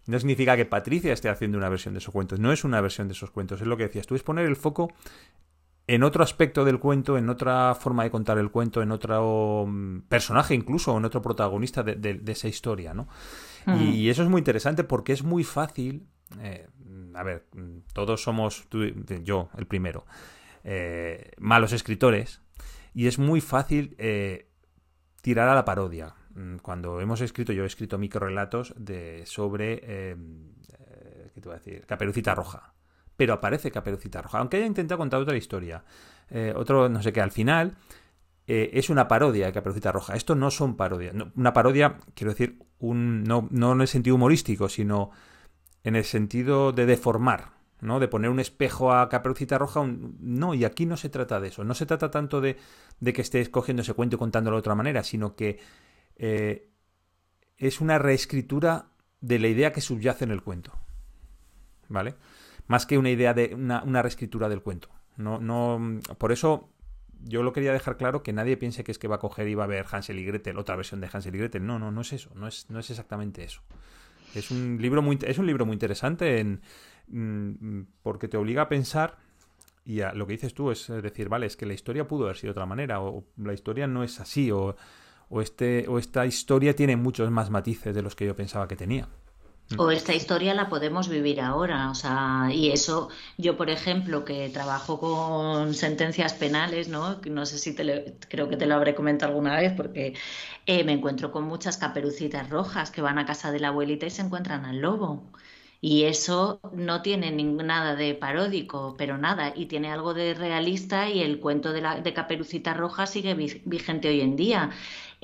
No 0.07 0.17
significa 0.17 0.57
que 0.57 0.65
Patricia 0.65 1.13
esté 1.13 1.29
haciendo 1.29 1.59
una 1.59 1.69
versión 1.69 1.93
de 1.93 1.99
esos 1.99 2.11
cuentos, 2.11 2.39
no 2.39 2.51
es 2.51 2.63
una 2.63 2.81
versión 2.81 3.07
de 3.07 3.13
esos 3.13 3.29
cuentos, 3.29 3.61
es 3.61 3.67
lo 3.67 3.77
que 3.77 3.83
decías, 3.83 4.07
tú 4.07 4.15
es 4.15 4.23
poner 4.23 4.47
el 4.47 4.55
foco 4.55 4.91
en 5.87 6.03
otro 6.03 6.23
aspecto 6.23 6.63
del 6.63 6.79
cuento, 6.79 7.17
en 7.17 7.29
otra 7.29 7.75
forma 7.75 8.03
de 8.03 8.11
contar 8.11 8.37
el 8.37 8.51
cuento, 8.51 8.81
en 8.81 8.91
otro 8.91 9.65
mm, 9.67 10.01
personaje 10.07 10.53
incluso, 10.53 10.97
en 10.97 11.05
otro 11.05 11.21
protagonista 11.21 11.83
de, 11.83 12.21
esa 12.27 12.47
historia, 12.47 12.93
¿no? 12.93 13.07
y, 13.79 14.09
eso 14.09 14.23
es 14.23 14.29
muy 14.29 14.39
interesante 14.39 14.83
porque 14.83 15.13
es 15.13 15.23
muy 15.23 15.43
fácil, 15.43 16.07
eh, 16.41 16.67
a 17.13 17.23
ver, 17.23 17.47
todos 17.93 18.23
somos, 18.23 18.67
yo 19.23 19.49
el 19.57 19.67
primero, 19.67 20.05
eh, 20.63 21.31
malos 21.37 21.73
escritores, 21.73 22.41
y 22.93 23.07
es 23.07 23.19
muy 23.19 23.41
fácil 23.41 23.95
eh, 23.97 24.49
tirar 25.21 25.49
a 25.49 25.55
la 25.55 25.65
parodia. 25.65 26.15
Mm, 26.35 26.57
cuando 26.57 27.01
hemos 27.01 27.21
escrito, 27.21 27.51
yo 27.51 27.63
he 27.63 27.67
escrito 27.67 27.97
microrelatos 27.97 28.73
de, 28.77 29.25
sobre, 29.25 29.81
¿qué 31.33 31.41
te 31.41 31.49
voy 31.49 31.55
a 31.55 31.57
decir? 31.57 31.85
Caperucita 31.85 32.35
Roja 32.35 32.72
pero 33.15 33.33
aparece 33.33 33.71
Caperucita 33.71 34.21
Roja, 34.21 34.39
aunque 34.39 34.57
haya 34.57 34.65
intentado 34.65 34.97
contar 34.97 35.21
otra 35.21 35.37
historia. 35.37 35.83
Eh, 36.29 36.53
otro, 36.55 36.89
no 36.89 37.01
sé 37.01 37.13
qué, 37.13 37.21
al 37.21 37.31
final 37.31 37.75
eh, 38.47 38.71
es 38.73 38.89
una 38.89 39.07
parodia 39.07 39.45
de 39.45 39.53
Caperucita 39.53 39.91
Roja. 39.91 40.15
Esto 40.15 40.35
no 40.35 40.51
son 40.51 40.75
parodias. 40.75 41.13
una 41.35 41.53
parodia, 41.53 41.97
quiero 42.15 42.31
decir, 42.31 42.59
un, 42.79 43.23
no, 43.23 43.47
no 43.51 43.73
en 43.73 43.81
el 43.81 43.87
sentido 43.87 44.15
humorístico, 44.15 44.67
sino 44.67 45.11
en 45.83 45.95
el 45.95 46.03
sentido 46.03 46.71
de 46.71 46.85
deformar, 46.85 47.51
¿no? 47.81 47.99
De 47.99 48.07
poner 48.07 48.29
un 48.29 48.39
espejo 48.39 48.93
a 48.93 49.09
Caperucita 49.09 49.57
Roja. 49.57 49.85
No, 49.85 50.53
y 50.53 50.65
aquí 50.65 50.85
no 50.85 50.97
se 50.97 51.09
trata 51.09 51.39
de 51.39 51.49
eso. 51.49 51.63
No 51.63 51.73
se 51.73 51.85
trata 51.85 52.11
tanto 52.11 52.41
de, 52.41 52.57
de 52.99 53.13
que 53.13 53.21
estés 53.21 53.49
cogiendo 53.49 53.81
ese 53.81 53.93
cuento 53.93 54.15
y 54.15 54.19
contándolo 54.19 54.57
de 54.57 54.61
otra 54.61 54.75
manera, 54.75 55.03
sino 55.03 55.35
que 55.35 55.59
eh, 56.17 56.69
es 57.57 57.81
una 57.81 57.99
reescritura 57.99 58.87
de 59.21 59.39
la 59.39 59.47
idea 59.47 59.71
que 59.71 59.81
subyace 59.81 60.25
en 60.25 60.31
el 60.31 60.41
cuento. 60.41 60.73
¿Vale? 61.89 62.15
Más 62.67 62.85
que 62.85 62.97
una 62.97 63.09
idea 63.09 63.33
de 63.33 63.53
una, 63.55 63.83
una 63.83 64.01
reescritura 64.01 64.49
del 64.49 64.61
cuento. 64.61 64.89
No, 65.17 65.39
no, 65.39 65.99
por 66.17 66.31
eso 66.31 66.69
yo 67.21 67.43
lo 67.43 67.53
quería 67.53 67.71
dejar 67.71 67.97
claro 67.97 68.23
que 68.23 68.33
nadie 68.33 68.57
piense 68.57 68.83
que 68.83 68.91
es 68.91 68.99
que 68.99 69.07
va 69.07 69.15
a 69.15 69.19
coger 69.19 69.47
y 69.47 69.55
va 69.55 69.65
a 69.65 69.67
ver 69.67 69.85
Hansel 69.89 70.19
y 70.19 70.25
Gretel, 70.25 70.57
otra 70.57 70.75
versión 70.75 71.01
de 71.01 71.09
Hansel 71.11 71.35
y 71.35 71.39
Gretel. 71.39 71.65
No, 71.65 71.79
no, 71.79 71.91
no 71.91 72.01
es 72.01 72.13
eso, 72.13 72.31
no 72.35 72.47
es, 72.47 72.69
no 72.69 72.79
es 72.79 72.89
exactamente 72.89 73.43
eso. 73.43 73.61
Es 74.33 74.51
un 74.51 74.77
libro 74.81 75.01
muy, 75.01 75.19
es 75.21 75.37
un 75.37 75.45
libro 75.45 75.65
muy 75.65 75.73
interesante 75.73 76.39
en, 76.39 76.61
mm, 77.07 77.81
porque 78.01 78.27
te 78.27 78.37
obliga 78.37 78.63
a 78.63 78.69
pensar 78.69 79.17
y 79.85 80.01
lo 80.15 80.25
que 80.25 80.33
dices 80.33 80.53
tú 80.53 80.71
es 80.71 80.87
decir, 80.87 81.29
vale, 81.29 81.45
es 81.45 81.57
que 81.57 81.65
la 81.65 81.73
historia 81.73 82.07
pudo 82.07 82.25
haber 82.25 82.37
sido 82.37 82.53
de 82.53 82.59
otra 82.59 82.65
manera, 82.65 83.01
o 83.01 83.25
la 83.37 83.53
historia 83.53 83.85
no 83.85 84.03
es 84.03 84.19
así, 84.21 84.49
o, 84.49 84.75
o, 85.29 85.41
este, 85.41 85.85
o 85.89 85.99
esta 85.99 86.25
historia 86.25 86.75
tiene 86.75 86.95
muchos 86.95 87.29
más 87.31 87.49
matices 87.49 87.93
de 87.93 88.01
los 88.01 88.15
que 88.15 88.25
yo 88.25 88.35
pensaba 88.35 88.67
que 88.67 88.77
tenía. 88.77 89.09
O 89.77 89.91
esta 89.91 90.13
historia 90.13 90.53
la 90.53 90.69
podemos 90.69 91.09
vivir 91.09 91.41
ahora, 91.41 91.89
o 91.89 91.95
sea, 91.95 92.49
y 92.51 92.71
eso, 92.71 93.09
yo 93.37 93.57
por 93.57 93.69
ejemplo, 93.69 94.25
que 94.25 94.49
trabajo 94.49 94.99
con 94.99 95.73
sentencias 95.73 96.33
penales, 96.33 96.87
¿no? 96.89 97.19
No 97.25 97.45
sé 97.45 97.57
si 97.57 97.75
te 97.75 98.15
creo 98.29 98.49
que 98.49 98.57
te 98.57 98.65
lo 98.65 98.75
habré 98.75 98.95
comentado 98.95 99.31
alguna 99.31 99.55
vez, 99.55 99.73
porque 99.73 100.15
eh, 100.65 100.83
me 100.83 100.93
encuentro 100.93 101.31
con 101.31 101.43
muchas 101.45 101.77
caperucitas 101.77 102.49
rojas 102.49 102.91
que 102.91 103.01
van 103.01 103.17
a 103.19 103.25
casa 103.25 103.51
de 103.51 103.59
la 103.59 103.69
abuelita 103.69 104.05
y 104.05 104.09
se 104.11 104.21
encuentran 104.21 104.65
al 104.65 104.79
lobo. 104.79 105.31
Y 105.81 106.05
eso 106.05 106.61
no 106.73 107.01
tiene 107.01 107.29
nada 107.31 107.95
de 107.95 108.15
paródico, 108.15 108.95
pero 108.97 109.17
nada, 109.17 109.51
y 109.53 109.65
tiene 109.65 109.91
algo 109.91 110.13
de 110.13 110.33
realista 110.33 111.09
y 111.09 111.21
el 111.21 111.41
cuento 111.41 111.73
de, 111.73 111.81
la, 111.81 111.99
de 111.99 112.13
Caperucita 112.13 112.73
Roja 112.73 113.05
sigue 113.05 113.33
vigente 113.33 114.07
hoy 114.07 114.21
en 114.21 114.37
día. 114.37 114.71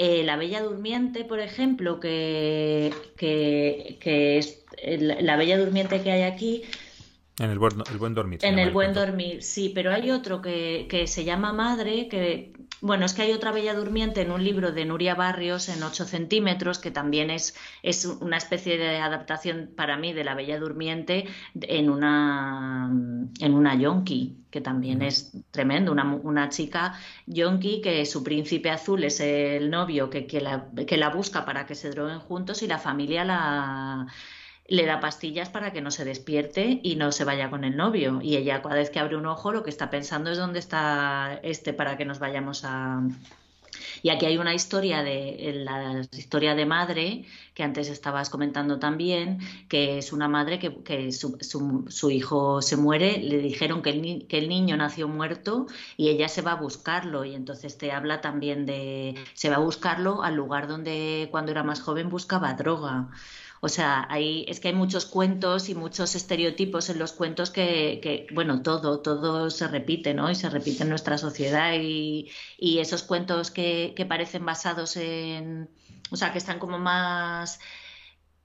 Eh, 0.01 0.23
la 0.23 0.37
Bella 0.37 0.61
Durmiente, 0.63 1.25
por 1.25 1.41
ejemplo, 1.41 1.99
que, 1.99 2.93
que, 3.17 4.37
es 4.37 4.63
la 4.81 5.35
Bella 5.35 5.57
Durmiente 5.57 6.01
que 6.01 6.11
hay 6.11 6.21
aquí. 6.21 6.63
En 7.39 7.49
el 7.49 7.59
buen, 7.59 7.73
el 7.89 7.97
buen 7.97 8.13
dormir. 8.13 8.39
En 8.43 8.59
el 8.59 8.71
buen 8.71 8.93
dormir, 8.93 9.41
sí, 9.43 9.71
pero 9.73 9.91
hay 9.93 10.11
otro 10.11 10.41
que, 10.41 10.87
que 10.89 11.07
se 11.07 11.23
llama 11.23 11.53
Madre, 11.53 12.07
que 12.09 12.53
bueno, 12.81 13.05
es 13.05 13.13
que 13.13 13.23
hay 13.23 13.33
otra 13.33 13.51
Bella 13.51 13.73
Durmiente 13.73 14.21
en 14.21 14.31
un 14.31 14.43
libro 14.43 14.71
de 14.71 14.85
Nuria 14.85 15.13
Barrios 15.13 15.67
en 15.67 15.83
8 15.83 16.05
centímetros, 16.05 16.79
que 16.79 16.91
también 16.91 17.29
es, 17.29 17.55
es 17.83 18.05
una 18.05 18.37
especie 18.37 18.77
de 18.77 18.97
adaptación 18.97 19.71
para 19.75 19.97
mí 19.97 20.13
de 20.13 20.23
la 20.23 20.33
Bella 20.33 20.59
Durmiente 20.59 21.27
en 21.61 21.89
una, 21.89 22.89
en 23.39 23.53
una 23.53 23.75
yonki, 23.75 24.45
que 24.49 24.61
también 24.61 25.01
es 25.01 25.33
tremendo, 25.51 25.91
una, 25.91 26.05
una 26.23 26.49
chica 26.49 26.97
yonki 27.25 27.81
que 27.81 28.05
su 28.05 28.23
príncipe 28.23 28.69
azul 28.69 29.03
es 29.03 29.19
el 29.19 29.69
novio 29.69 30.09
que, 30.09 30.25
que, 30.25 30.39
la, 30.39 30.69
que 30.87 30.97
la 30.97 31.09
busca 31.09 31.45
para 31.45 31.65
que 31.65 31.75
se 31.75 31.89
droguen 31.89 32.19
juntos 32.19 32.63
y 32.63 32.67
la 32.67 32.79
familia 32.79 33.25
la 33.25 34.07
le 34.69 34.85
da 34.85 34.99
pastillas 34.99 35.49
para 35.49 35.73
que 35.73 35.81
no 35.81 35.91
se 35.91 36.05
despierte 36.05 36.79
y 36.83 36.95
no 36.95 37.11
se 37.11 37.25
vaya 37.25 37.49
con 37.49 37.63
el 37.63 37.75
novio. 37.75 38.19
Y 38.21 38.37
ella 38.37 38.61
cada 38.61 38.75
vez 38.75 38.89
que 38.89 38.99
abre 38.99 39.17
un 39.17 39.25
ojo 39.25 39.51
lo 39.51 39.63
que 39.63 39.69
está 39.69 39.89
pensando 39.89 40.31
es 40.31 40.37
dónde 40.37 40.59
está 40.59 41.39
este 41.43 41.73
para 41.73 41.97
que 41.97 42.05
nos 42.05 42.19
vayamos 42.19 42.63
a... 42.63 43.01
Y 44.01 44.09
aquí 44.09 44.25
hay 44.25 44.37
una 44.37 44.53
historia 44.53 45.03
de 45.03 45.63
la 45.65 46.01
historia 46.11 46.55
de 46.55 46.65
madre 46.65 47.25
que 47.53 47.63
antes 47.63 47.89
estabas 47.89 48.29
comentando 48.29 48.79
también, 48.79 49.39
que 49.67 49.97
es 49.97 50.13
una 50.13 50.27
madre 50.27 50.59
que, 50.59 51.11
su, 51.11 51.37
su, 51.89 52.11
hijo 52.11 52.61
se 52.61 52.77
muere, 52.77 53.17
le 53.17 53.39
dijeron 53.39 53.81
que 53.81 53.89
el, 53.89 54.27
que 54.27 54.37
el 54.37 54.47
niño 54.47 54.77
nació 54.77 55.07
muerto 55.07 55.67
y 55.97 56.09
ella 56.09 56.29
se 56.29 56.41
va 56.41 56.53
a 56.53 56.55
buscarlo 56.55 57.25
y 57.25 57.35
entonces 57.35 57.77
te 57.77 57.91
habla 57.91 58.21
también 58.21 58.65
de 58.65 59.15
se 59.33 59.49
va 59.49 59.57
a 59.57 59.59
buscarlo 59.59 60.23
al 60.23 60.35
lugar 60.35 60.67
donde 60.67 61.27
cuando 61.31 61.51
era 61.51 61.63
más 61.63 61.81
joven 61.81 62.09
buscaba 62.09 62.53
droga. 62.53 63.09
O 63.61 63.69
sea, 63.69 64.07
hay, 64.09 64.45
es 64.47 64.59
que 64.59 64.69
hay 64.69 64.73
muchos 64.73 65.05
cuentos 65.05 65.69
y 65.69 65.75
muchos 65.75 66.15
estereotipos 66.15 66.89
en 66.89 66.99
los 66.99 67.11
cuentos 67.11 67.49
que, 67.49 68.27
bueno, 68.33 68.61
todo, 68.61 68.99
todo 68.99 69.49
se 69.49 69.67
repite, 69.67 70.13
¿no? 70.13 70.31
Y 70.31 70.35
se 70.35 70.49
repite 70.49 70.83
en 70.83 70.89
nuestra 70.89 71.17
sociedad 71.17 71.73
y, 71.73 72.29
y 72.57 72.79
esos 72.79 73.03
cuentos 73.03 73.51
que, 73.51 73.93
que 73.95 74.05
parecen 74.05 74.45
basados 74.45 74.95
en, 74.95 75.69
o 76.11 76.15
sea, 76.15 76.31
que 76.31 76.37
están 76.37 76.59
como 76.59 76.79
más 76.79 77.59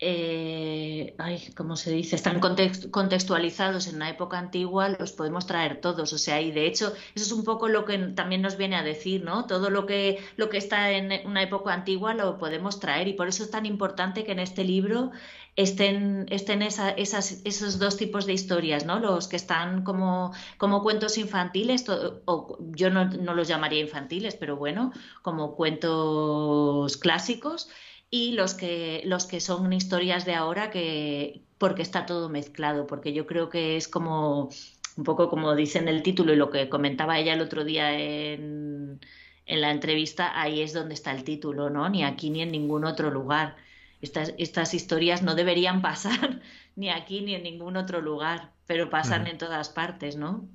eh, 0.06 1.14
ay, 1.16 1.50
¿cómo 1.56 1.76
se 1.76 1.90
dice? 1.90 2.14
Están 2.14 2.38
contextualizados 2.38 3.86
en 3.86 3.96
una 3.96 4.10
época 4.10 4.38
antigua, 4.38 4.90
los 4.90 5.12
podemos 5.12 5.46
traer 5.46 5.80
todos. 5.80 6.12
O 6.12 6.18
sea, 6.18 6.42
y 6.42 6.52
de 6.52 6.66
hecho, 6.66 6.92
eso 7.14 7.24
es 7.24 7.32
un 7.32 7.42
poco 7.42 7.68
lo 7.68 7.86
que 7.86 7.96
también 7.98 8.42
nos 8.42 8.58
viene 8.58 8.76
a 8.76 8.82
decir, 8.82 9.24
¿no? 9.24 9.46
Todo 9.46 9.70
lo 9.70 9.86
que, 9.86 10.22
lo 10.36 10.50
que 10.50 10.58
está 10.58 10.90
en 10.90 11.26
una 11.26 11.42
época 11.42 11.72
antigua 11.72 12.12
lo 12.12 12.36
podemos 12.36 12.80
traer. 12.80 13.08
Y 13.08 13.14
por 13.14 13.28
eso 13.28 13.44
es 13.44 13.50
tan 13.50 13.64
importante 13.64 14.24
que 14.24 14.32
en 14.32 14.40
este 14.40 14.62
libro 14.62 15.10
estén, 15.56 16.26
estén 16.28 16.60
esas, 16.60 17.40
esos 17.44 17.78
dos 17.78 17.96
tipos 17.96 18.26
de 18.26 18.34
historias, 18.34 18.84
¿no? 18.84 19.00
Los 19.00 19.26
que 19.26 19.36
están 19.36 19.84
como, 19.84 20.32
como 20.58 20.82
cuentos 20.82 21.16
infantiles, 21.16 21.86
o 21.88 22.58
yo 22.72 22.90
no, 22.90 23.06
no 23.06 23.32
los 23.32 23.48
llamaría 23.48 23.80
infantiles, 23.80 24.36
pero 24.36 24.56
bueno, 24.56 24.92
como 25.22 25.54
cuentos 25.54 26.98
clásicos 26.98 27.70
y 28.14 28.30
los 28.30 28.54
que, 28.54 29.02
los 29.06 29.26
que 29.26 29.40
son 29.40 29.72
historias 29.72 30.24
de 30.24 30.34
ahora 30.34 30.70
que 30.70 31.42
porque 31.58 31.82
está 31.82 32.06
todo 32.06 32.28
mezclado, 32.28 32.86
porque 32.86 33.12
yo 33.12 33.26
creo 33.26 33.48
que 33.48 33.76
es 33.76 33.88
como 33.88 34.50
un 34.96 35.02
poco 35.02 35.28
como 35.28 35.56
dice 35.56 35.80
en 35.80 35.88
el 35.88 36.04
título 36.04 36.32
y 36.32 36.36
lo 36.36 36.48
que 36.48 36.68
comentaba 36.68 37.18
ella 37.18 37.34
el 37.34 37.40
otro 37.40 37.64
día 37.64 37.98
en, 37.98 39.00
en 39.46 39.60
la 39.60 39.72
entrevista, 39.72 40.40
ahí 40.40 40.60
es 40.60 40.72
donde 40.72 40.94
está 40.94 41.10
el 41.10 41.24
título, 41.24 41.70
¿no? 41.70 41.88
Ni 41.88 42.04
aquí 42.04 42.30
ni 42.30 42.42
en 42.42 42.52
ningún 42.52 42.84
otro 42.84 43.10
lugar. 43.10 43.56
Estas, 44.00 44.32
estas 44.38 44.74
historias 44.74 45.22
no 45.22 45.34
deberían 45.34 45.82
pasar 45.90 46.40
ni 46.76 46.90
aquí 46.90 47.20
ni 47.20 47.34
en 47.34 47.42
ningún 47.42 47.76
otro 47.76 48.00
lugar, 48.00 48.52
pero 48.68 48.90
pasan 48.90 49.26
en 49.26 49.38
todas 49.38 49.70
partes, 49.70 50.14
¿no? 50.14 50.46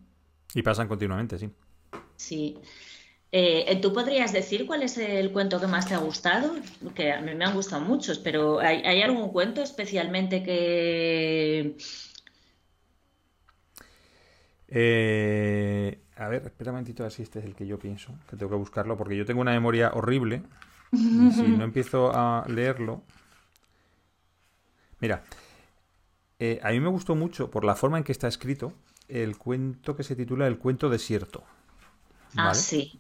Y 0.53 0.61
pasan 0.61 0.87
continuamente, 0.87 1.37
sí. 1.37 1.49
Sí. 2.15 2.57
Eh, 3.31 3.79
¿Tú 3.81 3.93
podrías 3.93 4.33
decir 4.33 4.65
cuál 4.65 4.81
es 4.81 4.97
el 4.97 5.31
cuento 5.31 5.59
que 5.59 5.67
más 5.67 5.87
te 5.87 5.93
ha 5.93 5.99
gustado? 5.99 6.55
Que 6.95 7.11
a 7.11 7.21
mí 7.21 7.35
me 7.35 7.45
han 7.45 7.53
gustado 7.53 7.81
muchos, 7.83 8.17
pero 8.17 8.59
¿hay, 8.59 9.01
algún 9.01 9.29
cuento 9.29 9.61
especialmente 9.61 10.41
que... 10.41 11.77
Eh, 14.67 15.99
a 16.15 16.27
ver, 16.27 16.43
espera 16.43 16.71
un 16.71 16.75
momentito 16.75 17.03
a 17.03 17.05
ver 17.05 17.11
si 17.11 17.21
este 17.21 17.39
es 17.39 17.45
el 17.45 17.55
que 17.55 17.67
yo 17.67 17.77
pienso, 17.77 18.13
que 18.29 18.35
tengo 18.35 18.51
que 18.51 18.57
buscarlo, 18.57 18.97
porque 18.97 19.15
yo 19.15 19.25
tengo 19.25 19.41
una 19.41 19.51
memoria 19.51 19.91
horrible. 19.93 20.41
si 20.91 21.47
no 21.47 21.63
empiezo 21.63 22.11
a 22.13 22.45
leerlo... 22.47 23.03
Mira, 25.01 25.23
eh, 26.39 26.59
a 26.63 26.71
mí 26.71 26.79
me 26.79 26.89
gustó 26.89 27.15
mucho, 27.15 27.49
por 27.51 27.63
la 27.63 27.75
forma 27.75 27.99
en 27.99 28.03
que 28.03 28.11
está 28.11 28.27
escrito, 28.27 28.73
el 29.07 29.37
cuento 29.37 29.95
que 29.95 30.03
se 30.03 30.15
titula 30.15 30.47
El 30.47 30.57
cuento 30.57 30.89
desierto. 30.89 31.43
Ah, 32.35 32.53
sí 32.53 32.99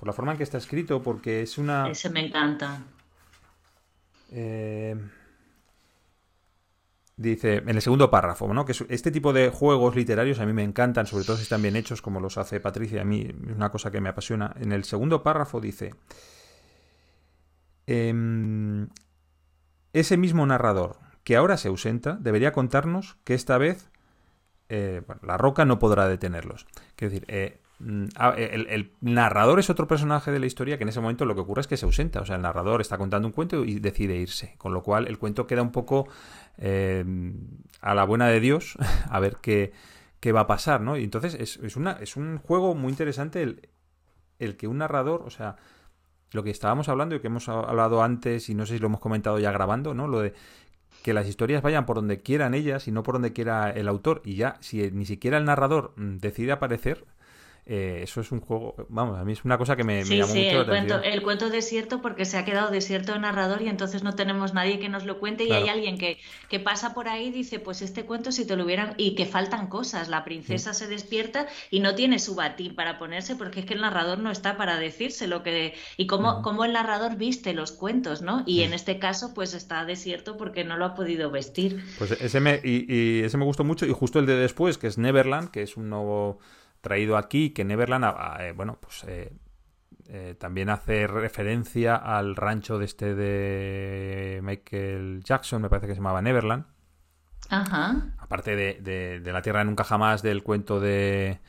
por 0.00 0.06
la 0.06 0.14
forma 0.14 0.32
en 0.32 0.38
que 0.38 0.44
está 0.44 0.56
escrito, 0.56 1.02
porque 1.02 1.42
es 1.42 1.58
una... 1.58 1.90
Ese 1.90 2.08
me 2.08 2.24
encanta. 2.24 2.80
Eh, 4.30 4.96
dice, 7.18 7.56
en 7.56 7.68
el 7.68 7.82
segundo 7.82 8.10
párrafo, 8.10 8.48
¿no? 8.54 8.64
Que 8.64 8.72
este 8.88 9.10
tipo 9.10 9.34
de 9.34 9.50
juegos 9.50 9.94
literarios 9.94 10.40
a 10.40 10.46
mí 10.46 10.54
me 10.54 10.62
encantan, 10.62 11.06
sobre 11.06 11.26
todo 11.26 11.36
si 11.36 11.42
están 11.42 11.60
bien 11.60 11.76
hechos, 11.76 12.00
como 12.00 12.18
los 12.18 12.38
hace 12.38 12.60
Patricia, 12.60 13.02
a 13.02 13.04
mí 13.04 13.28
es 13.28 13.54
una 13.54 13.68
cosa 13.70 13.90
que 13.90 14.00
me 14.00 14.08
apasiona. 14.08 14.54
En 14.58 14.72
el 14.72 14.84
segundo 14.84 15.22
párrafo 15.22 15.60
dice, 15.60 15.94
em, 17.86 18.88
ese 19.92 20.16
mismo 20.16 20.46
narrador 20.46 20.96
que 21.24 21.36
ahora 21.36 21.58
se 21.58 21.68
ausenta 21.68 22.16
debería 22.18 22.54
contarnos 22.54 23.18
que 23.24 23.34
esta 23.34 23.58
vez 23.58 23.90
eh, 24.70 25.02
la 25.20 25.36
roca 25.36 25.66
no 25.66 25.78
podrá 25.78 26.08
detenerlos. 26.08 26.66
Quiero 26.96 27.12
decir, 27.12 27.26
eh, 27.28 27.60
Mm, 27.80 28.08
el, 28.36 28.92
narrador 29.00 29.58
es 29.58 29.70
otro 29.70 29.88
personaje 29.88 30.30
de 30.30 30.38
la 30.38 30.44
historia 30.44 30.76
que 30.76 30.82
en 30.82 30.90
ese 30.90 31.00
momento 31.00 31.24
lo 31.24 31.34
que 31.34 31.40
ocurre 31.40 31.62
es 31.62 31.66
que 31.66 31.76
se 31.78 31.86
ausenta. 31.86 32.20
O 32.20 32.26
sea, 32.26 32.36
el 32.36 32.42
narrador 32.42 32.80
está 32.80 32.98
contando 32.98 33.26
un 33.26 33.32
cuento 33.32 33.64
y 33.64 33.80
decide 33.80 34.16
irse. 34.16 34.54
Con 34.58 34.72
lo 34.72 34.82
cual 34.82 35.08
el 35.08 35.18
cuento 35.18 35.46
queda 35.46 35.62
un 35.62 35.72
poco 35.72 36.06
eh, 36.58 37.04
a 37.80 37.94
la 37.94 38.04
buena 38.04 38.28
de 38.28 38.40
Dios 38.40 38.76
a 39.10 39.18
ver 39.18 39.38
qué, 39.40 39.72
qué, 40.20 40.32
va 40.32 40.40
a 40.40 40.46
pasar, 40.46 40.82
¿no? 40.82 40.96
Y 40.96 41.04
entonces 41.04 41.34
es, 41.34 41.56
es, 41.56 41.76
una, 41.76 41.92
es 41.92 42.16
un 42.16 42.38
juego 42.38 42.74
muy 42.74 42.90
interesante 42.90 43.42
el, 43.42 43.68
el, 44.38 44.56
que 44.56 44.68
un 44.68 44.78
narrador, 44.78 45.22
o 45.24 45.30
sea, 45.30 45.56
lo 46.32 46.42
que 46.42 46.50
estábamos 46.50 46.88
hablando 46.88 47.14
y 47.14 47.20
que 47.20 47.28
hemos 47.28 47.48
hablado 47.48 48.02
antes 48.02 48.50
y 48.50 48.54
no 48.54 48.66
sé 48.66 48.74
si 48.74 48.78
lo 48.78 48.86
hemos 48.86 49.00
comentado 49.00 49.38
ya 49.38 49.52
grabando, 49.52 49.94
¿no? 49.94 50.06
Lo 50.06 50.20
de 50.20 50.34
que 51.02 51.14
las 51.14 51.26
historias 51.26 51.62
vayan 51.62 51.86
por 51.86 51.96
donde 51.96 52.20
quieran 52.20 52.52
ellas 52.52 52.86
y 52.88 52.92
no 52.92 53.02
por 53.02 53.14
donde 53.14 53.32
quiera 53.32 53.70
el 53.70 53.88
autor. 53.88 54.20
Y 54.24 54.36
ya, 54.36 54.58
si 54.60 54.90
ni 54.90 55.06
siquiera 55.06 55.38
el 55.38 55.46
narrador 55.46 55.94
mm, 55.96 56.18
decide 56.18 56.52
aparecer, 56.52 57.06
eh, 57.66 58.00
eso 58.02 58.20
es 58.20 58.32
un 58.32 58.40
juego, 58.40 58.74
vamos, 58.88 59.18
a 59.18 59.24
mí 59.24 59.32
es 59.32 59.44
una 59.44 59.58
cosa 59.58 59.76
que 59.76 59.84
me, 59.84 60.02
llamó 60.02 60.32
sí, 60.32 60.44
mucho 60.44 60.60
el 60.60 60.66
cuento, 60.66 61.02
el 61.02 61.22
cuento 61.22 61.50
desierto 61.50 62.00
porque 62.00 62.24
se 62.24 62.36
ha 62.38 62.44
quedado 62.44 62.70
desierto 62.70 63.14
el 63.14 63.20
narrador 63.20 63.62
y 63.62 63.68
entonces 63.68 64.02
no 64.02 64.14
tenemos 64.14 64.54
nadie 64.54 64.78
que 64.78 64.88
nos 64.88 65.04
lo 65.04 65.20
cuente 65.20 65.44
y 65.44 65.52
hay 65.52 65.68
alguien 65.68 65.98
que, 65.98 66.18
que, 66.48 66.58
pasa 66.58 66.94
por 66.94 67.08
ahí 67.08 67.26
y 67.26 67.30
dice, 67.30 67.58
pues 67.58 67.82
este 67.82 68.04
cuento 68.04 68.32
si 68.32 68.46
te 68.46 68.56
lo 68.56 68.64
hubieran... 68.64 68.94
y 68.96 69.14
que 69.14 69.26
faltan 69.26 69.68
cosas, 69.68 70.08
la 70.08 70.24
princesa 70.24 70.74
se 70.74 70.86
despierta 70.86 71.46
y 71.70 71.80
no 71.80 71.94
tiene 71.94 72.18
su 72.18 72.34
batín 72.34 72.74
para 72.74 72.98
ponerse 72.98 73.36
porque 73.36 73.60
es 73.60 73.66
que 73.66 73.74
el 73.74 73.82
narrador 73.82 74.18
no 74.18 74.30
está 74.30 74.56
para 74.56 74.78
decirse 74.78 75.26
lo 75.26 75.42
que... 75.42 75.74
y 75.96 76.06
cómo, 76.06 76.42
cómo 76.42 76.64
el 76.64 76.72
narrador 76.72 77.16
viste 77.16 77.52
los 77.52 77.72
cuentos, 77.72 78.22
¿no? 78.22 78.42
Y 78.46 78.62
en 78.62 78.72
este 78.72 78.98
caso 78.98 79.32
pues 79.34 79.54
está 79.54 79.84
desierto 79.84 80.36
porque 80.36 80.64
no 80.64 80.76
lo 80.76 80.86
ha 80.86 80.94
podido 80.94 81.30
vestir. 81.30 81.84
Pues 81.98 82.12
ese 82.12 82.40
me, 82.40 82.60
y, 82.64 82.92
y 82.92 83.22
ese 83.22 83.36
me 83.36 83.44
gustó 83.44 83.64
mucho 83.64 83.86
y 83.86 83.92
justo 83.92 84.18
el 84.18 84.26
de 84.26 84.36
después, 84.36 84.78
que 84.78 84.86
es 84.86 84.98
Neverland, 84.98 85.50
que 85.50 85.62
es 85.62 85.76
un 85.76 85.90
nuevo 85.90 86.38
traído 86.80 87.16
aquí, 87.16 87.50
que 87.50 87.64
Neverland, 87.64 88.04
eh, 88.40 88.52
bueno, 88.52 88.78
pues 88.80 89.04
eh, 89.06 89.32
eh, 90.08 90.34
también 90.38 90.70
hace 90.70 91.06
referencia 91.06 91.96
al 91.96 92.36
rancho 92.36 92.78
de 92.78 92.84
este 92.84 93.14
de 93.14 94.40
Michael 94.42 95.22
Jackson, 95.24 95.62
me 95.62 95.68
parece 95.68 95.86
que 95.86 95.94
se 95.94 95.98
llamaba 95.98 96.22
Neverland. 96.22 96.64
Ajá. 97.48 98.14
Aparte 98.18 98.54
de, 98.54 99.20
La 99.24 99.42
Tierra 99.42 99.60
de 99.60 99.64
Nunca 99.64 99.84
Jamás 99.84 100.22
del 100.22 100.42
cuento 100.42 100.78
de 100.78 101.40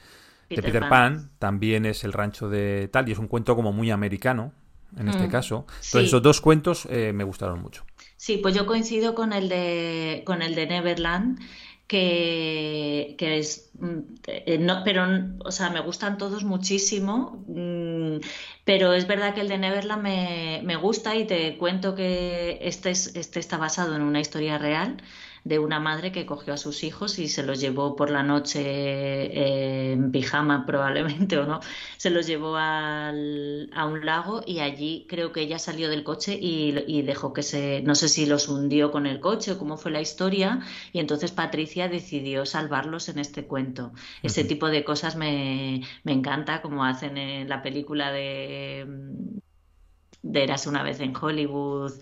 Peter, 0.47 0.89
Pan. 0.89 1.31
también 1.37 1.85
es 1.85 2.03
el 2.03 2.11
rancho 2.11 2.49
de 2.49 2.89
tal, 2.91 3.07
y 3.07 3.11
es 3.11 3.19
un 3.19 3.27
cuento 3.27 3.55
como 3.55 3.71
muy 3.71 3.91
americano, 3.91 4.51
en 4.97 5.07
este 5.07 5.27
mm. 5.27 5.31
caso. 5.31 5.65
Entonces, 5.67 6.05
esos 6.05 6.23
dos 6.23 6.41
cuentos 6.41 6.87
me 6.89 7.23
gustaron 7.23 7.61
mucho. 7.61 7.85
Sí, 8.17 8.37
pues 8.37 8.53
yo 8.53 8.65
coincido 8.65 9.15
con 9.15 9.33
el 9.33 9.49
de, 9.49 10.23
con 10.25 10.41
el 10.41 10.53
de 10.53 10.67
Neverland 10.67 11.39
que, 11.91 13.37
es, 13.37 13.69
mm, 13.79 13.99
eh, 14.27 14.57
no, 14.59 14.83
pero, 14.85 15.05
o 15.43 15.51
sea, 15.51 15.69
me 15.71 15.81
gustan 15.81 16.17
todos 16.17 16.45
muchísimo, 16.45 17.43
mm, 17.47 18.19
pero 18.63 18.93
es 18.93 19.07
verdad 19.07 19.33
que 19.33 19.41
el 19.41 19.49
de 19.49 19.57
Neverland 19.57 20.01
me, 20.01 20.61
me 20.63 20.77
gusta 20.77 21.17
y 21.17 21.25
te 21.25 21.57
cuento 21.57 21.93
que 21.93 22.59
este, 22.61 22.91
es, 22.91 23.13
este 23.17 23.39
está 23.41 23.57
basado 23.57 23.95
en 23.95 24.03
una 24.03 24.21
historia 24.21 24.57
real 24.57 25.01
de 25.43 25.59
una 25.59 25.79
madre 25.79 26.11
que 26.11 26.25
cogió 26.25 26.53
a 26.53 26.57
sus 26.57 26.83
hijos 26.83 27.17
y 27.19 27.27
se 27.27 27.43
los 27.43 27.59
llevó 27.59 27.95
por 27.95 28.11
la 28.11 28.23
noche 28.23 28.61
eh, 28.61 29.91
en 29.93 30.11
pijama 30.11 30.65
probablemente 30.67 31.37
o 31.37 31.45
no, 31.45 31.59
se 31.97 32.09
los 32.09 32.27
llevó 32.27 32.57
al, 32.57 33.69
a 33.73 33.85
un 33.85 34.05
lago 34.05 34.41
y 34.45 34.59
allí 34.59 35.05
creo 35.09 35.31
que 35.31 35.41
ella 35.41 35.59
salió 35.59 35.89
del 35.89 36.03
coche 36.03 36.37
y, 36.39 37.01
dejó 37.01 37.33
que 37.33 37.43
se, 37.43 37.81
no 37.81 37.95
sé 37.95 38.09
si 38.09 38.25
los 38.25 38.47
hundió 38.47 38.91
con 38.91 39.07
el 39.07 39.19
coche 39.19 39.53
o 39.53 39.57
cómo 39.57 39.77
fue 39.77 39.91
la 39.91 40.01
historia 40.01 40.61
y 40.93 40.99
entonces 40.99 41.31
Patricia 41.31 41.89
decidió 41.89 42.45
salvarlos 42.45 43.09
en 43.09 43.19
este 43.19 43.45
cuento. 43.45 43.91
Ese 44.21 44.43
tipo 44.43 44.67
de 44.67 44.83
cosas 44.83 45.15
me, 45.15 45.81
me 46.03 46.11
encanta 46.13 46.61
como 46.61 46.85
hacen 46.85 47.17
en 47.17 47.49
la 47.49 47.63
película 47.63 48.11
de 48.11 48.85
de 50.23 50.43
Eras 50.43 50.67
una 50.67 50.83
vez 50.83 50.99
en 50.99 51.15
Hollywood, 51.15 51.93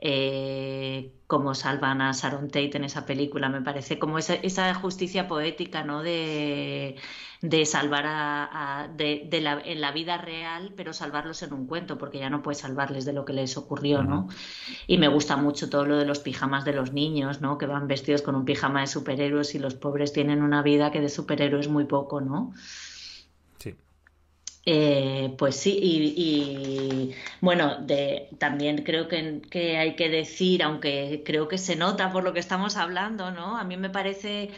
eh, 0.00 1.12
como 1.26 1.54
salvan 1.54 2.00
a 2.00 2.12
Sharon 2.12 2.48
Tate 2.48 2.76
en 2.76 2.84
esa 2.84 3.04
película. 3.04 3.48
Me 3.48 3.62
parece 3.62 3.98
como 3.98 4.18
esa, 4.18 4.34
esa 4.34 4.72
justicia 4.74 5.28
poética, 5.28 5.82
¿no? 5.84 6.02
De, 6.02 6.96
de 7.42 7.66
salvar 7.66 8.04
a, 8.06 8.88
de, 8.96 9.28
la, 9.42 9.60
en 9.64 9.80
la 9.80 9.92
vida 9.92 10.18
real, 10.18 10.72
pero 10.76 10.92
salvarlos 10.92 11.42
en 11.42 11.52
un 11.52 11.66
cuento, 11.66 11.98
porque 11.98 12.18
ya 12.18 12.30
no 12.30 12.42
puedes 12.42 12.58
salvarles 12.58 13.04
de 13.04 13.12
lo 13.12 13.24
que 13.24 13.32
les 13.32 13.56
ocurrió, 13.56 14.02
¿no? 14.02 14.28
Y 14.86 14.98
me 14.98 15.08
gusta 15.08 15.36
mucho 15.36 15.68
todo 15.68 15.84
lo 15.84 15.96
de 15.96 16.04
los 16.06 16.20
pijamas 16.20 16.64
de 16.64 16.72
los 16.74 16.92
niños, 16.92 17.40
¿no? 17.40 17.58
Que 17.58 17.66
van 17.66 17.88
vestidos 17.88 18.22
con 18.22 18.34
un 18.36 18.44
pijama 18.44 18.80
de 18.80 18.86
superhéroes 18.86 19.54
y 19.54 19.58
los 19.58 19.74
pobres 19.74 20.12
tienen 20.12 20.42
una 20.42 20.62
vida 20.62 20.90
que 20.92 21.00
de 21.00 21.08
superhéroes 21.08 21.68
muy 21.68 21.84
poco, 21.84 22.20
¿no? 22.20 22.52
Eh, 24.70 25.34
pues 25.38 25.56
sí, 25.56 25.78
y, 25.82 27.14
bueno, 27.40 27.76
de, 27.80 28.28
también 28.38 28.84
creo 28.84 29.08
que, 29.08 29.40
que, 29.50 29.78
hay 29.78 29.96
que 29.96 30.10
decir, 30.10 30.62
aunque 30.62 31.22
creo 31.24 31.48
que 31.48 31.56
se 31.56 31.74
nota 31.74 32.12
por 32.12 32.22
lo 32.22 32.34
que 32.34 32.40
estamos 32.40 32.76
hablando, 32.76 33.30
¿no? 33.30 33.56
A 33.56 33.64
mí 33.64 33.78
me 33.78 33.88
parece 33.88 34.50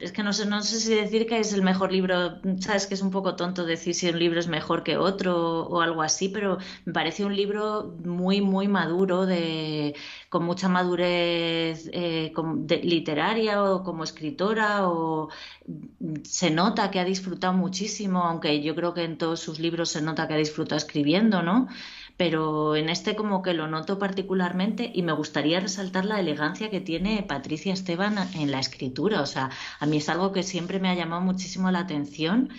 es 0.00 0.12
que 0.12 0.22
no 0.22 0.32
sé, 0.32 0.46
no 0.46 0.62
sé 0.62 0.80
si 0.80 0.94
decir 0.94 1.26
que 1.26 1.38
es 1.38 1.52
el 1.52 1.62
mejor 1.62 1.92
libro, 1.92 2.40
sabes 2.60 2.86
que 2.86 2.94
es 2.94 3.02
un 3.02 3.10
poco 3.10 3.36
tonto 3.36 3.64
decir 3.64 3.94
si 3.94 4.08
un 4.08 4.18
libro 4.18 4.40
es 4.40 4.48
mejor 4.48 4.82
que 4.82 4.96
otro 4.96 5.66
o 5.66 5.80
algo 5.80 6.02
así, 6.02 6.28
pero 6.28 6.58
me 6.84 6.92
parece 6.92 7.24
un 7.24 7.34
libro 7.34 7.96
muy, 8.04 8.40
muy 8.40 8.68
maduro, 8.68 9.26
de, 9.26 9.94
con 10.28 10.44
mucha 10.44 10.68
madurez 10.68 11.90
eh, 11.92 12.32
literaria 12.82 13.62
o 13.62 13.82
como 13.82 14.04
escritora, 14.04 14.88
o 14.88 15.28
se 16.24 16.50
nota 16.50 16.90
que 16.90 17.00
ha 17.00 17.04
disfrutado 17.04 17.52
muchísimo, 17.52 18.24
aunque 18.24 18.62
yo 18.62 18.74
creo 18.74 18.94
que 18.94 19.04
en 19.04 19.18
todos 19.18 19.40
sus 19.40 19.58
libros 19.58 19.90
se 19.90 20.02
nota 20.02 20.28
que 20.28 20.34
ha 20.34 20.38
disfrutado 20.38 20.76
escribiendo, 20.78 21.42
¿no? 21.42 21.68
Pero 22.16 22.76
en 22.76 22.88
este 22.88 23.16
como 23.16 23.42
que 23.42 23.54
lo 23.54 23.66
noto 23.66 23.98
particularmente 23.98 24.90
y 24.94 25.02
me 25.02 25.12
gustaría 25.12 25.60
resaltar 25.60 26.04
la 26.04 26.20
elegancia 26.20 26.70
que 26.70 26.80
tiene 26.80 27.22
Patricia 27.22 27.72
Esteban 27.72 28.16
en 28.34 28.50
la 28.50 28.60
escritura. 28.60 29.20
O 29.20 29.26
sea, 29.26 29.50
a 29.80 29.86
mí 29.86 29.96
es 29.98 30.08
algo 30.08 30.32
que 30.32 30.42
siempre 30.42 30.78
me 30.78 30.88
ha 30.88 30.94
llamado 30.94 31.22
muchísimo 31.22 31.70
la 31.70 31.80
atención 31.80 32.50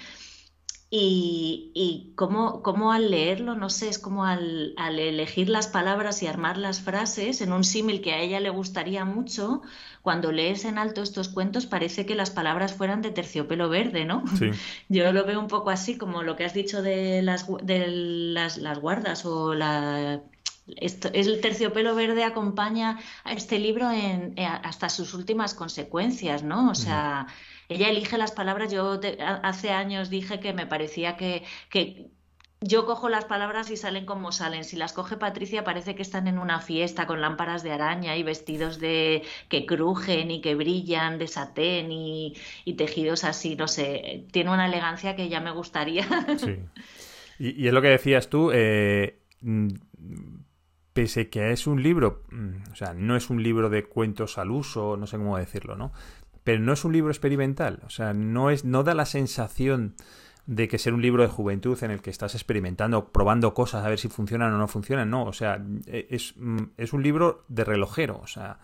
y, 0.97 1.71
y 1.73 2.13
cómo, 2.15 2.91
al 2.93 3.11
leerlo, 3.11 3.55
no 3.55 3.69
sé, 3.69 3.89
es 3.89 3.99
como 3.99 4.23
al, 4.23 4.73
elegir 4.77 5.49
las 5.49 5.67
palabras 5.67 6.23
y 6.23 6.27
armar 6.27 6.57
las 6.57 6.79
frases 6.79 7.41
en 7.41 7.51
un 7.51 7.65
símil 7.65 7.99
que 8.01 8.13
a 8.13 8.19
ella 8.19 8.39
le 8.39 8.49
gustaría 8.49 9.03
mucho, 9.03 9.61
cuando 10.01 10.31
lees 10.31 10.63
en 10.63 10.77
alto 10.77 11.01
estos 11.01 11.27
cuentos 11.27 11.65
parece 11.65 12.05
que 12.05 12.15
las 12.15 12.29
palabras 12.29 12.73
fueran 12.73 13.01
de 13.01 13.11
terciopelo 13.11 13.67
verde, 13.67 14.05
¿no? 14.05 14.23
Yo 14.89 15.11
lo 15.11 15.25
veo 15.25 15.39
un 15.39 15.47
poco 15.47 15.69
así, 15.69 15.97
como 15.97 16.23
lo 16.23 16.37
que 16.37 16.45
has 16.45 16.53
dicho 16.53 16.81
de 16.81 17.21
las, 17.21 17.45
de 17.63 17.87
las, 17.87 18.57
las 18.57 18.79
guardas 18.79 19.25
o 19.25 19.53
la 19.53 20.21
el 20.67 21.41
terciopelo 21.41 21.93
verde 21.93 22.23
acompaña 22.23 22.97
a 23.23 23.33
este 23.33 23.59
libro 23.59 23.91
en, 23.91 24.33
eh, 24.35 24.47
hasta 24.47 24.89
sus 24.89 25.13
últimas 25.13 25.53
consecuencias, 25.53 26.41
¿no? 26.41 26.71
O 26.71 26.75
sea, 26.75 27.27
ella 27.69 27.89
elige 27.89 28.17
las 28.17 28.31
palabras. 28.31 28.71
Yo 28.71 28.99
hace 29.43 29.71
años 29.71 30.09
dije 30.09 30.39
que 30.39 30.53
me 30.53 30.65
parecía 30.65 31.17
que, 31.17 31.43
que 31.69 32.09
yo 32.61 32.85
cojo 32.85 33.09
las 33.09 33.25
palabras 33.25 33.69
y 33.69 33.77
salen 33.77 34.05
como 34.05 34.31
salen. 34.31 34.63
Si 34.63 34.75
las 34.75 34.93
coge 34.93 35.17
Patricia 35.17 35.63
parece 35.63 35.93
que 35.95 36.01
están 36.01 36.27
en 36.27 36.39
una 36.39 36.59
fiesta 36.59 37.05
con 37.05 37.21
lámparas 37.21 37.63
de 37.63 37.71
araña 37.71 38.17
y 38.17 38.23
vestidos 38.23 38.79
de 38.79 39.23
que 39.49 39.65
crujen 39.65 40.31
y 40.31 40.41
que 40.41 40.55
brillan 40.55 41.19
de 41.19 41.27
satén 41.27 41.91
y, 41.91 42.33
tejidos 42.77 43.23
así, 43.23 43.55
no 43.55 43.67
sé. 43.67 44.25
Tiene 44.31 44.51
una 44.51 44.65
elegancia 44.65 45.15
que 45.15 45.29
ya 45.29 45.39
me 45.39 45.51
gustaría. 45.51 46.05
Sí. 46.37 46.59
Y, 47.37 47.67
es 47.67 47.73
lo 47.73 47.81
que 47.81 47.89
decías 47.89 48.29
tú, 48.29 48.51
eh, 48.53 49.19
mm, 49.41 49.67
pese 50.93 51.29
que 51.29 51.51
es 51.51 51.67
un 51.67 51.83
libro, 51.83 52.23
mm, 52.31 52.71
o 52.71 52.75
sea, 52.75 52.93
no 52.93 53.15
es 53.15 53.29
un 53.29 53.43
libro 53.43 53.69
de 53.69 53.83
cuentos 53.83 54.37
al 54.37 54.51
uso, 54.51 54.95
no 54.95 55.07
sé 55.07 55.17
cómo 55.17 55.37
decirlo, 55.37 55.75
¿no? 55.75 55.91
Pero 56.45 56.59
no 56.59 56.71
es 56.71 56.85
un 56.85 56.93
libro 56.93 57.11
experimental, 57.11 57.81
o 57.85 57.89
sea, 57.89 58.13
no, 58.13 58.51
es, 58.51 58.63
no 58.63 58.83
da 58.83 58.93
la 58.93 59.05
sensación 59.05 59.95
de 60.45 60.67
que 60.67 60.77
ser 60.77 60.93
un 60.93 61.01
libro 61.01 61.23
de 61.23 61.27
juventud 61.27 61.83
en 61.83 61.89
el 61.89 62.03
que 62.03 62.11
estás 62.11 62.35
experimentando, 62.35 63.11
probando 63.11 63.55
cosas 63.55 63.83
a 63.83 63.89
ver 63.89 63.97
si 63.97 64.09
funcionan 64.09 64.53
o 64.53 64.57
no 64.59 64.67
funcionan, 64.67 65.09
no, 65.09 65.25
o 65.25 65.33
sea, 65.33 65.59
es, 65.87 66.35
es 66.77 66.93
un 66.93 67.03
libro 67.03 67.43
de 67.47 67.63
relojero, 67.63 68.21
o 68.23 68.27
sea, 68.27 68.59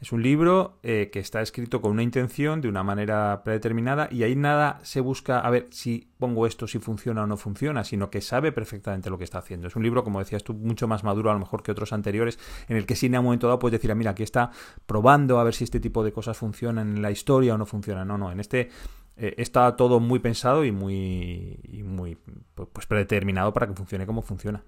es 0.00 0.12
un 0.12 0.22
libro 0.22 0.78
eh, 0.82 1.10
que 1.12 1.18
está 1.18 1.42
escrito 1.42 1.82
con 1.82 1.90
una 1.90 2.02
intención, 2.02 2.62
de 2.62 2.68
una 2.68 2.82
manera 2.82 3.42
predeterminada, 3.44 4.08
y 4.10 4.22
ahí 4.22 4.34
nada 4.34 4.80
se 4.82 5.00
busca 5.00 5.40
a 5.40 5.50
ver 5.50 5.68
si 5.70 6.08
pongo 6.18 6.46
esto, 6.46 6.66
si 6.66 6.78
funciona 6.78 7.24
o 7.24 7.26
no 7.26 7.36
funciona, 7.36 7.84
sino 7.84 8.10
que 8.10 8.22
sabe 8.22 8.50
perfectamente 8.50 9.10
lo 9.10 9.18
que 9.18 9.24
está 9.24 9.38
haciendo. 9.38 9.66
Es 9.66 9.76
un 9.76 9.82
libro, 9.82 10.02
como 10.02 10.18
decías 10.18 10.42
tú, 10.42 10.54
mucho 10.54 10.88
más 10.88 11.04
maduro 11.04 11.30
a 11.30 11.34
lo 11.34 11.38
mejor 11.38 11.62
que 11.62 11.70
otros 11.70 11.92
anteriores, 11.92 12.38
en 12.68 12.78
el 12.78 12.86
que 12.86 12.96
sí 12.96 13.06
en 13.06 13.18
un 13.18 13.24
momento 13.24 13.46
dado 13.46 13.58
puedes 13.58 13.78
decir, 13.78 13.92
ah, 13.92 13.94
mira, 13.94 14.12
aquí 14.12 14.22
está 14.22 14.50
probando 14.86 15.38
a 15.38 15.44
ver 15.44 15.54
si 15.54 15.64
este 15.64 15.80
tipo 15.80 16.02
de 16.02 16.12
cosas 16.12 16.36
funcionan 16.38 16.96
en 16.96 17.02
la 17.02 17.10
historia 17.10 17.54
o 17.54 17.58
no 17.58 17.66
funcionan. 17.66 18.08
No, 18.08 18.16
no, 18.16 18.32
en 18.32 18.40
este 18.40 18.70
eh, 19.18 19.34
está 19.36 19.76
todo 19.76 20.00
muy 20.00 20.18
pensado 20.18 20.64
y 20.64 20.72
muy, 20.72 21.60
y 21.64 21.82
muy 21.82 22.16
pues 22.54 22.86
predeterminado 22.86 23.52
para 23.52 23.66
que 23.66 23.74
funcione 23.74 24.06
como 24.06 24.22
funciona. 24.22 24.64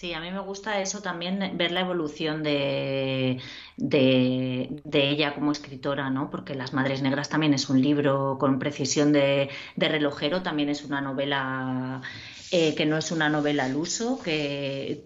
Sí, 0.00 0.14
a 0.14 0.20
mí 0.20 0.30
me 0.30 0.40
gusta 0.40 0.80
eso 0.80 1.02
también, 1.02 1.58
ver 1.58 1.72
la 1.72 1.80
evolución 1.80 2.42
de, 2.42 3.38
de, 3.80 4.82
ella 4.92 5.34
como 5.34 5.52
escritora, 5.52 6.10
¿no? 6.10 6.30
Porque 6.30 6.54
Las 6.54 6.72
Madres 6.72 7.02
Negras 7.02 7.28
también 7.28 7.54
es 7.54 7.68
un 7.68 7.80
libro 7.80 8.36
con 8.38 8.58
precisión 8.58 9.12
de, 9.12 9.50
relojero, 9.76 10.42
también 10.42 10.68
es 10.68 10.84
una 10.84 11.00
novela 11.00 12.02
eh, 12.52 12.74
que 12.74 12.84
no 12.84 12.98
es 12.98 13.10
una 13.10 13.28
novela 13.30 13.64
al 13.64 13.76
uso, 13.76 14.20
que, 14.22 15.02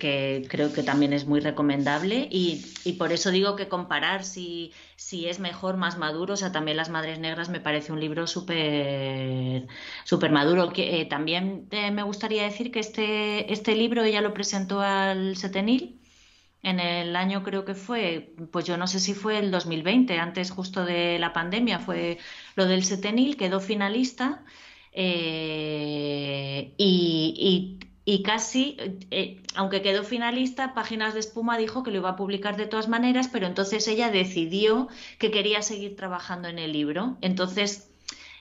creo 0.49 0.73
que 0.73 0.83
también 0.83 1.13
es 1.13 1.25
muy 1.27 1.41
recomendable 1.41 2.29
y, 2.31 2.65
por 2.99 3.13
eso 3.13 3.31
digo 3.31 3.55
que 3.55 3.69
comparar 3.69 4.25
si, 4.25 4.73
si, 4.97 5.29
es 5.29 5.39
mejor, 5.39 5.77
más 5.77 5.97
maduro, 5.97 6.35
o 6.35 6.37
sea, 6.37 6.51
también 6.53 6.77
Las 6.77 6.91
Madres 6.91 7.21
Negras 7.21 7.49
me 7.49 7.61
parece 7.61 7.93
un 7.93 8.01
libro 8.01 8.27
súper 8.27 9.67
super 10.05 10.33
maduro. 10.33 10.73
Que, 10.73 11.01
eh, 11.01 11.05
también 11.05 11.69
me 11.71 12.03
gustaría 12.03 12.43
decir 12.43 12.73
que 12.73 12.81
este, 12.81 13.53
este 13.53 13.77
libro 13.77 14.03
ella 14.03 14.21
lo 14.21 14.35
presentó 14.35 14.81
al 14.81 15.37
Setenil 15.37 16.01
en 16.65 16.81
el 16.81 17.15
año 17.15 17.43
creo 17.43 17.65
que 17.65 17.75
fue, 17.75 18.35
pues 18.51 18.65
yo 18.65 18.77
no 18.77 18.87
sé 18.87 18.99
si 18.99 19.15
fue 19.15 19.39
el 19.39 19.51
2020, 19.51 20.19
antes 20.19 20.51
justo 20.51 20.85
de 20.85 21.19
la 21.19 21.33
pandemia, 21.33 21.79
fue 21.79 22.19
lo 22.57 22.67
del 22.67 22.85
Setenil, 22.85 23.37
quedó 23.37 23.61
finalista 23.61 24.45
eh, 24.93 26.73
y, 26.77 28.23
casi, 28.23 28.77
eh, 29.11 29.43
aunque 29.55 29.83
quedó 29.83 30.05
finalista, 30.05 30.75
Páginas 30.75 31.15
de 31.15 31.21
Espuma 31.21 31.59
dijo 31.59 31.83
que 31.83 31.91
lo 31.91 31.99
iba 31.99 32.11
a 32.11 32.17
publicar 32.17 32.57
de 32.57 32.67
todas 32.67 32.89
maneras, 32.89 33.29
pero 33.29 33.47
entonces 33.47 33.87
ella 33.89 34.11
decidió 34.11 34.89
que 35.19 35.31
quería 35.31 35.63
seguir 35.63 35.97
trabajando 35.97 36.49
en 36.49 36.59
el 36.59 36.73
libro. 36.73 37.19
Entonces 37.21 37.94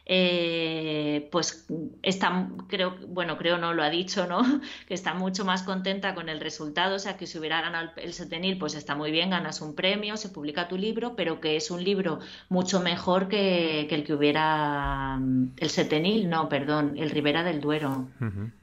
eh, 0.05 1.29
pues 1.31 1.65
está, 2.01 2.49
creo, 2.67 2.97
bueno, 3.07 3.37
creo 3.37 3.57
no 3.57 3.73
lo 3.73 3.83
ha 3.83 3.89
dicho, 3.89 4.27
¿no? 4.27 4.41
Que 4.87 4.93
está 4.93 5.13
mucho 5.13 5.45
más 5.45 5.63
contenta 5.63 6.13
con 6.13 6.29
el 6.29 6.41
resultado, 6.41 6.95
o 6.95 6.99
sea, 6.99 7.15
que 7.15 7.25
si 7.25 7.39
hubiera 7.39 7.61
ganado 7.61 7.91
el 7.97 8.13
Setenil, 8.13 8.57
pues 8.57 8.75
está 8.75 8.95
muy 8.95 9.11
bien, 9.11 9.29
ganas 9.29 9.61
un 9.61 9.75
premio, 9.75 10.17
se 10.17 10.29
publica 10.29 10.67
tu 10.67 10.77
libro, 10.77 11.15
pero 11.15 11.39
que 11.39 11.55
es 11.55 11.71
un 11.71 11.83
libro 11.83 12.19
mucho 12.49 12.81
mejor 12.81 13.29
que, 13.29 13.87
el 13.89 14.03
que 14.03 14.13
hubiera 14.13 15.19
el 15.57 15.69
Setenil, 15.69 16.29
no, 16.29 16.49
perdón, 16.49 16.95
el 16.97 17.09
Ribera 17.09 17.43
del 17.43 17.61
Duero. 17.61 18.09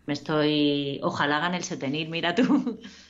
Me 0.06 0.12
estoy, 0.12 1.00
ojalá 1.02 1.38
gane 1.40 1.56
el 1.56 1.64
Setenil, 1.64 2.08
mira 2.08 2.34
tú. 2.34 2.80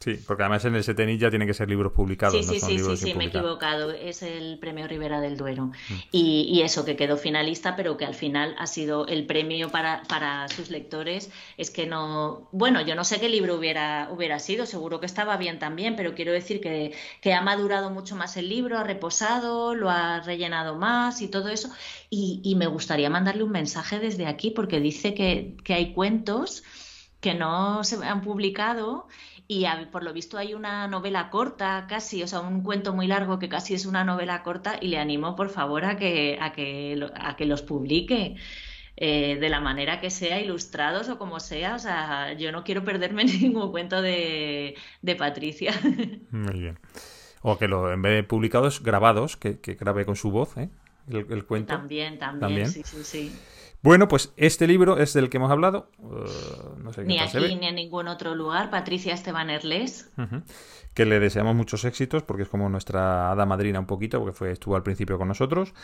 Sí, 0.00 0.16
porque 0.26 0.44
además 0.44 0.64
en 0.64 0.76
el 0.76 0.84
Setenil 0.84 1.18
ya 1.18 1.28
tienen 1.28 1.48
que 1.48 1.54
ser 1.54 1.68
libros 1.68 1.92
publicados. 1.92 2.34
Sí, 2.34 2.44
sí, 2.44 2.60
sí, 2.60 2.78
sí, 2.78 2.96
sí, 2.96 3.14
me 3.14 3.24
he 3.24 3.26
equivocado. 3.28 3.90
Es 3.90 4.22
el 4.22 4.58
premio 4.60 4.86
Rivera 4.86 5.20
del 5.20 5.36
Duero. 5.36 5.66
Mm. 5.66 5.94
Y, 6.12 6.60
eso, 6.62 6.84
que 6.84 6.94
quedó 6.94 7.16
finalista, 7.16 7.74
pero 7.74 7.96
que 7.96 8.04
al 8.04 8.14
final 8.14 8.54
ha 8.58 8.66
sido 8.68 9.06
el 9.08 9.26
premio 9.26 9.70
para, 9.70 10.02
para 10.04 10.46
sus 10.48 10.70
lectores. 10.70 11.30
Es 11.56 11.70
que 11.70 11.86
no. 11.86 12.48
Bueno, 12.52 12.80
yo 12.80 12.94
no 12.94 13.02
sé 13.02 13.18
qué 13.18 13.28
libro 13.28 13.56
hubiera, 13.56 14.08
hubiera 14.12 14.38
sido, 14.38 14.66
seguro 14.66 15.00
que 15.00 15.06
estaba 15.06 15.36
bien 15.36 15.58
también, 15.58 15.96
pero 15.96 16.14
quiero 16.14 16.32
decir 16.32 16.60
que, 16.60 16.94
que 17.20 17.34
ha 17.34 17.40
madurado 17.40 17.90
mucho 17.90 18.14
más 18.14 18.36
el 18.36 18.48
libro, 18.48 18.78
ha 18.78 18.84
reposado, 18.84 19.74
lo 19.74 19.90
ha 19.90 20.20
rellenado 20.20 20.76
más 20.76 21.20
y 21.22 21.28
todo 21.28 21.48
eso. 21.48 21.70
Y, 22.08 22.40
y 22.44 22.54
me 22.54 22.68
gustaría 22.68 23.10
mandarle 23.10 23.42
un 23.42 23.50
mensaje 23.50 23.98
desde 23.98 24.26
aquí, 24.26 24.52
porque 24.52 24.78
dice 24.78 25.14
que, 25.14 25.56
que 25.64 25.74
hay 25.74 25.92
cuentos 25.92 26.62
que 27.20 27.34
no 27.34 27.82
se 27.84 27.96
han 28.04 28.22
publicado 28.22 29.08
y 29.50 29.64
por 29.90 30.04
lo 30.04 30.12
visto 30.12 30.36
hay 30.36 30.52
una 30.52 30.86
novela 30.88 31.30
corta 31.30 31.86
casi, 31.88 32.22
o 32.22 32.28
sea, 32.28 32.40
un 32.40 32.62
cuento 32.62 32.92
muy 32.92 33.06
largo 33.06 33.38
que 33.38 33.48
casi 33.48 33.72
es 33.72 33.86
una 33.86 34.04
novela 34.04 34.42
corta 34.42 34.76
y 34.78 34.88
le 34.88 34.98
animo 34.98 35.34
por 35.34 35.48
favor 35.48 35.86
a 35.86 35.96
que, 35.96 36.38
a 36.38 36.52
que, 36.52 37.08
a 37.14 37.34
que 37.34 37.46
los 37.46 37.62
publique. 37.62 38.36
Eh, 39.00 39.36
de 39.40 39.48
la 39.48 39.60
manera 39.60 40.00
que 40.00 40.10
sea, 40.10 40.40
ilustrados 40.40 41.08
o 41.08 41.18
como 41.18 41.38
sea. 41.38 41.76
O 41.76 41.78
sea, 41.78 42.32
yo 42.32 42.50
no 42.50 42.64
quiero 42.64 42.82
perderme 42.82 43.24
ningún 43.24 43.70
cuento 43.70 44.02
de, 44.02 44.74
de 45.02 45.14
Patricia. 45.14 45.72
Muy 46.32 46.58
bien. 46.58 46.78
O 47.42 47.56
que 47.58 47.68
lo, 47.68 47.92
en 47.92 48.02
vez 48.02 48.14
de 48.16 48.22
publicados, 48.24 48.82
grabados, 48.82 49.36
que, 49.36 49.60
que 49.60 49.74
grabe 49.74 50.04
con 50.04 50.16
su 50.16 50.32
voz, 50.32 50.56
¿eh? 50.56 50.68
El, 51.08 51.44
cuento. 51.46 51.74
También, 51.74 52.18
también, 52.18 52.40
¿También? 52.40 52.68
sí, 52.68 52.82
sí, 52.84 53.04
sí. 53.04 53.32
Bueno, 53.82 54.08
pues 54.08 54.32
este 54.36 54.66
libro 54.66 54.98
es 54.98 55.12
del 55.12 55.30
que 55.30 55.36
hemos 55.36 55.50
hablado. 55.50 55.90
Uh, 55.98 56.24
ni 57.04 57.18
aquí 57.18 57.38
ni 57.56 57.66
en 57.66 57.74
ningún 57.76 58.08
otro 58.08 58.34
lugar. 58.34 58.70
Patricia 58.70 59.14
Esteban 59.14 59.50
Erles. 59.50 60.10
Que 60.94 61.04
le 61.04 61.20
deseamos 61.20 61.54
muchos 61.54 61.84
éxitos 61.84 62.24
porque 62.24 62.42
es 62.42 62.48
como 62.48 62.68
nuestra 62.68 63.30
hada 63.30 63.46
madrina 63.46 63.78
un 63.78 63.86
poquito, 63.86 64.18
porque 64.18 64.36
fue, 64.36 64.50
estuvo 64.52 64.74
al 64.74 64.82
principio 64.82 65.16
con 65.16 65.28
nosotros. 65.28 65.74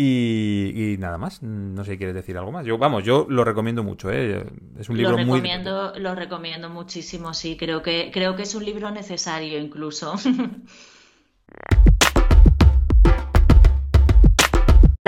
Y, 0.00 0.94
nada 1.00 1.18
más, 1.18 1.42
no 1.42 1.84
sé 1.84 1.92
si 1.92 1.98
quieres 1.98 2.14
decir 2.14 2.38
algo 2.38 2.52
más. 2.52 2.64
Yo, 2.64 2.78
vamos, 2.78 3.02
yo 3.02 3.26
lo 3.28 3.42
recomiendo 3.42 3.82
mucho, 3.82 4.12
¿eh? 4.12 4.46
Es 4.78 4.88
un 4.88 4.96
libro 4.96 5.12
lo 5.12 5.16
recomiendo, 5.18 5.92
Lo 5.98 6.14
recomiendo 6.14 6.70
muchísimo, 6.70 7.34
sí. 7.34 7.56
Creo 7.56 7.82
que, 7.82 8.12
creo 8.14 8.36
que 8.36 8.42
es 8.44 8.54
un 8.54 8.64
libro 8.64 8.92
necesario 8.92 9.58
incluso. 9.58 10.14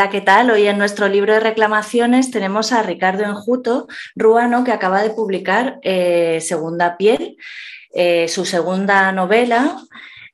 ¿qué 0.09 0.23
tal? 0.23 0.51
Hoy 0.51 0.67
en 0.67 0.79
nuestro 0.79 1.09
libro 1.09 1.35
de 1.35 1.41
reclamaciones 1.41 2.31
tenemos 2.31 2.73
a 2.73 2.83
Ricardo 2.83 3.25
Enjuto 3.25 3.87
Ruano, 4.17 4.65
que 4.65 4.73
acaba 4.73 5.03
de 5.03 5.11
publicar 5.11 5.79
eh, 5.83 6.41
Segunda 6.41 6.97
Piel, 6.97 7.37
eh, 7.93 8.27
su 8.29 8.47
segunda 8.47 9.13
novela. 9.13 9.77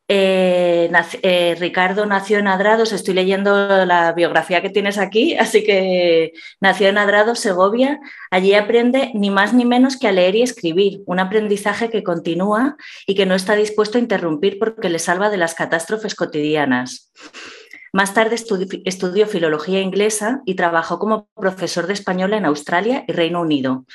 Eh, 0.08 1.56
Ricardo 1.58 2.06
nació 2.06 2.38
en 2.38 2.46
Adrados, 2.46 2.92
estoy 2.92 3.14
leyendo 3.14 3.84
la 3.84 4.12
biografía 4.12 4.62
que 4.62 4.70
tienes 4.70 4.98
aquí, 4.98 5.34
así 5.38 5.64
que 5.64 6.32
nació 6.60 6.88
en 6.88 6.98
Adrados, 6.98 7.40
Segovia. 7.40 7.98
Allí 8.30 8.54
aprende 8.54 9.10
ni 9.14 9.30
más 9.30 9.52
ni 9.52 9.64
menos 9.64 9.96
que 9.96 10.06
a 10.06 10.12
leer 10.12 10.36
y 10.36 10.42
escribir, 10.42 11.00
un 11.06 11.18
aprendizaje 11.18 11.90
que 11.90 12.04
continúa 12.04 12.76
y 13.04 13.16
que 13.16 13.26
no 13.26 13.34
está 13.34 13.56
dispuesto 13.56 13.98
a 13.98 14.00
interrumpir 14.00 14.60
porque 14.60 14.90
le 14.90 15.00
salva 15.00 15.28
de 15.28 15.38
las 15.38 15.54
catástrofes 15.54 16.14
cotidianas. 16.14 17.10
Más 17.96 18.12
tarde 18.12 18.34
estudió 18.84 19.26
filología 19.26 19.80
inglesa 19.80 20.42
y 20.44 20.54
trabajó 20.54 20.98
como 20.98 21.30
profesor 21.34 21.86
de 21.86 21.94
español 21.94 22.34
en 22.34 22.44
Australia 22.44 23.06
y 23.08 23.12
Reino 23.12 23.40
Unido. 23.40 23.86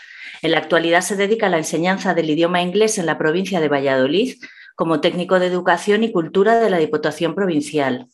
En 0.41 0.53
la 0.53 0.57
actualidad 0.57 1.01
se 1.01 1.15
dedica 1.15 1.45
a 1.45 1.49
la 1.49 1.59
enseñanza 1.59 2.15
del 2.15 2.31
idioma 2.31 2.63
inglés 2.63 2.97
en 2.97 3.05
la 3.05 3.19
provincia 3.19 3.59
de 3.59 3.69
Valladolid 3.69 4.37
como 4.75 5.01
técnico 5.01 5.37
de 5.37 5.45
educación 5.45 6.03
y 6.03 6.11
cultura 6.11 6.59
de 6.59 6.71
la 6.71 6.79
Diputación 6.79 7.35
Provincial. 7.35 8.07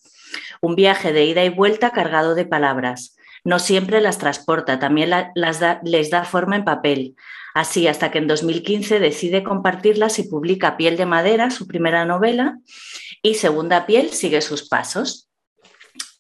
Un 0.60 0.76
viaje 0.76 1.14
de 1.14 1.24
ida 1.24 1.46
y 1.46 1.50
vuelta 1.50 1.92
cargado 1.92 2.36
de 2.36 2.44
palabras. 2.44 3.16
No 3.46 3.58
siempre 3.58 4.02
las 4.02 4.18
transporta, 4.18 4.80
también 4.80 5.10
las 5.36 5.62
les 5.86 6.10
da 6.10 6.26
forma 6.26 6.58
en 6.58 6.66
papel. 6.66 7.16
Así 7.54 7.88
hasta 7.88 8.12
que 8.12 8.18
en 8.18 8.28
2015 8.28 9.00
decide 9.00 9.42
compartirlas 9.42 10.20
y 10.20 10.24
publica 10.24 10.76
Piel 10.76 10.98
de 10.98 11.06
Madera, 11.06 11.50
su 11.50 11.66
primera 11.66 12.04
novela, 12.04 12.58
y 13.22 13.36
Segunda 13.36 13.86
Piel 13.86 14.10
sigue 14.10 14.42
sus 14.42 14.68
pasos. 14.68 15.27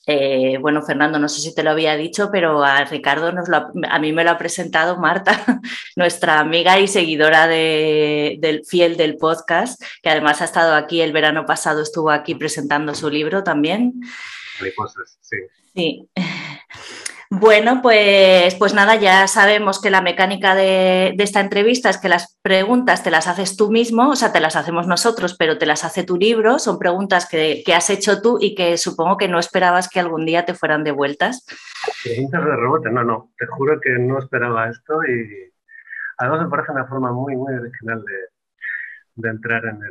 Eh, 0.09 0.57
bueno, 0.61 0.81
Fernando, 0.81 1.19
no 1.19 1.27
sé 1.27 1.41
si 1.41 1.53
te 1.53 1.63
lo 1.63 1.71
había 1.71 1.97
dicho, 1.97 2.29
pero 2.31 2.63
a 2.63 2.85
Ricardo 2.85 3.33
nos 3.33 3.49
a 3.49 3.99
mí 3.99 4.13
me 4.13 4.23
lo 4.23 4.31
ha 4.31 4.37
presentado 4.37 4.97
Marta, 4.97 5.61
nuestra 5.97 6.39
amiga 6.39 6.79
y 6.79 6.87
seguidora 6.87 7.45
del 7.45 8.63
fiel 8.65 8.95
del 8.95 9.17
podcast, 9.17 9.83
que 10.01 10.09
además 10.09 10.41
ha 10.41 10.45
estado 10.45 10.75
aquí 10.75 11.01
el 11.01 11.11
verano 11.11 11.45
pasado, 11.45 11.81
estuvo 11.81 12.09
aquí 12.09 12.35
presentando 12.35 12.95
su 12.95 13.09
libro 13.09 13.43
también. 13.43 14.01
sí. 15.21 15.37
Sí. 15.75 16.09
Bueno, 17.29 17.81
pues, 17.81 18.55
pues 18.55 18.73
nada, 18.73 18.95
ya 18.95 19.27
sabemos 19.27 19.81
que 19.81 19.89
la 19.89 20.01
mecánica 20.01 20.55
de, 20.55 21.13
esta 21.17 21.41
entrevista 21.41 21.89
es 21.89 21.97
que 21.97 22.07
las 22.07 22.39
preguntas 22.41 23.03
te 23.03 23.11
las 23.11 23.27
haces 23.27 23.57
tú 23.57 23.69
mismo, 23.69 24.09
o 24.09 24.15
sea, 24.15 24.31
te 24.31 24.39
las 24.39 24.55
hacemos 24.55 24.87
nosotros, 24.87 25.35
pero 25.37 25.57
te 25.57 25.65
las 25.65 25.83
hace 25.83 26.03
tu 26.03 26.15
libro, 26.15 26.57
son 26.57 26.79
preguntas 26.79 27.27
que, 27.29 27.63
has 27.75 27.89
hecho 27.89 28.21
tú 28.21 28.37
y 28.39 28.55
que 28.55 28.77
supongo 28.77 29.17
que 29.17 29.27
no 29.27 29.39
esperabas 29.39 29.89
que 29.89 29.99
algún 29.99 30.25
día 30.25 30.45
te 30.45 30.53
fueran 30.53 30.85
devueltas. 30.85 31.45
Preguntas 32.03 32.45
de 32.45 32.55
rebote, 32.55 32.89
no, 32.91 33.03
no, 33.03 33.31
te 33.37 33.45
juro 33.45 33.79
que 33.81 33.91
no 33.99 34.19
esperaba 34.19 34.69
esto 34.69 35.03
y 35.03 35.51
además 36.19 36.43
me 36.43 36.49
parece 36.49 36.71
una 36.71 36.85
forma 36.85 37.11
muy, 37.11 37.35
muy 37.35 37.53
original 37.53 38.03
de, 39.15 39.29
entrar 39.29 39.65
en 39.65 39.81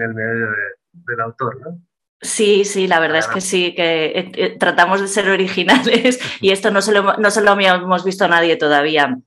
el, 0.00 0.14
medio 0.14 0.48
del 0.92 1.20
autor, 1.20 1.60
¿no? 1.60 1.78
Sí, 2.20 2.64
sí, 2.64 2.86
la 2.86 3.00
verdad 3.00 3.18
es 3.18 3.28
que 3.28 3.40
sí, 3.40 3.74
que 3.74 4.06
eh, 4.06 4.32
eh, 4.34 4.56
tratamos 4.58 5.00
de 5.00 5.08
ser 5.08 5.28
originales 5.28 6.18
y 6.40 6.52
esto 6.52 6.70
no 6.70 6.80
se 6.80 6.92
lo, 6.92 7.16
no 7.18 7.30
se 7.30 7.42
lo 7.42 7.52
hemos 7.52 8.04
visto 8.04 8.24
a 8.24 8.28
nadie 8.28 8.56
todavía. 8.56 9.18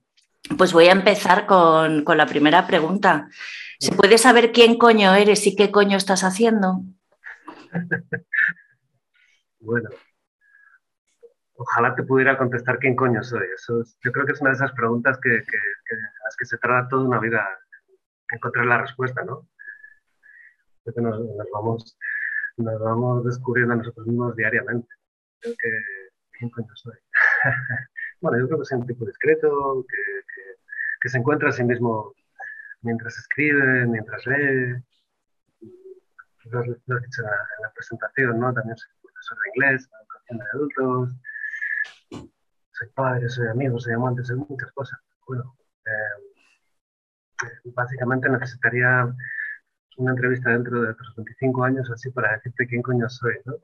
Pues 0.56 0.72
voy 0.72 0.86
a 0.88 0.92
empezar 0.92 1.46
con, 1.46 2.04
la 2.04 2.26
primera 2.26 2.66
pregunta. 2.66 3.28
¿Se 3.78 3.92
puede 3.92 4.18
saber 4.18 4.50
quién 4.50 4.78
coño 4.78 5.14
eres 5.14 5.46
y 5.46 5.54
qué 5.54 5.70
coño 5.70 5.96
estás 5.96 6.24
haciendo? 6.24 6.80
bueno, 9.60 9.90
ojalá 11.54 11.94
te 11.94 12.02
pudiera 12.02 12.36
contestar 12.36 12.78
quién 12.78 12.96
coño 12.96 13.22
soy. 13.22 13.46
Eso 13.54 13.82
yo 14.02 14.10
creo 14.10 14.26
que 14.26 14.32
es 14.32 14.40
una 14.40 14.50
de 14.50 14.56
esas 14.56 14.72
preguntas 14.72 15.18
que, 15.22 15.30
que, 15.30 15.96
las 16.24 16.36
que 16.36 16.46
se 16.46 16.58
trata 16.58 16.88
toda 16.88 17.04
una 17.06 17.20
vida 17.20 17.46
encontrar 18.30 18.66
la 18.66 18.78
respuesta, 18.78 19.22
¿no? 19.24 19.46
nos 20.96 21.50
vamos 21.52 21.98
nos 22.58 22.80
vamos 22.80 23.24
descubriendo 23.24 23.74
a 23.74 23.76
nosotros 23.76 24.06
mismos 24.06 24.36
diariamente. 24.36 24.88
Creo 25.40 25.54
que, 25.56 25.70
¿quién 26.32 26.50
coño 26.50 26.74
soy? 26.74 26.96
bueno, 28.20 28.38
yo 28.38 28.46
creo 28.46 28.58
que 28.58 28.64
soy 28.64 28.78
un 28.78 28.86
tipo 28.86 29.06
discreto, 29.06 29.84
que, 29.88 29.96
que, 31.00 31.08
se 31.08 31.18
encuentra 31.18 31.48
a 31.48 31.52
sí 31.52 31.64
mismo 31.64 32.12
mientras 32.82 33.16
escribe, 33.18 33.86
mientras 33.86 34.26
lee. 34.26 34.82
Lo, 36.50 36.64
lo 36.64 36.96
has 36.96 37.02
dicho 37.02 37.22
en 37.22 37.28
la, 37.62 37.72
presentación, 37.74 38.40
¿no? 38.40 38.54
También 38.54 38.76
soy 38.76 38.90
profesor 39.02 39.38
de 39.38 39.48
inglés, 39.54 39.88
educación 40.00 40.38
de 40.38 40.44
adultos. 40.54 41.16
Soy 42.72 42.88
padre, 42.94 43.28
soy 43.28 43.48
amigo, 43.48 43.78
soy 43.78 43.92
amante, 43.92 44.24
soy 44.24 44.36
muchas 44.36 44.72
cosas. 44.72 44.98
Bueno, 45.26 45.56
eh, 45.84 47.50
básicamente 47.74 48.28
necesitaría 48.30 49.14
una 49.98 50.12
entrevista 50.12 50.50
dentro 50.50 50.80
de 50.80 50.90
otros 50.90 51.14
25 51.16 51.64
años 51.64 51.90
así 51.90 52.10
para 52.10 52.32
decirte 52.34 52.66
quién 52.66 52.82
coño 52.82 53.08
soy, 53.08 53.34
¿no? 53.44 53.54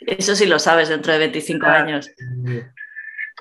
Eso 0.00 0.34
sí 0.34 0.46
lo 0.46 0.58
sabes 0.58 0.88
dentro 0.88 1.12
de 1.12 1.18
25 1.20 1.66
años. 1.66 2.08
Eh, 2.46 2.70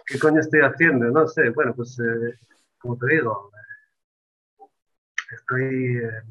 ¿Qué 0.06 0.20
coño 0.20 0.40
estoy 0.40 0.62
haciendo? 0.62 1.06
No 1.10 1.28
sé, 1.28 1.50
bueno, 1.50 1.74
pues 1.76 2.00
eh, 2.00 2.38
como 2.78 2.98
te 2.98 3.08
digo, 3.08 3.52
estoy... 5.32 5.98
Eh, 5.98 6.22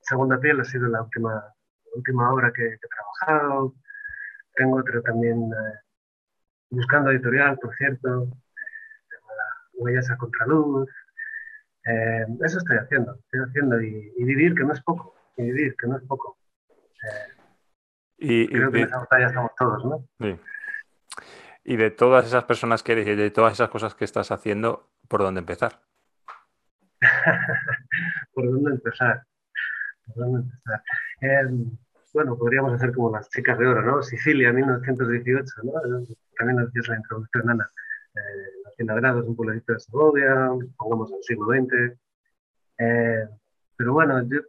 Segunda 0.00 0.40
piel 0.40 0.58
ha 0.58 0.64
sido 0.64 0.88
la 0.88 1.02
última, 1.02 1.54
última 1.94 2.32
obra 2.32 2.50
que, 2.50 2.66
he 2.66 2.78
trabajado. 2.78 3.74
Tengo 4.54 4.78
otro 4.78 5.02
también 5.02 5.50
buscando 6.70 7.10
editorial, 7.10 7.58
por 7.58 7.76
cierto. 7.76 8.26
Huellas 9.74 10.10
a 10.10 10.16
Contraluz. 10.16 10.88
Eso 12.44 12.58
estoy 12.58 12.76
haciendo, 12.76 13.14
estoy 13.14 13.40
haciendo 13.40 13.80
y, 13.80 14.24
vivir, 14.24 14.54
que 14.54 14.64
no 14.64 14.72
es 14.72 14.82
poco, 14.82 15.14
y 15.36 15.42
vivir, 15.42 15.74
que 15.76 15.86
no 15.86 15.96
es 15.96 16.02
poco. 16.04 16.38
y, 18.18 18.48
creo 18.48 18.70
que 18.70 18.80
en 18.80 18.86
esa 18.86 18.98
batalla 18.98 19.26
estamos 19.26 19.50
todos, 19.56 19.84
¿no? 19.84 20.08
Sí. 20.20 20.38
Y 21.64 21.76
de 21.76 21.90
todas 21.90 22.26
esas 22.26 22.44
personas 22.44 22.82
que 22.82 22.92
eres 22.92 23.06
y 23.06 23.14
de 23.14 23.30
todas 23.30 23.52
esas 23.52 23.68
cosas 23.68 23.94
que 23.94 24.04
estás 24.04 24.30
haciendo, 24.30 24.90
¿por 25.06 25.20
dónde 25.20 25.40
empezar? 25.40 25.80
¿Por 28.32 28.46
dónde 28.46 28.70
empezar? 28.72 29.22
¿Por 30.06 30.16
dónde 30.16 30.40
empezar? 30.40 30.82
Em, 31.20 31.78
bueno, 32.14 32.36
podríamos 32.36 32.72
hacer 32.72 32.92
como 32.94 33.10
las 33.12 33.28
chicas 33.28 33.58
de 33.58 33.66
oro, 33.66 33.82
¿no? 33.82 34.02
Sicilia, 34.02 34.52
1918, 34.52 35.52
¿no? 35.64 35.72
También 36.36 36.58
nos 36.58 36.72
decías 36.72 36.88
la 36.88 36.96
introducción, 36.96 37.50
Ana. 37.50 37.70
Eh, 38.14 38.57
la 38.78 38.94
Hacienda 38.94 38.94
Grados, 38.94 39.26
un 39.26 39.34
pueblecito 39.34 39.72
de 39.72 39.80
Segovia, 39.80 40.50
pongamos 40.76 41.10
el 41.12 41.22
siglo 41.22 41.46
XX. 41.46 41.98
Eh, 42.78 43.28
pero 43.76 43.92
bueno, 43.92 44.22
yo 44.28 44.40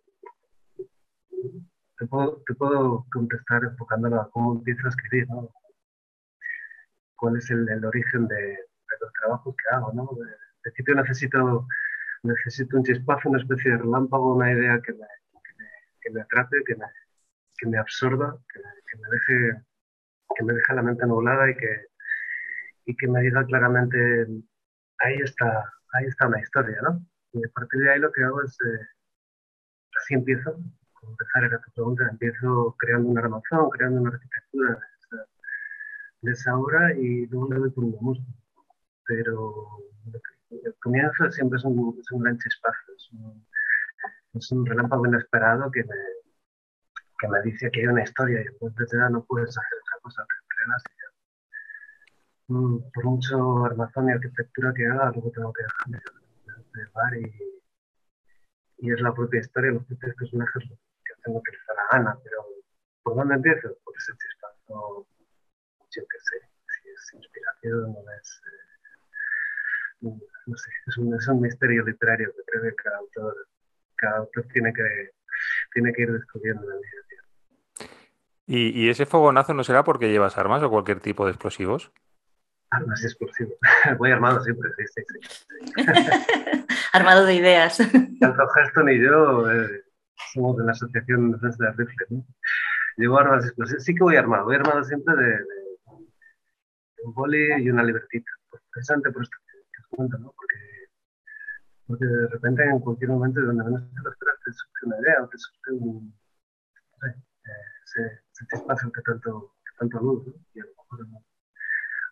te 1.98 2.06
puedo, 2.06 2.44
te 2.46 2.54
puedo 2.54 3.06
contestar 3.12 3.64
enfocándolo 3.64 4.22
a 4.22 4.30
cómo 4.30 4.54
empiezo 4.54 4.86
a 4.86 4.90
escribir, 4.90 5.28
¿no? 5.30 5.50
cuál 7.16 7.38
es 7.38 7.50
el, 7.50 7.84
origen 7.84 8.28
de, 8.28 8.60
los 9.02 9.14
trabajos 9.14 9.56
que 9.56 9.76
hago. 9.76 9.92
¿no? 9.94 10.04
De, 10.04 10.36
principio 10.62 10.96
necesito, 10.96 11.68
necesito 12.22 12.78
un 12.78 12.84
chispazo, 12.84 13.30
una 13.30 13.40
especie 13.40 13.72
de 13.72 13.78
relámpago, 13.78 14.36
una 14.36 14.52
idea 14.52 14.80
que 14.82 14.94
me, 14.94 15.08
que 16.02 16.12
me, 16.12 16.22
atrape, 16.22 16.58
que 16.68 16.76
me, 16.76 16.86
que 17.58 17.68
me 17.68 17.78
absorba, 17.80 18.38
que 18.54 18.98
me, 19.00 19.10
deje, 19.10 19.62
que 20.36 20.44
me 20.44 20.54
deje 20.54 20.74
la 20.76 20.84
mente 20.84 21.08
nublada 21.08 21.50
y 21.50 21.56
que, 21.56 21.89
y 22.86 22.96
que 22.96 23.08
me 23.08 23.22
diga 23.22 23.46
claramente, 23.46 24.28
ahí 25.00 25.16
está, 25.24 25.72
ahí 25.94 26.06
está 26.06 26.28
una 26.28 26.42
historia. 26.42 26.80
¿no? 26.82 27.06
Y 27.34 27.46
a 27.46 27.50
partir 27.54 27.82
de 27.82 27.92
ahí 27.92 28.00
lo 28.00 28.12
que 28.12 28.24
hago 28.24 28.42
es, 28.44 28.58
eh, 28.62 28.88
así 29.98 30.14
empiezo, 30.16 30.54
como 30.94 31.12
empezar 31.14 31.44
era 31.44 31.62
tu 31.62 31.72
pregunta, 31.72 32.08
empiezo 32.10 32.76
creando 32.80 33.10
una 33.10 33.22
armazón, 33.22 33.70
creando 33.72 34.02
una 34.02 34.12
arquitectura 34.12 34.80
de 36.22 36.32
esa 36.32 36.58
obra 36.58 36.94
y 36.96 37.28
luego 37.28 37.54
le 37.54 37.60
doy 37.60 37.70
por 37.72 37.86
gusto. 37.86 38.26
Pero 39.06 39.80
el 40.52 40.76
comienzo 40.82 41.32
siempre 41.32 41.58
es 41.58 41.66
un, 41.66 41.98
es 42.00 42.12
un 42.12 42.22
gran 42.22 42.38
chispazo, 42.38 42.94
es 42.96 43.12
un, 43.12 43.48
es 44.34 44.52
un, 44.52 44.66
relámpago 44.66 45.06
inesperado 45.08 45.72
que 45.72 45.84
me, 45.84 45.96
que 47.20 47.28
me 47.28 47.42
dice 47.44 47.70
que 47.72 47.82
hay 47.82 47.88
una 47.88 48.04
historia 48.04 48.42
y 48.42 48.44
después 48.46 48.76
de 48.76 48.86
ya 48.92 49.10
no 49.10 49.24
puedes 49.26 49.50
hacer 49.50 49.80
otra 49.82 50.00
cosa 50.02 50.26
que 50.28 50.99
por 52.50 53.06
mucho 53.06 53.66
armazón 53.66 54.10
y 54.10 54.12
arquitectura 54.12 54.74
que 54.74 54.88
haga, 54.88 55.12
luego 55.12 55.32
tengo 55.32 55.54
que 55.54 55.64
dejarme 55.64 56.02
llevar 56.74 57.18
y, 57.18 57.62
y 58.80 58.92
es 58.92 59.02
la 59.02 59.14
propia 59.14 59.40
historia, 59.40 59.72
los 59.72 59.86
propios 59.86 60.16
personajes 60.16 60.64
que 61.06 61.14
tengo 61.24 61.42
que 61.44 61.52
les 61.52 61.62
a 61.70 61.98
gana, 61.98 62.18
pero 62.24 62.38
¿por 63.04 63.16
dónde 63.16 63.36
empiezo? 63.36 63.70
Por 63.84 63.96
ese 63.96 64.14
chispazo 64.14 65.08
yo 65.92 66.04
qué 66.08 66.20
sé, 66.20 66.50
si 66.82 66.90
es 66.90 67.14
inspiración 67.14 67.96
o 67.96 68.12
es, 68.20 68.42
eh, 70.02 70.18
no 70.46 70.58
sé, 70.58 70.72
es 70.88 70.98
un, 70.98 71.14
es 71.16 71.28
un, 71.28 71.42
misterio 71.42 71.84
literario 71.84 72.32
que 72.32 72.44
creo 72.46 72.64
que 72.64 72.76
cada 72.76 72.98
autor, 72.98 73.48
cada 73.96 74.18
autor 74.18 74.46
tiene, 74.54 74.74
que, 74.74 75.12
tiene 75.74 75.94
que 75.94 76.02
ir 76.04 76.12
descubriendo 76.14 76.64
en 76.64 76.78
el. 76.78 76.84
¿Y, 78.46 78.86
¿Y, 78.86 78.90
ese 78.90 79.06
fogonazo 79.06 79.54
no 79.54 79.64
será 79.64 79.84
porque 79.84 80.10
llevas 80.10 80.38
armas 80.40 80.64
o 80.64 80.70
cualquier 80.72 81.00
tipo 81.00 81.26
de 81.26 81.32
explosivos? 81.32 81.92
Armas 82.72 83.02
y 83.02 83.06
explosivos. 83.06 83.56
Voy 83.98 84.12
armado 84.12 84.44
siempre, 84.44 84.70
sí, 84.78 84.84
sí, 84.96 85.02
sí. 85.08 85.76
armado 86.94 87.26
de 87.26 87.36
ideas. 87.36 87.78
Tanto 88.20 88.44
Heston 88.56 88.90
y 88.90 89.00
yo 89.00 89.52
eh, 89.52 89.84
somos 90.34 90.58
de 90.58 90.66
la 90.66 90.72
Asociación 90.72 91.32
de 91.32 91.38
Defensa 91.38 91.66
de 91.66 91.72
Rifles, 91.72 92.12
¿no? 92.12 92.26
Llevo 92.98 93.18
armas 93.18 93.46
y 93.46 93.48
explosivos. 93.48 93.84
Sí 93.84 93.96
que 93.96 94.04
voy 94.04 94.16
armado, 94.18 94.46
voy 94.46 94.56
armado 94.56 94.84
siempre 94.84 95.16
de 95.16 95.46
un 97.04 97.14
boli 97.14 97.64
y 97.64 97.70
una 97.70 97.84
libertita. 97.84 98.30
Pues 98.50 98.62
precisamente 98.72 99.12
por 99.12 99.24
esto 99.24 99.38
que, 99.48 99.82
os 99.82 99.88
cuento, 99.90 100.18
¿no? 100.18 100.34
Porque, 100.36 100.56
porque 101.88 102.06
de 102.06 102.28
repente 102.28 102.64
en 102.64 102.80
cualquier 102.80 103.10
momento 103.10 103.42
donde 103.42 103.64
menos 103.64 103.90
te 103.90 104.02
lo 104.02 104.12
esperas 104.12 104.36
te 104.44 104.52
surge 104.52 104.86
una 104.86 105.00
idea 105.00 105.24
o 105.24 105.30
te 105.30 105.38
surge 105.38 105.72
un, 105.72 106.08
no 106.08 106.98
sé, 107.00 107.08
eh, 107.08 107.52
ese, 107.86 108.02
ese 108.32 108.56
espacio 108.56 108.92
que 108.92 109.02
tanto, 109.02 109.56
que 109.64 109.78
tanto 109.80 110.00
luz, 110.00 110.28
¿no? 110.28 110.34
Y 110.54 110.60
a 110.60 110.66
lo 110.66 110.72
mejor 110.72 111.08
¿no? 111.08 111.29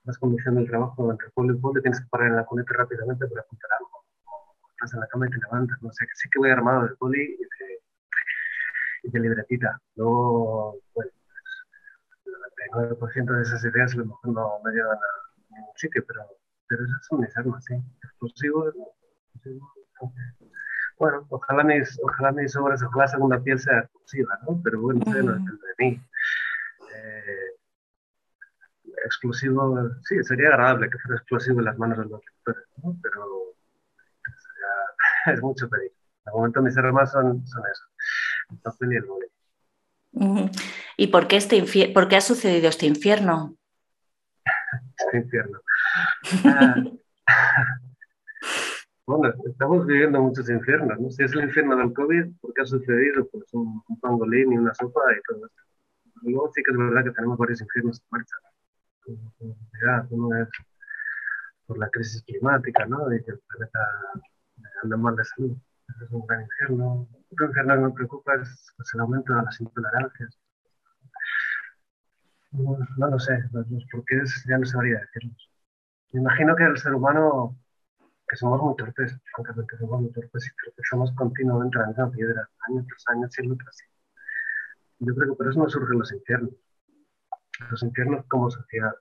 Vas 0.08 0.18
conduciendo 0.18 0.62
el 0.62 0.68
trabajo 0.68 1.12
entre 1.12 1.30
pueblo 1.32 1.53
y 1.53 1.60
pueblo 1.60 1.82
tienes 1.82 1.99
que 1.99 2.08
parar 2.08 2.30
en 2.30 2.38
la 2.38 2.45
cuneta 2.45 2.74
rápidamente 2.74 3.28
para 3.28 3.41
apuntar 3.41 3.70
algo. 3.78 4.05
Estás 4.72 4.93
en 4.93 4.99
la 5.01 5.08
cama 5.08 5.28
y 5.28 5.32
te 5.32 5.38
levantas, 5.38 5.82
no 5.82 5.91
sé, 5.91 6.05
sí 6.14 6.30
que 6.32 6.39
voy 6.39 6.49
armado 6.49 6.88
de 6.88 6.95
poli 6.95 7.22
y 7.22 7.38
de, 7.38 7.82
y 9.03 9.12
de 9.12 9.20
libretita. 9.20 9.82
Luego, 9.95 10.80
bueno, 10.95 11.12
el 12.26 12.97
99% 12.97 13.36
de 13.36 13.41
esas 13.41 13.64
ideas 13.66 13.93
a 13.93 13.97
lo 13.97 14.05
mejor 14.05 14.32
no, 14.32 14.60
no 14.64 14.72
llegan 14.72 14.97
a 14.97 15.55
ningún 15.55 15.76
sitio, 15.76 16.03
pero, 16.08 16.22
pero 16.68 16.86
esas 16.86 17.05
son 17.05 17.20
mis 17.20 17.36
armas, 17.36 17.66
sí. 17.66 17.76
Explosivos, 18.03 18.74
bueno, 20.97 21.28
ojalá 21.30 21.64
mis, 21.64 21.99
ojalá 22.01 22.32
mis 22.32 22.55
obras, 22.55 22.82
ojalá 22.82 23.08
segunda 23.08 23.39
piel 23.39 23.60
sea 23.60 23.80
explosiva, 23.80 24.39
¿no? 24.47 24.60
Pero 24.64 24.82
bueno, 24.82 25.01
eso 25.01 25.22
no 25.22 25.34
depende 25.34 25.68
de 25.78 25.86
mí. 25.86 26.01
Eh, 26.95 27.58
explosivo, 29.18 29.89
sí, 30.03 30.24
sería 30.24 30.49
agradable 30.49 30.89
que 30.89 30.97
fuera 30.99 31.18
explosivo 31.18 31.59
en 31.59 31.65
las 31.65 31.78
manos 31.78 31.97
de 31.97 32.05
los 32.05 32.22
lectores, 32.24 32.63
¿no? 32.84 32.95
Pero 33.01 33.55
sería, 34.24 35.34
es 35.34 35.41
mucho 35.41 35.70
pedir. 35.70 35.91
De 36.26 36.32
momento 36.32 36.61
mis 36.61 36.78
armas 36.78 37.11
son, 37.11 37.45
son 37.47 37.63
eso, 37.72 37.84
el 38.51 38.57
papel 38.59 38.93
y 38.93 38.95
el 38.97 39.05
móvil. 39.05 40.51
¿Y 40.97 41.07
por 41.07 41.28
qué, 41.28 41.38
este 41.38 41.63
por 41.93 42.07
qué 42.07 42.18
ha 42.18 42.22
sucedido 42.22 42.70
este 42.70 42.86
infierno? 42.86 43.55
Este 44.99 45.18
infierno. 45.18 45.59
Ah, 46.43 46.76
bueno, 49.05 49.34
estamos 49.45 49.86
viviendo 49.86 50.20
muchos 50.22 50.49
infiernos. 50.49 50.99
¿no? 50.99 51.11
Si 51.11 51.24
es 51.24 51.34
el 51.34 51.43
infierno 51.43 51.78
del 51.78 51.93
COVID, 51.93 52.26
¿por 52.41 52.53
qué 52.53 52.61
ha 52.63 52.65
sucedido? 52.65 53.28
Pues 53.28 53.45
un, 53.53 53.84
pangolín 54.01 54.53
y 54.53 54.57
una 54.57 54.74
sopa 54.74 55.01
y 55.11 55.22
todo 55.22 55.45
esto. 55.45 55.61
Luego 56.24 56.51
sí 56.53 56.63
que 56.63 56.72
es 56.72 56.78
verdad 56.78 57.03
que 57.03 57.11
tenemos 57.11 57.38
varios 57.38 57.61
infiernos 57.61 57.99
en 57.99 58.07
marcha. 58.09 58.36
Uno 59.08 60.41
es 60.41 60.49
por 61.66 61.78
la 61.78 61.89
crisis 61.89 62.24
climática, 62.24 62.86
¿no? 62.86 63.14
Y 63.14 63.24
que 63.24 63.32
el 63.32 63.39
planeta 63.39 63.80
anda 64.84 64.97
mal 64.97 65.16
de 65.16 65.24
salud 65.26 65.58
es 65.88 66.12
un 66.12 66.26
gran 66.26 66.41
infierno. 66.41 67.08
Otro 67.32 67.47
infierno 67.47 67.76
que 67.76 67.82
me 67.82 67.91
preocupa 67.91 68.36
es 68.36 68.74
pues, 68.76 68.89
el 68.93 69.01
aumento 69.01 69.34
de 69.34 69.43
las 69.43 69.60
intolerancias. 69.60 70.38
No, 72.51 72.78
lo 72.97 73.20
sé, 73.20 73.43
los, 73.51 73.70
los 73.70 73.84
ya 74.47 74.58
no 74.58 74.66
sabría 74.66 74.99
decirlos. 74.99 75.51
Me 76.14 76.22
imagino 76.22 76.55
que 76.55 76.64
el 76.64 76.78
ser 76.78 76.93
humano, 76.93 77.58
que 78.28 78.36
somos 78.36 78.62
muy 78.62 78.76
torpes, 78.76 79.16
francamente 79.36 79.78
somos 79.78 80.01
muy 80.01 80.12
torpes 80.12 80.47
y 80.47 80.64
tropezamos 80.64 81.12
continuamente 81.14 81.78
la 81.78 81.88
misma 81.88 82.12
piedra, 82.12 82.49
año 82.68 82.86
tras 82.88 83.03
año, 83.08 83.30
siglo 83.30 83.55
tras 83.58 83.76
siglo. 83.76 83.93
Yo 84.99 85.16
creo 85.16 85.30
que 85.32 85.38
por 85.38 85.49
eso 85.49 85.60
no 85.60 85.70
surgen 85.70 85.99
los 85.99 86.12
infiernos. 86.12 86.53
Los 87.70 87.84
infiernos 87.84 88.26
como 88.28 88.49
sociedad, 88.51 88.93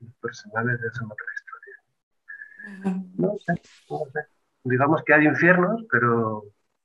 los 0.00 0.14
personales 0.20 0.80
de 0.80 0.88
esa 0.88 1.04
otra 1.04 1.26
historia. 1.34 3.02
No 3.16 3.36
sé, 3.38 3.54
no 3.90 4.00
sé 4.12 4.36
digamos 4.66 5.02
que 5.04 5.14
hay 5.14 5.26
infiernos, 5.26 5.84
pero 5.90 6.44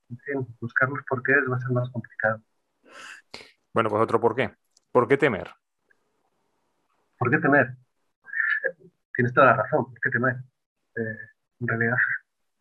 en 0.10 0.18
fin, 0.20 0.58
buscarlos 0.60 1.04
por 1.08 1.24
qué 1.24 1.34
va 1.50 1.58
a 1.58 1.60
ser 1.60 1.72
más 1.72 1.90
complicado. 1.90 2.42
Bueno, 3.74 3.90
pues 3.90 4.02
otro 4.02 4.20
por 4.20 4.36
qué. 4.36 4.54
¿Por 4.92 5.08
qué 5.08 5.18
temer? 5.18 5.50
¿Por 7.18 7.30
qué 7.30 7.38
temer? 7.38 7.76
Tienes 9.16 9.34
toda 9.34 9.48
la 9.48 9.56
razón, 9.58 9.86
¿por 9.86 10.00
qué 10.00 10.10
temer? 10.10 10.36
Eh, 10.96 11.18
en 11.60 11.68
realidad, 11.68 11.96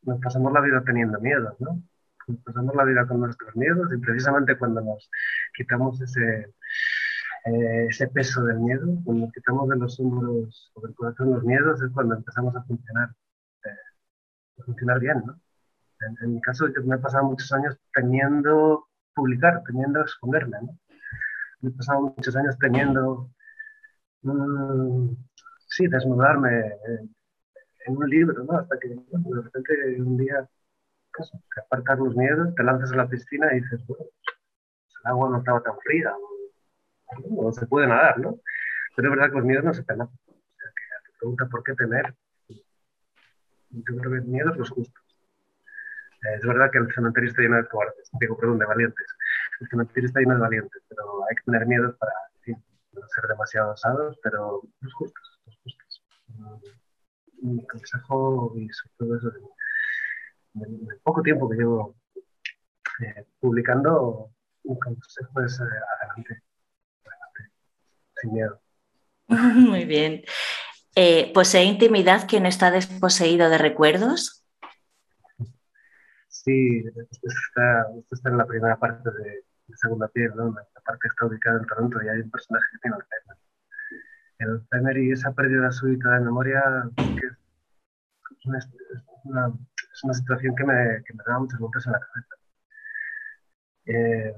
nos 0.02 0.20
pasamos 0.20 0.52
la 0.52 0.60
vida 0.60 0.82
teniendo 0.84 1.18
miedo, 1.20 1.56
¿no? 1.58 1.82
Nos 2.28 2.38
pasamos 2.42 2.74
la 2.74 2.84
vida 2.84 3.06
con 3.06 3.20
nuestros 3.20 3.54
miedos 3.56 3.88
y 3.92 3.98
precisamente 3.98 4.56
cuando 4.56 4.80
nos 4.80 5.10
quitamos 5.56 6.00
ese, 6.00 6.54
eh, 7.46 7.86
ese 7.88 8.08
peso 8.08 8.44
del 8.44 8.58
miedo, 8.60 8.86
cuando 9.04 9.30
quitamos 9.32 9.68
de 9.68 9.76
los 9.76 9.98
hombros 10.00 10.70
o 10.74 10.80
del 10.80 10.94
corazón 10.94 11.32
los 11.32 11.44
miedos, 11.44 11.82
es 11.82 11.90
cuando 11.92 12.14
empezamos 12.14 12.54
a 12.56 12.62
funcionar 12.62 13.10
funcionar 14.64 15.00
bien, 15.00 15.22
¿no? 15.26 15.40
En, 16.22 16.34
mi 16.34 16.40
caso, 16.40 16.68
yo 16.68 16.82
me 16.84 16.96
he 16.96 16.98
pasado 16.98 17.24
muchos 17.24 17.52
años 17.52 17.76
teniendo 17.92 18.86
publicar, 19.14 19.62
teniendo 19.66 20.00
exponerme, 20.00 20.58
¿no? 20.62 20.78
Me 21.60 21.70
he 21.70 21.72
pasado 21.72 22.00
muchos 22.16 22.34
años 22.36 22.56
teniendo, 22.58 23.30
mm, 24.22 25.10
sí, 25.68 25.86
desnudarme 25.88 26.74
en, 27.86 27.96
un 27.96 28.08
libro, 28.08 28.44
¿no? 28.44 28.58
Hasta 28.58 28.78
que 28.78 28.88
de 28.88 29.42
repente 29.42 30.00
un 30.00 30.16
día 30.16 30.48
que 31.12 31.60
apartas 31.60 31.98
los 31.98 32.16
miedos, 32.16 32.54
te 32.54 32.62
lanzas 32.62 32.92
a 32.92 32.96
la 32.96 33.08
piscina 33.08 33.52
y 33.52 33.60
dices, 33.60 33.84
bueno, 33.86 34.04
pues 34.04 34.94
el 35.04 35.10
agua 35.10 35.30
no 35.30 35.38
estaba 35.38 35.60
tan 35.62 35.76
fría, 35.80 36.14
o, 37.36 37.52
se 37.52 37.66
puede 37.66 37.86
nadar, 37.86 38.18
¿no? 38.18 38.38
Pero 38.96 39.08
es 39.08 39.16
verdad 39.16 39.30
que 39.30 39.36
los 39.36 39.44
miedos 39.44 39.64
no 39.64 39.74
se 39.74 39.84
temen. 39.84 40.02
O 40.02 40.10
sea, 40.10 40.70
que 40.70 41.10
te 41.10 41.18
pregunta 41.18 41.46
por 41.46 41.62
qué 41.62 41.74
temer, 41.74 42.14
yo 43.70 43.94
miedos 44.24 44.56
los 44.56 44.70
justos. 44.70 45.04
Eh, 46.22 46.34
es 46.36 46.46
verdad 46.46 46.70
que 46.70 46.78
el 46.78 46.92
cementerio 46.92 47.30
está 47.30 47.42
lleno 47.42 47.56
de 47.56 47.68
cobardes, 47.68 48.10
digo, 48.20 48.36
perdón, 48.36 48.58
de 48.58 48.66
valientes. 48.66 49.06
El 49.60 49.68
cementerio 49.68 50.06
está 50.06 50.20
lleno 50.20 50.34
de 50.34 50.40
valientes, 50.40 50.82
pero 50.88 51.24
hay 51.28 51.36
que 51.36 51.42
tener 51.44 51.66
miedo 51.66 51.96
para 51.96 52.12
no 52.92 53.06
ser 53.08 53.28
demasiado 53.28 53.72
osados, 53.72 54.18
pero 54.22 54.62
los 54.80 54.94
justos, 54.94 55.40
los 55.46 55.56
justos. 55.62 56.02
Mi 57.42 57.64
consejo 57.66 58.52
y 58.56 58.68
sobre 58.68 58.94
todo 58.98 59.16
eso 59.16 59.30
de, 59.30 60.94
poco 61.02 61.22
tiempo 61.22 61.48
que 61.48 61.56
llevo 61.56 61.94
eh, 63.02 63.24
publicando, 63.38 64.30
un 64.64 64.78
consejo 64.78 65.40
es 65.42 65.60
adelante, 65.60 66.42
miedo. 68.28 68.60
Muy 69.28 69.84
bien. 69.84 70.22
Eh, 70.96 71.30
¿Posee 71.32 71.64
intimidad 71.64 72.26
quien 72.28 72.46
está 72.46 72.70
desposeído 72.70 73.48
de 73.48 73.58
recuerdos? 73.58 74.44
Sí, 76.28 76.78
esto 76.86 77.28
está, 77.48 77.86
está 78.10 78.28
en 78.30 78.38
la 78.38 78.46
primera 78.46 78.76
parte 78.76 79.10
de, 79.10 79.44
Segunda 79.76 80.08
Piel, 80.08 80.32
¿no? 80.34 80.50
la 80.50 80.80
parte 80.84 81.06
está 81.06 81.26
ubicada 81.26 81.60
en 81.60 81.66
Toronto 81.66 82.02
y 82.02 82.08
hay 82.08 82.20
un 82.22 82.30
personaje 82.30 82.66
que 82.72 82.78
tiene 82.78 82.96
Alzheimer. 82.96 83.36
El 84.38 84.50
Alzheimer 84.50 84.98
y 84.98 85.12
esa 85.12 85.32
pérdida 85.32 85.70
súbita 85.70 86.10
de 86.14 86.20
memoria 86.20 86.60
es, 86.96 88.46
una, 88.46 88.58
es, 88.58 90.04
una, 90.04 90.14
situación 90.14 90.56
que 90.56 90.64
me, 90.64 91.04
que 91.04 91.14
me 91.14 91.22
da 91.24 91.38
muchas 91.38 91.60
vueltas 91.60 91.86
en 91.86 91.92
la 91.92 92.00
cabeza. 92.00 92.34
Eh, 93.86 94.34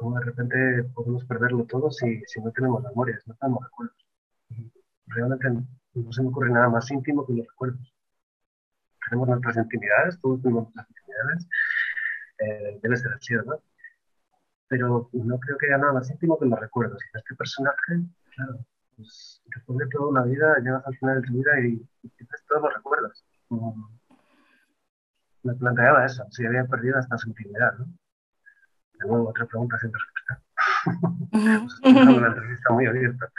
de 0.00 0.24
repente 0.24 0.84
podemos 0.94 1.24
perderlo 1.24 1.64
todo 1.64 1.90
si, 1.90 2.22
si 2.26 2.40
no 2.40 2.50
tenemos 2.52 2.82
memorias, 2.82 3.22
no 3.26 3.34
tenemos 3.34 3.64
recuerdos. 3.64 4.06
realmente 5.06 5.48
no 5.94 6.12
se 6.12 6.22
me 6.22 6.28
ocurre 6.28 6.50
nada 6.50 6.68
más 6.68 6.90
íntimo 6.90 7.26
que 7.26 7.34
los 7.34 7.46
recuerdos. 7.46 7.94
Tenemos 9.08 9.28
nuestras 9.28 9.56
intimidades, 9.56 10.20
todos 10.20 10.40
tenemos 10.42 10.64
nuestras 10.64 10.88
intimidades. 10.88 11.48
Eh, 12.38 12.80
debe 12.82 12.96
ser 12.96 13.12
así, 13.12 13.34
¿verdad? 13.34 13.60
pero 14.70 15.10
no 15.12 15.38
creo 15.40 15.58
que 15.58 15.66
haya 15.66 15.78
nada 15.78 15.94
más 15.94 16.08
íntimo 16.10 16.38
que 16.38 16.46
los 16.46 16.58
recuerdos. 16.60 17.02
Y 17.02 17.18
este 17.18 17.34
personaje, 17.34 18.04
claro, 18.36 18.64
pues 18.96 19.42
después 19.52 19.78
de 19.80 19.88
toda 19.88 20.08
una 20.10 20.22
vida, 20.22 20.56
llegas 20.58 20.86
al 20.86 20.96
final 20.96 21.20
de 21.20 21.26
tu 21.26 21.34
vida 21.34 21.50
y, 21.58 21.76
tienes 22.16 22.44
todos 22.48 22.62
los 22.62 22.74
recuerdos. 22.74 23.24
me 25.42 25.54
planteaba 25.54 26.06
eso, 26.06 26.24
si 26.30 26.46
había 26.46 26.64
perdido 26.66 26.98
hasta 26.98 27.18
su 27.18 27.30
intimidad, 27.30 27.78
¿no? 27.78 27.86
Nuevo, 29.06 29.30
otra 29.30 29.46
pregunta 29.46 29.78
sin 29.78 29.92
respuesta. 29.92 30.42
una 31.82 32.26
entrevista 32.28 32.72
muy 32.72 32.86
abierta. 32.86 33.32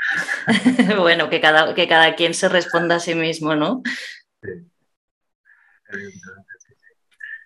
bueno, 0.99 1.29
que 1.29 1.41
cada, 1.41 1.73
que 1.73 1.87
cada 1.87 2.15
quien 2.15 2.33
se 2.33 2.49
responda 2.49 2.95
a 2.95 2.99
sí 2.99 3.15
mismo, 3.15 3.55
¿no? 3.55 3.81
Sí. 4.41 4.49
Evidentemente. 5.89 6.51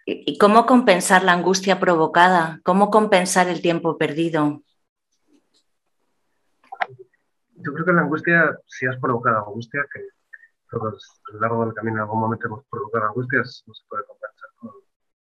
¿Y 0.07 0.38
cómo 0.38 0.68
compensar 0.68 1.24
la 1.24 1.34
angustia 1.34 1.80
provocada? 1.80 2.59
¿Cómo 2.63 2.91
compensar 2.91 3.47
el 3.47 3.61
tiempo 3.61 3.97
perdido? 3.97 4.61
Yo 7.55 7.74
creo 7.74 7.86
que 7.86 7.93
la 7.93 8.01
angustia, 8.01 8.59
si 8.68 8.86
has 8.86 8.97
provocado 8.97 9.47
angustia, 9.47 9.84
que 9.91 10.01
todos 10.70 11.22
a 11.28 11.34
lo 11.34 11.39
largo 11.39 11.66
del 11.66 11.74
camino 11.74 11.97
en 11.97 12.01
algún 12.01 12.20
momento 12.20 12.45
hemos 12.45 12.63
provocado 12.70 13.05
angustias, 13.05 13.63
no 13.66 13.74
se 13.74 13.84
puede 13.89 14.03
compensar 14.05 14.49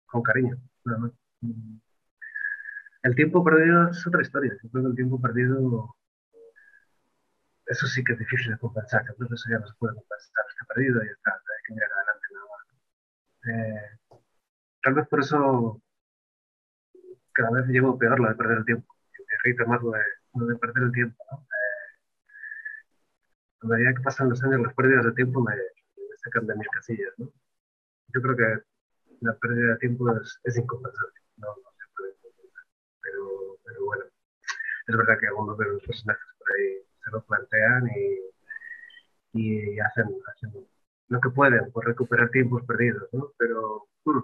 con, 0.07 0.21
cariño. 0.21 0.57
El 3.03 3.15
tiempo 3.15 3.43
perdido 3.43 3.89
es 3.89 4.05
otra 4.07 4.21
historia. 4.21 4.53
Yo 4.63 4.69
creo 4.69 4.83
que 4.83 4.89
el 4.89 4.95
tiempo 4.95 5.21
perdido, 5.21 5.95
eso 7.65 7.87
sí 7.87 8.03
que 8.03 8.13
es 8.13 8.19
difícil 8.19 8.51
de 8.51 8.57
compensar. 8.59 9.05
Yo 9.07 9.15
creo 9.15 9.29
eso 9.33 9.49
ya 9.49 9.59
no 9.59 9.67
se 9.67 9.73
puede 9.77 9.95
compensar. 9.95 10.45
Está 10.49 10.65
perdido 10.73 11.03
y 11.03 11.07
está, 11.07 11.31
hay 11.31 11.63
que 11.67 11.73
mirar 11.73 11.89
adelante 11.91 12.27
nada 12.33 12.45
más. 12.51 12.63
Eh, 13.49 14.19
tal 14.83 14.93
vez 14.95 15.07
por 15.07 15.19
eso 15.19 15.81
cada 17.33 17.51
vez 17.51 17.67
llevo 17.67 17.97
peor 17.97 18.19
lo 18.19 18.29
de 18.29 18.35
perder 18.35 18.57
el 18.59 18.65
tiempo. 18.65 18.93
Me 19.19 19.51
irrita 19.51 19.65
más 19.65 19.81
lo 19.81 19.91
de, 20.45 20.55
perder 20.57 20.83
el 20.83 20.91
tiempo. 20.91 21.23
¿no? 21.31 21.45
a 23.63 23.65
medida 23.67 23.93
que 23.93 24.01
pasan 24.01 24.29
los 24.29 24.43
años, 24.43 24.61
las 24.61 24.73
pérdidas 24.73 25.05
de 25.05 25.13
tiempo 25.13 25.41
me, 25.41 25.53
sacan 26.23 26.47
de 26.47 26.55
mis 26.55 26.67
casillas. 26.69 27.13
¿no? 27.17 27.31
Yo 28.13 28.21
creo 28.21 28.35
que 28.35 28.63
la 29.21 29.35
pérdida 29.37 29.69
de 29.73 29.77
tiempo 29.77 30.05
es, 30.43 30.57
incompensable. 30.57 31.19
No, 31.37 31.47
no. 31.47 31.72
Pero, 33.73 33.85
bueno, 33.85 34.03
es 34.87 34.97
verdad 34.97 35.17
que 35.19 35.27
algunos 35.27 35.57
de 35.57 35.65
los 35.65 35.83
personajes 35.83 36.23
por 36.37 36.47
ahí 36.51 36.77
se 37.03 37.11
lo 37.11 37.23
plantean 37.25 37.87
y, 37.87 38.19
y 39.33 39.79
hacen, 39.79 40.05
hacen 40.31 40.67
lo 41.09 41.19
que 41.19 41.29
pueden 41.29 41.71
por 41.71 41.85
recuperar 41.85 42.29
tiempos 42.29 42.63
perdidos, 42.65 43.09
¿no? 43.13 43.31
Pero 43.37 43.87
hmm, 44.05 44.19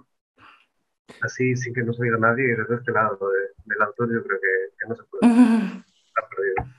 así 1.22 1.56
sin 1.56 1.74
que 1.74 1.84
no 1.84 1.94
se 1.94 2.04
oiga 2.04 2.18
nadie 2.18 2.46
y 2.46 2.56
desde 2.56 2.76
este 2.76 2.92
lado 2.92 3.18
del 3.66 3.82
autor 3.82 4.14
yo 4.14 4.24
creo 4.24 4.40
que, 4.40 4.88
no 4.88 4.96
se 4.96 5.04
puede 5.04 5.22
estar 6.08 6.30
perdido. 6.30 6.76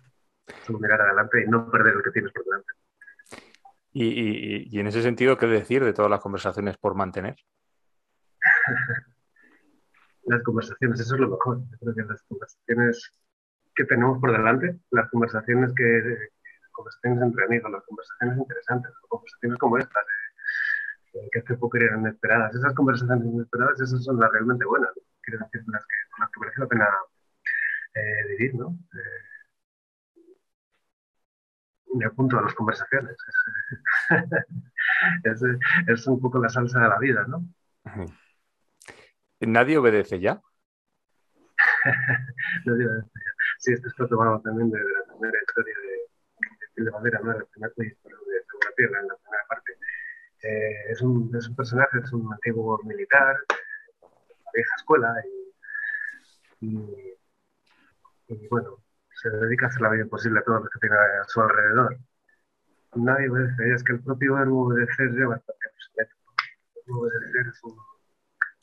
Solo 0.66 0.78
mirar 0.78 1.00
adelante 1.00 1.44
y 1.44 1.48
no 1.48 1.70
perder 1.70 1.94
el 1.94 2.02
que 2.02 2.10
tienes 2.10 2.32
por 2.32 2.44
delante. 2.44 2.72
Y, 3.92 4.68
y, 4.72 4.78
en 4.78 4.86
ese 4.86 5.02
sentido, 5.02 5.36
¿qué 5.36 5.46
decir 5.46 5.84
de 5.84 5.92
todas 5.92 6.10
las 6.10 6.20
conversaciones 6.20 6.76
por 6.76 6.94
mantener? 6.94 7.36
las 10.24 10.42
conversaciones, 10.42 11.00
eso 11.00 11.14
es 11.14 11.20
lo 11.20 11.28
mejor. 11.30 11.60
Yo 11.70 11.78
creo 11.78 11.94
que 11.94 12.02
las 12.02 12.22
conversaciones 12.22 13.10
que 13.74 13.84
tenemos 13.84 14.18
por 14.20 14.32
delante, 14.32 14.78
las 14.90 15.08
conversaciones 15.10 15.72
que, 15.74 16.28
conversaciones 16.72 17.22
entre 17.22 17.44
amigos, 17.44 17.70
las 17.70 17.84
conversaciones 17.84 18.38
interesantes, 18.38 18.92
las 18.92 19.08
conversaciones 19.08 19.58
como 19.58 19.78
estas, 19.78 20.04
que 21.32 21.38
hace 21.38 21.56
poco 21.56 21.76
eran 21.76 22.00
inesperadas. 22.00 22.54
Esas 22.54 22.74
conversaciones 22.74 23.26
inesperadas, 23.26 23.80
esas 23.80 24.04
son 24.04 24.18
las 24.18 24.30
realmente 24.32 24.64
buenas, 24.64 24.90
quiero 25.22 25.44
decir, 25.44 25.62
las 25.66 25.84
que, 25.86 25.94
con 26.10 26.20
las 26.20 26.30
que 26.30 26.40
merece 26.40 26.60
la 26.60 26.68
pena 26.68 26.88
eh, 27.94 28.28
vivir, 28.28 28.54
¿no? 28.54 28.78
Eh, 28.94 29.30
me 31.94 32.04
apunto 32.04 32.38
a 32.38 32.42
las 32.42 32.54
conversaciones. 32.54 33.16
es, 35.24 35.42
es, 35.88 36.06
un 36.06 36.20
poco 36.20 36.38
la 36.38 36.48
salsa 36.48 36.80
de 36.80 36.88
la 36.88 36.98
vida, 36.98 37.26
¿no? 37.26 37.44
¿Nadie 39.40 39.78
obedece 39.78 40.20
ya? 40.20 40.40
Nadie 42.66 42.86
obedece 42.86 43.10
ya. 43.14 43.32
Sí, 43.58 43.72
esto 43.72 43.88
está 43.88 44.06
tomado 44.06 44.40
también 44.40 44.70
de, 44.70 44.78
la 44.78 45.04
primera 45.12 45.38
historia 45.40 45.74
de, 45.82 45.88
de, 46.76 46.84
de 46.84 46.90
Madera, 46.90 47.20
¿no? 47.22 47.32
De 47.32 47.38
en 48.78 49.08
la 49.08 49.16
primera 49.16 49.44
parte 49.48 49.72
eh, 50.42 50.90
es, 50.90 51.00
un, 51.02 51.34
es, 51.36 51.48
un, 51.48 51.56
personaje, 51.56 51.98
es 52.02 52.12
un 52.12 52.32
antiguo 52.32 52.78
militar, 52.84 53.36
la 54.00 54.52
vieja 54.54 54.74
escuela, 54.76 55.14
y, 56.60 57.14
y, 58.28 58.48
bueno, 58.48 58.82
se 59.20 59.28
dedica 59.28 59.66
a 59.66 59.68
hacer 59.68 59.82
la 59.82 59.90
vida 59.90 60.04
imposible 60.04 60.40
a 60.40 60.44
todos 60.44 60.62
los 60.62 60.70
que 60.70 60.80
tiene 60.80 60.96
a 60.96 61.24
su 61.24 61.40
alrededor. 61.42 61.98
Nadie 62.94 63.28
obedece, 63.28 63.74
es 63.74 63.84
que 63.84 63.92
el 63.92 64.02
propio 64.02 64.34
verbo 64.34 64.66
obedecer 64.66 65.10
lleva 65.10 65.36
bastante 65.36 65.60
obedecer 66.88 67.46
es 67.46 67.60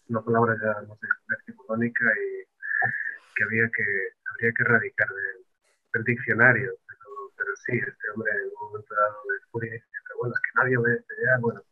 una 0.10 0.22
palabra 0.22 0.56
ya, 0.62 0.82
no 0.88 0.96
sé, 0.96 1.08
decimonónica 1.28 2.06
y 2.06 2.48
que 3.36 3.44
había 3.44 3.70
que, 3.70 3.84
habría 4.32 4.52
que 4.54 4.64
erradicar 4.64 5.08
del, 5.10 6.04
diccionario. 6.04 6.74
Pero, 6.86 7.56
sí, 7.66 7.74
este 7.78 8.10
hombre 8.14 8.32
en 8.32 8.50
un 8.50 8.68
momento 8.68 8.94
dado 8.94 9.18
descubre 9.34 9.84
pero 10.08 10.20
bueno, 10.20 10.36
es 10.36 10.42
que 10.42 10.62
nadie 10.62 10.78
obedece 10.78 11.14
ya, 11.24 11.40
bueno, 11.40 11.64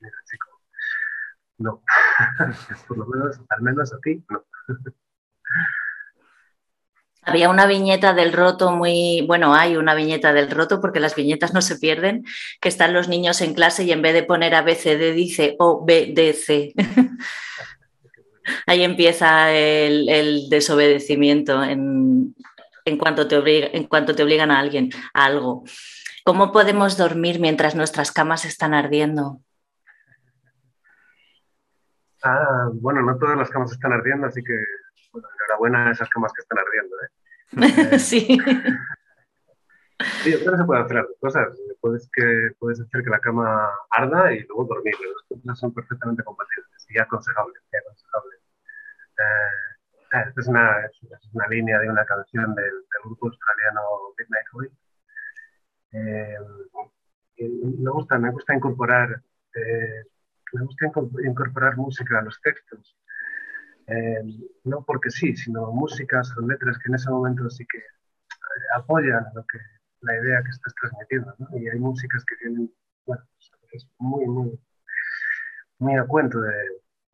mira, 0.00 0.16
chico, 0.30 0.60
no. 1.58 1.82
Por 2.88 2.98
lo 2.98 3.06
menos, 3.06 3.40
al 3.48 3.62
menos 3.62 3.92
a 3.92 3.98
ti, 4.00 4.24
no. 4.28 4.44
Había 7.24 7.50
una 7.50 7.66
viñeta 7.66 8.14
del 8.14 8.32
roto 8.32 8.72
muy, 8.72 9.24
bueno, 9.28 9.54
hay 9.54 9.76
una 9.76 9.94
viñeta 9.94 10.32
del 10.32 10.50
roto 10.50 10.80
porque 10.80 10.98
las 10.98 11.14
viñetas 11.14 11.54
no 11.54 11.62
se 11.62 11.76
pierden, 11.76 12.24
que 12.60 12.68
están 12.68 12.92
los 12.92 13.08
niños 13.08 13.40
en 13.42 13.54
clase 13.54 13.84
y 13.84 13.92
en 13.92 14.02
vez 14.02 14.12
de 14.12 14.24
poner 14.24 14.56
ABCD 14.56 15.14
dice 15.14 15.54
OBDC. 15.60 16.74
Ahí 18.66 18.82
empieza 18.82 19.52
el, 19.52 20.48
desobedecimiento 20.48 21.62
en, 21.62 22.34
cuanto 22.98 23.28
te 23.28 23.76
en 23.76 23.84
cuanto 23.84 24.14
te 24.14 24.22
obligan 24.22 24.50
a 24.50 24.58
alguien 24.58 24.90
a 25.14 25.24
algo. 25.26 25.64
¿Cómo 26.24 26.52
podemos 26.52 26.96
dormir 26.96 27.40
mientras 27.40 27.74
nuestras 27.74 28.12
camas 28.12 28.44
están 28.44 28.74
ardiendo? 28.74 29.40
Ah, 32.22 32.68
bueno, 32.74 33.02
no 33.02 33.18
todas 33.18 33.36
las 33.36 33.50
camas 33.50 33.72
están 33.72 33.92
ardiendo, 33.92 34.28
así 34.28 34.42
que 34.44 34.54
bueno, 35.12 35.28
enhorabuena 35.38 35.88
a 35.88 35.92
esas 35.92 36.08
camas 36.08 36.32
que 36.32 36.42
están 36.42 36.58
ardiendo. 36.58 36.96
¿eh? 37.02 37.98
sí. 37.98 38.38
Sí, 40.22 40.34
pero 40.44 40.56
se 40.56 40.64
pueden 40.64 40.84
hacer 40.84 41.06
cosas. 41.20 41.58
Puedes, 41.80 42.08
que, 42.12 42.50
puedes 42.58 42.80
hacer 42.80 43.02
que 43.02 43.10
la 43.10 43.20
cama 43.20 43.68
arda 43.90 44.32
y 44.32 44.40
luego 44.46 44.64
dormir. 44.64 44.94
Las 45.30 45.40
cosas 45.40 45.58
son 45.58 45.74
perfectamente 45.74 46.22
compatibles. 46.22 46.86
y 46.88 46.98
aconsejable. 46.98 47.54
Y 47.72 47.76
aconsejable. 47.76 48.36
Eh, 49.18 49.72
esta 50.28 50.40
es 50.40 50.46
una, 50.46 50.86
es 50.86 51.30
una, 51.32 51.48
línea 51.48 51.78
de 51.78 51.88
una 51.88 52.04
canción 52.04 52.54
del, 52.54 52.64
del 52.64 53.02
grupo 53.04 53.28
australiano 53.28 53.80
Midnight 54.18 54.46
Oil. 54.54 54.72
Eh, 55.92 56.38
me 57.38 57.90
gusta, 57.90 58.18
me 58.18 58.30
gusta 58.30 58.54
incorporar, 58.54 59.22
eh, 59.54 60.04
me 60.52 60.64
gusta 60.64 60.86
incorporar 61.24 61.76
música 61.76 62.18
a 62.18 62.22
los 62.22 62.40
textos. 62.40 62.96
Eh, 63.86 64.22
no 64.64 64.84
porque 64.84 65.10
sí, 65.10 65.36
sino 65.36 65.72
músicas 65.72 66.32
o 66.36 66.40
letras 66.46 66.78
que 66.78 66.88
en 66.88 66.94
ese 66.94 67.10
momento 67.10 67.48
sí 67.50 67.66
que 67.66 67.82
apoyan 68.76 69.24
lo 69.34 69.44
que, 69.46 69.58
la 70.02 70.16
idea 70.18 70.42
que 70.42 70.50
estás 70.50 70.74
transmitiendo. 70.74 71.34
Y 71.54 71.68
hay 71.68 71.78
músicas 71.78 72.24
que 72.24 72.36
tienen, 72.36 72.70
bueno, 73.06 73.22
pues, 73.70 73.88
muy, 73.98 74.26
muy, 74.26 74.60
muy 75.78 75.96
a 75.96 76.04
cuento 76.06 76.40
de, 76.40 76.52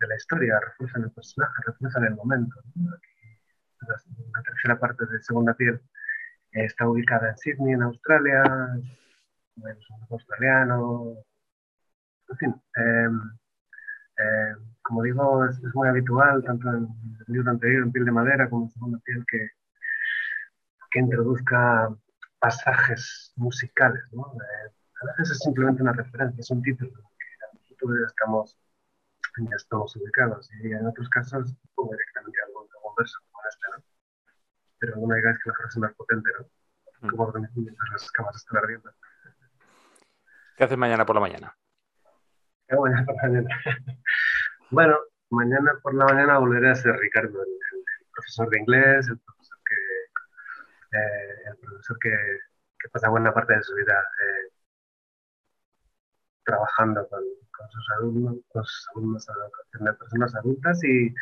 de, 0.01 0.07
la 0.07 0.17
historia, 0.17 0.61
refuerzan 0.61 1.05
el 1.05 1.11
personaje, 1.13 1.55
refuerzan 1.67 2.05
el 2.05 2.15
momento. 2.15 2.57
la, 2.75 4.43
tercera 4.43 4.79
parte 4.79 5.07
de 5.07 5.23
Segunda 5.23 5.55
Piel 5.55 5.81
está 6.53 6.89
ubicada 6.89 7.31
en 7.31 7.39
Sydney, 7.39 7.75
en 7.75 7.83
Australia, 7.83 8.43
es 9.57 9.91
un 9.91 11.19
en 12.29 12.37
fin. 12.37 12.55
Em, 12.77 13.21
em, 14.19 14.57
como 14.83 15.03
digo, 15.03 15.45
es, 15.47 15.61
muy 15.75 15.89
habitual, 15.89 16.43
tanto 16.45 16.69
en 16.71 16.89
el 17.27 17.35
libro 17.35 17.51
anterior, 17.51 17.83
en 17.85 17.93
Piel 17.93 18.05
de 18.05 18.13
Madera, 18.13 18.49
como 18.49 18.65
en 18.65 18.71
Segunda 18.71 18.99
Piel, 19.05 19.25
que, 19.31 19.51
que 20.91 21.01
introduzca 21.01 21.89
pasajes 22.39 23.33
musicales. 23.37 24.03
¿no? 24.13 24.33
Eh, 24.35 24.73
a 25.03 25.07
veces 25.07 25.31
es 25.33 25.39
simplemente 25.39 25.83
una 25.83 25.93
referencia, 25.93 26.41
es 26.41 26.51
un 26.51 26.63
título 26.63 26.91
que 26.93 27.59
nosotros 27.59 27.97
estamos, 28.07 28.59
ya 29.39 29.57
estamos 29.57 29.97
ubicados. 29.97 30.51
Y 30.63 30.73
en 30.73 30.87
otros 30.87 31.09
casos 31.09 31.55
pongo 31.75 31.93
directamente 31.93 32.39
algún, 32.47 32.67
algún 32.77 32.95
verso 32.97 33.19
como 33.31 33.43
este, 33.49 33.67
¿no? 33.71 33.85
Pero 34.79 34.97
no 34.97 35.07
me 35.07 35.17
digáis 35.17 35.39
que 35.43 35.51
la 35.51 35.57
frase 35.57 35.79
es 35.79 35.79
más 35.79 35.95
potente, 35.95 36.31
¿no? 36.39 36.49
Mm. 37.01 37.11
Como 37.11 37.33
mientras 37.55 37.91
las 37.91 38.11
camas 38.11 38.37
están 38.37 38.59
ardiendo. 38.59 38.91
¿Qué 40.57 40.65
haces 40.65 40.79
mañana 40.79 41.07
por 41.07 41.15
la 41.15 41.21
mañana? 41.21 41.57
¿Qué 42.67 42.75
hago 42.75 42.83
mañana 42.83 43.07
por 43.07 43.15
la 43.15 43.23
mañana? 43.23 43.49
bueno, 44.71 44.97
mañana 45.31 45.79
por 45.83 45.95
la 45.95 46.05
mañana 46.05 46.39
volveré 46.39 46.71
a 46.71 46.75
ser 46.75 46.97
Ricardo, 46.97 47.43
el, 47.43 47.49
profesor 48.13 48.51
de 48.51 48.59
inglés, 48.59 49.09
el 49.09 49.19
profesor 49.19 49.38
eh, 50.93 51.51
el 51.51 51.57
profesor 51.59 51.99
que, 51.99 52.11
que, 52.79 52.89
pasa 52.89 53.09
buena 53.09 53.33
parte 53.33 53.55
de 53.55 53.63
su 53.63 53.75
vida 53.75 53.95
eh, 53.95 54.53
trabajando 56.45 57.07
con, 57.09 57.23
sus 57.71 57.91
alumnos, 57.99 58.37
con 58.49 58.65
sus 58.65 59.27
de 59.81 59.93
personas 59.95 60.35
adultas 60.35 60.83
y, 60.85 61.15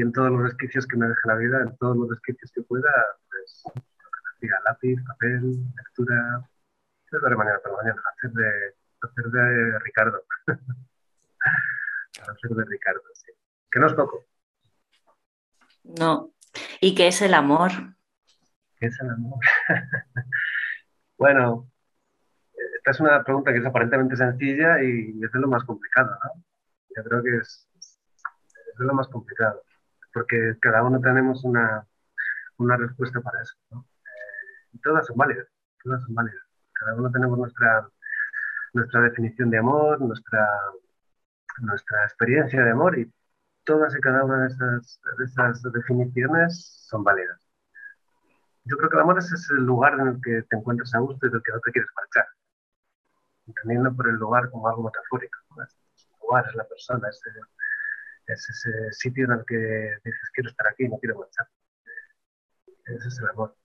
en 0.00 0.12
todos 0.12 0.30
los 0.30 0.42
resquicios 0.42 0.86
que 0.86 0.96
me 0.96 1.08
deje 1.08 1.20
la 1.24 1.36
vida, 1.36 1.60
en 1.60 1.76
todos 1.76 1.96
los 1.96 2.08
resquicios 2.08 2.50
que 2.52 2.62
pueda, 2.62 2.90
pues 3.28 3.62
que 3.74 4.46
decía, 4.46 4.56
lápiz, 4.64 4.96
papel, 5.06 5.52
lectura, 5.76 6.48
lo 7.12 7.38
mañana 7.38 7.58
por 7.62 7.76
mañana, 7.76 8.02
hacer 8.16 8.30
de, 8.30 8.74
hacer 9.02 9.24
de 9.26 9.78
Ricardo. 9.80 10.22
hacer 12.20 12.50
de 12.50 12.64
Ricardo, 12.64 13.02
sí. 13.14 13.32
Que 13.70 13.80
no 13.80 13.86
es 13.86 13.94
poco. 13.94 14.24
No. 15.84 16.32
¿Y 16.80 16.94
qué 16.94 17.08
es 17.08 17.20
el 17.22 17.34
amor? 17.34 17.70
¿Qué 18.80 18.86
es 18.86 18.98
el 19.00 19.10
amor? 19.10 19.38
bueno, 21.18 21.70
esta 22.78 22.90
es 22.92 23.00
una 23.00 23.22
pregunta 23.22 23.52
que 23.52 23.58
es 23.58 23.66
aparentemente 23.66 24.16
sencilla 24.16 24.82
y 24.82 25.22
es 25.22 25.34
lo 25.34 25.48
más 25.48 25.64
complicado, 25.64 26.10
¿no? 26.24 26.42
Yo 26.96 27.04
creo 27.04 27.22
que 27.22 27.36
es, 27.36 27.68
es 27.76 28.78
lo 28.78 28.94
más 28.94 29.06
complicado, 29.08 29.62
porque 30.14 30.56
cada 30.60 30.82
uno 30.82 30.98
tenemos 30.98 31.44
una, 31.44 31.86
una 32.56 32.76
respuesta 32.78 33.20
para 33.20 33.42
eso, 33.42 33.54
¿no? 33.70 33.86
Eh, 34.04 34.68
y 34.72 34.78
todas 34.80 35.06
son 35.06 35.16
válidas, 35.18 35.46
todas 35.84 36.02
son 36.02 36.14
válidas. 36.14 36.42
Cada 36.72 36.94
uno 36.94 37.10
tenemos 37.10 37.38
nuestra, 37.38 37.86
nuestra 38.72 39.02
definición 39.02 39.50
de 39.50 39.58
amor, 39.58 40.00
nuestra, 40.00 40.48
nuestra 41.58 42.04
experiencia 42.04 42.64
de 42.64 42.70
amor 42.70 42.98
y 42.98 43.12
todas 43.64 43.94
y 43.94 44.00
cada 44.00 44.24
una 44.24 44.42
de 44.42 44.48
esas, 44.48 45.00
de 45.18 45.24
esas 45.24 45.62
definiciones 45.70 46.86
son 46.88 47.04
válidas. 47.04 47.39
Yo 48.70 48.76
creo 48.76 48.88
que 48.88 48.96
el 48.96 49.02
amor 49.02 49.18
es 49.18 49.32
ese 49.32 49.54
lugar 49.54 49.94
en 49.94 50.06
el 50.06 50.20
que 50.22 50.42
te 50.48 50.56
encuentras 50.56 50.94
a 50.94 51.00
gusto 51.00 51.26
y 51.26 51.30
del 51.30 51.42
que 51.42 51.52
no 51.52 51.60
te 51.60 51.72
quieres 51.72 51.90
marchar. 51.96 52.26
Entendiendo 53.46 53.94
por 53.96 54.08
el 54.08 54.14
lugar 54.14 54.48
como 54.50 54.68
algo 54.68 54.84
metafórico. 54.84 55.38
Es 55.66 55.76
el 56.06 56.18
lugar, 56.22 56.46
es 56.48 56.54
la 56.54 56.68
persona, 56.68 57.08
es, 57.08 57.20
es 58.26 58.48
ese 58.48 58.92
sitio 58.92 59.24
en 59.24 59.32
el 59.32 59.44
que 59.44 59.98
dices 60.04 60.30
quiero 60.32 60.50
estar 60.50 60.68
aquí 60.68 60.84
y 60.84 60.88
no 60.88 60.98
quiero 60.98 61.18
marchar. 61.18 61.48
Ese 62.84 63.08
es 63.08 63.18
el 63.18 63.28
amor. 63.28 63.56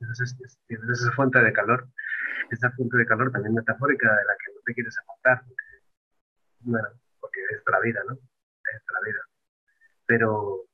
Esa 0.00 0.24
es, 0.24 0.36
es, 0.40 0.58
esa 0.68 1.12
fuente 1.12 1.38
de 1.40 1.52
calor 1.52 1.86
esa 2.50 2.70
fuente 2.72 2.96
de 2.96 3.06
calor 3.06 3.30
también 3.32 3.54
metafórica 3.54 4.08
de 4.08 4.24
la 4.24 4.36
que 4.36 4.52
no 4.54 4.60
te 4.64 4.74
quieres 4.74 4.98
apartar, 4.98 5.44
bueno, 6.60 6.88
porque 7.20 7.40
es 7.50 7.62
para 7.62 7.78
la 7.78 7.84
vida, 7.84 8.00
¿no? 8.06 8.14
Es 8.14 8.82
para 8.86 9.00
la 9.00 9.06
vida. 9.06 9.20
Pero, 10.06 10.66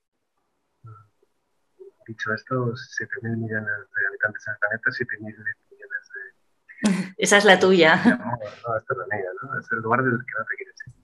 dicho 2.10 2.32
esto, 2.34 2.72
7.000 2.72 3.36
millones 3.36 3.66
de 3.66 4.06
habitantes 4.08 4.46
en 4.46 4.52
el 4.52 4.58
planeta, 4.58 4.90
7.000 4.90 5.20
millones 5.20 5.56
de... 5.56 7.14
Esa 7.18 7.38
es 7.38 7.44
la 7.44 7.58
tuya. 7.58 7.96
No, 8.04 8.16
no, 8.16 8.76
esta 8.78 8.94
es 8.94 8.98
la 8.98 9.06
mía, 9.16 9.30
¿no? 9.42 9.58
Es 9.58 9.72
el 9.72 9.78
lugar 9.78 10.02
del 10.02 10.18
que 10.18 10.32
no 10.38 10.44
te 10.44 10.56
quieres 10.56 10.76
ir. 10.86 10.94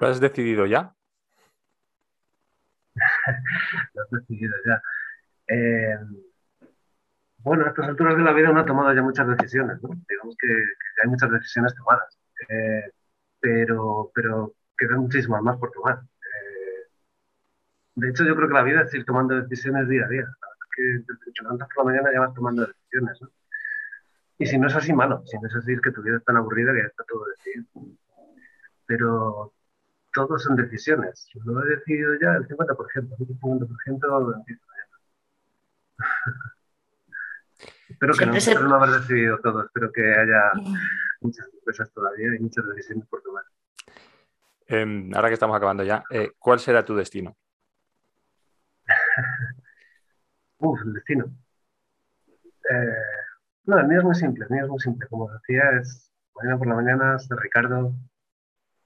¿Lo 0.00 0.06
has 0.08 0.20
decidido 0.20 0.66
ya? 0.66 0.94
Lo 3.94 4.02
has 4.02 4.10
decidido 4.10 4.54
ya. 4.66 4.82
Eh, 5.48 5.98
bueno, 7.38 7.64
a 7.64 7.68
estas 7.68 7.88
alturas 7.88 8.16
de 8.16 8.22
la 8.22 8.32
vida 8.32 8.50
uno 8.50 8.60
ha 8.60 8.66
tomado 8.66 8.92
ya 8.92 9.02
muchas 9.02 9.28
decisiones, 9.28 9.80
¿no? 9.82 9.90
Digamos 10.08 10.36
que, 10.38 10.48
hay 10.48 11.08
muchas 11.08 11.30
decisiones 11.30 11.74
tomadas, 11.74 12.18
eh, 12.48 12.90
pero, 13.40 14.10
pero 14.14 14.54
quedan 14.76 15.00
muchísimas 15.00 15.42
más 15.42 15.56
por 15.58 15.70
tomar. 15.70 16.00
De 17.96 18.10
hecho, 18.10 18.24
yo 18.24 18.36
creo 18.36 18.48
que 18.48 18.54
la 18.54 18.62
vida 18.62 18.82
es 18.82 18.94
ir 18.94 19.04
tomando 19.04 19.40
decisiones 19.40 19.88
día 19.88 20.04
a 20.04 20.08
día. 20.08 20.26
Que 20.76 20.82
desde 20.82 21.06
que 21.06 21.32
te 21.32 21.42
levantas 21.42 21.68
por 21.74 21.84
la 21.84 21.92
mañana 21.92 22.12
ya 22.12 22.20
vas 22.20 22.34
tomando 22.34 22.66
decisiones, 22.66 23.20
¿no? 23.22 23.30
Y 24.38 24.46
si 24.46 24.58
no 24.58 24.66
es 24.66 24.76
así, 24.76 24.92
malo. 24.92 25.22
Si 25.24 25.38
no 25.38 25.48
es 25.48 25.54
así, 25.56 25.72
es 25.72 25.80
que 25.80 25.92
tu 25.92 26.02
vida 26.02 26.18
es 26.18 26.24
tan 26.24 26.36
aburrida 26.36 26.72
que 26.72 26.80
ya 26.80 26.88
está 26.88 27.04
todo 27.04 27.24
decidido. 27.24 27.66
Pero 28.84 29.54
todo 30.12 30.38
son 30.38 30.56
decisiones. 30.56 31.28
Lo 31.44 31.64
he 31.64 31.76
decidido 31.76 32.14
ya 32.20 32.32
el 32.32 32.46
50%, 32.46 33.16
el 33.18 33.26
50% 33.38 34.00
lo 34.00 34.34
empiezo 34.34 34.64
ya. 34.76 36.04
Espero 37.88 38.14
que 38.14 38.26
no, 38.26 38.68
no 38.68 38.74
haber 38.74 39.00
decidido 39.00 39.38
todo, 39.38 39.64
espero 39.64 39.92
que 39.92 40.02
haya 40.02 40.52
muchas 41.20 41.48
sorpresas 41.50 41.90
todavía 41.92 42.34
y 42.34 42.40
muchas 42.40 42.66
decisiones 42.68 43.06
por 43.06 43.22
tomar. 43.22 43.44
Em, 44.66 45.14
ahora 45.14 45.28
que 45.28 45.34
estamos 45.34 45.56
acabando 45.56 45.84
ya, 45.84 46.04
eh, 46.10 46.32
¿cuál 46.38 46.58
será 46.58 46.84
tu 46.84 46.96
destino? 46.96 47.36
Uf, 50.58 50.80
el 50.82 50.92
destino. 50.94 51.24
Eh, 52.70 53.26
no, 53.64 53.78
el 53.78 53.88
mío 53.88 53.98
es 53.98 54.04
muy 54.04 54.14
simple, 54.14 54.44
el 54.44 54.50
mío 54.50 54.64
es 54.64 54.70
muy 54.70 54.80
simple. 54.80 55.08
Como 55.08 55.30
decía, 55.32 55.62
es 55.80 56.10
mañana 56.34 56.58
por 56.58 56.66
la 56.68 56.74
mañana 56.74 57.18
ser 57.18 57.38
Ricardo, 57.38 57.94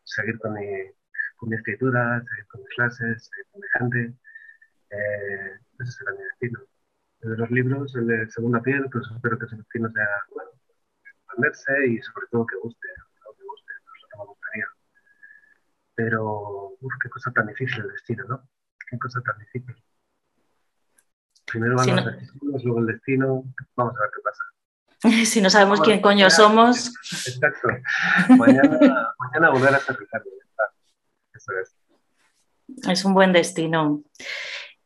seguir 0.04 0.38
con 0.38 0.54
mi, 0.54 1.54
escritura, 1.56 2.22
seguir 2.28 2.46
con 2.48 2.60
mis 2.62 2.70
clases, 2.76 3.24
seguir 3.26 3.46
con 3.52 3.60
mi 3.60 3.68
gente. 3.78 4.18
Eh, 4.90 5.58
ese 5.80 5.92
será 5.92 6.12
mi 6.12 6.24
destino 6.24 6.60
de 7.20 7.36
los 7.36 7.50
libros, 7.50 7.94
el 7.96 8.06
de 8.06 8.30
Segunda 8.30 8.62
Piel, 8.62 8.88
pues 8.90 9.06
espero 9.14 9.38
que 9.38 9.46
ese 9.46 9.56
destino 9.56 9.90
sea, 9.90 10.08
bueno, 10.34 10.50
expandirse 11.04 11.72
y 11.88 12.02
sobre 12.02 12.26
todo 12.30 12.46
que 12.46 12.56
guste, 12.56 12.88
que 12.88 13.44
guste, 13.44 13.72
eso 13.96 14.06
que 14.10 14.18
me 14.18 14.24
gustaría. 14.26 14.66
Pero, 15.94 16.76
uff, 16.80 16.94
qué 17.02 17.10
cosa 17.10 17.30
tan 17.32 17.46
difícil 17.48 17.82
el 17.82 17.90
destino, 17.90 18.24
¿no? 18.24 18.48
Qué 18.90 18.98
cosa 18.98 19.20
tan 19.22 19.38
difícil. 19.38 19.76
Primero 21.50 21.76
van 21.76 21.96
los 21.96 22.04
destinos, 22.04 22.64
luego 22.64 22.80
el 22.80 22.86
destino, 22.86 23.44
vamos 23.76 23.94
a 23.96 24.00
ver 24.00 24.10
qué 24.14 24.20
pasa. 24.22 24.42
Si 25.26 25.40
no 25.40 25.48
sabemos 25.48 25.80
quién 25.80 26.00
coño 26.00 26.28
somos. 26.30 26.92
Exacto. 27.26 27.68
Mañana, 28.36 28.78
mañana 29.18 29.50
volver 29.50 29.74
a 29.74 29.78
ser 29.78 29.98
Ricardo. 29.98 30.28
Eso 31.32 31.52
es. 31.60 31.74
Es 32.88 33.04
un 33.04 33.14
buen 33.14 33.32
destino. 33.32 34.02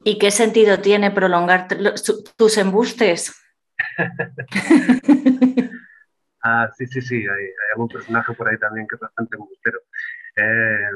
¿Y 0.04 0.18
qué 0.18 0.30
sentido 0.30 0.78
tiene 0.78 1.10
prolongar 1.10 1.66
tus 2.36 2.58
embustes? 2.58 3.34
ah, 6.42 6.70
sí, 6.76 6.86
sí, 6.86 7.00
sí, 7.02 7.16
hay, 7.16 7.52
algún 7.72 7.88
personaje 7.88 8.32
por 8.34 8.48
ahí 8.48 8.58
también 8.58 8.86
que 8.86 8.94
es 8.96 9.00
bastante 9.00 9.36
embustero. 9.36 9.80
Eh, 10.36 10.90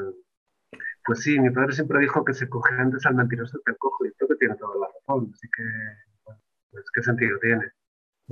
pues 1.09 1.23
sí, 1.23 1.39
mi 1.39 1.49
padre 1.49 1.73
siempre 1.73 1.99
dijo 2.01 2.23
que 2.23 2.35
se 2.35 2.47
coge 2.47 2.75
antes 2.75 3.03
al 3.07 3.15
mentiroso 3.15 3.59
que 3.65 3.71
al 3.71 3.77
cojo 3.79 4.05
y 4.05 4.11
creo 4.11 4.27
que 4.27 4.35
tiene 4.35 4.55
toda 4.57 4.75
la 4.75 4.87
razón, 4.93 5.31
así 5.33 5.47
que, 5.49 5.63
pues, 6.69 6.85
¿qué 6.93 7.01
sentido 7.01 7.39
tiene? 7.39 7.65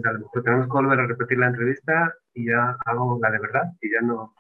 a 0.06 0.12
lo 0.12 0.20
mejor 0.20 0.44
tenemos 0.44 0.68
que 0.68 0.74
volver 0.74 1.00
a 1.00 1.08
repetir 1.08 1.40
la 1.40 1.48
entrevista 1.48 2.14
y 2.36 2.52
ya 2.52 2.78
hago 2.86 3.18
la 3.20 3.32
de 3.32 3.40
verdad 3.40 3.64
y 3.82 3.92
ya 3.92 4.02
no 4.02 4.32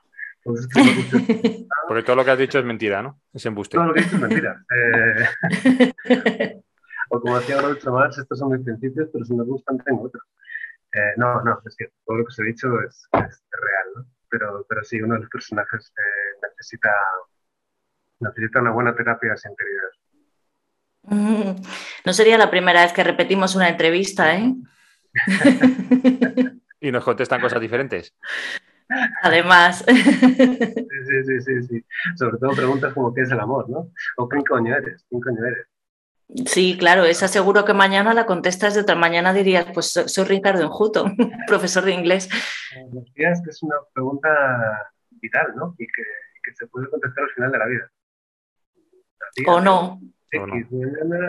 Pues 0.43 0.67
Porque 1.87 2.03
todo 2.03 2.15
lo 2.15 2.23
que 2.23 2.29
has 2.29 2.37
dicho 2.37 2.59
es 2.59 2.65
mentira, 2.65 3.01
¿no? 3.01 3.19
Es 3.33 3.43
embuste. 3.47 3.75
Todo 3.75 3.87
lo 3.87 3.93
que 3.95 4.01
has 4.01 4.05
dicho 4.05 4.17
es 4.17 4.29
mentira. 4.29 4.63
Eh, 6.05 6.61
o 7.09 7.19
como 7.19 7.39
decía 7.39 7.57
Groucho 7.57 7.91
Marx, 7.91 8.19
estos 8.19 8.37
son 8.37 8.51
mis 8.51 8.61
principios, 8.63 9.09
pero 9.11 9.25
si 9.25 9.33
me 9.33 9.45
gustan 9.45 9.79
tengo 9.79 10.03
otros. 10.03 10.23
Eh, 10.93 11.13
no, 11.17 11.41
no, 11.41 11.59
es 11.65 11.75
que 11.75 11.87
todo 12.05 12.17
lo 12.17 12.23
que 12.23 12.29
os 12.29 12.39
he 12.39 12.43
dicho 12.43 12.67
es, 12.81 13.09
real, 13.11 13.87
¿no? 13.95 14.05
Pero, 14.29 14.63
pero 14.69 14.83
sí, 14.83 15.01
uno 15.01 15.15
de 15.15 15.21
los 15.21 15.29
personajes 15.29 15.91
eh, 15.97 16.39
necesita, 16.43 16.91
necesita 18.19 18.61
una 18.61 18.71
buena 18.71 18.95
terapia 18.95 19.31
de 19.31 19.37
sinceridad. 19.37 19.89
No 22.05 22.13
sería 22.13 22.37
la 22.37 22.49
primera 22.51 22.81
vez 22.83 22.93
que 22.93 23.03
repetimos 23.03 23.55
una 23.55 23.69
entrevista, 23.69 24.35
¿eh? 24.35 24.53
y 26.81 26.91
nos 26.91 27.03
contestan 27.03 27.41
cosas 27.41 27.61
diferentes. 27.61 28.13
Además. 29.21 29.83
Sí, 29.87 31.23
sí, 31.25 31.41
sí, 31.41 31.63
sí, 31.63 31.85
Sobre 32.15 32.37
todo 32.37 32.51
preguntas 32.51 32.93
como 32.93 33.13
qué 33.13 33.21
es 33.21 33.31
el 33.31 33.39
amor, 33.39 33.69
¿no? 33.69 33.91
O 34.17 34.29
qué 34.29 34.43
coño 34.43 34.75
eres, 34.75 35.05
quién 35.09 35.21
coño 35.21 35.45
eres. 35.45 35.67
Sí, 36.45 36.75
claro, 36.77 37.05
esa 37.05 37.29
seguro 37.29 37.63
que 37.63 37.73
mañana 37.73 38.13
la 38.13 38.25
contestas 38.25 38.75
de 38.75 38.81
otra 38.81 38.95
mañana 38.95 39.33
dirías, 39.33 39.65
pues 39.73 39.91
soy 39.91 40.25
Ricardo 40.25 40.61
Enjuto, 40.61 41.05
profesor 41.47 41.85
de 41.85 41.93
inglés. 41.93 42.27
Decías 42.91 43.41
que 43.43 43.49
es 43.49 43.63
una 43.63 43.75
pregunta 43.93 44.29
vital, 45.09 45.53
¿no? 45.55 45.75
Y 45.77 45.87
que, 45.87 46.03
se 46.53 46.65
puede 46.67 46.89
contestar 46.89 47.25
al 47.25 47.29
final 47.31 47.51
de 47.51 47.57
la 47.57 47.65
vida. 47.65 47.91
O 49.45 49.61
no. 49.61 50.01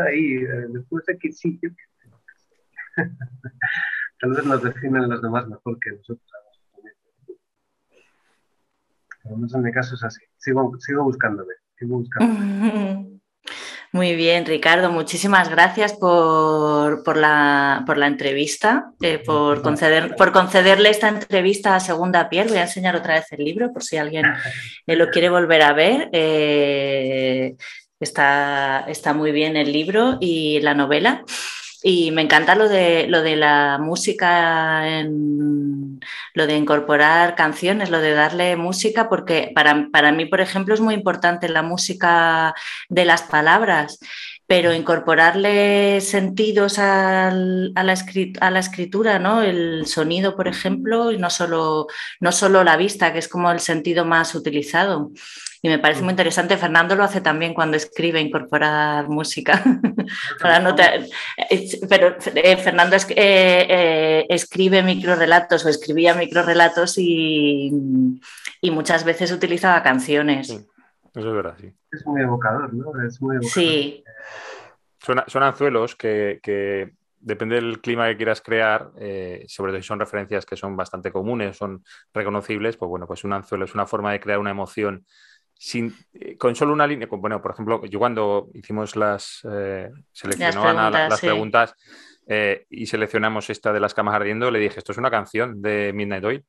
ahí, 0.07 0.45
después 0.71 1.05
de 1.07 1.19
que 1.19 1.33
sí. 1.33 1.61
Tal 4.21 4.31
vez 4.31 4.45
nos 4.45 4.63
definen 4.63 5.09
los 5.09 5.23
demás 5.23 5.47
mejor 5.47 5.79
que 5.81 5.93
nosotros. 5.93 6.31
Lo 9.25 9.37
menos 9.37 9.55
en 9.55 9.63
mi 9.63 9.73
caso 9.73 9.95
es 9.95 10.03
así. 10.03 10.23
Sigo, 10.39 10.77
sigo 10.81 11.05
buscándome. 11.05 11.55
Sigo 11.77 11.99
buscándome. 11.99 13.21
Muy 13.91 14.15
bien, 14.15 14.45
Ricardo, 14.45 14.93
muchísimas 14.93 15.49
gracias 15.49 15.95
por, 15.95 17.17
la, 17.17 17.85
entrevista, 18.07 18.93
eh, 19.01 19.19
por, 19.19 19.63
conceder, 19.63 20.15
por 20.15 20.31
concederle 20.31 20.91
esta 20.91 21.09
entrevista 21.09 21.75
a 21.75 21.81
Segunda 21.81 22.29
Piel. 22.29 22.49
Voy 22.49 22.59
a 22.59 22.63
enseñar 22.63 22.97
otra 22.97 23.15
vez 23.15 23.33
el 23.33 23.45
libro 23.45 23.73
por 23.73 23.83
si 23.83 23.97
alguien 23.97 24.27
lo 24.87 25.09
quiere 25.09 25.31
volver 25.31 25.63
a 25.63 25.73
ver. 25.73 26.11
Eh, 26.13 27.57
está, 27.99 28.85
está 28.89 29.15
muy 29.15 29.33
bien 29.33 29.57
el 29.57 29.73
libro 29.73 30.19
y 30.21 30.61
la 30.61 30.75
novela. 30.75 31.25
Y 31.91 32.11
me 32.11 32.21
encanta 32.21 32.55
lo 32.55 32.69
de, 32.69 33.07
lo 33.09 33.23
de 33.23 33.35
la 33.35 33.79
música, 33.81 34.87
en, 35.01 35.99
lo 36.35 36.47
de 36.47 36.55
incorporar 36.55 37.35
canciones, 37.35 37.89
lo 37.89 38.01
de 38.01 38.13
darle 38.13 38.57
música, 38.57 39.09
porque 39.09 39.53
para, 39.55 39.89
para 39.91 40.13
mí, 40.13 40.27
por 40.27 40.43
ejemplo, 40.43 40.75
es 40.75 40.83
muy 40.83 40.93
importante 40.93 41.49
la 41.49 41.63
música 41.63 42.55
de 42.91 43.07
las 43.07 43.23
palabras 43.23 44.01
pero 44.49 44.73
incorporarle 44.73 46.01
sentidos 46.01 46.79
a, 46.79 47.31
la 47.31 47.95
a, 48.41 48.51
la 48.51 48.59
escritura, 48.59 49.19
¿no? 49.19 49.43
El 49.43 49.85
sonido, 49.85 50.37
por 50.37 50.49
ejemplo, 50.49 51.13
y 51.13 51.19
no 51.19 51.29
solo, 51.29 51.87
no 52.19 52.33
solo 52.33 52.65
la 52.65 52.79
vista, 52.79 53.13
que 53.13 53.19
es 53.19 53.29
como 53.29 53.51
el 53.51 53.61
sentido 53.61 54.07
más 54.07 54.35
utilizado. 54.35 55.13
Y 55.61 55.69
me 55.69 55.79
parece 55.79 56.01
muy 56.01 56.13
interesante. 56.13 56.57
Fernando 56.57 56.95
lo 56.95 57.05
hace 57.05 57.21
también 57.21 57.53
cuando 57.53 57.77
escribe, 57.77 58.23
incorporar 58.23 59.07
música. 59.11 59.63
pero 61.91 62.17
eh, 62.35 62.57
Fernando 62.57 62.97
es, 62.97 63.07
eh, 63.11 63.67
eh, 63.69 64.27
escribe 64.31 64.83
microrelatos 64.83 65.67
o 65.67 65.69
escribía 65.69 66.15
microrelatos 66.15 66.97
y, 66.97 67.71
y 68.63 68.71
muchas 68.71 69.05
veces 69.05 69.31
utilizaba 69.31 69.83
canciones. 69.83 70.49
eso 70.49 70.65
es 71.15 71.25
verdad, 71.25 71.55
sí. 71.61 71.71
Es 71.93 72.07
muy 72.07 72.23
evocador, 72.23 72.73
¿no? 72.73 72.93
Es 73.07 73.21
muy 73.21 73.37
evocador. 73.37 73.53
Sí. 73.53 74.05
Son, 75.27 75.43
anzuelos 75.43 75.97
que, 75.97 76.41
depende 77.21 77.57
del 77.57 77.81
clima 77.81 78.07
que 78.09 78.17
quieras 78.17 78.41
crear, 78.41 78.91
sobre 79.47 79.73
todo 79.73 79.83
si 79.83 79.87
son 79.89 79.99
referencias 79.99 80.47
que 80.47 80.57
son 80.57 80.77
bastante 80.77 81.11
comunes, 81.11 81.57
son 81.57 81.83
reconocibles, 82.15 82.77
pues 82.77 82.89
bueno, 82.89 83.07
pues 83.07 83.25
un 83.25 83.33
anzuelo 83.33 83.65
es 83.65 83.75
una 83.75 83.87
forma 83.87 84.13
de 84.13 84.21
crear 84.21 84.39
una 84.39 84.51
emoción 84.51 85.05
sin, 85.59 85.95
eh, 86.15 86.37
con 86.39 86.55
solo 86.55 86.73
una 86.73 86.87
línea, 86.87 87.09
bueno, 87.11 87.43
por 87.43 87.51
ejemplo, 87.51 87.85
yo 87.85 87.99
cuando 87.99 88.49
hicimos 88.55 88.95
las, 88.95 89.41
eh, 89.51 89.91
seleccionaban 90.13 90.93
las 90.93 91.21
preguntas, 91.21 91.75
eh, 92.27 92.67
y 92.71 92.87
seleccionamos 92.87 93.51
esta 93.51 93.73
de 93.73 93.81
las 93.81 93.93
camas 93.93 94.15
ardiendo, 94.15 94.51
le 94.51 94.61
dije, 94.61 94.79
esto 94.79 94.93
es 94.93 94.99
una 94.99 95.11
canción 95.11 95.61
de 95.61 95.93
Midnight 95.95 96.25
Oil. 96.25 96.45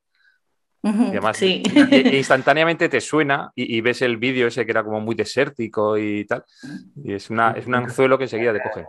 Y 0.82 0.88
además, 0.88 1.42
instantáneamente 1.42 2.88
te 2.88 3.02
suena 3.02 3.52
y, 3.56 3.82
ves 3.82 4.02
el 4.02 4.18
vídeo 4.18 4.48
ese 4.48 4.66
que 4.66 4.72
era 4.72 4.84
como 4.84 5.02
muy 5.02 5.16
desértico 5.16 5.98
y 5.98 6.26
tal. 6.26 6.46
Y 7.04 7.14
es, 7.14 7.30
una, 7.30 7.52
es 7.52 7.68
un 7.68 7.76
anzuelo 7.76 8.18
que 8.18 8.26
enseguida 8.26 8.54
te 8.54 8.62
coge. 8.62 8.86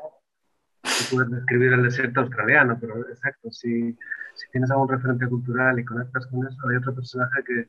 puedes 1.11 1.31
describir 1.31 1.73
el 1.73 1.83
desierto 1.83 2.21
australiano, 2.21 2.79
pero 2.81 3.09
exacto, 3.09 3.51
si, 3.51 3.93
si 4.35 4.51
tienes 4.53 4.71
algún 4.71 4.89
referente 4.89 5.27
cultural 5.29 5.79
y 5.79 5.85
conectas 5.85 6.27
con 6.27 6.47
eso, 6.47 6.69
hay 6.69 6.77
otro 6.77 6.95
personaje 6.95 7.43
que, 7.45 7.69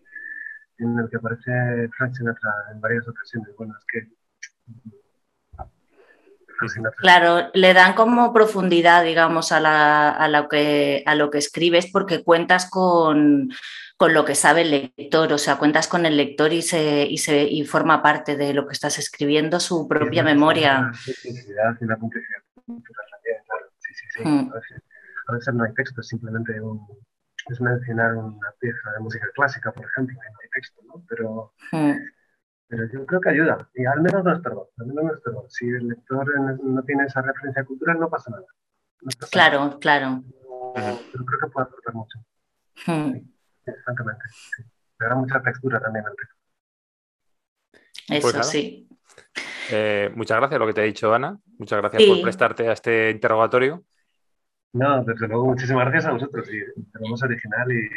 en 0.84 1.00
el 1.00 1.10
que 1.10 1.18
aparece 1.18 1.90
Frank 1.98 2.14
Sinatra 2.14 2.52
en 2.74 2.82
varias 2.82 3.08
ocasiones. 3.08 3.50
Bueno, 3.58 3.76
es 3.78 3.86
que... 3.86 4.08
Claro, 6.98 7.50
le 7.56 7.74
dan 7.74 7.96
como 7.96 8.32
profundidad, 8.34 9.04
digamos, 9.04 9.52
a, 9.52 9.60
la, 9.60 10.28
lo 10.28 10.48
que, 10.48 11.02
a 11.08 11.16
lo 11.16 11.32
que 11.32 11.40
escribes 11.40 11.90
porque 11.92 12.24
cuentas 12.24 12.70
con, 12.70 13.50
lo 14.10 14.26
que 14.26 14.36
sabe 14.36 14.62
el 14.62 14.72
lector, 14.72 15.32
o 15.34 15.38
sea, 15.38 15.58
cuentas 15.58 15.88
con 15.88 16.06
el 16.06 16.18
lector 16.18 16.54
y, 16.54 16.62
se, 16.62 17.06
y, 17.06 17.18
se, 17.18 17.44
y 17.44 17.66
forma 17.66 18.02
parte 18.02 18.36
de 18.36 18.54
lo 18.54 18.66
que 18.66 18.74
estás 18.74 18.98
escribiendo, 18.98 19.60
su 19.60 19.88
propia 19.88 20.24
memoria. 20.24 20.92
Sí, 21.04 21.14
sí, 21.14 21.34
sí. 21.34 21.54
Mm. 24.24 24.52
A 25.28 25.34
veces 25.34 25.54
no 25.54 25.64
hay 25.64 25.74
texto, 25.74 26.02
simplemente 26.02 26.60
un, 26.60 26.86
es 27.50 27.62
mencionar 27.62 28.16
una 28.16 28.52
pieza 28.60 28.92
de 28.92 29.00
música 29.00 29.28
clásica, 29.34 29.72
por 29.72 29.86
ejemplo, 29.86 30.16
no 30.16 30.40
hay 30.42 30.50
texto, 30.50 30.82
¿no? 30.86 31.04
Pero, 31.08 31.54
hmm. 31.72 31.94
pero 32.68 32.92
yo 32.92 33.06
creo 33.06 33.22
que 33.22 33.30
ayuda, 33.30 33.70
y 33.74 33.86
al 33.86 34.02
menos 34.02 34.24
no 34.24 34.34
estorba, 34.34 34.64
al 34.78 34.88
menos 34.88 35.04
no 35.04 35.14
estorba. 35.14 35.44
Si 35.50 35.68
el 35.68 35.88
lector 35.88 36.62
no 36.64 36.84
tiene 36.84 37.06
esa 37.06 37.22
referencia 37.22 37.64
cultural, 37.64 38.00
no 38.00 38.10
pasa 38.10 38.32
nada. 38.32 38.46
claro, 39.32 39.80
claro. 39.80 40.24
Pero, 40.74 41.00
creo 41.12 41.40
que 41.40 41.48
puede 41.48 41.68
aportar 41.68 41.94
mucho. 41.94 42.20
Hmm. 42.86 43.18
Francamente. 43.84 44.24
Sí. 44.30 44.64
Le 45.00 45.08
da 45.08 45.16
mucha 45.16 45.42
textura 45.42 45.80
también 45.80 46.06
al 46.06 46.16
texto. 46.16 46.36
Eso 48.08 48.32
pues 48.32 48.48
sí. 48.48 48.88
Eh, 49.72 50.12
muchas 50.16 50.38
gracias 50.38 50.60
lo 50.60 50.68
que 50.68 50.74
te 50.74 50.82
ha 50.82 50.86
dicho 50.86 51.14
Ana. 51.14 51.38
Muchas 51.58 51.80
gracias 51.80 52.04
por 52.04 52.22
prestarte 52.22 52.68
a 52.68 52.74
este 52.74 53.12
interrogatorio. 53.12 53.84
No, 54.74 55.04
desde 55.04 55.28
luego, 55.28 55.46
muchísimas 55.46 55.86
gracias 55.86 56.06
a 56.06 56.14
vosotros. 56.14 56.48
Y 56.52 56.84
tenemos 56.92 57.22
original 57.24 57.68
y 57.72 57.90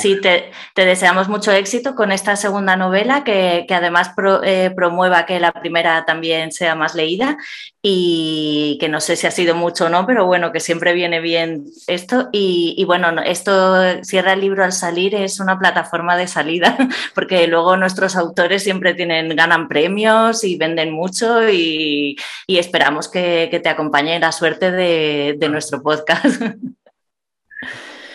Sí, 0.00 0.20
te, 0.20 0.50
deseamos 0.74 1.28
mucho 1.28 1.50
éxito 1.50 1.94
con 1.94 2.12
esta 2.12 2.36
segunda 2.36 2.76
novela, 2.76 3.24
que, 3.24 3.66
además 3.70 4.12
eh, 4.44 4.70
promueva 4.74 5.26
que 5.26 5.40
la 5.40 5.52
primera 5.52 6.04
también 6.04 6.52
sea 6.52 6.74
más 6.74 6.94
leída 6.94 7.36
y 7.82 8.78
que 8.80 8.88
no 8.88 9.00
sé 9.00 9.16
si 9.16 9.26
ha 9.26 9.30
sido 9.30 9.54
mucho 9.54 9.86
o 9.86 9.88
no, 9.88 10.06
pero 10.06 10.26
bueno, 10.26 10.52
que 10.52 10.60
siempre 10.60 10.92
viene 10.92 11.20
bien 11.20 11.64
esto. 11.86 12.28
Y, 12.32 12.84
bueno, 12.86 13.20
esto 13.22 14.02
cierra 14.04 14.34
el 14.34 14.40
libro 14.40 14.64
al 14.64 14.72
salir, 14.72 15.14
es 15.14 15.40
una 15.40 15.58
plataforma 15.58 16.16
de 16.16 16.28
salida, 16.28 16.76
porque 17.14 17.46
luego 17.48 17.76
nuestros 17.76 18.16
autores 18.16 18.62
siempre 18.62 18.94
tienen, 18.94 19.34
ganan 19.34 19.68
premios 19.68 20.44
y 20.44 20.56
venden 20.56 20.92
mucho 20.92 21.48
y, 21.48 22.16
esperamos 22.46 23.08
que, 23.08 23.48
te 23.62 23.68
acompañe 23.68 24.20
la 24.20 24.30
suerte 24.30 24.70
de, 24.70 25.34
de 25.36 25.48
nuestro 25.48 25.82
podcast. 25.82 26.42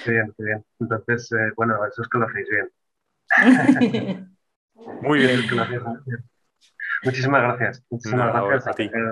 bien, 0.06 0.34
bien. 0.38 0.66
Entonces, 0.80 1.32
eh, 1.32 1.52
bueno, 1.56 1.76
eso 1.86 2.02
es 2.02 2.08
que 2.08 2.18
lo 2.18 2.26
hacéis 2.26 2.48
bien. 2.50 2.70
Muy 5.02 5.20
bien. 5.20 5.42
Muchísimas 7.04 7.42
gracias. 7.42 7.84
Muchísimas 7.90 8.34
gracias. 8.34 8.68
A 8.68 8.74
ti. 8.74 8.84
Eh, 8.84 9.12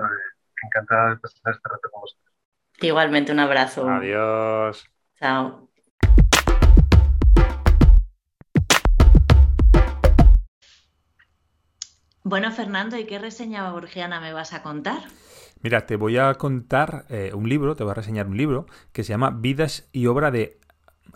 encantado 0.64 1.10
de 1.10 1.16
pasar 1.16 1.54
este 1.54 1.68
rato 1.68 1.90
con 1.90 2.00
vosotros. 2.00 2.32
Igualmente, 2.80 3.32
un 3.32 3.40
abrazo. 3.40 3.88
Adiós. 3.88 4.88
Chao. 5.18 5.68
Bueno, 12.24 12.52
Fernando, 12.52 12.96
¿y 12.96 13.04
qué 13.04 13.18
reseña 13.18 13.70
borgiana 13.72 14.20
me 14.20 14.32
vas 14.32 14.52
a 14.52 14.62
contar? 14.62 15.02
Mira, 15.60 15.86
te 15.86 15.96
voy 15.96 16.18
a 16.18 16.34
contar 16.34 17.04
eh, 17.08 17.32
un 17.34 17.48
libro, 17.48 17.76
te 17.76 17.84
voy 17.84 17.92
a 17.92 17.94
reseñar 17.94 18.26
un 18.26 18.36
libro 18.36 18.66
que 18.92 19.04
se 19.04 19.10
llama 19.10 19.30
Vidas 19.30 19.88
y 19.92 20.06
obra 20.06 20.30
de 20.30 20.58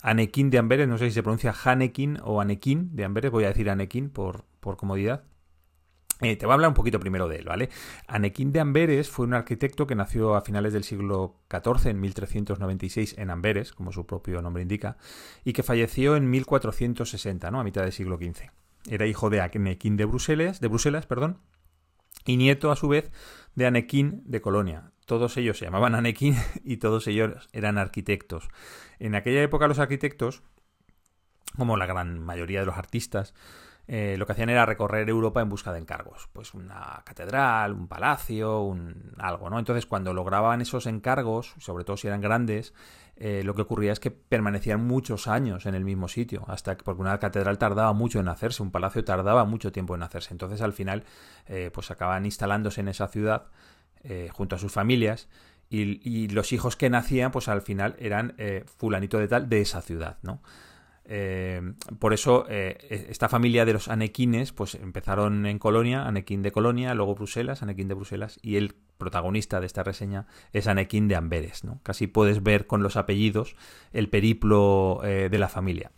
Anequín 0.02 0.50
de 0.50 0.58
Amberes, 0.58 0.88
no 0.88 0.98
sé 0.98 1.06
si 1.06 1.12
se 1.12 1.22
pronuncia 1.22 1.54
Hanekin 1.64 2.18
o 2.22 2.40
Anequín 2.40 2.94
de 2.94 3.04
Amberes, 3.04 3.30
voy 3.30 3.44
a 3.44 3.48
decir 3.48 3.70
Anequín 3.70 4.10
por, 4.10 4.44
por 4.60 4.76
comodidad. 4.76 5.24
Eh, 6.20 6.36
te 6.36 6.46
voy 6.46 6.52
a 6.52 6.54
hablar 6.54 6.68
un 6.68 6.74
poquito 6.74 6.98
primero 6.98 7.28
de 7.28 7.36
él, 7.36 7.44
¿vale? 7.44 7.68
Anequín 8.06 8.50
de 8.50 8.60
Amberes 8.60 9.10
fue 9.10 9.26
un 9.26 9.34
arquitecto 9.34 9.86
que 9.86 9.94
nació 9.94 10.34
a 10.34 10.40
finales 10.40 10.72
del 10.72 10.82
siglo 10.82 11.36
XIV, 11.50 11.90
en 11.90 12.00
1396, 12.00 13.16
en 13.18 13.30
Amberes, 13.30 13.72
como 13.72 13.92
su 13.92 14.06
propio 14.06 14.40
nombre 14.40 14.62
indica, 14.62 14.96
y 15.44 15.52
que 15.52 15.62
falleció 15.62 16.16
en 16.16 16.30
1460, 16.30 17.50
¿no? 17.50 17.60
A 17.60 17.64
mitad 17.64 17.82
del 17.82 17.92
siglo 17.92 18.16
XV. 18.16 18.50
Era 18.88 19.06
hijo 19.06 19.28
de 19.28 19.42
Anequín 19.42 19.98
de 19.98 20.06
Bruselas, 20.06 20.60
de 20.60 20.68
Bruselas, 20.68 21.06
perdón, 21.06 21.38
y 22.24 22.38
nieto 22.38 22.70
a 22.70 22.76
su 22.76 22.88
vez 22.88 23.10
de 23.54 23.66
Anequín 23.66 24.22
de 24.24 24.40
Colonia. 24.40 24.92
Todos 25.07 25.37
ellos 25.37 25.59
se 25.59 25.65
llamaban 25.65 25.95
Anequín 25.95 26.37
y 26.65 26.77
todos 26.77 27.07
ellos 27.07 27.49
eran 27.53 27.78
arquitectos. 27.78 28.49
En 28.99 29.15
aquella 29.15 29.43
época 29.43 29.69
los 29.69 29.78
arquitectos, 29.78 30.43
como 31.57 31.77
la 31.77 31.87
gran 31.87 32.19
mayoría 32.19 32.61
de 32.61 32.66
los 32.66 32.77
artistas, 32.77 33.33
eh, 33.89 34.16
lo 34.19 34.27
que 34.27 34.33
hacían 34.33 34.51
era 34.51 34.66
recorrer 34.66 35.09
Europa 35.09 35.41
en 35.41 35.49
busca 35.49 35.73
de 35.73 35.78
encargos. 35.78 36.28
Pues 36.33 36.55
una 36.55 37.03
catedral, 37.05 37.73
un 37.73 37.87
palacio, 37.87 38.62
un 38.62 39.15
algo, 39.19 39.49
¿no? 39.49 39.61
Entonces, 39.61 39.87
cuando 39.87 40.12
lograban 40.12 40.61
esos 40.61 40.87
encargos, 40.87 41.55
sobre 41.59 41.85
todo 41.85 41.97
si 41.97 42.09
eran 42.09 42.20
grandes, 42.20 42.74
eh, 43.15 43.43
lo 43.45 43.55
que 43.55 43.62
ocurría 43.62 43.93
es 43.93 44.01
que 44.01 44.11
permanecían 44.11 44.85
muchos 44.85 45.28
años 45.28 45.66
en 45.66 45.77
el 45.77 45.85
mismo 45.85 46.09
sitio, 46.09 46.45
hasta 46.49 46.77
que, 46.77 46.83
porque 46.83 47.01
una 47.01 47.19
catedral 47.19 47.59
tardaba 47.59 47.93
mucho 47.93 48.19
en 48.19 48.28
hacerse, 48.28 48.62
un 48.62 48.73
palacio 48.73 49.05
tardaba 49.05 49.45
mucho 49.45 49.70
tiempo 49.70 49.95
en 49.95 50.03
hacerse. 50.03 50.35
Entonces, 50.35 50.62
al 50.62 50.73
final, 50.73 51.05
eh, 51.47 51.70
pues 51.73 51.93
acaban 51.93 52.24
instalándose 52.24 52.81
en 52.81 52.89
esa 52.89 53.07
ciudad 53.07 53.47
junto 54.32 54.56
a 54.56 54.59
sus 54.59 54.73
familias. 54.73 55.28
Y, 55.68 56.01
y, 56.09 56.28
los 56.28 56.52
hijos 56.52 56.77
que 56.77 56.89
nacían, 56.89 57.32
pues 57.32 57.48
al 57.48 57.60
final 57.60 57.97
eran 57.98 58.36
fulanito 58.78 59.18
de 59.18 59.28
tal 59.28 59.48
de 59.48 59.60
esa 59.60 59.82
ciudad, 59.82 60.18
¿no? 60.23 60.40
Eh, 61.09 61.62
por 62.01 62.12
eso 62.12 62.47
eh, 62.48 62.78
e-, 62.90 63.06
esta 63.10 63.28
familia 63.28 63.64
de 63.64 63.73
los 63.73 63.89
anequines 63.89 64.52
pues 64.52 64.74
empezaron 64.74 65.47
en 65.47 65.59
Colonia, 65.59 66.06
Anequín 66.06 66.43
de 66.43 66.51
Colonia, 66.51 66.94
luego 66.94 67.14
Bruselas, 67.14 67.62
Anequín 67.62 67.86
de 67.86 67.94
Bruselas 67.94 68.40
y 68.43 68.56
el 68.56 68.74
protagonista 68.98 69.60
de 69.60 69.66
esta 69.66 69.85
reseña 69.85 70.27
es 70.52 70.66
Anequín 70.66 71.06
de 71.06 71.14
Amberes. 71.14 71.64
¿no? 71.64 71.81
Casi 71.82 72.09
puedes 72.09 72.43
ver 72.43 72.66
con 72.66 72.82
los 72.82 72.97
apellidos 72.97 73.55
el 73.93 74.09
periplo 74.09 75.01
eh, 75.05 75.28
de 75.31 75.39
la 75.39 75.48
familia. 75.48 75.93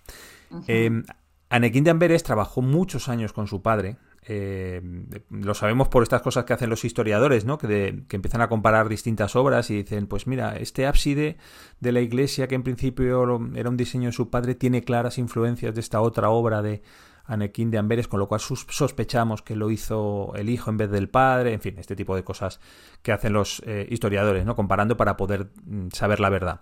Anequín 1.50 1.84
de 1.84 1.90
Amberes 1.90 2.22
trabajó 2.22 2.60
muchos 2.60 3.08
años 3.08 3.32
con 3.32 3.46
su 3.46 3.62
padre, 3.62 3.96
eh, 4.30 4.82
lo 5.30 5.54
sabemos 5.54 5.88
por 5.88 6.02
estas 6.02 6.20
cosas 6.20 6.44
que 6.44 6.52
hacen 6.52 6.68
los 6.68 6.84
historiadores, 6.84 7.46
¿no? 7.46 7.56
Que, 7.56 8.04
que, 8.08 8.16
empiezan 8.16 8.42
a 8.42 8.48
comparar 8.48 8.90
distintas 8.90 9.34
obras 9.36 9.70
y 9.70 9.76
dicen, 9.76 10.06
pues 10.06 10.26
mira, 10.26 10.56
este 10.56 10.86
ábside 10.86 11.38
de 11.80 11.92
la 11.92 12.00
iglesia, 12.00 12.46
que 12.46 12.54
en 12.54 12.62
principio 12.62 13.22
era 13.54 13.70
un 13.70 13.76
diseño 13.78 14.08
de 14.08 14.12
su 14.12 14.28
padre, 14.28 14.54
tiene 14.54 14.82
claras 14.82 15.16
influencias 15.16 15.74
de 15.74 15.80
esta 15.80 16.02
otra 16.02 16.28
obra 16.28 16.60
de 16.60 16.82
Anequín 17.24 17.70
de 17.70 17.78
Amberes, 17.78 18.06
con 18.06 18.20
lo 18.20 18.28
cual 18.28 18.40
sospechamos 18.40 19.42
que 19.42 19.56
lo 19.56 19.70
hizo 19.70 20.32
el 20.34 20.50
hijo 20.50 20.70
en 20.70 20.76
vez 20.76 20.90
del 20.90 21.08
padre, 21.08 21.54
en 21.54 21.60
fin, 21.60 21.76
este 21.78 21.96
tipo 21.96 22.14
de 22.14 22.24
cosas 22.24 22.60
que 23.02 23.12
hacen 23.12 23.32
los 23.32 23.62
eh, 23.66 23.86
historiadores, 23.90 24.44
¿no? 24.44 24.56
Comparando 24.56 24.96
para 24.96 25.16
poder 25.16 25.48
mm, 25.64 25.88
saber 25.92 26.20
la 26.20 26.28
verdad. 26.28 26.60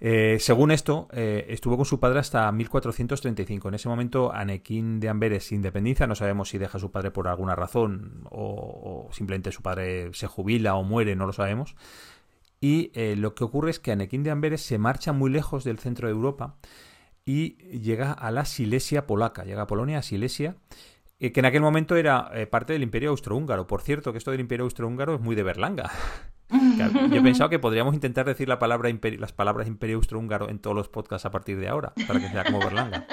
Eh, 0.00 0.36
según 0.38 0.70
esto, 0.70 1.08
eh, 1.12 1.46
estuvo 1.48 1.76
con 1.76 1.84
su 1.84 1.98
padre 1.98 2.20
hasta 2.20 2.50
1435. 2.52 3.68
En 3.68 3.74
ese 3.74 3.88
momento, 3.88 4.32
Anequín 4.32 5.00
de 5.00 5.08
Amberes 5.08 5.50
independiza. 5.50 6.06
No 6.06 6.14
sabemos 6.14 6.50
si 6.50 6.58
deja 6.58 6.78
a 6.78 6.80
su 6.80 6.90
padre 6.90 7.10
por 7.10 7.26
alguna 7.28 7.56
razón 7.56 8.24
o, 8.30 9.08
simplemente 9.12 9.50
su 9.50 9.62
padre 9.62 10.10
se 10.14 10.26
jubila 10.26 10.76
o 10.76 10.84
muere, 10.84 11.16
no 11.16 11.26
lo 11.26 11.32
sabemos. 11.32 11.74
Y 12.60 12.90
eh, 12.94 13.16
lo 13.16 13.34
que 13.34 13.44
ocurre 13.44 13.70
es 13.70 13.80
que 13.80 13.92
Anequín 13.92 14.22
de 14.22 14.30
Amberes 14.30 14.62
se 14.62 14.78
marcha 14.78 15.12
muy 15.12 15.30
lejos 15.30 15.64
del 15.64 15.78
centro 15.78 16.08
de 16.08 16.14
Europa 16.14 16.56
y 17.24 17.56
llega 17.78 18.12
a 18.12 18.30
la 18.30 18.44
Silesia 18.44 19.06
polaca. 19.06 19.44
Llega 19.44 19.62
a 19.62 19.66
Polonia, 19.66 19.98
a 19.98 20.02
Silesia, 20.02 20.56
que 21.18 21.32
en 21.34 21.44
aquel 21.44 21.60
momento 21.60 21.96
era 21.96 22.30
parte 22.50 22.72
del 22.72 22.82
Imperio 22.82 23.10
Austrohúngaro. 23.10 23.66
Por 23.66 23.82
cierto, 23.82 24.12
que 24.12 24.18
esto 24.18 24.30
del 24.30 24.40
Imperio 24.40 24.64
Austrohúngaro 24.64 25.16
es 25.16 25.20
muy 25.20 25.36
de 25.36 25.42
Berlanga. 25.42 25.90
yo 26.50 27.16
he 27.16 27.22
pensado 27.22 27.50
que 27.50 27.58
podríamos 27.58 27.94
intentar 27.94 28.26
decir 28.26 28.48
la 28.48 28.58
palabra 28.58 28.90
las 29.18 29.32
palabras 29.32 29.68
Imperio 29.68 29.96
Austrohúngaro 29.96 30.48
en 30.48 30.58
todos 30.58 30.76
los 30.76 30.88
podcasts 30.88 31.26
a 31.26 31.30
partir 31.30 31.58
de 31.58 31.68
ahora, 31.68 31.92
para 32.06 32.20
que 32.20 32.28
sea 32.28 32.44
como 32.44 32.58
Berlanga. 32.60 33.06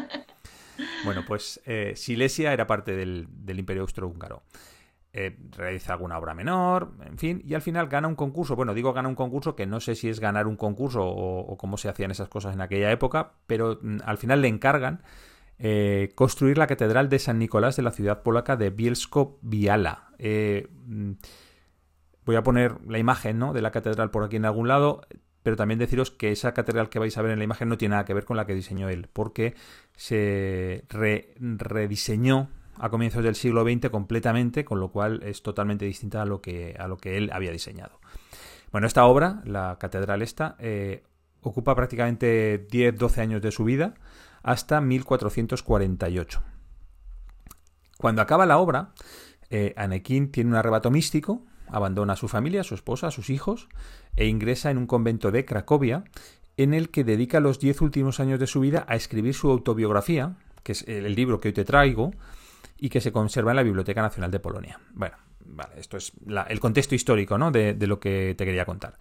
Bueno, 1.03 1.23
pues 1.27 1.61
eh, 1.65 1.93
Silesia 1.95 2.53
era 2.53 2.67
parte 2.67 2.95
del, 2.95 3.27
Imperio 3.47 3.83
Austrohúngaro. 3.83 4.43
Eh, 5.13 5.37
realiza 5.51 5.93
alguna 5.93 6.17
obra 6.17 6.33
menor, 6.33 6.91
en 7.05 7.17
fin, 7.17 7.41
y 7.45 7.53
al 7.53 7.61
final 7.61 7.87
gana 7.87 8.07
un 8.07 8.15
concurso. 8.15 8.55
Bueno, 8.55 8.73
digo 8.73 8.91
gana 8.91 9.07
un 9.07 9.15
concurso 9.15 9.55
que 9.55 9.65
no 9.65 9.79
sé 9.79 9.95
si 9.95 10.09
es 10.09 10.19
ganar 10.19 10.45
un 10.45 10.57
concurso 10.57 11.05
o, 11.05 11.57
cómo 11.57 11.77
se 11.77 11.87
hacían 11.87 12.11
esas 12.11 12.27
cosas 12.27 12.53
en 12.53 12.61
aquella 12.61 12.91
época, 12.91 13.33
pero 13.47 13.79
mm, 13.81 13.99
al 14.03 14.17
final 14.17 14.41
le 14.41 14.49
encargan 14.49 15.03
eh, 15.57 16.11
construir 16.15 16.57
la 16.57 16.67
catedral 16.67 17.07
de 17.07 17.19
San 17.19 17.39
Nicolás 17.39 17.77
de 17.77 17.83
la 17.83 17.91
ciudad 17.91 18.23
polaca 18.23 18.57
de 18.57 18.71
Bielsko-Biala. 18.71 20.09
Mm, 20.19 21.11
Voy 22.25 22.35
a 22.35 22.43
poner 22.43 22.77
la 22.87 22.97
imagen 22.97 23.39
¿no? 23.39 23.53
de 23.53 23.61
la 23.61 23.71
catedral 23.71 24.09
por 24.11 24.23
aquí 24.23 24.35
en 24.35 24.45
algún 24.45 24.67
lado, 24.67 25.01
pero 25.43 25.55
también 25.55 25.79
deciros 25.79 26.09
que 26.09 26.31
esa 26.31 26.53
catedral 26.53 26.89
que 26.89 26.99
vais 26.99 27.17
a 27.17 27.21
ver 27.21 27.31
en 27.31 27.37
la 27.37 27.45
imagen 27.45 27.69
no 27.69 27.77
tiene 27.77 27.93
nada 27.93 28.05
que 28.05 28.13
ver 28.13 28.25
con 28.25 28.35
la 28.35 28.45
que 28.45 28.55
diseñó 28.55 28.89
él, 28.89 29.09
porque 29.13 29.53
se 29.95 30.85
rediseñó 30.89 32.49
a 32.77 32.89
comienzos 32.89 33.23
del 33.23 33.35
siglo 33.35 33.63
XX 33.63 33.89
completamente, 33.89 34.65
con 34.65 34.79
lo 34.79 34.91
cual 34.91 35.21
es 35.23 35.43
totalmente 35.43 35.85
distinta 35.85 36.21
a 36.23 36.25
lo 36.25 36.41
que, 36.41 36.75
a 36.79 36.87
lo 36.87 36.97
que 36.97 37.17
él 37.17 37.29
había 37.31 37.51
diseñado. 37.51 37.99
Bueno, 38.71 38.87
esta 38.87 39.05
obra, 39.05 39.41
la 39.45 39.77
catedral 39.79 40.21
esta, 40.21 40.55
eh, 40.59 41.03
ocupa 41.41 41.75
prácticamente 41.75 42.67
10-12 42.67 43.19
años 43.19 43.41
de 43.41 43.51
su 43.51 43.63
vida, 43.63 43.93
hasta 44.43 44.81
1448. 44.81 46.43
Cuando 47.97 48.21
acaba 48.21 48.45
la 48.45 48.57
obra, 48.57 48.93
eh, 49.49 49.73
Anequín 49.77 50.31
tiene 50.31 50.49
un 50.49 50.55
arrebato 50.55 50.91
místico, 50.91 51.45
abandona 51.67 52.13
a 52.13 52.17
su 52.17 52.27
familia, 52.27 52.61
a 52.61 52.63
su 52.63 52.75
esposa, 52.75 53.07
a 53.07 53.11
sus 53.11 53.29
hijos, 53.29 53.67
e 54.15 54.27
ingresa 54.27 54.71
en 54.71 54.77
un 54.77 54.87
convento 54.87 55.31
de 55.31 55.45
Cracovia, 55.45 56.03
en 56.57 56.73
el 56.73 56.89
que 56.89 57.03
dedica 57.03 57.39
los 57.39 57.59
diez 57.59 57.81
últimos 57.81 58.19
años 58.19 58.39
de 58.39 58.47
su 58.47 58.59
vida 58.59 58.85
a 58.87 58.95
escribir 58.95 59.33
su 59.33 59.49
autobiografía, 59.49 60.37
que 60.63 60.71
es 60.71 60.87
el 60.87 61.13
libro 61.15 61.39
que 61.39 61.49
hoy 61.49 61.53
te 61.53 61.65
traigo, 61.65 62.11
y 62.77 62.89
que 62.89 63.01
se 63.01 63.11
conserva 63.11 63.51
en 63.51 63.57
la 63.57 63.63
Biblioteca 63.63 64.01
Nacional 64.01 64.31
de 64.31 64.39
Polonia. 64.39 64.79
Bueno, 64.93 65.15
vale, 65.45 65.73
esto 65.77 65.97
es 65.97 66.13
el 66.49 66.59
contexto 66.59 66.95
histórico 66.95 67.37
¿no? 67.37 67.51
de, 67.51 67.75
lo 67.87 67.99
que 67.99 68.35
te 68.37 68.45
quería 68.45 68.65
contar. 68.65 68.97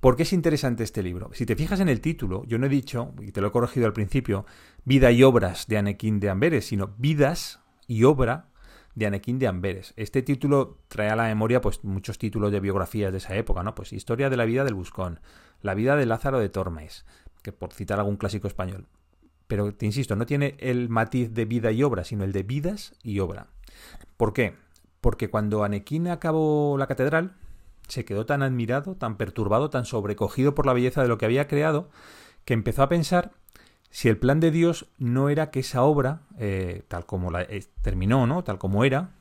¿Por 0.00 0.16
qué 0.16 0.24
es 0.24 0.32
interesante 0.34 0.84
este 0.84 1.02
libro? 1.02 1.30
Si 1.32 1.46
te 1.46 1.56
fijas 1.56 1.80
en 1.80 1.88
el 1.88 2.00
título, 2.00 2.44
yo 2.46 2.58
no 2.58 2.66
he 2.66 2.70
dicho, 2.70 3.14
y 3.20 3.32
te 3.32 3.40
lo 3.40 3.48
he 3.48 3.52
corregido 3.52 3.86
al 3.86 3.94
principio, 3.94 4.44
vida 4.84 5.10
y 5.10 5.22
obras 5.22 5.66
de 5.66 5.78
Anequín 5.78 6.20
de 6.20 6.28
Amberes, 6.28 6.66
sino 6.66 6.94
vidas 6.98 7.60
y 7.86 8.04
obra 8.04 8.48
de 8.94 9.06
Anequín 9.06 9.38
de 9.38 9.48
Amberes. 9.48 9.92
Este 9.96 10.22
título 10.22 10.78
trae 10.88 11.10
a 11.10 11.16
la 11.16 11.24
memoria 11.24 11.60
pues 11.60 11.82
muchos 11.84 12.18
títulos 12.18 12.52
de 12.52 12.60
biografías 12.60 13.12
de 13.12 13.18
esa 13.18 13.34
época, 13.36 13.62
¿no? 13.62 13.74
Pues 13.74 13.92
Historia 13.92 14.30
de 14.30 14.36
la 14.36 14.44
vida 14.44 14.64
del 14.64 14.74
Buscón, 14.74 15.20
La 15.62 15.74
vida 15.74 15.96
de 15.96 16.06
Lázaro 16.06 16.38
de 16.38 16.48
Tormes, 16.48 17.04
que 17.42 17.52
por 17.52 17.72
citar 17.72 17.98
algún 17.98 18.16
clásico 18.16 18.48
español. 18.48 18.86
Pero 19.46 19.74
te 19.74 19.86
insisto, 19.86 20.16
no 20.16 20.26
tiene 20.26 20.56
el 20.58 20.88
matiz 20.88 21.32
de 21.34 21.44
vida 21.44 21.70
y 21.72 21.82
obra, 21.82 22.04
sino 22.04 22.24
el 22.24 22.32
de 22.32 22.42
vidas 22.42 22.94
y 23.02 23.18
obra. 23.18 23.48
¿Por 24.16 24.32
qué? 24.32 24.54
Porque 25.00 25.28
cuando 25.28 25.64
Anequín 25.64 26.08
acabó 26.08 26.76
la 26.78 26.86
catedral, 26.86 27.36
se 27.88 28.04
quedó 28.04 28.24
tan 28.24 28.42
admirado, 28.42 28.94
tan 28.94 29.16
perturbado, 29.16 29.68
tan 29.68 29.84
sobrecogido 29.84 30.54
por 30.54 30.66
la 30.66 30.72
belleza 30.72 31.02
de 31.02 31.08
lo 31.08 31.18
que 31.18 31.26
había 31.26 31.46
creado, 31.46 31.90
que 32.44 32.54
empezó 32.54 32.82
a 32.82 32.88
pensar 32.88 33.32
si 33.94 34.08
el 34.08 34.16
plan 34.16 34.40
de 34.40 34.50
Dios 34.50 34.88
no 34.98 35.28
era 35.28 35.52
que 35.52 35.60
esa 35.60 35.84
obra, 35.84 36.22
eh, 36.36 36.82
tal 36.88 37.06
como 37.06 37.30
la 37.30 37.42
eh, 37.42 37.64
terminó, 37.80 38.26
¿no? 38.26 38.42
Tal 38.42 38.58
como 38.58 38.84
era, 38.84 39.12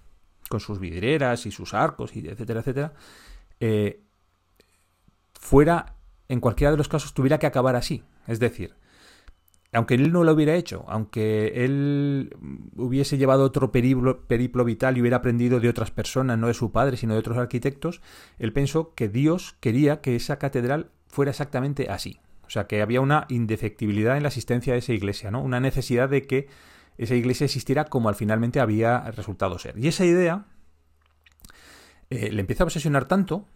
con 0.50 0.62
sus 0.62 0.80
vidrieras 0.80 1.46
y 1.46 1.52
sus 1.52 1.76
arcos, 1.76 2.16
y 2.16 2.28
etcétera, 2.28 2.62
etcétera, 2.62 2.94
eh, 3.60 4.02
fuera, 5.36 5.94
en 6.28 6.40
cualquiera 6.40 6.72
de 6.72 6.78
los 6.78 6.88
casos, 6.88 7.14
tuviera 7.14 7.38
que 7.38 7.46
acabar 7.46 7.76
así. 7.76 8.04
Es 8.26 8.40
decir, 8.40 8.74
aunque 9.74 9.94
él 9.94 10.12
no 10.12 10.24
lo 10.24 10.34
hubiera 10.34 10.56
hecho, 10.56 10.86
aunque 10.88 11.64
él 11.66 12.36
hubiese 12.76 13.20
llevado 13.20 13.44
otro 13.44 13.72
periplo, 13.72 14.26
periplo, 14.26 14.66
vital 14.66 14.98
y 14.98 15.02
hubiera 15.02 15.18
aprendido 15.18 15.60
de 15.60 15.70
otras 15.70 15.92
personas, 15.92 16.40
no 16.40 16.48
de 16.48 16.56
su 16.56 16.72
padre, 16.72 16.98
sino 16.98 17.14
de 17.14 17.20
otros 17.20 17.38
arquitectos, 17.38 18.02
él 18.40 18.54
pensó 18.54 18.96
que 18.96 19.08
Dios 19.08 19.56
quería 19.60 20.02
que 20.02 20.16
esa 20.16 20.40
catedral 20.40 20.90
fuera 21.06 21.30
exactamente 21.30 21.92
así. 21.92 22.23
O 22.46 22.50
sea, 22.50 22.68
que 22.68 22.82
había 22.82 23.02
una 23.02 23.26
indefectibilidad 23.30 24.18
en 24.18 24.24
la 24.24 24.30
existencia 24.30 24.74
de 24.74 24.80
esa 24.80 24.94
iglesia, 24.94 25.32
¿no? 25.32 25.42
Una 25.42 25.60
necesidad 25.60 26.10
de 26.10 26.24
que 26.24 26.48
esa 26.98 27.16
iglesia 27.16 27.46
existiera 27.46 27.86
como 27.86 28.10
al 28.10 28.16
finalmente 28.16 28.60
había 28.60 29.00
resultado 29.12 29.58
ser. 29.60 29.78
Y 29.78 29.88
esa 29.88 30.06
idea 30.06 30.46
eh, 32.10 32.32
le 32.32 32.42
empieza 32.42 32.64
a 32.64 32.66
obsesionar 32.66 33.06
tanto 33.06 33.48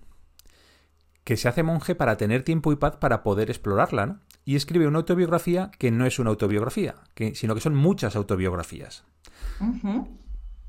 que 1.24 1.38
se 1.38 1.50
hace 1.50 1.62
monje 1.62 1.94
para 1.94 2.16
tener 2.18 2.44
tiempo 2.44 2.72
y 2.72 2.78
paz 2.78 2.96
para 2.96 3.22
poder 3.22 3.50
explorarla, 3.50 4.06
¿no? 4.06 4.20
Y 4.46 4.56
escribe 4.56 4.88
una 4.88 5.00
autobiografía 5.00 5.72
que 5.78 5.92
no 5.92 6.06
es 6.06 6.20
una 6.20 6.30
autobiografía, 6.30 6.96
sino 7.34 7.54
que 7.54 7.60
son 7.60 7.76
muchas 7.76 8.16
autobiografías. 8.16 9.04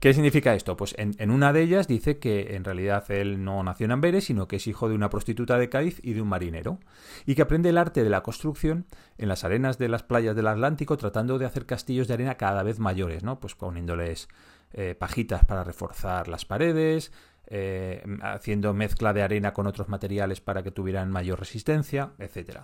¿Qué 0.01 0.15
significa 0.15 0.55
esto? 0.55 0.77
Pues 0.77 0.95
en, 0.97 1.31
una 1.33 1.53
de 1.53 1.61
ellas 1.61 1.89
dice 1.89 2.19
que 2.19 2.55
en 2.55 2.63
realidad 2.63 3.11
él 3.11 3.43
no 3.43 3.61
nació 3.65 3.87
en 3.87 3.91
Amberes, 3.91 4.27
sino 4.27 4.47
que 4.47 4.57
es 4.57 4.69
hijo 4.69 4.89
de 4.89 4.95
una 4.95 5.11
prostituta 5.11 5.59
de 5.59 5.69
Cádiz 5.69 5.99
y 6.05 6.13
de 6.13 6.23
un 6.23 6.29
marinero, 6.29 6.79
y 7.27 7.35
que 7.35 7.43
aprende 7.43 7.71
el 7.71 7.79
arte 7.79 8.05
de 8.05 8.11
la 8.11 8.23
construcción 8.23 8.87
en 9.17 9.29
las 9.29 9.43
arenas 9.43 9.77
de 9.77 9.89
las 9.89 10.05
playas 10.05 10.37
del 10.37 10.47
Atlántico, 10.47 10.97
tratando 10.97 11.37
de 11.39 11.47
hacer 11.47 11.67
castillos 11.67 12.07
de 12.07 12.15
arena 12.15 12.37
cada 12.37 12.63
vez 12.63 12.79
mayores, 12.79 13.25
¿no? 13.25 13.41
Pues 13.41 13.57
poniéndoles 13.57 14.29
eh, 14.73 14.95
pajitas 14.97 15.45
para 15.45 15.65
reforzar 15.65 16.29
las 16.29 16.45
paredes, 16.45 17.11
eh, 17.49 18.05
haciendo 18.23 18.75
mezcla 18.75 19.13
de 19.13 19.23
arena 19.23 19.53
con 19.53 19.67
otros 19.67 19.89
materiales 19.89 20.41
para 20.41 20.63
que 20.63 20.71
tuvieran 20.71 21.11
mayor 21.11 21.41
resistencia, 21.41 22.13
etc. 22.21 22.61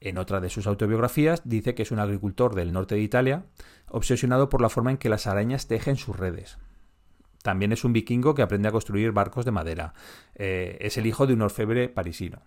En 0.00 0.16
otra 0.16 0.40
de 0.40 0.48
sus 0.48 0.66
autobiografías 0.66 1.42
dice 1.44 1.74
que 1.74 1.82
es 1.82 1.90
un 1.90 1.98
agricultor 1.98 2.54
del 2.54 2.72
norte 2.72 2.94
de 2.94 3.02
Italia, 3.02 3.44
obsesionado 3.88 4.48
por 4.48 4.62
la 4.62 4.70
forma 4.70 4.90
en 4.90 4.96
que 4.96 5.10
las 5.10 5.26
arañas 5.26 5.66
tejen 5.66 5.96
sus 5.96 6.16
redes. 6.16 6.56
También 7.48 7.72
es 7.72 7.82
un 7.82 7.94
vikingo 7.94 8.34
que 8.34 8.42
aprende 8.42 8.68
a 8.68 8.72
construir 8.72 9.10
barcos 9.12 9.46
de 9.46 9.52
madera. 9.52 9.94
Eh, 10.34 10.76
es 10.82 10.98
el 10.98 11.06
hijo 11.06 11.26
de 11.26 11.32
un 11.32 11.40
orfebre 11.40 11.88
parisino. 11.88 12.42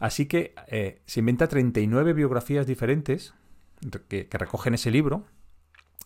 Así 0.00 0.26
que 0.26 0.54
eh, 0.66 1.02
se 1.06 1.20
inventa 1.20 1.46
39 1.46 2.14
biografías 2.14 2.66
diferentes 2.66 3.32
que, 4.08 4.26
recogen 4.28 4.74
ese 4.74 4.90
libro. 4.90 5.24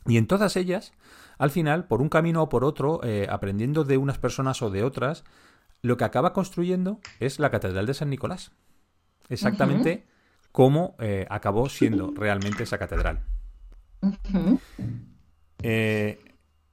Y 0.05 0.19
en 0.19 0.27
todas 0.27 0.57
ellas, 0.57 0.93
al 1.39 1.51
final, 1.51 1.87
por 1.87 2.03
un 2.03 2.11
camino 2.11 2.43
o 2.43 2.51
por 2.51 2.67
otro, 2.67 3.01
eh, 3.03 3.27
aprendiendo 3.31 3.83
de 3.83 3.97
unas 3.97 4.19
personas 4.19 4.61
o 4.61 4.69
de 4.69 4.83
otras, 4.83 5.25
lo 5.81 5.97
que 5.97 6.05
acaba 6.05 6.35
construyendo 6.35 7.01
es 7.21 7.39
la 7.39 7.51
Catedral 7.51 7.87
de 7.87 7.95
San 7.95 8.11
Nicolás. 8.11 8.53
Exactamente 9.31 10.05
como 10.53 10.97
acabó 11.31 11.71
siendo 11.71 12.13
realmente 12.15 12.65
esa 12.65 12.77
catedral. 12.77 13.25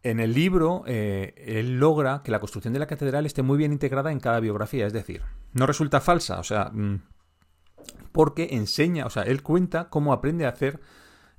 En 0.04 0.20
el 0.20 0.34
libro, 0.34 0.84
eh, 0.88 1.34
él 1.38 1.80
logra 1.80 2.22
que 2.24 2.32
la 2.32 2.40
construcción 2.40 2.74
de 2.74 2.80
la 2.80 2.88
catedral 2.88 3.26
esté 3.28 3.44
muy 3.44 3.58
bien 3.58 3.72
integrada 3.72 4.12
en 4.12 4.20
cada 4.20 4.40
biografía, 4.40 4.88
es 4.88 4.94
decir, 4.94 5.22
no 5.54 5.68
resulta 5.68 6.02
falsa, 6.02 6.40
o 6.40 6.44
sea, 6.44 6.72
mm, 6.74 7.04
porque 8.12 8.50
enseña, 8.52 9.06
o 9.06 9.12
sea, 9.12 9.24
él 9.24 9.44
cuenta 9.44 9.90
cómo 9.90 10.12
aprende 10.12 10.46
a 10.46 10.50
hacer 10.50 10.80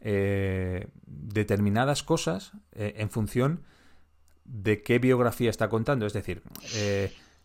eh, 0.00 0.88
determinadas 1.06 2.02
cosas 2.02 2.52
eh, 2.72 2.94
en 2.98 3.10
función 3.10 3.64
de 4.44 4.82
qué 4.82 4.98
biografía 4.98 5.50
está 5.50 5.68
contando. 5.68 6.06
Es 6.06 6.12
decir, 6.12 6.42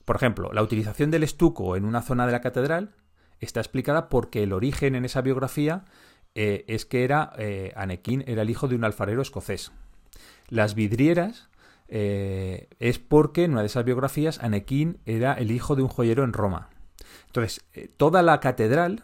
por 0.05 0.15
ejemplo, 0.15 0.51
la 0.53 0.63
utilización 0.63 1.11
del 1.11 1.23
estuco 1.23 1.75
en 1.75 1.85
una 1.85 2.01
zona 2.01 2.25
de 2.25 2.31
la 2.31 2.41
catedral 2.41 2.95
está 3.39 3.59
explicada 3.59 4.09
porque 4.09 4.43
el 4.43 4.53
origen 4.53 4.95
en 4.95 5.05
esa 5.05 5.21
biografía 5.21 5.85
es 6.33 6.85
que 6.85 7.03
era 7.03 7.33
Anequín 7.75 8.23
era 8.25 8.41
el 8.41 8.49
hijo 8.49 8.67
de 8.67 8.75
un 8.75 8.83
alfarero 8.83 9.21
escocés. 9.21 9.71
Las 10.49 10.75
vidrieras 10.75 11.49
eh, 11.87 12.67
es 12.79 12.99
porque 12.99 13.43
en 13.43 13.51
una 13.51 13.61
de 13.61 13.67
esas 13.67 13.85
biografías 13.85 14.39
Anequín 14.39 14.99
era 15.05 15.33
el 15.33 15.51
hijo 15.51 15.75
de 15.75 15.83
un 15.83 15.87
joyero 15.89 16.23
en 16.23 16.33
Roma. 16.33 16.69
Entonces, 17.27 17.65
eh, 17.73 17.89
toda 17.95 18.21
la 18.21 18.39
catedral 18.39 19.03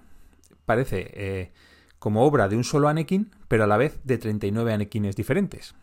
parece 0.66 1.12
eh, 1.14 1.52
como 2.00 2.24
obra 2.24 2.48
de 2.50 2.58
un 2.58 2.64
solo 2.64 2.88
Anequín, 2.88 3.32
pero 3.48 3.64
a 3.64 3.68
la 3.68 3.78
vez 3.78 4.00
de 4.04 4.18
39 4.18 4.74
Anequines 4.74 5.16
diferentes. 5.16 5.76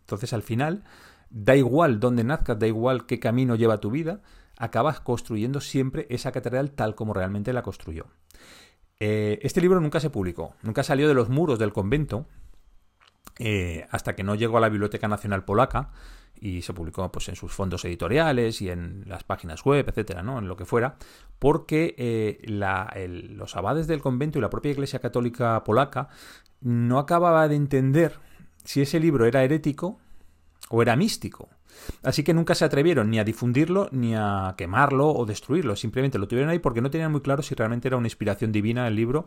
Entonces, 0.00 0.32
al 0.32 0.42
final, 0.42 0.84
da 1.30 1.56
igual 1.56 2.00
dónde 2.00 2.24
nazcas, 2.24 2.58
da 2.58 2.66
igual 2.66 3.06
qué 3.06 3.18
camino 3.18 3.54
lleva 3.54 3.80
tu 3.80 3.90
vida, 3.90 4.22
acabas 4.58 5.00
construyendo 5.00 5.60
siempre 5.60 6.06
esa 6.10 6.32
catedral 6.32 6.72
tal 6.72 6.94
como 6.94 7.14
realmente 7.14 7.52
la 7.52 7.62
construyó. 7.62 8.06
este 8.98 9.60
libro 9.60 9.80
nunca 9.80 9.98
se 9.98 10.10
publicó, 10.10 10.54
nunca 10.62 10.84
salió 10.84 11.08
de 11.08 11.14
los 11.14 11.28
muros 11.28 11.58
del 11.58 11.72
convento, 11.72 12.26
eh, 13.38 13.86
hasta 13.90 14.14
que 14.14 14.22
no 14.22 14.34
llegó 14.34 14.58
a 14.58 14.60
la 14.60 14.68
Biblioteca 14.68 15.08
Nacional 15.08 15.44
Polaca 15.44 15.90
y 16.40 16.62
se 16.62 16.74
publicó 16.74 17.10
pues, 17.12 17.28
en 17.28 17.36
sus 17.36 17.52
fondos 17.52 17.84
editoriales 17.84 18.60
y 18.62 18.68
en 18.68 19.04
las 19.06 19.22
páginas 19.22 19.64
web, 19.64 19.88
etcétera, 19.88 20.22
¿no? 20.22 20.38
en 20.38 20.48
lo 20.48 20.56
que 20.56 20.64
fuera, 20.64 20.96
porque 21.38 21.94
eh, 21.98 22.40
los 23.30 23.56
abades 23.56 23.86
del 23.86 24.02
convento 24.02 24.38
y 24.38 24.42
la 24.42 24.50
propia 24.50 24.72
Iglesia 24.72 24.98
Católica 24.98 25.62
Polaca 25.64 26.08
no 26.60 26.98
acababa 26.98 27.46
de 27.48 27.56
entender 27.56 28.18
si 28.64 28.82
ese 28.82 29.00
libro 29.00 29.26
era 29.26 29.44
herético 29.44 29.98
o 30.68 30.82
era 30.82 30.96
místico. 30.96 31.48
Así 32.02 32.22
que 32.22 32.34
nunca 32.34 32.54
se 32.54 32.64
atrevieron 32.64 33.10
ni 33.10 33.18
a 33.18 33.24
difundirlo 33.24 33.88
ni 33.92 34.14
a 34.14 34.54
quemarlo 34.56 35.10
o 35.10 35.26
destruirlo. 35.26 35.76
Simplemente 35.76 36.18
lo 36.18 36.28
tuvieron 36.28 36.50
ahí 36.50 36.58
porque 36.58 36.80
no 36.80 36.90
tenían 36.90 37.12
muy 37.12 37.20
claro 37.20 37.42
si 37.42 37.54
realmente 37.54 37.88
era 37.88 37.96
una 37.96 38.06
inspiración 38.06 38.52
divina 38.52 38.86
el 38.86 38.96
libro 38.96 39.26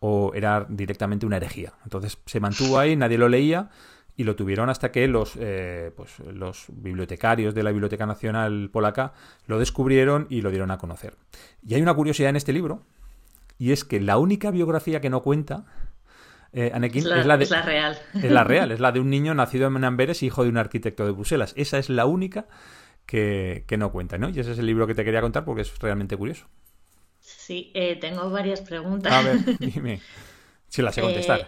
o 0.00 0.32
era 0.34 0.66
directamente 0.68 1.26
una 1.26 1.36
herejía. 1.36 1.72
Entonces 1.84 2.18
se 2.26 2.40
mantuvo 2.40 2.78
ahí, 2.78 2.96
nadie 2.96 3.18
lo 3.18 3.28
leía 3.28 3.70
y 4.16 4.24
lo 4.24 4.36
tuvieron 4.36 4.70
hasta 4.70 4.92
que 4.92 5.08
los, 5.08 5.36
eh, 5.38 5.92
pues, 5.96 6.20
los 6.20 6.66
bibliotecarios 6.68 7.54
de 7.54 7.62
la 7.62 7.72
Biblioteca 7.72 8.06
Nacional 8.06 8.70
Polaca 8.72 9.12
lo 9.46 9.58
descubrieron 9.58 10.26
y 10.30 10.40
lo 10.40 10.50
dieron 10.50 10.70
a 10.70 10.78
conocer. 10.78 11.16
Y 11.66 11.74
hay 11.74 11.82
una 11.82 11.94
curiosidad 11.94 12.30
en 12.30 12.36
este 12.36 12.52
libro 12.52 12.82
y 13.58 13.72
es 13.72 13.84
que 13.84 14.00
la 14.00 14.18
única 14.18 14.50
biografía 14.50 15.00
que 15.00 15.10
no 15.10 15.22
cuenta 15.22 15.64
eh, 16.54 16.72
es, 16.72 17.04
la, 17.04 17.36
de, 17.36 17.46
real. 17.46 17.98
Es 18.14 18.30
la 18.30 18.44
real, 18.44 18.70
es 18.72 18.80
la 18.80 18.92
de 18.92 19.00
un 19.00 19.10
niño 19.10 19.34
nacido 19.34 19.66
en 19.66 19.84
Amberes, 19.84 20.22
hijo 20.22 20.44
de 20.44 20.50
un 20.50 20.56
arquitecto 20.56 21.04
de 21.04 21.10
Bruselas. 21.10 21.52
Esa 21.56 21.78
es 21.78 21.90
la 21.90 22.06
única 22.06 22.46
que, 23.06 23.64
no 23.76 23.90
cuenta, 23.90 24.18
¿no? 24.18 24.28
Y 24.28 24.38
ese 24.38 24.52
es 24.52 24.58
el 24.58 24.66
libro 24.66 24.86
que 24.86 24.94
te 24.94 25.04
quería 25.04 25.20
contar 25.20 25.44
porque 25.44 25.62
es 25.62 25.78
realmente 25.80 26.16
curioso. 26.16 26.46
Sí, 27.20 27.72
eh, 27.74 27.96
tengo 27.96 28.30
varias 28.30 28.60
preguntas. 28.60 29.12
A 29.12 29.22
ver, 29.22 29.38
dime. 29.58 30.00
Si 30.68 30.80
las 30.80 30.94
sé 30.94 31.00
contestar. 31.00 31.40
Eh, 31.40 31.46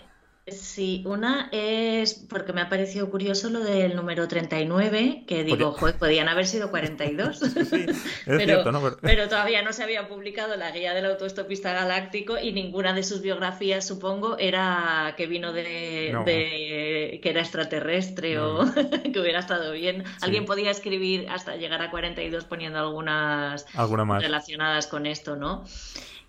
Sí, 0.48 1.02
una 1.06 1.48
es 1.50 2.14
porque 2.14 2.52
me 2.52 2.60
ha 2.60 2.68
parecido 2.68 3.10
curioso 3.10 3.50
lo 3.50 3.64
del 3.64 3.96
número 3.96 4.28
39, 4.28 5.24
que 5.26 5.42
digo, 5.42 5.72
joder, 5.72 5.96
podían 5.98 6.28
haber 6.28 6.46
sido 6.46 6.70
42. 6.70 7.40
Sí, 7.66 7.86
pero, 8.26 8.62
pero... 9.00 9.28
todavía 9.28 9.62
no 9.62 9.72
se 9.72 9.82
había 9.82 10.06
publicado 10.08 10.56
la 10.56 10.70
guía 10.70 10.94
del 10.94 11.06
autoestopista 11.06 11.72
galáctico 11.72 12.38
y 12.38 12.52
ninguna 12.52 12.92
de 12.92 13.02
sus 13.02 13.22
biografías, 13.22 13.84
supongo, 13.84 14.38
era 14.38 15.14
que 15.16 15.26
vino 15.26 15.52
de, 15.52 17.18
que 17.20 17.28
era 17.28 17.40
extraterrestre 17.40 18.38
o 18.38 18.64
que 19.12 19.18
hubiera 19.18 19.40
estado 19.40 19.72
bien. 19.72 20.04
Alguien 20.20 20.44
podía 20.44 20.70
escribir 20.70 21.26
hasta 21.28 21.56
llegar 21.56 21.82
a 21.82 21.90
42 21.90 22.44
poniendo 22.44 22.78
algunas 22.78 23.66
relacionadas 23.74 24.86
con 24.86 25.06
esto, 25.06 25.34
¿no? 25.34 25.64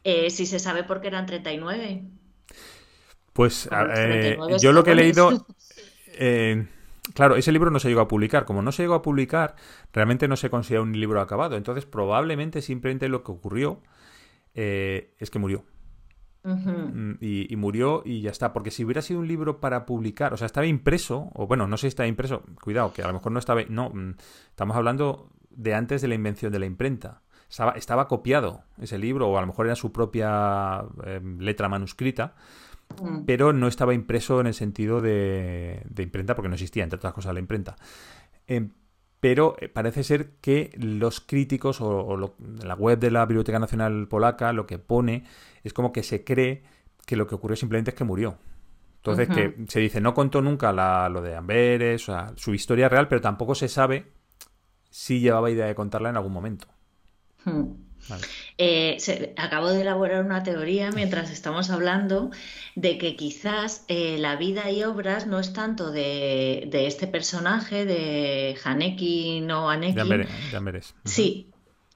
Eh, 0.03 0.31
si 0.31 0.47
se 0.47 0.57
sabe 0.57 0.83
por 0.83 1.01
qué 1.01 1.09
eran 1.09 1.27
39. 1.27 2.01
Pues 3.37 3.69
eh, 3.71 4.35
yo 4.59 4.71
lo 4.73 4.83
que 4.83 4.91
he 4.91 4.95
leído... 4.95 5.45
Eh, 6.19 6.65
claro, 7.13 7.35
ese 7.35 7.51
libro 7.51 7.69
no 7.69 7.77
se 7.77 7.89
llegó 7.89 8.01
a 8.01 8.07
publicar. 8.07 8.45
Como 8.45 8.63
no 8.63 8.71
se 8.71 8.81
llegó 8.81 8.95
a 8.95 9.03
publicar, 9.03 9.55
realmente 9.93 10.27
no 10.27 10.35
se 10.35 10.49
considera 10.49 10.81
un 10.81 10.99
libro 10.99 11.21
acabado. 11.21 11.55
Entonces, 11.55 11.85
probablemente 11.85 12.63
simplemente 12.63 13.07
lo 13.07 13.23
que 13.23 13.31
ocurrió 13.31 13.83
eh, 14.55 15.13
es 15.19 15.29
que 15.29 15.37
murió. 15.37 15.63
Mm, 16.41 17.17
y, 17.21 17.55
murió 17.55 18.01
y 18.03 18.21
ya 18.21 18.31
está. 18.31 18.51
Porque 18.51 18.71
si 18.71 18.83
hubiera 18.83 19.03
sido 19.03 19.19
un 19.19 19.27
libro 19.27 19.59
para 19.59 19.85
publicar, 19.85 20.33
o 20.33 20.37
sea, 20.37 20.47
estaba 20.47 20.65
impreso, 20.65 21.29
o 21.35 21.45
bueno, 21.45 21.67
no 21.67 21.77
sé 21.77 21.81
si 21.81 21.89
estaba 21.89 22.07
impreso, 22.07 22.41
cuidado, 22.63 22.91
que 22.91 23.03
a 23.03 23.07
lo 23.07 23.13
mejor 23.13 23.31
no 23.31 23.37
estaba. 23.37 23.61
No, 23.69 23.91
mm, 23.91 24.15
estamos 24.49 24.75
hablando 24.75 25.29
de 25.51 25.75
antes 25.75 26.01
de 26.01 26.07
la 26.07 26.15
invención 26.15 26.51
de 26.51 26.57
la 26.57 26.65
imprenta. 26.65 27.21
Estaba, 27.47 27.73
estaba 27.73 28.07
copiado 28.07 28.63
ese 28.81 28.97
libro, 28.97 29.29
o 29.29 29.37
a 29.37 29.41
lo 29.41 29.45
mejor 29.45 29.67
era 29.67 29.75
su 29.75 29.91
propia 29.91 30.83
letra 31.37 31.69
manuscrita 31.69 32.33
Mm. 33.01 33.25
pero 33.25 33.53
no 33.53 33.67
estaba 33.67 33.93
impreso 33.93 34.39
en 34.39 34.47
el 34.47 34.53
sentido 34.53 35.01
de, 35.01 35.85
imprenta 35.97 36.35
porque 36.35 36.49
no 36.49 36.55
existía, 36.55 36.83
entre 36.83 36.97
otras 36.97 37.13
cosas, 37.13 37.33
la 37.33 37.39
imprenta. 37.39 37.75
Em, 38.47 38.71
pero 39.19 39.55
eh, 39.59 39.67
parece 39.67 40.03
ser 40.03 40.31
que 40.41 40.71
los 40.79 41.21
críticos 41.21 41.81
o, 41.81 42.35
la 42.63 42.75
web 42.75 42.99
de 42.99 43.11
la 43.11 43.25
Biblioteca 43.25 43.59
Nacional 43.59 44.07
Polaca 44.07 44.53
lo 44.53 44.65
que 44.67 44.79
pone 44.79 45.25
es 45.63 45.73
como 45.73 45.91
que 45.91 46.03
se 46.03 46.23
cree 46.23 46.63
que 47.05 47.15
lo 47.15 47.27
que 47.27 47.35
ocurrió 47.35 47.55
simplemente 47.55 47.91
es 47.91 47.95
que 47.95 48.03
murió. 48.03 48.37
Entonces, 48.97 49.29
que 49.29 49.65
se 49.69 49.79
dice, 49.79 50.01
no 50.01 50.13
contó 50.13 50.41
nunca 50.41 50.73
lo 51.09 51.21
de 51.21 51.35
Amberes, 51.35 52.09
o 52.09 52.11
sea, 52.11 52.33
su 52.35 52.53
historia 52.53 52.89
real, 52.89 53.07
pero 53.07 53.21
tampoco 53.21 53.55
se 53.55 53.69
sabe 53.69 54.07
si 54.89 55.21
llevaba 55.21 55.49
idea 55.49 55.65
de 55.65 55.75
contarla 55.75 56.09
en 56.09 56.17
algún 56.17 56.33
momento. 56.33 56.67
Hmm. 57.45 57.86
Eh, 58.57 58.97
acabo 59.37 59.69
de 59.69 59.81
elaborar 59.81 60.23
una 60.23 60.43
teoría 60.43 60.91
mientras 60.91 61.31
estamos 61.31 61.69
hablando 61.69 62.31
de 62.75 62.97
que 62.97 63.15
quizás 63.15 63.85
eh, 63.87 64.17
la 64.19 64.35
vida 64.35 64.69
y 64.71 64.83
obras 64.83 65.27
no 65.27 65.39
es 65.39 65.53
tanto 65.53 65.91
de, 65.91 66.69
este 66.71 67.07
personaje, 67.07 67.85
de 67.85 68.57
Haneki 68.63 69.41
no 69.41 69.69
Haneki. 69.69 69.93
De 69.95 70.03
Sí, 71.03 71.47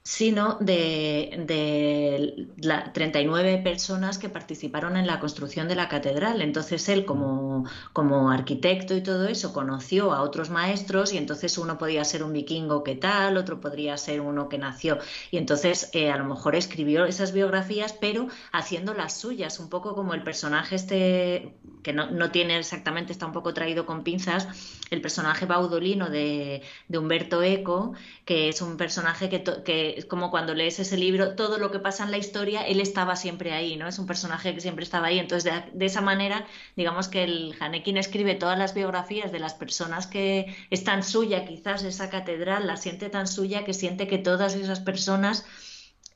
sino 0.03 0.57
de, 0.59 1.43
de 1.45 2.47
la, 2.57 2.91
39 2.91 3.59
personas 3.63 4.17
que 4.17 4.29
participaron 4.29 4.97
en 4.97 5.05
la 5.05 5.19
construcción 5.19 5.67
de 5.67 5.75
la 5.75 5.89
catedral. 5.89 6.41
Entonces 6.41 6.89
él, 6.89 7.05
como, 7.05 7.65
como, 7.93 8.31
arquitecto 8.31 8.95
y 8.95 9.03
todo 9.03 9.27
eso, 9.27 9.53
conoció 9.53 10.11
a 10.11 10.23
otros 10.23 10.49
maestros 10.49 11.13
y 11.13 11.17
entonces 11.17 11.57
uno 11.59 11.77
podía 11.77 12.03
ser 12.03 12.23
un 12.23 12.33
vikingo 12.33 12.83
que 12.83 12.95
tal, 12.95 13.37
otro 13.37 13.61
podría 13.61 13.95
ser 13.97 14.21
uno 14.21 14.49
que 14.49 14.57
nació. 14.57 14.97
Y 15.29 15.37
entonces 15.37 15.91
eh, 15.93 16.09
a 16.09 16.17
lo 16.17 16.25
mejor 16.25 16.55
escribió 16.55 17.05
esas 17.05 17.31
biografías, 17.31 17.93
pero 17.93 18.27
haciendo 18.51 18.95
las 18.95 19.13
suyas, 19.15 19.59
un 19.59 19.69
poco 19.69 19.93
como 19.93 20.15
el 20.15 20.23
personaje 20.23 20.75
este 20.75 21.53
que 21.83 21.93
no, 21.93 22.31
tiene 22.31 22.59
exactamente, 22.59 23.11
está 23.11 23.25
un 23.25 23.31
poco 23.31 23.53
traído 23.53 23.85
con 23.85 24.03
pinzas, 24.03 24.47
el 24.91 25.01
personaje 25.01 25.47
baudolino 25.47 26.09
de, 26.09 26.61
de 26.87 26.97
Humberto 26.97 27.41
Eco, 27.41 27.93
que 28.23 28.49
es 28.49 28.61
un 28.61 28.77
personaje 28.77 29.29
que, 29.29 29.43
que 29.65 29.90
es 29.97 30.05
como 30.05 30.31
cuando 30.31 30.53
lees 30.53 30.79
ese 30.79 30.97
libro, 30.97 31.35
todo 31.35 31.57
lo 31.57 31.71
que 31.71 31.79
pasa 31.79 32.03
en 32.03 32.11
la 32.11 32.17
historia, 32.17 32.61
él 32.61 32.79
estaba 32.79 33.15
siempre 33.15 33.53
ahí, 33.53 33.75
¿no? 33.75 33.87
Es 33.87 33.99
un 33.99 34.05
personaje 34.05 34.53
que 34.53 34.61
siempre 34.61 34.83
estaba 34.83 35.07
ahí. 35.07 35.19
Entonces, 35.19 35.53
de, 35.73 35.85
esa 35.85 36.01
manera, 36.01 36.45
digamos 36.75 37.07
que 37.07 37.23
el 37.23 37.55
Hanekin 37.59 37.97
escribe 37.97 38.35
todas 38.35 38.57
las 38.57 38.73
biografías 38.73 39.31
de 39.31 39.39
las 39.39 39.53
personas 39.53 40.07
que 40.07 40.55
es 40.69 40.83
tan 40.83 41.03
suya, 41.03 41.45
quizás 41.45 41.83
esa 41.83 42.09
catedral 42.09 42.67
la 42.67 42.77
siente 42.77 43.09
tan 43.09 43.27
suya 43.27 43.63
que 43.63 43.73
siente 43.73 44.07
que 44.07 44.17
todas 44.17 44.55
esas 44.55 44.79
personas 44.79 45.45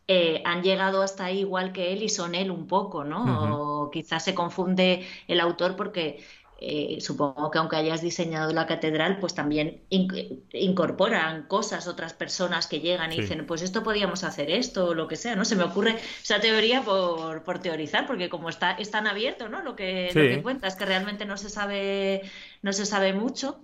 eh, 0.08 0.44
han 0.46 0.62
llegado 0.62 1.02
hasta 1.02 1.26
ahí 1.26 1.40
igual 1.40 1.72
que 1.72 1.92
él 1.92 2.04
y 2.04 2.10
son 2.10 2.36
él 2.36 2.52
un 2.52 2.68
poco, 2.68 3.04
¿no? 3.04 3.86
O 3.86 3.90
quizás 3.90 4.24
se 4.24 4.36
confunde 4.36 5.08
el 5.28 5.40
autor 5.40 5.76
porque 5.76 6.24
eh, 6.58 6.98
supongo 7.02 7.52
que 7.52 7.58
aunque 7.58 7.76
hayas 7.76 8.02
diseñado 8.02 8.54
la 8.54 8.66
catedral, 8.66 9.20
pues 9.20 9.36
también 9.36 9.82
incorporan 9.90 11.44
cosas, 11.48 11.88
otras 11.88 12.14
personas 12.14 12.68
que 12.68 12.80
llegan 12.80 13.12
y 13.12 13.22
dicen, 13.22 13.46
pues 13.46 13.62
esto 13.62 13.84
podíamos 13.84 14.24
hacer 14.24 14.50
esto 14.50 14.88
o 14.88 14.94
lo 14.94 15.08
que 15.08 15.18
sea, 15.18 15.36
¿no? 15.36 15.44
Se 15.44 15.56
me 15.56 15.64
ocurre 15.64 15.98
esa 16.24 16.40
teoría 16.40 16.82
por, 16.82 17.44
por 17.44 17.60
teorizar, 17.60 18.08
porque 18.08 18.30
como 18.30 18.50
está 18.50 18.72
es 18.72 18.90
tan 18.90 19.06
abierto, 19.06 19.50
¿no? 19.50 19.62
Lo 19.64 19.76
que, 19.76 20.12
lo 20.14 20.22
que 20.22 20.42
cuentas, 20.42 20.76
que 20.76 20.86
realmente 20.86 21.26
no 21.26 21.38
se 21.38 21.50
sabe, 21.50 22.22
no 22.62 22.72
se 22.72 22.86
sabe 22.86 23.14
mucho. 23.14 23.60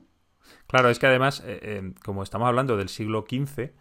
Claro, 0.67 0.89
es 0.89 0.99
que 0.99 1.07
además, 1.07 1.43
eh, 1.45 1.93
como 2.03 2.23
estamos 2.23 2.47
hablando 2.47 2.75
del 2.75 2.89
siglo 2.89 3.25
XV, 3.29 3.71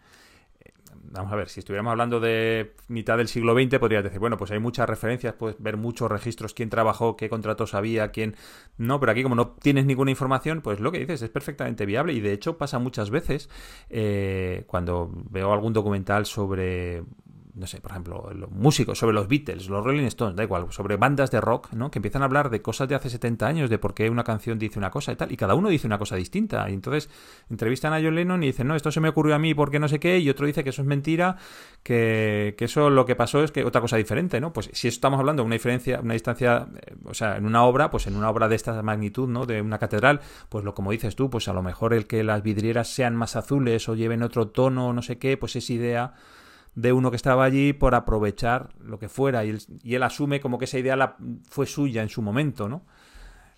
vamos 1.11 1.31
a 1.31 1.35
ver, 1.35 1.49
si 1.49 1.59
estuviéramos 1.59 1.91
hablando 1.91 2.19
de 2.19 2.73
mitad 2.87 3.17
del 3.17 3.27
siglo 3.27 3.53
XX, 3.53 3.79
podrías 3.79 4.03
decir, 4.03 4.19
bueno, 4.19 4.37
pues 4.37 4.51
hay 4.51 4.59
muchas 4.59 4.89
referencias, 4.89 5.33
puedes 5.33 5.61
ver 5.61 5.77
muchos 5.77 6.09
registros, 6.09 6.53
quién 6.53 6.69
trabajó, 6.69 7.15
qué 7.15 7.29
contratos 7.29 7.73
había, 7.73 8.11
quién... 8.11 8.35
No, 8.77 8.99
pero 8.99 9.11
aquí 9.11 9.23
como 9.23 9.35
no 9.35 9.49
tienes 9.49 9.85
ninguna 9.85 10.11
información, 10.11 10.61
pues 10.61 10.79
lo 10.79 10.91
que 10.91 10.99
dices 10.99 11.21
es 11.21 11.29
perfectamente 11.29 11.85
viable. 11.85 12.13
Y 12.13 12.21
de 12.21 12.33
hecho 12.33 12.57
pasa 12.57 12.79
muchas 12.79 13.09
veces 13.09 13.49
eh, 13.89 14.63
cuando 14.67 15.11
veo 15.29 15.51
algún 15.53 15.73
documental 15.73 16.25
sobre 16.25 17.03
no 17.53 17.67
sé, 17.67 17.81
por 17.81 17.91
ejemplo, 17.91 18.31
los 18.33 18.49
músicos, 18.51 18.97
sobre 18.97 19.13
los 19.13 19.27
Beatles, 19.27 19.67
los 19.67 19.83
Rolling 19.83 20.05
Stones, 20.05 20.35
da 20.35 20.43
igual, 20.43 20.67
sobre 20.69 20.95
bandas 20.95 21.31
de 21.31 21.41
rock, 21.41 21.73
¿no? 21.73 21.91
Que 21.91 21.99
empiezan 21.99 22.21
a 22.21 22.25
hablar 22.25 22.49
de 22.49 22.61
cosas 22.61 22.87
de 22.87 22.95
hace 22.95 23.09
70 23.09 23.45
años, 23.45 23.69
de 23.69 23.77
por 23.77 23.93
qué 23.93 24.09
una 24.09 24.23
canción 24.23 24.57
dice 24.57 24.79
una 24.79 24.89
cosa 24.89 25.11
y 25.11 25.15
tal, 25.15 25.31
y 25.31 25.37
cada 25.37 25.55
uno 25.55 25.69
dice 25.69 25.87
una 25.87 25.97
cosa 25.97 26.15
distinta. 26.15 26.69
Y 26.69 26.73
entonces 26.73 27.09
entrevistan 27.49 27.93
a 27.93 28.01
John 28.01 28.15
Lennon 28.15 28.43
y 28.43 28.47
dicen, 28.47 28.67
no, 28.67 28.75
esto 28.75 28.91
se 28.91 29.01
me 29.01 29.09
ocurrió 29.09 29.35
a 29.35 29.39
mí 29.39 29.53
porque 29.53 29.79
no 29.79 29.87
sé 29.87 29.99
qué, 29.99 30.19
y 30.19 30.29
otro 30.29 30.45
dice 30.45 30.63
que 30.63 30.69
eso 30.69 30.81
es 30.81 30.87
mentira, 30.87 31.37
que, 31.83 32.55
que 32.57 32.65
eso 32.65 32.89
lo 32.89 33.05
que 33.05 33.15
pasó 33.15 33.43
es 33.43 33.51
que 33.51 33.65
otra 33.65 33.81
cosa 33.81 33.97
diferente, 33.97 34.39
¿no? 34.39 34.53
Pues 34.53 34.69
si 34.73 34.87
estamos 34.87 35.19
hablando 35.19 35.43
de 35.43 35.47
una 35.47 35.55
diferencia, 35.55 35.99
una 36.01 36.13
distancia, 36.13 36.67
eh, 36.75 36.95
o 37.03 37.13
sea, 37.13 37.37
en 37.37 37.45
una 37.45 37.63
obra, 37.63 37.89
pues 37.89 38.07
en 38.07 38.15
una 38.15 38.29
obra 38.29 38.47
de 38.47 38.55
esta 38.55 38.81
magnitud, 38.81 39.27
¿no? 39.27 39.45
De 39.45 39.61
una 39.61 39.77
catedral, 39.77 40.21
pues 40.47 40.63
lo 40.63 40.73
como 40.73 40.91
dices 40.91 41.15
tú, 41.15 41.29
pues 41.29 41.47
a 41.47 41.53
lo 41.53 41.63
mejor 41.63 41.93
el 41.93 42.07
que 42.07 42.23
las 42.23 42.43
vidrieras 42.43 42.87
sean 42.87 43.15
más 43.15 43.35
azules 43.35 43.89
o 43.89 43.95
lleven 43.95 44.23
otro 44.23 44.47
tono, 44.47 44.93
no 44.93 45.01
sé 45.01 45.17
qué, 45.17 45.37
pues 45.37 45.55
es 45.55 45.69
idea 45.69 46.13
de 46.75 46.93
uno 46.93 47.09
que 47.09 47.17
estaba 47.17 47.43
allí 47.43 47.73
por 47.73 47.95
aprovechar 47.95 48.69
lo 48.79 48.99
que 48.99 49.09
fuera 49.09 49.43
y 49.43 49.49
él, 49.49 49.61
y 49.83 49.95
él 49.95 50.03
asume 50.03 50.39
como 50.39 50.57
que 50.57 50.65
esa 50.65 50.79
idea 50.79 50.95
la, 50.95 51.17
fue 51.49 51.65
suya 51.65 52.01
en 52.01 52.09
su 52.09 52.21
momento, 52.21 52.69
¿no? 52.69 52.85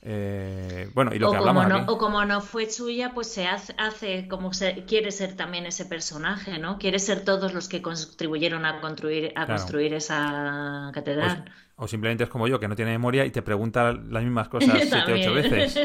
Eh, 0.05 0.89
bueno, 0.93 1.15
y 1.15 1.19
lo 1.19 1.29
o 1.29 1.31
que 1.31 1.37
hablamos 1.37 1.63
como 1.63 1.77
no, 1.77 1.85
O 1.93 1.97
como 1.97 2.25
no 2.25 2.41
fue 2.41 2.69
suya, 2.69 3.13
pues 3.13 3.31
se 3.31 3.47
hace, 3.47 4.27
como 4.27 4.51
se, 4.51 4.83
quiere 4.83 5.11
ser 5.11 5.37
también 5.37 5.65
ese 5.65 5.85
personaje, 5.85 6.59
¿no? 6.59 6.77
Quiere 6.77 6.99
ser 6.99 7.23
todos 7.23 7.53
los 7.53 7.69
que 7.69 7.81
contribuyeron 7.81 8.65
a 8.65 8.81
construir, 8.81 9.31
a 9.37 9.47
construir 9.47 9.93
esa 9.93 10.91
catedral. 10.93 11.45
O, 11.77 11.87
simplemente 11.87 12.25
es 12.25 12.29
como 12.29 12.49
yo, 12.49 12.59
que 12.59 12.67
no 12.67 12.75
tiene 12.75 12.91
memoria 12.91 13.25
y 13.25 13.31
te 13.31 13.41
pregunta 13.41 13.93
las 13.93 14.23
mismas 14.23 14.49
cosas 14.49 14.77
siete, 14.91 15.13
ocho 15.13 15.33
veces. 15.33 15.79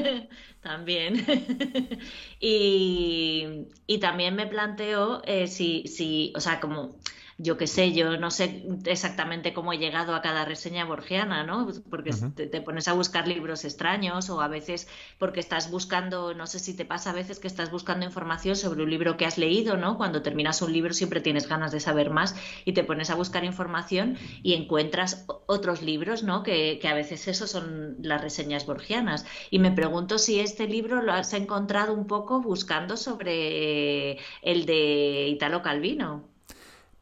también. 0.62 1.24
y, 2.40 3.68
y, 3.86 3.98
también 3.98 4.34
me 4.34 4.48
planteo 4.48 5.22
eh, 5.26 5.46
si, 5.46 5.84
si, 5.86 6.32
o 6.34 6.40
sea, 6.40 6.58
como 6.58 6.96
yo 7.40 7.56
qué 7.56 7.68
sé, 7.68 7.92
yo 7.92 8.16
no 8.16 8.32
sé 8.32 8.66
exactamente 8.84 9.54
cómo 9.54 9.72
he 9.72 9.78
llegado 9.78 10.16
a 10.16 10.22
cada 10.22 10.44
reseña 10.44 10.84
borgiana, 10.84 11.44
¿no? 11.44 11.68
Porque 11.88 12.10
te, 12.34 12.60
pones 12.60 12.88
a 12.88 12.94
buscar 12.94 13.28
libros 13.28 13.64
extraños 13.64 14.28
o 14.28 14.40
a 14.40 14.48
veces 14.48 14.88
porque 15.18 15.38
estás 15.38 15.70
buscando, 15.70 16.34
no 16.34 16.48
sé 16.48 16.58
si 16.58 16.74
te 16.74 16.84
pasa 16.84 17.10
a 17.10 17.12
veces 17.12 17.38
que 17.38 17.46
estás 17.46 17.70
buscando 17.70 18.04
información 18.04 18.56
sobre 18.56 18.82
un 18.82 18.90
libro 18.90 19.16
que 19.16 19.24
has 19.24 19.38
leído, 19.38 19.76
¿no? 19.76 19.96
Cuando 19.96 20.20
terminas 20.20 20.62
un 20.62 20.72
libro 20.72 20.92
siempre 20.92 21.20
tienes 21.20 21.48
ganas 21.48 21.70
de 21.70 21.78
saber 21.78 22.10
más 22.10 22.34
y 22.64 22.72
te 22.72 22.82
pones 22.82 23.08
a 23.08 23.14
buscar 23.14 23.44
información 23.44 24.18
y 24.42 24.54
encuentras 24.54 25.24
otros 25.46 25.80
libros, 25.80 26.24
¿no? 26.24 26.42
Que, 26.42 26.80
que 26.82 26.88
a 26.88 26.94
veces 26.94 27.28
eso 27.28 27.46
son 27.46 27.98
las 28.02 28.20
reseñas 28.20 28.66
borgianas. 28.66 29.24
Y 29.50 29.60
me 29.60 29.70
pregunto 29.70 30.18
si 30.18 30.40
este 30.40 30.66
libro 30.66 31.02
lo 31.02 31.12
has 31.12 31.32
encontrado 31.34 31.94
un 31.94 32.08
poco 32.08 32.40
buscando 32.40 32.96
sobre 32.96 34.18
el 34.42 34.66
de 34.66 35.28
Italo 35.28 35.62
Calvino. 35.62 36.37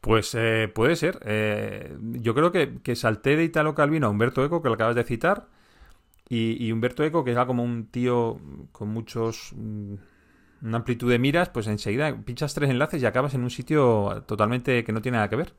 Pues 0.06 0.36
eh, 0.36 0.70
puede 0.72 0.94
ser. 0.94 1.18
Eh, 1.24 1.96
yo 1.98 2.32
creo 2.32 2.52
que, 2.52 2.78
que, 2.80 2.94
salté 2.94 3.34
de 3.34 3.42
Italo 3.42 3.74
Calvino 3.74 4.06
a 4.06 4.10
Humberto 4.10 4.44
Eco, 4.44 4.62
que 4.62 4.68
lo 4.68 4.76
acabas 4.76 4.94
de 4.94 5.02
citar, 5.02 5.48
y, 6.28 6.70
Humberto 6.70 7.02
Eco, 7.02 7.24
que 7.24 7.32
era 7.32 7.44
como 7.44 7.64
un 7.64 7.88
tío 7.88 8.40
con 8.70 8.88
muchos... 8.88 9.50
Mm, 9.56 9.94
una 10.62 10.78
amplitud 10.78 11.10
de 11.10 11.18
miras, 11.18 11.48
pues 11.50 11.66
enseguida 11.66 12.16
pinchas 12.24 12.54
tres 12.54 12.70
enlaces 12.70 13.02
y 13.02 13.06
acabas 13.06 13.34
en 13.34 13.42
un 13.42 13.50
sitio 13.50 14.24
totalmente 14.26 14.84
que 14.84 14.92
no 14.92 15.02
tiene 15.02 15.16
nada 15.16 15.28
que 15.28 15.36
ver. 15.36 15.54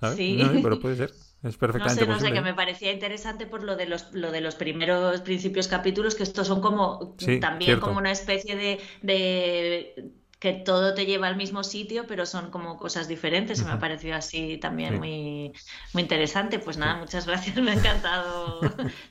¿sabes? 0.00 0.16
Sí. 0.16 0.40
pero 0.62 0.78
puede 0.78 0.96
ser. 0.96 1.10
Es 1.42 1.56
perfectamente 1.56 2.06
no 2.06 2.18
sé, 2.18 2.20
No 2.20 2.28
sé, 2.28 2.32
que 2.32 2.40
me 2.40 2.54
parecía 2.54 2.92
interesante 2.92 3.46
por 3.46 3.64
lo 3.64 3.74
de 3.76 3.86
los, 3.86 4.12
lo 4.12 4.30
de 4.30 4.40
los 4.40 4.54
primeros 4.54 5.20
principios 5.22 5.66
capítulos, 5.66 6.14
que 6.14 6.22
estos 6.22 6.46
son 6.46 6.60
como 6.60 7.16
también 7.40 7.80
como 7.80 7.98
una 7.98 8.12
especie 8.12 8.56
de, 8.56 8.80
de 9.02 10.12
que 10.42 10.52
todo 10.52 10.92
te 10.92 11.06
lleva 11.06 11.28
al 11.28 11.36
mismo 11.36 11.62
sitio, 11.62 12.04
pero 12.08 12.26
son 12.26 12.50
como 12.50 12.76
cosas 12.76 13.06
diferentes. 13.06 13.60
Y 13.60 13.64
me 13.64 13.70
ha 13.70 13.78
parecido 13.78 14.16
así 14.16 14.58
también 14.58 14.98
muy, 14.98 15.52
muy 15.92 16.02
interesante. 16.02 16.58
Pues 16.58 16.78
nada, 16.78 16.96
muchas 16.96 17.28
gracias, 17.28 17.56
me 17.58 17.70
ha 17.70 17.74
encantado. 17.74 18.58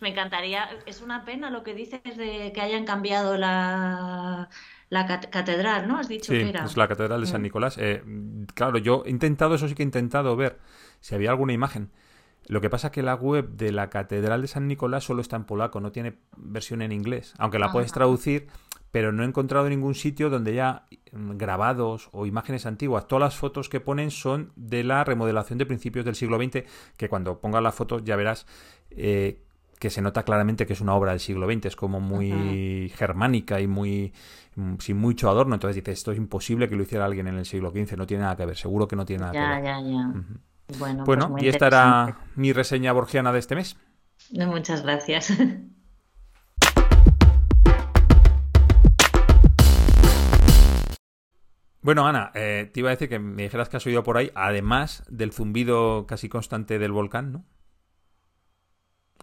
me 0.01 0.09
encantaría. 0.09 0.67
Es 0.85 0.99
una 0.99 1.23
pena 1.23 1.49
lo 1.49 1.63
que 1.63 1.73
dices 1.73 2.01
de 2.17 2.51
que 2.53 2.59
hayan 2.59 2.83
cambiado 2.83 3.37
la, 3.37 4.49
la 4.89 5.07
catedral, 5.07 5.87
¿no? 5.87 5.99
Has 5.99 6.09
dicho 6.09 6.33
que 6.33 6.49
era. 6.49 6.65
Es 6.65 6.75
la 6.75 6.89
catedral 6.89 7.21
de 7.21 7.27
San 7.27 7.39
mm. 7.39 7.43
Nicolás. 7.43 7.77
Eh, 7.77 8.03
claro, 8.53 8.77
yo 8.79 9.03
he 9.05 9.09
intentado, 9.09 9.55
eso 9.55 9.69
sí 9.69 9.73
que 9.73 9.83
he 9.83 9.85
intentado 9.85 10.35
ver 10.35 10.59
si 10.99 11.15
había 11.15 11.29
alguna 11.29 11.53
imagen. 11.53 11.91
Lo 12.47 12.59
que 12.59 12.69
pasa 12.69 12.87
es 12.87 12.91
que 12.91 13.03
la 13.03 13.15
web 13.15 13.51
de 13.51 13.71
la 13.71 13.89
Catedral 13.89 14.41
de 14.41 14.47
San 14.49 14.67
Nicolás 14.67 15.05
solo 15.05 15.21
está 15.21 15.37
en 15.37 15.45
polaco, 15.45 15.79
no 15.79 15.93
tiene 15.93 16.17
versión 16.35 16.81
en 16.81 16.91
inglés. 16.91 17.33
Aunque 17.37 17.57
la 17.57 17.71
puedes 17.71 17.93
traducir, 17.93 18.47
pero 18.91 19.11
no 19.11 19.23
he 19.23 19.25
encontrado 19.25 19.67
ningún 19.69 19.95
sitio 19.95 20.29
donde 20.29 20.53
ya 20.53 20.85
mm, 21.11 21.37
grabados 21.37 22.09
o 22.11 22.25
imágenes 22.25 22.65
antiguas. 22.65 23.07
Todas 23.07 23.21
las 23.21 23.35
fotos 23.35 23.69
que 23.69 23.79
ponen 23.79 24.11
son 24.11 24.51
de 24.55 24.83
la 24.83 25.03
remodelación 25.03 25.57
de 25.57 25.65
principios 25.65 26.05
del 26.05 26.15
siglo 26.15 26.37
XX, 26.37 26.63
que 26.97 27.09
cuando 27.09 27.39
pongas 27.39 27.63
las 27.63 27.73
fotos 27.73 28.03
ya 28.03 28.15
verás 28.15 28.45
eh, 28.91 29.41
que 29.79 29.89
se 29.89 30.01
nota 30.01 30.23
claramente 30.23 30.67
que 30.67 30.73
es 30.73 30.81
una 30.81 30.93
obra 30.93 31.11
del 31.11 31.19
siglo 31.19 31.51
XX, 31.51 31.65
es 31.65 31.75
como 31.75 31.99
muy 31.99 32.91
germánica 32.95 33.59
y 33.61 33.67
muy 33.67 34.13
mm, 34.55 34.75
sin 34.79 34.97
mucho 34.97 35.29
adorno. 35.29 35.55
Entonces 35.55 35.75
dices, 35.75 35.99
esto 35.99 36.11
es 36.11 36.17
imposible 36.17 36.67
que 36.67 36.75
lo 36.75 36.83
hiciera 36.83 37.05
alguien 37.05 37.27
en 37.27 37.37
el 37.37 37.45
siglo 37.45 37.71
XV, 37.71 37.97
no 37.97 38.05
tiene 38.05 38.23
nada 38.23 38.35
que 38.35 38.45
ver, 38.45 38.57
seguro 38.57 38.87
que 38.87 38.95
no 38.95 39.05
tiene 39.05 39.21
nada 39.21 39.31
que 39.31 39.39
ver. 39.39 39.63
Ya, 39.63 39.81
ya. 39.81 40.13
Bueno, 40.77 41.03
bueno 41.05 41.31
pues 41.31 41.43
y 41.43 41.47
esta 41.47 41.67
era 41.67 42.19
mi 42.35 42.53
reseña 42.53 42.91
borgiana 42.91 43.31
de 43.31 43.39
este 43.39 43.55
mes. 43.55 43.77
Muchas 44.31 44.83
gracias. 44.83 45.33
Bueno, 51.83 52.05
Ana, 52.05 52.31
eh, 52.35 52.69
te 52.71 52.79
iba 52.79 52.89
a 52.89 52.91
decir 52.91 53.09
que 53.09 53.17
me 53.17 53.41
dijeras 53.41 53.67
que 53.67 53.77
has 53.77 53.85
oído 53.87 54.03
por 54.03 54.15
ahí, 54.15 54.31
además 54.35 55.03
del 55.09 55.33
zumbido 55.33 56.05
casi 56.05 56.29
constante 56.29 56.77
del 56.77 56.91
volcán, 56.91 57.31
¿no? 57.31 57.45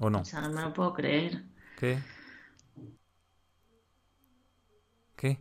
¿O 0.01 0.11
no? 0.11 0.21
O 0.21 0.25
sea, 0.25 0.41
no 0.41 0.51
me 0.51 0.63
lo 0.63 0.73
puedo 0.73 0.93
creer. 0.93 1.45
¿Qué? 1.79 2.01
¿Qué? 5.15 5.39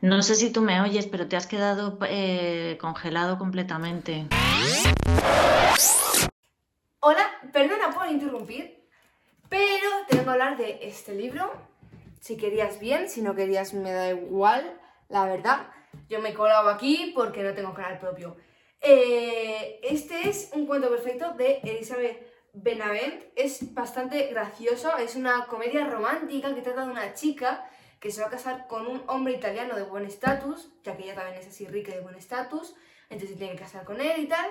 No 0.00 0.22
sé 0.22 0.34
si 0.34 0.50
tú 0.50 0.62
me 0.62 0.80
oyes, 0.80 1.06
pero 1.06 1.28
te 1.28 1.36
has 1.36 1.46
quedado 1.46 1.98
eh, 2.08 2.78
congelado 2.80 3.36
completamente. 3.36 4.28
Hola, 7.00 7.30
perdona 7.52 7.90
por 7.90 8.08
interrumpir, 8.08 8.88
pero 9.50 9.90
tengo 10.08 10.24
que 10.24 10.30
hablar 10.30 10.56
de 10.56 10.78
este 10.82 11.14
libro. 11.14 11.52
Si 12.20 12.38
querías 12.38 12.80
bien, 12.80 13.10
si 13.10 13.20
no 13.20 13.34
querías 13.34 13.74
me 13.74 13.92
da 13.92 14.10
igual 14.10 14.78
la 15.12 15.26
verdad. 15.26 15.68
Yo 16.08 16.20
me 16.20 16.30
he 16.30 16.34
colado 16.34 16.70
aquí 16.70 17.12
porque 17.14 17.42
no 17.42 17.54
tengo 17.54 17.74
canal 17.74 17.98
propio. 17.98 18.36
Eh, 18.80 19.78
este 19.82 20.28
es 20.28 20.50
un 20.54 20.66
cuento 20.66 20.88
perfecto 20.88 21.34
de 21.34 21.60
Elizabeth 21.62 22.26
Benavent. 22.54 23.24
Es 23.36 23.74
bastante 23.74 24.26
gracioso. 24.28 24.96
Es 24.96 25.14
una 25.14 25.46
comedia 25.46 25.84
romántica 25.84 26.54
que 26.54 26.62
trata 26.62 26.86
de 26.86 26.90
una 26.90 27.12
chica 27.12 27.68
que 28.00 28.10
se 28.10 28.22
va 28.22 28.28
a 28.28 28.30
casar 28.30 28.66
con 28.66 28.86
un 28.86 29.04
hombre 29.06 29.34
italiano 29.34 29.76
de 29.76 29.84
buen 29.84 30.04
estatus, 30.04 30.72
ya 30.82 30.96
que 30.96 31.04
ella 31.04 31.14
también 31.14 31.38
es 31.38 31.46
así 31.46 31.68
rica 31.68 31.92
y 31.92 31.94
de 31.94 32.00
buen 32.00 32.16
estatus, 32.16 32.74
entonces 33.08 33.38
tiene 33.38 33.52
que 33.52 33.60
casar 33.60 33.84
con 33.84 34.00
él 34.00 34.22
y 34.22 34.26
tal. 34.26 34.50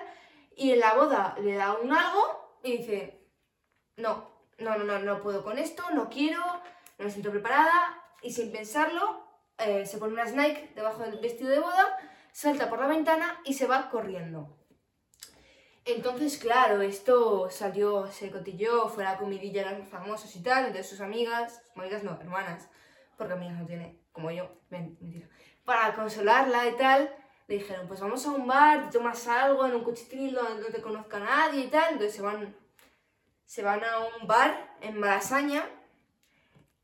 Y 0.56 0.72
en 0.72 0.80
la 0.80 0.94
boda 0.94 1.36
le 1.42 1.56
da 1.56 1.74
un 1.74 1.92
algo 1.92 2.60
y 2.64 2.78
dice, 2.78 3.28
no, 3.98 4.32
no, 4.58 4.78
no, 4.78 4.86
no, 4.86 5.00
no 5.00 5.22
puedo 5.22 5.44
con 5.44 5.58
esto, 5.58 5.84
no 5.92 6.10
quiero, 6.10 6.42
no 6.98 7.06
me 7.06 7.12
siento 7.12 7.30
preparada, 7.30 8.02
y 8.22 8.32
sin 8.32 8.54
pensarlo, 8.54 9.31
eh, 9.66 9.86
se 9.86 9.98
pone 9.98 10.14
unas 10.14 10.34
Nike 10.34 10.72
debajo 10.76 11.04
del 11.04 11.20
vestido 11.20 11.50
de 11.50 11.60
boda, 11.60 11.98
salta 12.32 12.70
por 12.70 12.80
la 12.80 12.88
ventana 12.88 13.40
y 13.46 13.54
se 13.54 13.68
va 13.68 13.90
corriendo. 13.90 14.58
Entonces, 15.86 16.38
claro, 16.38 16.82
esto 16.82 17.50
salió, 17.50 18.06
se 18.12 18.30
cotilló, 18.30 18.88
fue 18.88 19.04
la 19.04 19.18
comidilla 19.18 19.68
de 19.68 19.80
los 19.80 19.90
famosos 19.90 20.36
y 20.36 20.44
tal, 20.44 20.72
de 20.72 20.84
sus 20.84 21.02
amigas, 21.02 21.64
amigas 21.76 22.04
no, 22.04 22.20
hermanas, 22.22 22.70
porque 23.18 23.34
amigas 23.34 23.58
no 23.58 23.66
tiene, 23.66 24.00
como 24.12 24.30
yo, 24.30 24.52
mentira. 24.70 25.28
Para 25.66 25.96
consolarla 25.96 26.68
y 26.68 26.78
tal, 26.78 27.16
le 27.48 27.56
dijeron, 27.56 27.88
pues 27.88 28.00
vamos 28.00 28.24
a 28.26 28.32
un 28.32 28.46
bar, 28.46 28.90
te 28.90 28.98
tomas 28.98 29.28
algo 29.28 29.66
en 29.66 29.74
un 29.74 29.84
cuchitril 29.84 30.36
donde 30.36 30.62
no 30.62 30.68
te 30.68 30.82
conozca 30.82 31.20
nadie 31.20 31.66
y 31.66 31.68
tal, 31.68 31.94
entonces 31.94 32.16
se 32.16 32.22
van, 32.22 32.56
se 33.46 33.64
van 33.64 33.84
a 33.84 34.00
un 34.00 34.28
bar 34.28 34.78
en 34.82 35.00
Malasaña, 35.00 35.66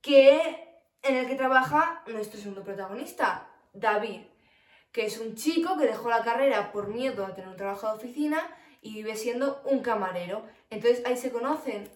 que, 0.01 0.66
en 1.07 1.15
el 1.15 1.27
que 1.27 1.35
trabaja 1.35 2.01
nuestro 2.07 2.39
segundo 2.39 2.63
protagonista, 2.63 3.47
David, 3.73 4.21
que 4.91 5.05
es 5.05 5.19
un 5.19 5.35
chico 5.35 5.77
que 5.77 5.85
dejó 5.85 6.09
la 6.09 6.23
carrera 6.23 6.71
por 6.71 6.87
miedo 6.87 7.25
a 7.25 7.33
tener 7.33 7.49
un 7.49 7.55
trabajo 7.55 7.87
de 7.87 7.93
oficina 7.93 8.39
y 8.81 8.95
vive 8.95 9.15
siendo 9.15 9.61
un 9.65 9.81
camarero. 9.81 10.43
Entonces 10.69 11.05
ahí 11.05 11.17
se 11.17 11.31
conocen 11.31 11.89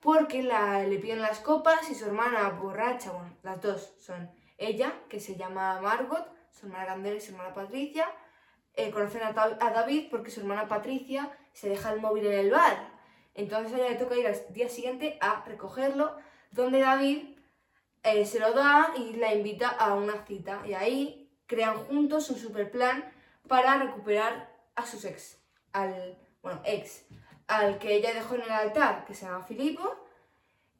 porque 0.00 0.42
le 0.42 0.98
piden 0.98 1.22
las 1.22 1.40
copas 1.40 1.90
y 1.90 1.94
su 1.94 2.06
hermana 2.06 2.48
borracha, 2.50 3.12
bueno, 3.12 3.36
las 3.42 3.60
dos 3.60 3.92
son 3.98 4.30
ella, 4.56 4.92
que 5.08 5.20
se 5.20 5.36
llama 5.36 5.80
Margot, 5.80 6.26
su 6.50 6.66
hermana 6.66 6.86
Candela 6.86 7.16
y 7.16 7.20
su 7.20 7.32
hermana 7.32 7.54
Patricia, 7.54 8.10
eh, 8.74 8.90
conocen 8.90 9.22
a, 9.22 9.28
a, 9.28 9.70
David 9.70 10.08
porque 10.10 10.30
su 10.30 10.40
hermana 10.40 10.68
Patricia 10.68 11.30
se 11.52 11.68
deja 11.68 11.92
el 11.92 12.00
móvil 12.00 12.26
en 12.26 12.38
el 12.38 12.50
bar. 12.50 12.90
Entonces 13.34 13.72
a 13.74 13.76
ella 13.78 13.90
le 13.90 13.96
toca 13.96 14.16
ir 14.16 14.26
al 14.26 14.36
día 14.50 14.68
siguiente 14.68 15.18
a 15.20 15.44
recogerlo, 15.44 16.16
donde 16.52 16.80
David 16.80 17.37
eh, 18.02 18.24
se 18.24 18.40
lo 18.40 18.52
da 18.52 18.92
y 18.96 19.14
la 19.14 19.34
invita 19.34 19.68
a 19.68 19.94
una 19.94 20.24
cita. 20.26 20.62
Y 20.66 20.74
ahí 20.74 21.30
crean 21.46 21.76
juntos 21.76 22.30
un 22.30 22.38
super 22.38 22.70
plan 22.70 23.10
para 23.46 23.78
recuperar 23.78 24.54
a 24.74 24.86
sus 24.86 25.04
ex 25.04 25.38
al, 25.72 26.18
bueno, 26.42 26.60
ex, 26.64 27.04
al 27.46 27.78
que 27.78 27.94
ella 27.94 28.12
dejó 28.12 28.34
en 28.34 28.42
el 28.42 28.50
altar, 28.50 29.04
que 29.06 29.14
se 29.14 29.26
llama 29.26 29.44
Filipo, 29.44 29.96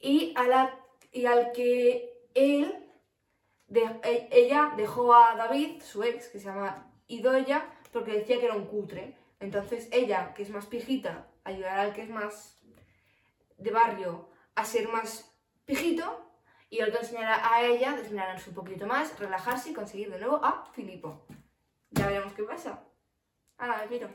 y, 0.00 0.32
a 0.36 0.44
la, 0.44 0.78
y 1.12 1.26
al 1.26 1.52
que 1.52 2.28
él, 2.34 2.86
e, 3.72 4.28
ella 4.30 4.72
dejó 4.76 5.14
a 5.14 5.34
David, 5.34 5.82
su 5.82 6.02
ex, 6.02 6.28
que 6.28 6.38
se 6.38 6.46
llama 6.46 6.90
Idoya, 7.08 7.66
porque 7.92 8.12
decía 8.12 8.38
que 8.38 8.46
era 8.46 8.54
un 8.54 8.66
cutre. 8.66 9.16
Entonces 9.40 9.88
ella, 9.92 10.34
que 10.34 10.42
es 10.42 10.50
más 10.50 10.66
pijita, 10.66 11.28
ayudará 11.44 11.82
al 11.82 11.92
que 11.92 12.02
es 12.02 12.10
más 12.10 12.60
de 13.56 13.70
barrio 13.70 14.28
a 14.54 14.64
ser 14.64 14.88
más 14.88 15.32
pijito, 15.64 16.27
y 16.70 16.82
otro 16.82 16.98
enseñará 17.00 17.52
a 17.52 17.62
ella, 17.64 17.96
enseñarán 17.98 18.38
un 18.46 18.54
poquito 18.54 18.86
más, 18.86 19.18
relajarse 19.18 19.70
y 19.70 19.74
conseguir 19.74 20.10
de 20.10 20.18
nuevo 20.18 20.44
a 20.44 20.66
Filipo. 20.72 21.26
Ya 21.90 22.06
veremos 22.06 22.32
qué 22.34 22.42
pasa. 22.42 22.84
Ahora 23.56 23.78
me 23.82 23.88
piro. 23.88 24.08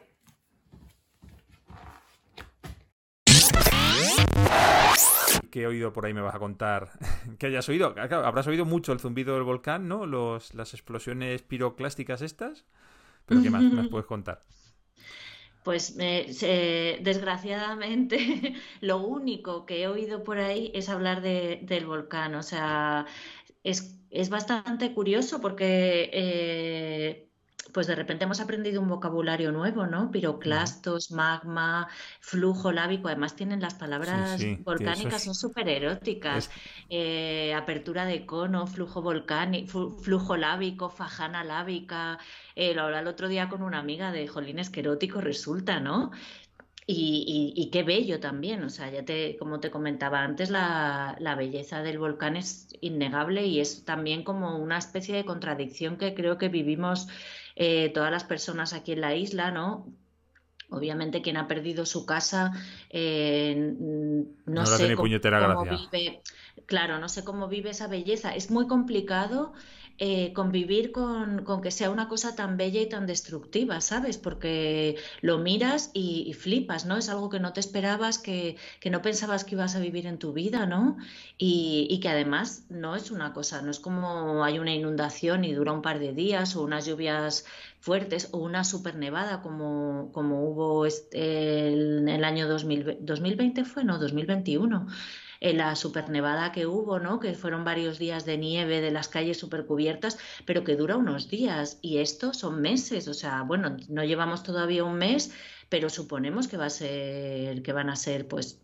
¿Qué 5.50 5.62
he 5.62 5.68
oído 5.68 5.94
por 5.94 6.06
ahí 6.06 6.14
me 6.14 6.22
vas 6.22 6.34
a 6.34 6.40
contar? 6.40 6.92
¿Qué 7.40 7.48
hayas 7.48 7.68
oído? 7.70 7.94
habrás 7.96 8.48
oído 8.48 8.66
mucho 8.66 8.92
el 8.92 9.00
zumbido 9.00 9.36
del 9.36 9.44
volcán, 9.44 9.88
¿no? 9.88 10.06
Los, 10.06 10.54
las 10.54 10.74
explosiones 10.74 11.44
piroclásticas 11.44 12.22
estas. 12.22 12.66
¿Pero 13.26 13.42
qué 13.42 13.50
más 13.50 13.64
me 13.64 13.88
puedes 13.88 14.06
contar? 14.06 14.42
Pues 15.64 15.96
desgraciadamente 15.98 18.56
lo 18.82 18.98
único 19.06 19.66
que 19.66 19.84
he 19.84 19.88
oído 19.88 20.24
por 20.24 20.40
ahí 20.40 20.72
es 20.74 20.90
hablar 20.90 21.22
de, 21.22 21.60
del 21.64 21.86
volcán. 21.86 22.36
O 22.36 22.44
sea, 22.44 23.06
es, 23.64 24.00
es 24.10 24.30
bastante 24.30 24.94
curioso 24.94 25.42
porque 25.42 26.10
eh, 26.14 27.33
pues 27.72 27.88
de 27.88 27.96
repente 27.96 28.26
hemos 28.26 28.40
aprendido 28.40 28.82
un 28.82 28.90
vocabulario 28.90 29.52
nuevo, 29.52 29.88
¿no? 29.88 30.12
Piroclastos, 30.12 31.12
magma, 31.12 31.88
flujo 32.20 32.72
lábico, 32.72 33.08
además 33.08 33.36
tienen 33.36 33.62
las 33.62 33.76
palabras 33.76 34.42
volcánicas, 34.60 35.24
son 35.24 35.36
súper 35.36 35.70
eróticas. 35.70 36.50
Eh, 36.90 37.54
apertura 37.54 38.06
de 38.06 38.26
cono, 38.26 38.68
flujo 38.68 39.02
volcánico, 39.02 39.92
flujo 39.92 40.36
lábico, 40.36 40.90
fajana 40.90 41.44
lábica. 41.44 42.20
Eh, 42.56 42.74
lo 42.74 42.84
hablaba 42.84 43.02
el 43.02 43.08
otro 43.08 43.28
día 43.30 43.48
con 43.48 43.62
una 43.62 43.80
amiga 43.80 44.12
de 44.12 44.28
Jolines, 44.28 44.70
que 44.70 44.82
erótico 44.82 45.22
resulta, 45.22 45.80
¿no? 45.80 46.12
Y, 46.86 47.70
qué 47.72 47.84
bello 47.84 48.20
también, 48.20 48.62
o 48.64 48.70
sea, 48.70 48.92
ya 48.92 49.06
te, 49.06 49.38
como 49.38 49.62
te 49.62 49.72
comentaba 49.72 50.22
antes, 50.22 50.50
la, 50.50 51.16
la, 51.20 51.34
belleza 51.36 51.82
del 51.82 51.98
volcán 51.98 52.36
es 52.36 52.68
innegable 52.82 53.46
y 53.46 53.62
es 53.62 53.86
también 53.86 54.24
como 54.24 54.58
una 54.58 54.78
especie 54.80 55.16
de 55.16 55.24
contradicción 55.24 55.96
que 55.96 56.14
creo 56.14 56.38
que 56.38 56.50
vivimos 56.50 57.08
eh, 57.56 57.90
todas 57.94 58.12
las 58.12 58.24
personas 58.24 58.74
aquí 58.74 58.94
en 58.94 59.02
la 59.02 59.16
isla, 59.16 59.52
¿no? 59.52 59.88
Obviamente 60.70 61.22
quien 61.22 61.38
ha 61.38 61.48
perdido 61.48 61.86
su 61.86 62.06
casa, 62.06 62.52
eh, 62.90 63.56
no, 64.46 64.66
sé 64.66 64.96
cómo, 64.96 65.04
vive, 65.64 66.22
claro, 66.66 66.98
no 66.98 67.10
sé 67.10 67.24
cómo 67.24 67.48
vive 67.48 67.70
esa 67.70 67.88
belleza. 67.88 68.34
Es 68.34 68.50
muy 68.50 68.68
complicado 68.68 69.54
eh, 70.00 70.34
convivir 70.34 70.92
con, 70.92 71.46
que 71.62 71.70
sea 71.70 71.92
una 71.92 72.08
cosa 72.08 72.36
tan 72.36 72.58
bella 72.58 72.82
y 72.82 72.90
tan 72.90 73.06
destructiva, 73.06 73.80
¿sabes? 73.80 74.18
Porque 74.18 74.98
lo 75.22 75.38
miras 75.38 75.92
y, 75.94 76.34
flipas, 76.34 76.86
¿no? 76.86 76.98
Es 76.98 77.10
algo 77.10 77.30
que 77.30 77.40
no 77.40 77.54
te 77.54 77.60
esperabas, 77.60 78.18
que, 78.18 78.58
no 78.90 79.02
pensabas 79.04 79.44
que 79.44 79.54
ibas 79.54 79.76
a 79.76 79.80
vivir 79.80 80.08
en 80.08 80.18
tu 80.18 80.34
vida, 80.34 80.66
¿no? 80.66 80.98
Y, 81.38 82.00
que 82.02 82.10
además 82.10 82.66
no 82.70 82.96
es 82.96 83.12
una 83.12 83.34
cosa, 83.34 83.62
no 83.62 83.70
es 83.72 83.80
como 83.80 84.44
hay 84.44 84.60
una 84.60 84.74
inundación 84.74 85.46
y 85.46 85.54
dura 85.54 85.72
un 85.72 85.84
par 85.84 86.00
de 86.00 86.12
días 86.12 86.56
o 86.56 86.64
unas 86.64 86.86
lluvias 86.86 87.46
fuertes 87.80 88.30
o 88.32 88.40
una 88.40 88.64
super 88.64 88.96
nevada 88.96 89.42
como, 89.42 90.10
como 90.12 90.44
hubo 90.50 90.86
este, 90.88 91.72
el, 91.72 92.10
el 92.10 92.24
año 92.24 92.48
2020 92.48 93.64
fue, 93.64 93.84
no, 93.84 94.00
2021 94.00 94.88
la 95.52 95.76
supernevada 95.76 96.54
que 96.54 96.66
hubo, 96.66 97.00
¿no? 97.00 97.20
Que 97.20 97.34
fueron 97.34 97.66
varios 97.66 98.00
días 98.00 98.26
de 98.26 98.38
nieve, 98.38 98.80
de 98.80 98.92
las 98.92 99.10
calles 99.10 99.38
supercubiertas, 99.38 100.18
pero 100.46 100.64
que 100.64 100.78
dura 100.78 100.96
unos 100.96 101.30
días. 101.30 101.80
Y 101.82 101.98
esto 101.98 102.34
son 102.34 102.62
meses, 102.62 103.10
o 103.10 103.14
sea, 103.14 103.42
bueno, 103.42 103.76
no 103.90 104.06
llevamos 104.06 104.44
todavía 104.44 104.86
un 104.86 104.96
mes, 104.96 105.34
pero 105.68 105.90
suponemos 105.90 106.48
que 106.48 106.56
va 106.56 106.68
a 106.68 106.70
ser, 106.70 107.62
que 107.62 107.74
van 107.74 107.90
a 107.90 107.98
ser, 107.98 108.28
pues, 108.28 108.62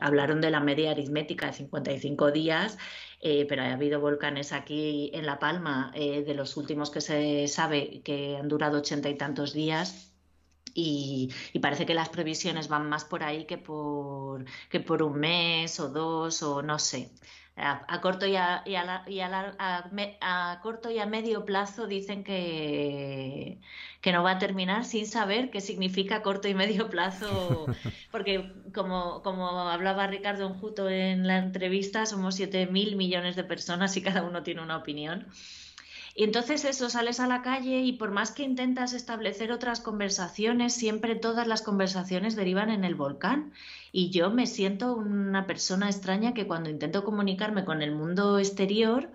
hablaron 0.00 0.40
de 0.40 0.50
la 0.50 0.60
media 0.60 0.90
aritmética 0.90 1.46
de 1.46 1.52
55 1.54 2.30
días, 2.32 2.76
eh, 3.20 3.46
pero 3.48 3.62
ha 3.62 3.72
habido 3.72 4.00
volcanes 4.00 4.52
aquí 4.52 5.10
en 5.14 5.24
La 5.24 5.38
Palma, 5.38 5.92
eh, 5.94 6.22
de 6.24 6.34
los 6.34 6.56
últimos 6.56 6.90
que 6.90 7.00
se 7.00 7.48
sabe 7.48 8.02
que 8.02 8.36
han 8.36 8.48
durado 8.48 8.78
ochenta 8.78 9.08
y 9.08 9.16
tantos 9.16 9.52
días 9.52 10.07
y, 10.78 11.58
parece 11.60 11.86
que 11.86 11.94
las 11.94 12.08
previsiones 12.08 12.68
van 12.68 12.88
más 12.88 13.04
por 13.04 13.22
ahí 13.22 13.44
que 13.46 13.58
por, 13.58 14.44
que 14.70 14.80
por 14.80 15.02
un 15.02 15.18
mes 15.18 15.80
o 15.80 15.88
dos 15.88 16.42
o 16.42 16.62
no 16.62 16.78
sé. 16.78 17.10
A, 17.60 18.00
corto 18.00 18.24
y, 18.24 18.36
a, 18.36 18.62
y, 18.66 18.76
a, 18.76 20.60
corto 20.62 20.90
y 20.92 20.98
a 21.00 21.06
medio 21.06 21.44
plazo 21.44 21.88
dicen 21.88 22.22
que, 22.22 23.58
que 24.00 24.12
no 24.12 24.22
va 24.22 24.32
a 24.32 24.38
terminar 24.38 24.84
sin 24.84 25.06
saber 25.06 25.50
qué 25.50 25.60
significa 25.60 26.22
corto 26.22 26.46
y 26.46 26.54
medio 26.54 26.88
plazo, 26.88 27.66
porque 28.12 28.52
como, 28.72 29.22
como 29.22 29.48
hablaba 29.48 30.06
Ricardo 30.06 30.46
Enjuto 30.46 30.88
en 30.88 31.26
la 31.26 31.38
entrevista, 31.38 32.06
somos 32.06 32.38
7.000 32.38 32.94
millones 32.94 33.34
de 33.34 33.42
personas 33.42 33.96
y 33.96 34.02
cada 34.02 34.22
uno 34.22 34.44
tiene 34.44 34.62
una 34.62 34.76
opinión. 34.76 35.26
Y 36.18 36.24
entonces 36.24 36.64
eso, 36.64 36.90
sales 36.90 37.20
a 37.20 37.28
la 37.28 37.42
calle 37.42 37.82
y 37.82 37.92
por 37.92 38.10
más 38.10 38.32
que 38.32 38.42
intentas 38.42 38.92
establecer 38.92 39.52
otras 39.52 39.78
conversaciones, 39.78 40.74
siempre 40.74 41.14
todas 41.14 41.46
las 41.46 41.62
conversaciones 41.62 42.34
derivan 42.34 42.70
en 42.70 42.82
el 42.82 42.96
volcán. 42.96 43.52
Y 43.92 44.10
yo 44.10 44.28
me 44.28 44.48
siento 44.48 44.96
una 44.96 45.46
persona 45.46 45.86
extraña 45.86 46.34
que 46.34 46.48
cuando 46.48 46.70
intento 46.70 47.04
comunicarme 47.04 47.64
con 47.64 47.82
el 47.82 47.92
mundo 47.92 48.40
exterior, 48.40 49.12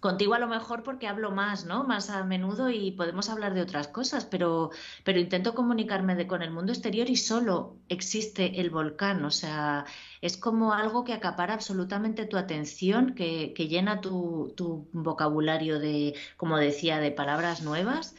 contigo 0.00 0.34
a 0.34 0.38
lo 0.38 0.46
mejor 0.46 0.82
porque 0.82 1.08
hablo 1.08 1.30
más, 1.30 1.64
¿no? 1.66 1.84
Más 1.84 2.10
a 2.10 2.24
menudo 2.24 2.70
y 2.70 2.92
podemos 2.92 3.28
hablar 3.28 3.54
de 3.54 3.62
otras 3.62 3.88
cosas, 3.88 4.24
pero, 4.24 4.70
pero 5.04 5.18
intento 5.18 5.54
comunicarme 5.54 6.14
de, 6.14 6.26
con 6.26 6.42
el 6.42 6.50
mundo 6.50 6.72
exterior 6.72 7.10
y 7.10 7.16
solo 7.16 7.76
existe 7.88 8.60
el 8.60 8.70
volcán, 8.70 9.24
o 9.24 9.30
sea, 9.30 9.84
es 10.20 10.36
como 10.36 10.72
algo 10.72 11.04
que 11.04 11.12
acapara 11.12 11.54
absolutamente 11.54 12.26
tu 12.26 12.36
atención, 12.36 13.14
que, 13.14 13.52
llena 13.68 14.00
tu, 14.00 14.52
tu, 14.56 14.88
vocabulario 14.92 15.78
de, 15.78 16.14
como 16.36 16.58
decía, 16.58 17.00
de 17.00 17.10
palabras 17.10 17.62
nuevas 17.62 18.14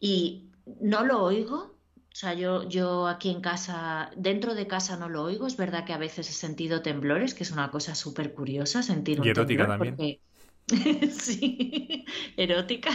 y 0.00 0.50
no 0.80 1.04
lo 1.04 1.22
oigo. 1.22 1.74
O 2.12 2.16
sea, 2.16 2.32
yo, 2.32 2.68
yo 2.68 3.08
aquí 3.08 3.30
en 3.30 3.40
casa, 3.40 4.12
dentro 4.16 4.54
de 4.54 4.68
casa 4.68 4.96
no 4.96 5.08
lo 5.08 5.24
oigo. 5.24 5.48
Es 5.48 5.56
verdad 5.56 5.84
que 5.84 5.92
a 5.92 5.98
veces 5.98 6.30
he 6.30 6.32
sentido 6.32 6.80
temblores, 6.80 7.34
que 7.34 7.42
es 7.42 7.50
una 7.50 7.72
cosa 7.72 7.96
súper 7.96 8.34
curiosa 8.34 8.84
sentir 8.84 9.20
un 9.20 9.26
y 9.26 9.30
erótica 9.30 9.66
también. 9.66 10.20
sí, 11.10 12.04
erótica. 12.36 12.90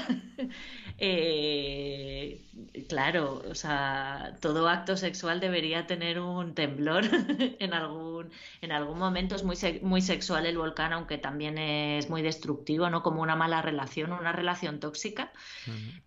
Eh, 0.98 2.42
claro, 2.90 3.42
o 3.50 3.56
sea, 3.56 4.36
todo 4.42 4.68
acto 4.68 4.98
sexual 4.98 5.40
debería 5.40 5.86
tener 5.88 6.20
un 6.20 6.56
temblor 6.56 7.06
en 7.60 7.74
algún, 7.74 8.32
en 8.62 8.72
algún 8.72 8.98
momento. 8.98 9.36
Es 9.36 9.44
muy, 9.44 9.56
muy 9.84 10.02
sexual 10.02 10.46
el 10.48 10.58
volcán, 10.58 10.94
aunque 10.94 11.18
también 11.18 11.58
es 11.58 12.10
muy 12.10 12.22
destructivo, 12.22 12.90
¿no? 12.90 13.04
Como 13.04 13.22
una 13.22 13.36
mala 13.36 13.62
relación, 13.62 14.12
una 14.12 14.32
relación 14.32 14.80
tóxica. 14.80 15.32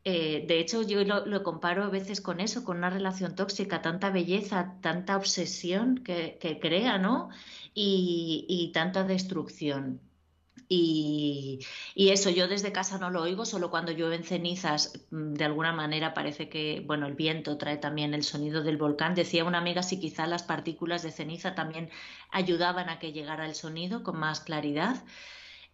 Eh, 0.04 0.44
de 0.46 0.58
hecho, 0.58 0.82
yo 0.82 1.04
lo, 1.04 1.42
comparo 1.42 1.84
a 1.84 1.88
veces 1.88 2.20
con 2.20 2.40
eso, 2.40 2.64
con 2.64 2.78
una 2.78 2.90
relación 2.90 3.36
tóxica, 3.36 3.82
tanta 3.82 4.10
belleza, 4.10 4.74
tanta 4.80 5.16
obsesión 5.16 5.98
que, 5.98 6.58
crea, 6.60 6.98
¿no? 6.98 7.30
y 7.74 8.70
tanta 8.74 9.04
destrucción. 9.04 10.00
Y, 10.74 11.58
eso, 11.96 12.30
yo 12.30 12.48
desde 12.48 12.72
casa 12.72 12.96
no 12.98 13.10
lo 13.10 13.20
oigo, 13.22 13.44
solo 13.44 13.70
cuando 13.70 13.92
llueve 13.92 14.16
en 14.16 14.24
cenizas, 14.24 15.04
mm, 15.10 15.34
de 15.34 15.44
alguna 15.44 15.72
manera 15.72 16.14
parece 16.14 16.48
que, 16.48 16.82
bueno, 16.86 17.06
el 17.06 17.14
viento 17.14 17.58
trae 17.58 17.76
también 17.76 18.14
el 18.14 18.22
sonido 18.24 18.62
del 18.62 18.78
volcán. 18.78 19.14
Decía 19.14 19.44
una 19.44 19.58
amiga 19.58 19.82
si 19.82 20.00
quizá 20.00 20.26
las 20.26 20.42
partículas 20.42 21.02
de 21.02 21.10
ceniza 21.10 21.54
también 21.54 21.90
ayudaban 22.30 22.88
a 22.88 22.98
que 22.98 23.12
llegara 23.12 23.44
el 23.46 23.54
sonido 23.54 24.02
con 24.02 24.18
más 24.18 24.40
claridad. 24.40 25.04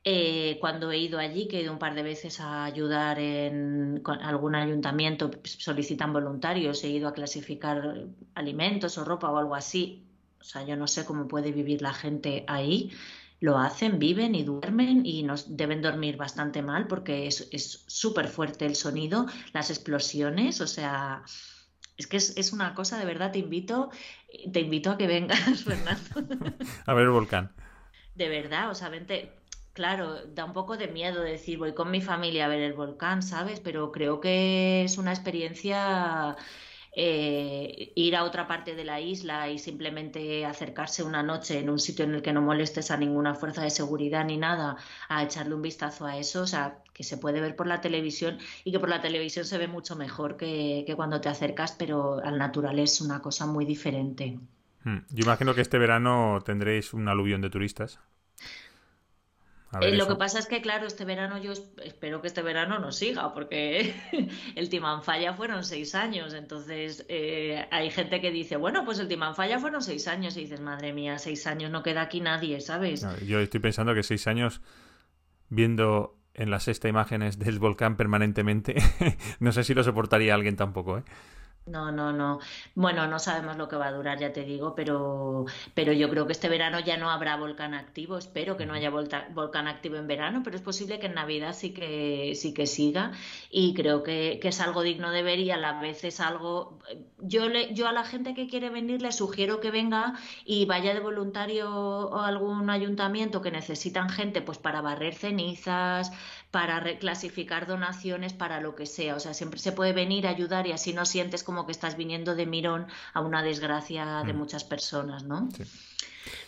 Eh, 0.05 0.59
cuando 0.61 0.91
he 0.91 0.99
ido 0.99 1.19
allí, 1.19 1.49
que 1.49 1.59
he 1.59 1.63
ido 1.63 1.73
un 1.73 1.79
par 1.79 1.95
de 1.95 2.03
veces 2.03 2.41
a 2.41 2.65
ayudar 2.65 3.19
en 3.21 4.03
algún 4.05 4.55
ayuntamiento, 4.57 5.31
pues, 5.31 5.53
solicitan 5.61 6.13
voluntarios, 6.13 6.83
he 6.85 6.89
ido 6.91 7.09
a 7.09 7.13
clasificar 7.13 8.07
alimentos 8.35 8.99
o 8.99 9.05
ropa 9.05 9.31
o 9.31 9.39
algo 9.39 9.55
así. 9.55 10.05
O 10.41 10.45
sea, 10.45 10.65
yo 10.65 10.77
no 10.77 10.87
sé 10.87 11.05
cómo 11.05 11.29
puede 11.29 11.53
vivir 11.53 11.83
la 11.83 11.93
gente 11.95 12.45
ahí 12.49 12.93
lo 13.41 13.59
hacen, 13.59 13.99
viven 13.99 14.35
y 14.35 14.43
duermen 14.43 15.07
y 15.07 15.23
nos 15.23 15.57
deben 15.57 15.83
dormir 15.83 16.17
bastante 16.17 16.63
mal 16.63 16.87
porque 16.87 17.27
es 17.27 17.85
súper 17.87 18.29
fuerte 18.29 18.67
el 18.67 18.75
sonido, 18.75 19.27
las 19.53 19.71
explosiones, 19.71 20.61
o 20.61 20.67
sea, 20.67 21.23
es 21.99 22.07
que 22.07 22.17
es, 22.17 22.53
una 22.53 22.75
cosa, 22.75 22.97
de 22.97 23.05
verdad, 23.05 23.33
te 23.33 23.41
invito, 23.41 23.91
te 24.53 24.61
invito 24.61 24.93
a 24.93 24.97
que 24.97 25.09
vengas, 25.09 25.41
Fernando. 25.65 26.37
a 26.87 26.95
ver 26.95 27.05
el 27.05 27.11
volcán. 27.11 27.51
De 28.15 28.29
verdad, 28.29 28.71
o 28.71 28.75
sea, 28.77 28.89
vente, 28.89 29.33
claro, 29.73 30.25
da 30.27 30.45
un 30.45 30.53
poco 30.53 30.77
de 30.77 30.87
miedo 30.87 31.21
decir 31.21 31.59
voy 31.59 31.75
con 31.75 31.91
mi 31.91 32.01
familia 32.01 32.45
a 32.45 32.49
ver 32.49 32.61
el 32.61 32.75
volcán, 32.75 33.23
¿sabes? 33.23 33.59
Pero 33.59 33.91
creo 33.91 34.21
que 34.21 34.85
es 34.85 34.97
una 34.97 35.11
experiencia 35.13 36.37
eh, 36.95 37.93
ir 37.95 38.17
a 38.17 38.25
otra 38.25 38.47
parte 38.47 38.75
de 38.75 38.85
la 38.85 39.01
isla 39.01 39.49
y 39.51 39.59
simplemente 39.59 40.45
acercarse 40.45 41.03
una 41.03 41.23
noche 41.23 41.59
en 41.59 41.71
un 41.71 41.79
sitio 41.79 42.05
en 42.05 42.15
el 42.15 42.23
que 42.23 42.33
no 42.33 42.43
molestes 42.43 42.91
a 42.91 42.97
ninguna 42.97 43.35
fuerza 43.35 43.63
de 43.63 43.71
seguridad 43.71 44.25
ni 44.25 44.37
nada, 44.37 44.77
a 45.09 45.23
echarle 45.23 45.55
un 45.55 45.63
vistazo 45.63 46.07
a 46.07 46.17
eso, 46.17 46.43
o 46.43 46.47
sea, 46.47 46.79
que 46.93 47.05
se 47.05 47.17
puede 47.19 47.41
ver 47.41 47.57
por 47.57 47.67
la 47.67 47.81
televisión 47.81 48.39
y 48.65 48.73
que 48.73 48.81
por 48.81 48.89
la 48.89 49.01
televisión 49.01 49.45
se 49.45 49.59
ve 49.59 49.69
mucho 49.69 49.97
mejor 49.97 50.37
que, 50.37 50.85
que 50.87 50.97
cuando 50.97 51.21
te 51.21 51.29
acercas, 51.29 51.73
pero 51.73 52.21
al 52.25 52.39
natural 52.39 52.79
es 52.79 53.01
una 53.01 53.21
cosa 53.21 53.47
muy 53.47 53.65
diferente. 53.65 54.39
Hmm. 54.85 54.99
Yo 55.11 55.25
imagino 55.25 55.55
que 55.55 55.61
este 55.61 55.79
verano 55.79 56.41
tendréis 56.45 56.95
un 56.95 57.09
aluvión 57.09 57.41
de 57.41 57.51
turistas. 57.51 58.01
Eh, 59.81 59.97
lo 59.97 60.09
que 60.09 60.15
pasa 60.15 60.39
es 60.39 60.47
que, 60.47 60.63
claro, 60.63 60.87
este 60.87 61.05
verano 61.05 61.37
yo 61.39 61.53
espero 61.53 62.23
que 62.23 62.29
este 62.29 62.41
verano 62.43 62.79
no 62.79 62.91
siga, 62.91 63.35
porque 63.35 63.95
el 64.55 64.69
Timanfaya 64.71 65.35
fueron 65.35 65.63
seis 65.63 65.95
años. 65.95 66.33
Entonces, 66.33 67.05
eh, 67.09 67.67
hay 67.71 67.91
gente 67.91 68.21
que 68.21 68.31
dice, 68.31 68.57
bueno, 68.57 68.85
pues 68.85 68.99
el 68.99 69.09
Timanfaya 69.09 69.59
fueron 69.59 69.83
seis 69.83 70.09
años. 70.09 70.37
Y 70.37 70.41
dices, 70.41 70.61
madre 70.61 70.93
mía, 70.93 71.19
seis 71.19 71.47
años 71.47 71.71
no 71.71 71.83
queda 71.83 72.03
aquí 72.03 72.21
nadie, 72.21 72.61
¿sabes? 72.61 73.07
yo 73.27 73.41
estoy 73.41 73.61
pensando 73.61 73.95
que 73.95 74.03
seis 74.03 74.27
años 74.27 74.63
viendo 75.51 76.19
en 76.35 76.51
la 76.51 76.61
sexta 76.61 76.89
imágenes 76.89 77.39
del 77.39 77.59
volcán 77.59 77.97
permanentemente, 77.97 78.77
no 79.41 79.53
sé 79.53 79.65
si 79.65 79.75
lo 79.75 79.83
soportaría 79.83 80.35
alguien 80.35 80.57
tampoco, 80.57 80.99
¿eh? 80.99 81.03
No, 81.67 81.93
no, 81.93 82.13
no. 82.13 82.41
Bueno, 82.75 83.07
no 83.09 83.19
sabemos 83.19 83.57
lo 83.59 83.69
que 83.69 83.77
va 83.77 83.89
a 83.89 83.93
durar, 83.93 84.19
ya 84.19 84.33
te 84.33 84.43
digo, 84.43 84.75
pero, 84.75 85.45
pero 85.75 85.93
yo 85.93 86.09
creo 86.09 86.27
que 86.27 86.33
este 86.33 86.49
verano 86.49 86.81
ya 86.81 86.97
no 86.97 87.11
habrá 87.11 87.37
volcán 87.37 87.75
activo. 87.75 88.17
Espero 88.17 88.57
que 88.57 88.65
no 88.65 88.73
haya 88.73 88.91
volcán 88.91 89.69
activo 89.69 89.97
en 89.97 90.07
verano, 90.07 90.41
pero 90.43 90.57
es 90.57 90.63
posible 90.63 90.99
que 90.99 91.07
en 91.07 91.15
Navidad 91.15 91.53
sí 91.55 91.75
que 91.75 92.33
sí 92.37 92.55
que 92.55 92.67
siga. 92.67 93.13
Y 93.51 93.75
creo 93.75 94.03
que, 94.03 94.41
es 94.43 94.61
algo 94.61 94.83
digno 94.83 95.11
de 95.11 95.23
ver 95.23 95.41
y 95.41 95.51
a 95.51 95.59
la 95.59 95.79
vez 95.79 96.05
es 96.05 96.21
algo. 96.21 96.79
Yo 97.19 97.49
le, 97.51 97.75
yo 97.75 97.87
a 97.87 97.93
la 97.93 98.05
gente 98.05 98.33
que 98.33 98.49
quiere 98.49 98.71
venir 98.71 99.03
le 99.03 99.13
sugiero 99.13 99.61
que 99.61 99.71
venga 99.71 100.15
y 100.47 100.65
vaya 100.65 100.95
de 100.95 101.01
voluntario 101.01 102.17
a 102.17 102.29
algún 102.29 102.71
ayuntamiento 102.71 103.43
que 103.43 103.51
necesitan 103.51 104.09
gente, 104.09 104.41
pues 104.41 104.57
para 104.57 104.81
barrer 104.81 105.15
cenizas, 105.15 106.11
para 106.51 106.81
reclasificar 106.81 107.67
donaciones, 107.67 108.33
para 108.33 108.61
lo 108.61 108.75
que 108.75 108.87
sea. 108.87 109.15
O 109.15 109.21
sea, 109.21 109.35
siempre 109.35 109.61
se 109.61 109.73
puede 109.73 109.93
venir 109.93 110.27
a 110.27 110.31
ayudar 110.31 110.67
y 110.67 110.73
así 110.73 110.93
no 110.93 111.05
sientes 111.05 111.43
como 111.43 111.67
que 111.67 111.73
estás 111.73 111.97
viniendo 111.97 112.35
de 112.35 112.47
mirón 112.47 112.87
a 113.13 113.21
una 113.21 113.43
desgracia 113.43 114.23
de 114.25 114.33
mm. 114.33 114.37
muchas 114.37 114.65
personas, 114.65 115.25
¿no? 115.25 115.49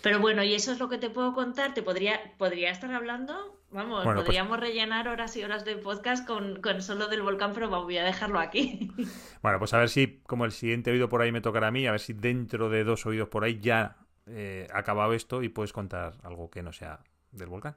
Pero 0.03 0.21
bueno, 0.21 0.43
y 0.43 0.55
eso 0.55 0.73
es 0.73 0.79
lo 0.79 0.89
que 0.89 0.99
te 0.99 1.11
puedo 1.11 1.35
contar. 1.35 1.75
Te 1.75 1.83
podría, 1.83 2.35
podría 2.39 2.71
estar 2.71 2.93
hablando, 2.93 3.61
vamos, 3.71 4.05
pues 4.05 4.17
podríamos 4.17 4.59
rellenar 4.59 5.09
horas 5.09 5.37
y 5.37 5.45
horas 5.45 5.65
de 5.65 5.77
podcast 5.77 6.27
con, 6.27 6.61
solo 6.81 7.09
del 7.09 7.23
volcán, 7.23 7.53
pero 7.53 7.69
voy 7.69 7.99
a 7.99 8.05
dejarlo 8.05 8.41
aquí. 8.41 8.91
Bueno, 9.43 9.59
pues 9.59 9.73
a 9.73 9.79
ver 9.79 9.89
si, 9.89 10.21
como 10.27 10.45
el 10.45 10.53
siguiente 10.53 10.91
oído 10.91 11.09
por 11.09 11.23
ahí 11.23 11.33
me 11.33 11.41
tocará 11.41 11.69
a 11.69 11.71
mí, 11.71 11.87
a 11.87 11.93
ver 11.93 12.01
si 12.01 12.13
dentro 12.13 12.69
de 12.69 12.85
dos 12.85 13.07
oídos 13.07 13.29
por 13.29 13.43
ahí 13.43 13.59
ya 13.59 13.97
eh, 14.27 14.67
ha 14.71 14.81
acabado 14.81 15.15
esto 15.15 15.43
y 15.43 15.49
puedes 15.49 15.73
contar 15.73 16.19
algo 16.23 16.51
que 16.51 16.63
no 16.63 16.75
sea 16.75 17.01
del 17.33 17.49
volcán. 17.49 17.75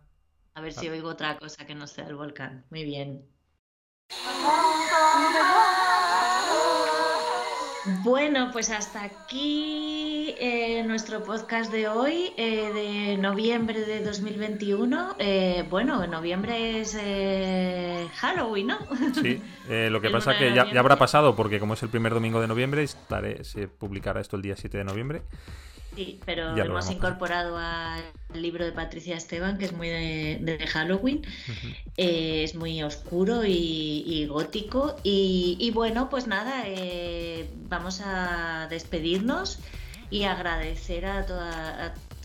A 0.56 0.62
ver 0.62 0.74
si 0.74 0.88
oigo 0.90 1.10
otra 1.10 1.38
cosa 1.38 1.66
que 1.66 1.76
no 1.76 1.88
sea 1.88 2.06
del 2.06 2.16
volcán. 2.16 2.66
Muy 2.70 2.84
bien. 2.84 3.26
Bueno, 8.04 8.50
pues 8.54 8.70
hasta 8.70 9.04
aquí 9.04 10.36
eh, 10.40 10.84
nuestro 10.86 11.24
podcast 11.24 11.72
de 11.72 11.88
hoy, 11.90 12.32
eh, 12.38 12.72
de 12.74 13.18
noviembre 13.18 13.82
de 13.82 14.04
2021. 14.04 15.16
Eh, 15.20 15.66
bueno, 15.70 16.06
noviembre 16.08 16.80
es 16.80 16.96
Halloween, 18.16 18.68
¿no? 18.68 18.78
Sí, 19.22 19.42
lo 19.68 20.00
que 20.00 20.10
pasa 20.10 20.34
es 20.34 20.38
que 20.38 20.54
ya, 20.54 20.80
habrá 20.80 20.98
pasado, 20.98 21.36
porque 21.36 21.60
como 21.60 21.74
es 21.74 21.84
el 21.84 21.90
primer 21.90 22.14
domingo 22.14 22.40
de 22.40 22.48
noviembre, 22.48 22.84
estaré, 22.84 23.44
se 23.44 23.68
publicará 23.68 24.22
esto 24.22 24.38
el 24.38 24.44
día 24.44 24.56
7 24.56 24.78
de 24.78 24.84
noviembre. 24.86 25.24
Sí, 25.96 26.20
pero 26.26 26.56
hemos 26.58 26.90
incorporado 26.90 27.58
al 27.58 28.04
libro 28.34 28.66
de 28.66 28.72
Patricia 28.72 29.16
Esteban, 29.16 29.58
que 29.58 29.66
es 29.66 29.74
muy 29.74 29.90
de, 29.90 30.68
Halloween. 30.72 31.22
Eh, 31.98 32.44
es 32.44 32.56
muy 32.56 32.82
oscuro 32.82 33.44
y, 33.46 34.26
gótico. 34.28 34.96
Y, 35.04 35.72
bueno, 35.74 36.10
pues 36.10 36.28
nada, 36.28 36.64
eh, 36.66 37.50
vamos 37.70 38.02
a 38.04 38.68
despedirnos 38.70 39.60
y 40.10 40.24
agradecer 40.24 41.06
a, 41.06 41.26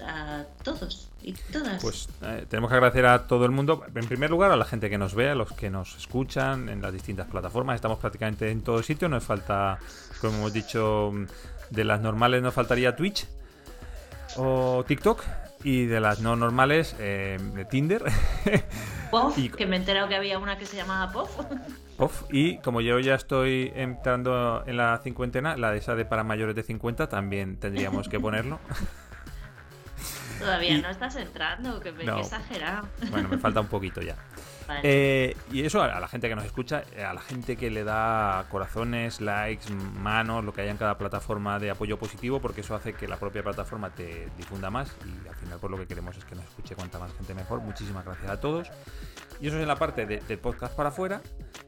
a, 0.04 0.44
todos 0.62 1.08
y 1.22 1.32
todas. 1.32 1.82
Pues 1.82 2.08
eh, 2.22 2.46
tenemos 2.48 2.70
que 2.70 2.76
agradecer 2.76 3.04
a 3.04 3.26
todo 3.26 3.44
el 3.44 3.50
mundo. 3.50 3.84
En 3.94 4.06
primer 4.06 4.30
lugar, 4.30 4.50
a 4.50 4.56
la 4.56 4.64
gente 4.64 4.88
que 4.88 4.96
nos 4.96 5.14
ve, 5.14 5.28
a 5.28 5.34
los 5.34 5.52
que 5.52 5.68
nos 5.68 5.96
escuchan 5.96 6.70
en 6.70 6.80
las 6.80 6.92
distintas 6.92 7.26
plataformas. 7.26 7.74
Estamos 7.74 7.98
prácticamente 7.98 8.50
en 8.50 8.62
todo 8.62 8.82
sitio. 8.82 9.10
Nos 9.10 9.24
falta, 9.24 9.78
como 10.22 10.38
hemos 10.38 10.52
dicho, 10.54 11.12
de 11.70 11.84
las 11.84 12.00
normales 12.00 12.42
nos 12.42 12.54
faltaría 12.54 12.96
Twitch 12.96 13.26
o 14.36 14.84
TikTok 14.86 15.22
y 15.64 15.86
de 15.86 16.00
las 16.00 16.20
no 16.20 16.36
normales 16.36 16.94
eh, 16.98 17.38
de 17.54 17.64
Tinder. 17.64 18.04
Puff, 19.10 19.36
que 19.56 19.66
me 19.66 19.76
he 19.76 19.78
enterado 19.78 20.08
que 20.08 20.16
había 20.16 20.38
una 20.38 20.58
que 20.58 20.66
se 20.66 20.76
llamaba 20.76 21.12
Puff. 21.12 21.30
Puff, 21.96 22.22
y 22.30 22.58
como 22.58 22.80
yo 22.80 22.98
ya 23.00 23.14
estoy 23.14 23.72
entrando 23.74 24.62
en 24.66 24.76
la 24.76 25.00
cincuentena, 25.02 25.56
la 25.56 25.72
de 25.72 25.78
esa 25.78 25.94
de 25.94 26.04
para 26.04 26.22
mayores 26.24 26.54
de 26.54 26.62
50 26.62 27.08
también 27.08 27.58
tendríamos 27.58 28.08
que 28.08 28.20
ponerlo. 28.20 28.60
Todavía 30.38 30.78
no 30.78 30.88
estás 30.88 31.16
entrando, 31.16 31.80
que, 31.80 31.90
me, 31.90 32.04
exagerado. 32.04 32.86
Bueno, 33.10 33.28
me 33.28 33.38
falta 33.38 33.60
un 33.60 33.66
poquito 33.66 34.00
ya. 34.00 34.14
Eh, 34.82 35.36
y 35.50 35.64
eso 35.64 35.82
a 35.82 36.00
la 36.00 36.08
gente 36.08 36.28
que 36.28 36.36
nos 36.36 36.44
escucha, 36.44 36.82
eh, 36.94 37.04
a 37.04 37.14
la 37.14 37.20
gente 37.20 37.56
que 37.56 37.70
le 37.70 37.84
da 37.84 38.46
corazones, 38.50 39.20
likes, 39.20 39.72
manos, 39.72 40.44
lo 40.44 40.52
que 40.52 40.62
haya 40.62 40.70
en 40.70 40.76
cada 40.76 40.98
plataforma 40.98 41.58
de 41.58 41.70
apoyo 41.70 41.98
positivo, 41.98 42.40
porque 42.40 42.60
eso 42.60 42.74
hace 42.74 42.92
que 42.92 43.08
la 43.08 43.16
propia 43.16 43.42
plataforma 43.42 43.90
te 43.90 44.28
difunda 44.36 44.70
más 44.70 44.94
y 45.04 45.28
al 45.28 45.34
final 45.34 45.58
pues 45.60 45.70
lo 45.70 45.78
que 45.78 45.86
queremos 45.86 46.16
es 46.16 46.24
que 46.24 46.34
nos 46.34 46.44
escuche 46.44 46.74
cuanta 46.74 46.98
más 46.98 47.12
gente 47.14 47.34
mejor. 47.34 47.60
Muchísimas 47.60 48.04
gracias 48.04 48.30
a 48.30 48.40
todos. 48.40 48.70
Y 49.40 49.46
eso 49.46 49.56
es 49.56 49.62
en 49.62 49.68
la 49.68 49.76
parte 49.76 50.04
del 50.06 50.38
podcast 50.38 50.74
para 50.74 50.88
afuera 50.88 51.20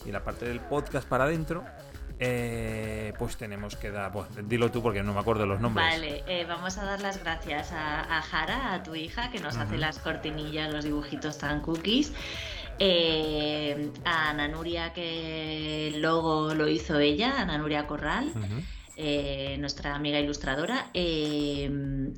y 0.04 0.08
en 0.08 0.14
la 0.14 0.24
parte 0.24 0.46
del 0.46 0.60
podcast 0.60 1.08
para 1.08 1.24
adentro. 1.24 1.64
Eh, 2.22 3.14
pues 3.18 3.38
tenemos 3.38 3.76
que 3.76 3.90
dar. 3.90 4.12
Pues, 4.12 4.26
dilo 4.46 4.70
tú 4.70 4.82
porque 4.82 5.02
no 5.02 5.14
me 5.14 5.20
acuerdo 5.20 5.46
los 5.46 5.58
nombres. 5.58 5.86
Vale, 5.86 6.44
vamos 6.44 6.76
a 6.76 6.84
dar 6.84 7.00
las 7.00 7.22
gracias 7.22 7.72
a, 7.72 8.20
Jara, 8.20 8.74
a 8.74 8.82
tu 8.82 8.94
hija, 8.94 9.30
que 9.30 9.38
nos 9.38 9.56
hace 9.56 9.78
las 9.78 9.98
cortinillas, 10.00 10.70
los 10.70 10.84
dibujitos 10.84 11.38
tan 11.38 11.60
cookies. 11.60 12.12
Eh, 12.82 13.90
a 14.06 14.30
Ana 14.30 14.48
Nuria, 14.48 14.94
que 14.94 15.88
el 15.88 16.00
logo 16.00 16.54
lo 16.54 16.66
hizo 16.66 16.98
ella, 16.98 17.38
Ana 17.38 17.58
Nuria 17.58 17.86
Corral. 17.86 18.32
eh, 18.96 19.56
nuestra 19.58 19.94
amiga 19.94 20.18
ilustradora, 20.18 20.90
eh, 20.92 21.70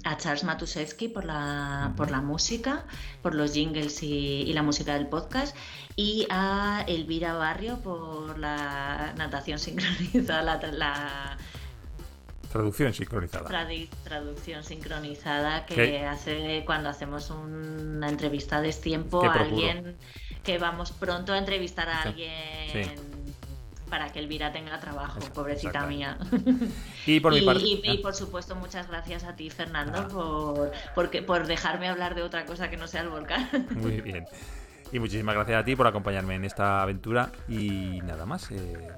a 0.05 0.17
Charles 0.17 0.43
Matusevsky 0.43 1.09
por 1.09 1.25
la, 1.25 1.95
por 1.97 2.11
la 2.11 2.21
música, 2.21 2.85
por 3.23 3.35
los 3.35 3.53
jingles 3.53 4.03
y, 4.03 4.53
la 4.53 4.63
música 4.63 4.95
del 4.95 5.07
podcast, 5.07 5.57
y 5.95 6.27
a 6.29 6.85
Elvira 6.89 7.35
Barrio 7.35 7.79
por 7.79 8.39
la 8.39 9.15
natación 9.17 9.59
sincronizada, 9.61 10.61
la, 10.73 11.39
Traducción 12.51 12.93
sincronizada. 12.93 13.67
traducción 14.05 14.63
sincronizada 14.63 15.65
que 15.65 16.05
hace 16.05 16.63
cuando 16.67 16.89
hacemos 16.89 17.31
una 17.31 18.09
entrevista 18.09 18.61
de 18.61 18.73
tiempo 18.73 19.25
a 19.25 19.33
alguien 19.33 19.97
que 20.43 20.59
vamos 20.59 20.93
pronto 20.93 21.33
a 21.33 21.39
entrevistar 21.39 21.89
a 21.89 22.03
alguien 22.03 23.13
para 23.93 24.09
que 24.09 24.21
Elvira 24.21 24.51
tenga 24.53 24.81
trabajo, 24.81 25.21
pobrecita 25.35 25.85
mía. 25.87 26.17
Y 27.07 27.21
por 27.21 27.35
mi 27.35 27.43
parte. 27.43 27.63
Y, 27.63 27.99
por 27.99 28.15
supuesto, 28.15 28.55
muchas 28.57 28.89
gracias 28.89 29.25
a 29.25 29.37
ti, 29.37 29.51
Fernando, 29.51 29.99
ah. 29.99 30.09
por, 30.09 30.73
porque, 30.95 31.21
por 31.21 31.47
dejarme 31.47 31.89
hablar 31.89 32.15
de 32.15 32.23
otra 32.23 32.47
cosa 32.47 32.71
que 32.71 32.79
no 32.79 32.87
sea 32.87 33.03
el 33.03 33.11
volcán. 33.11 33.51
Muy 33.71 34.01
bien. 34.01 34.25
Y 34.93 34.99
muchísimas 34.99 35.35
gracias 35.35 35.61
a 35.61 35.65
ti 35.67 35.77
por 35.77 35.87
acompañarme 35.87 36.37
en 36.37 36.47
esta 36.47 36.81
aventura. 36.81 37.33
Y 37.49 38.01
nada 38.05 38.25
más. 38.25 38.51
Eh... 38.51 38.89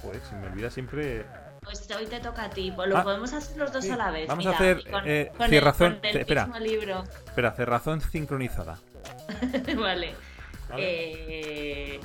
Joder, 0.00 0.20
se 0.22 0.34
me 0.36 0.46
olvida 0.46 0.70
siempre. 0.70 1.26
Pues 1.60 1.86
hoy 1.94 2.06
te 2.06 2.20
toca 2.20 2.44
a 2.44 2.50
ti. 2.50 2.72
Pues 2.74 2.88
lo 2.88 2.96
ah, 2.96 3.02
podemos 3.02 3.30
hacer 3.34 3.58
los 3.58 3.70
dos 3.70 3.90
a 3.90 3.96
la 3.98 4.10
vez. 4.10 4.28
Vamos 4.28 4.46
a 4.46 4.50
hacer 4.52 4.90
con, 4.90 5.02
eh, 5.06 5.30
cerrazón. 5.50 5.98
espera, 6.02 6.48
libro. 6.58 7.04
espera, 7.26 7.52
cerrazón 7.52 8.00
sincronizada. 8.00 8.78
vale. 9.76 10.14
Eh, 10.78 12.00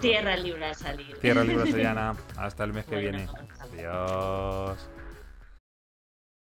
Tierra 0.00 0.36
libre 0.36 0.66
a 0.66 0.74
salir. 0.74 1.18
Tierra 1.18 1.44
libre 1.44 1.62
a 1.62 1.66
salir, 1.66 2.20
Hasta 2.36 2.64
el 2.64 2.72
mes 2.72 2.84
que 2.86 2.96
viene. 2.96 3.28
Adiós. 3.60 4.88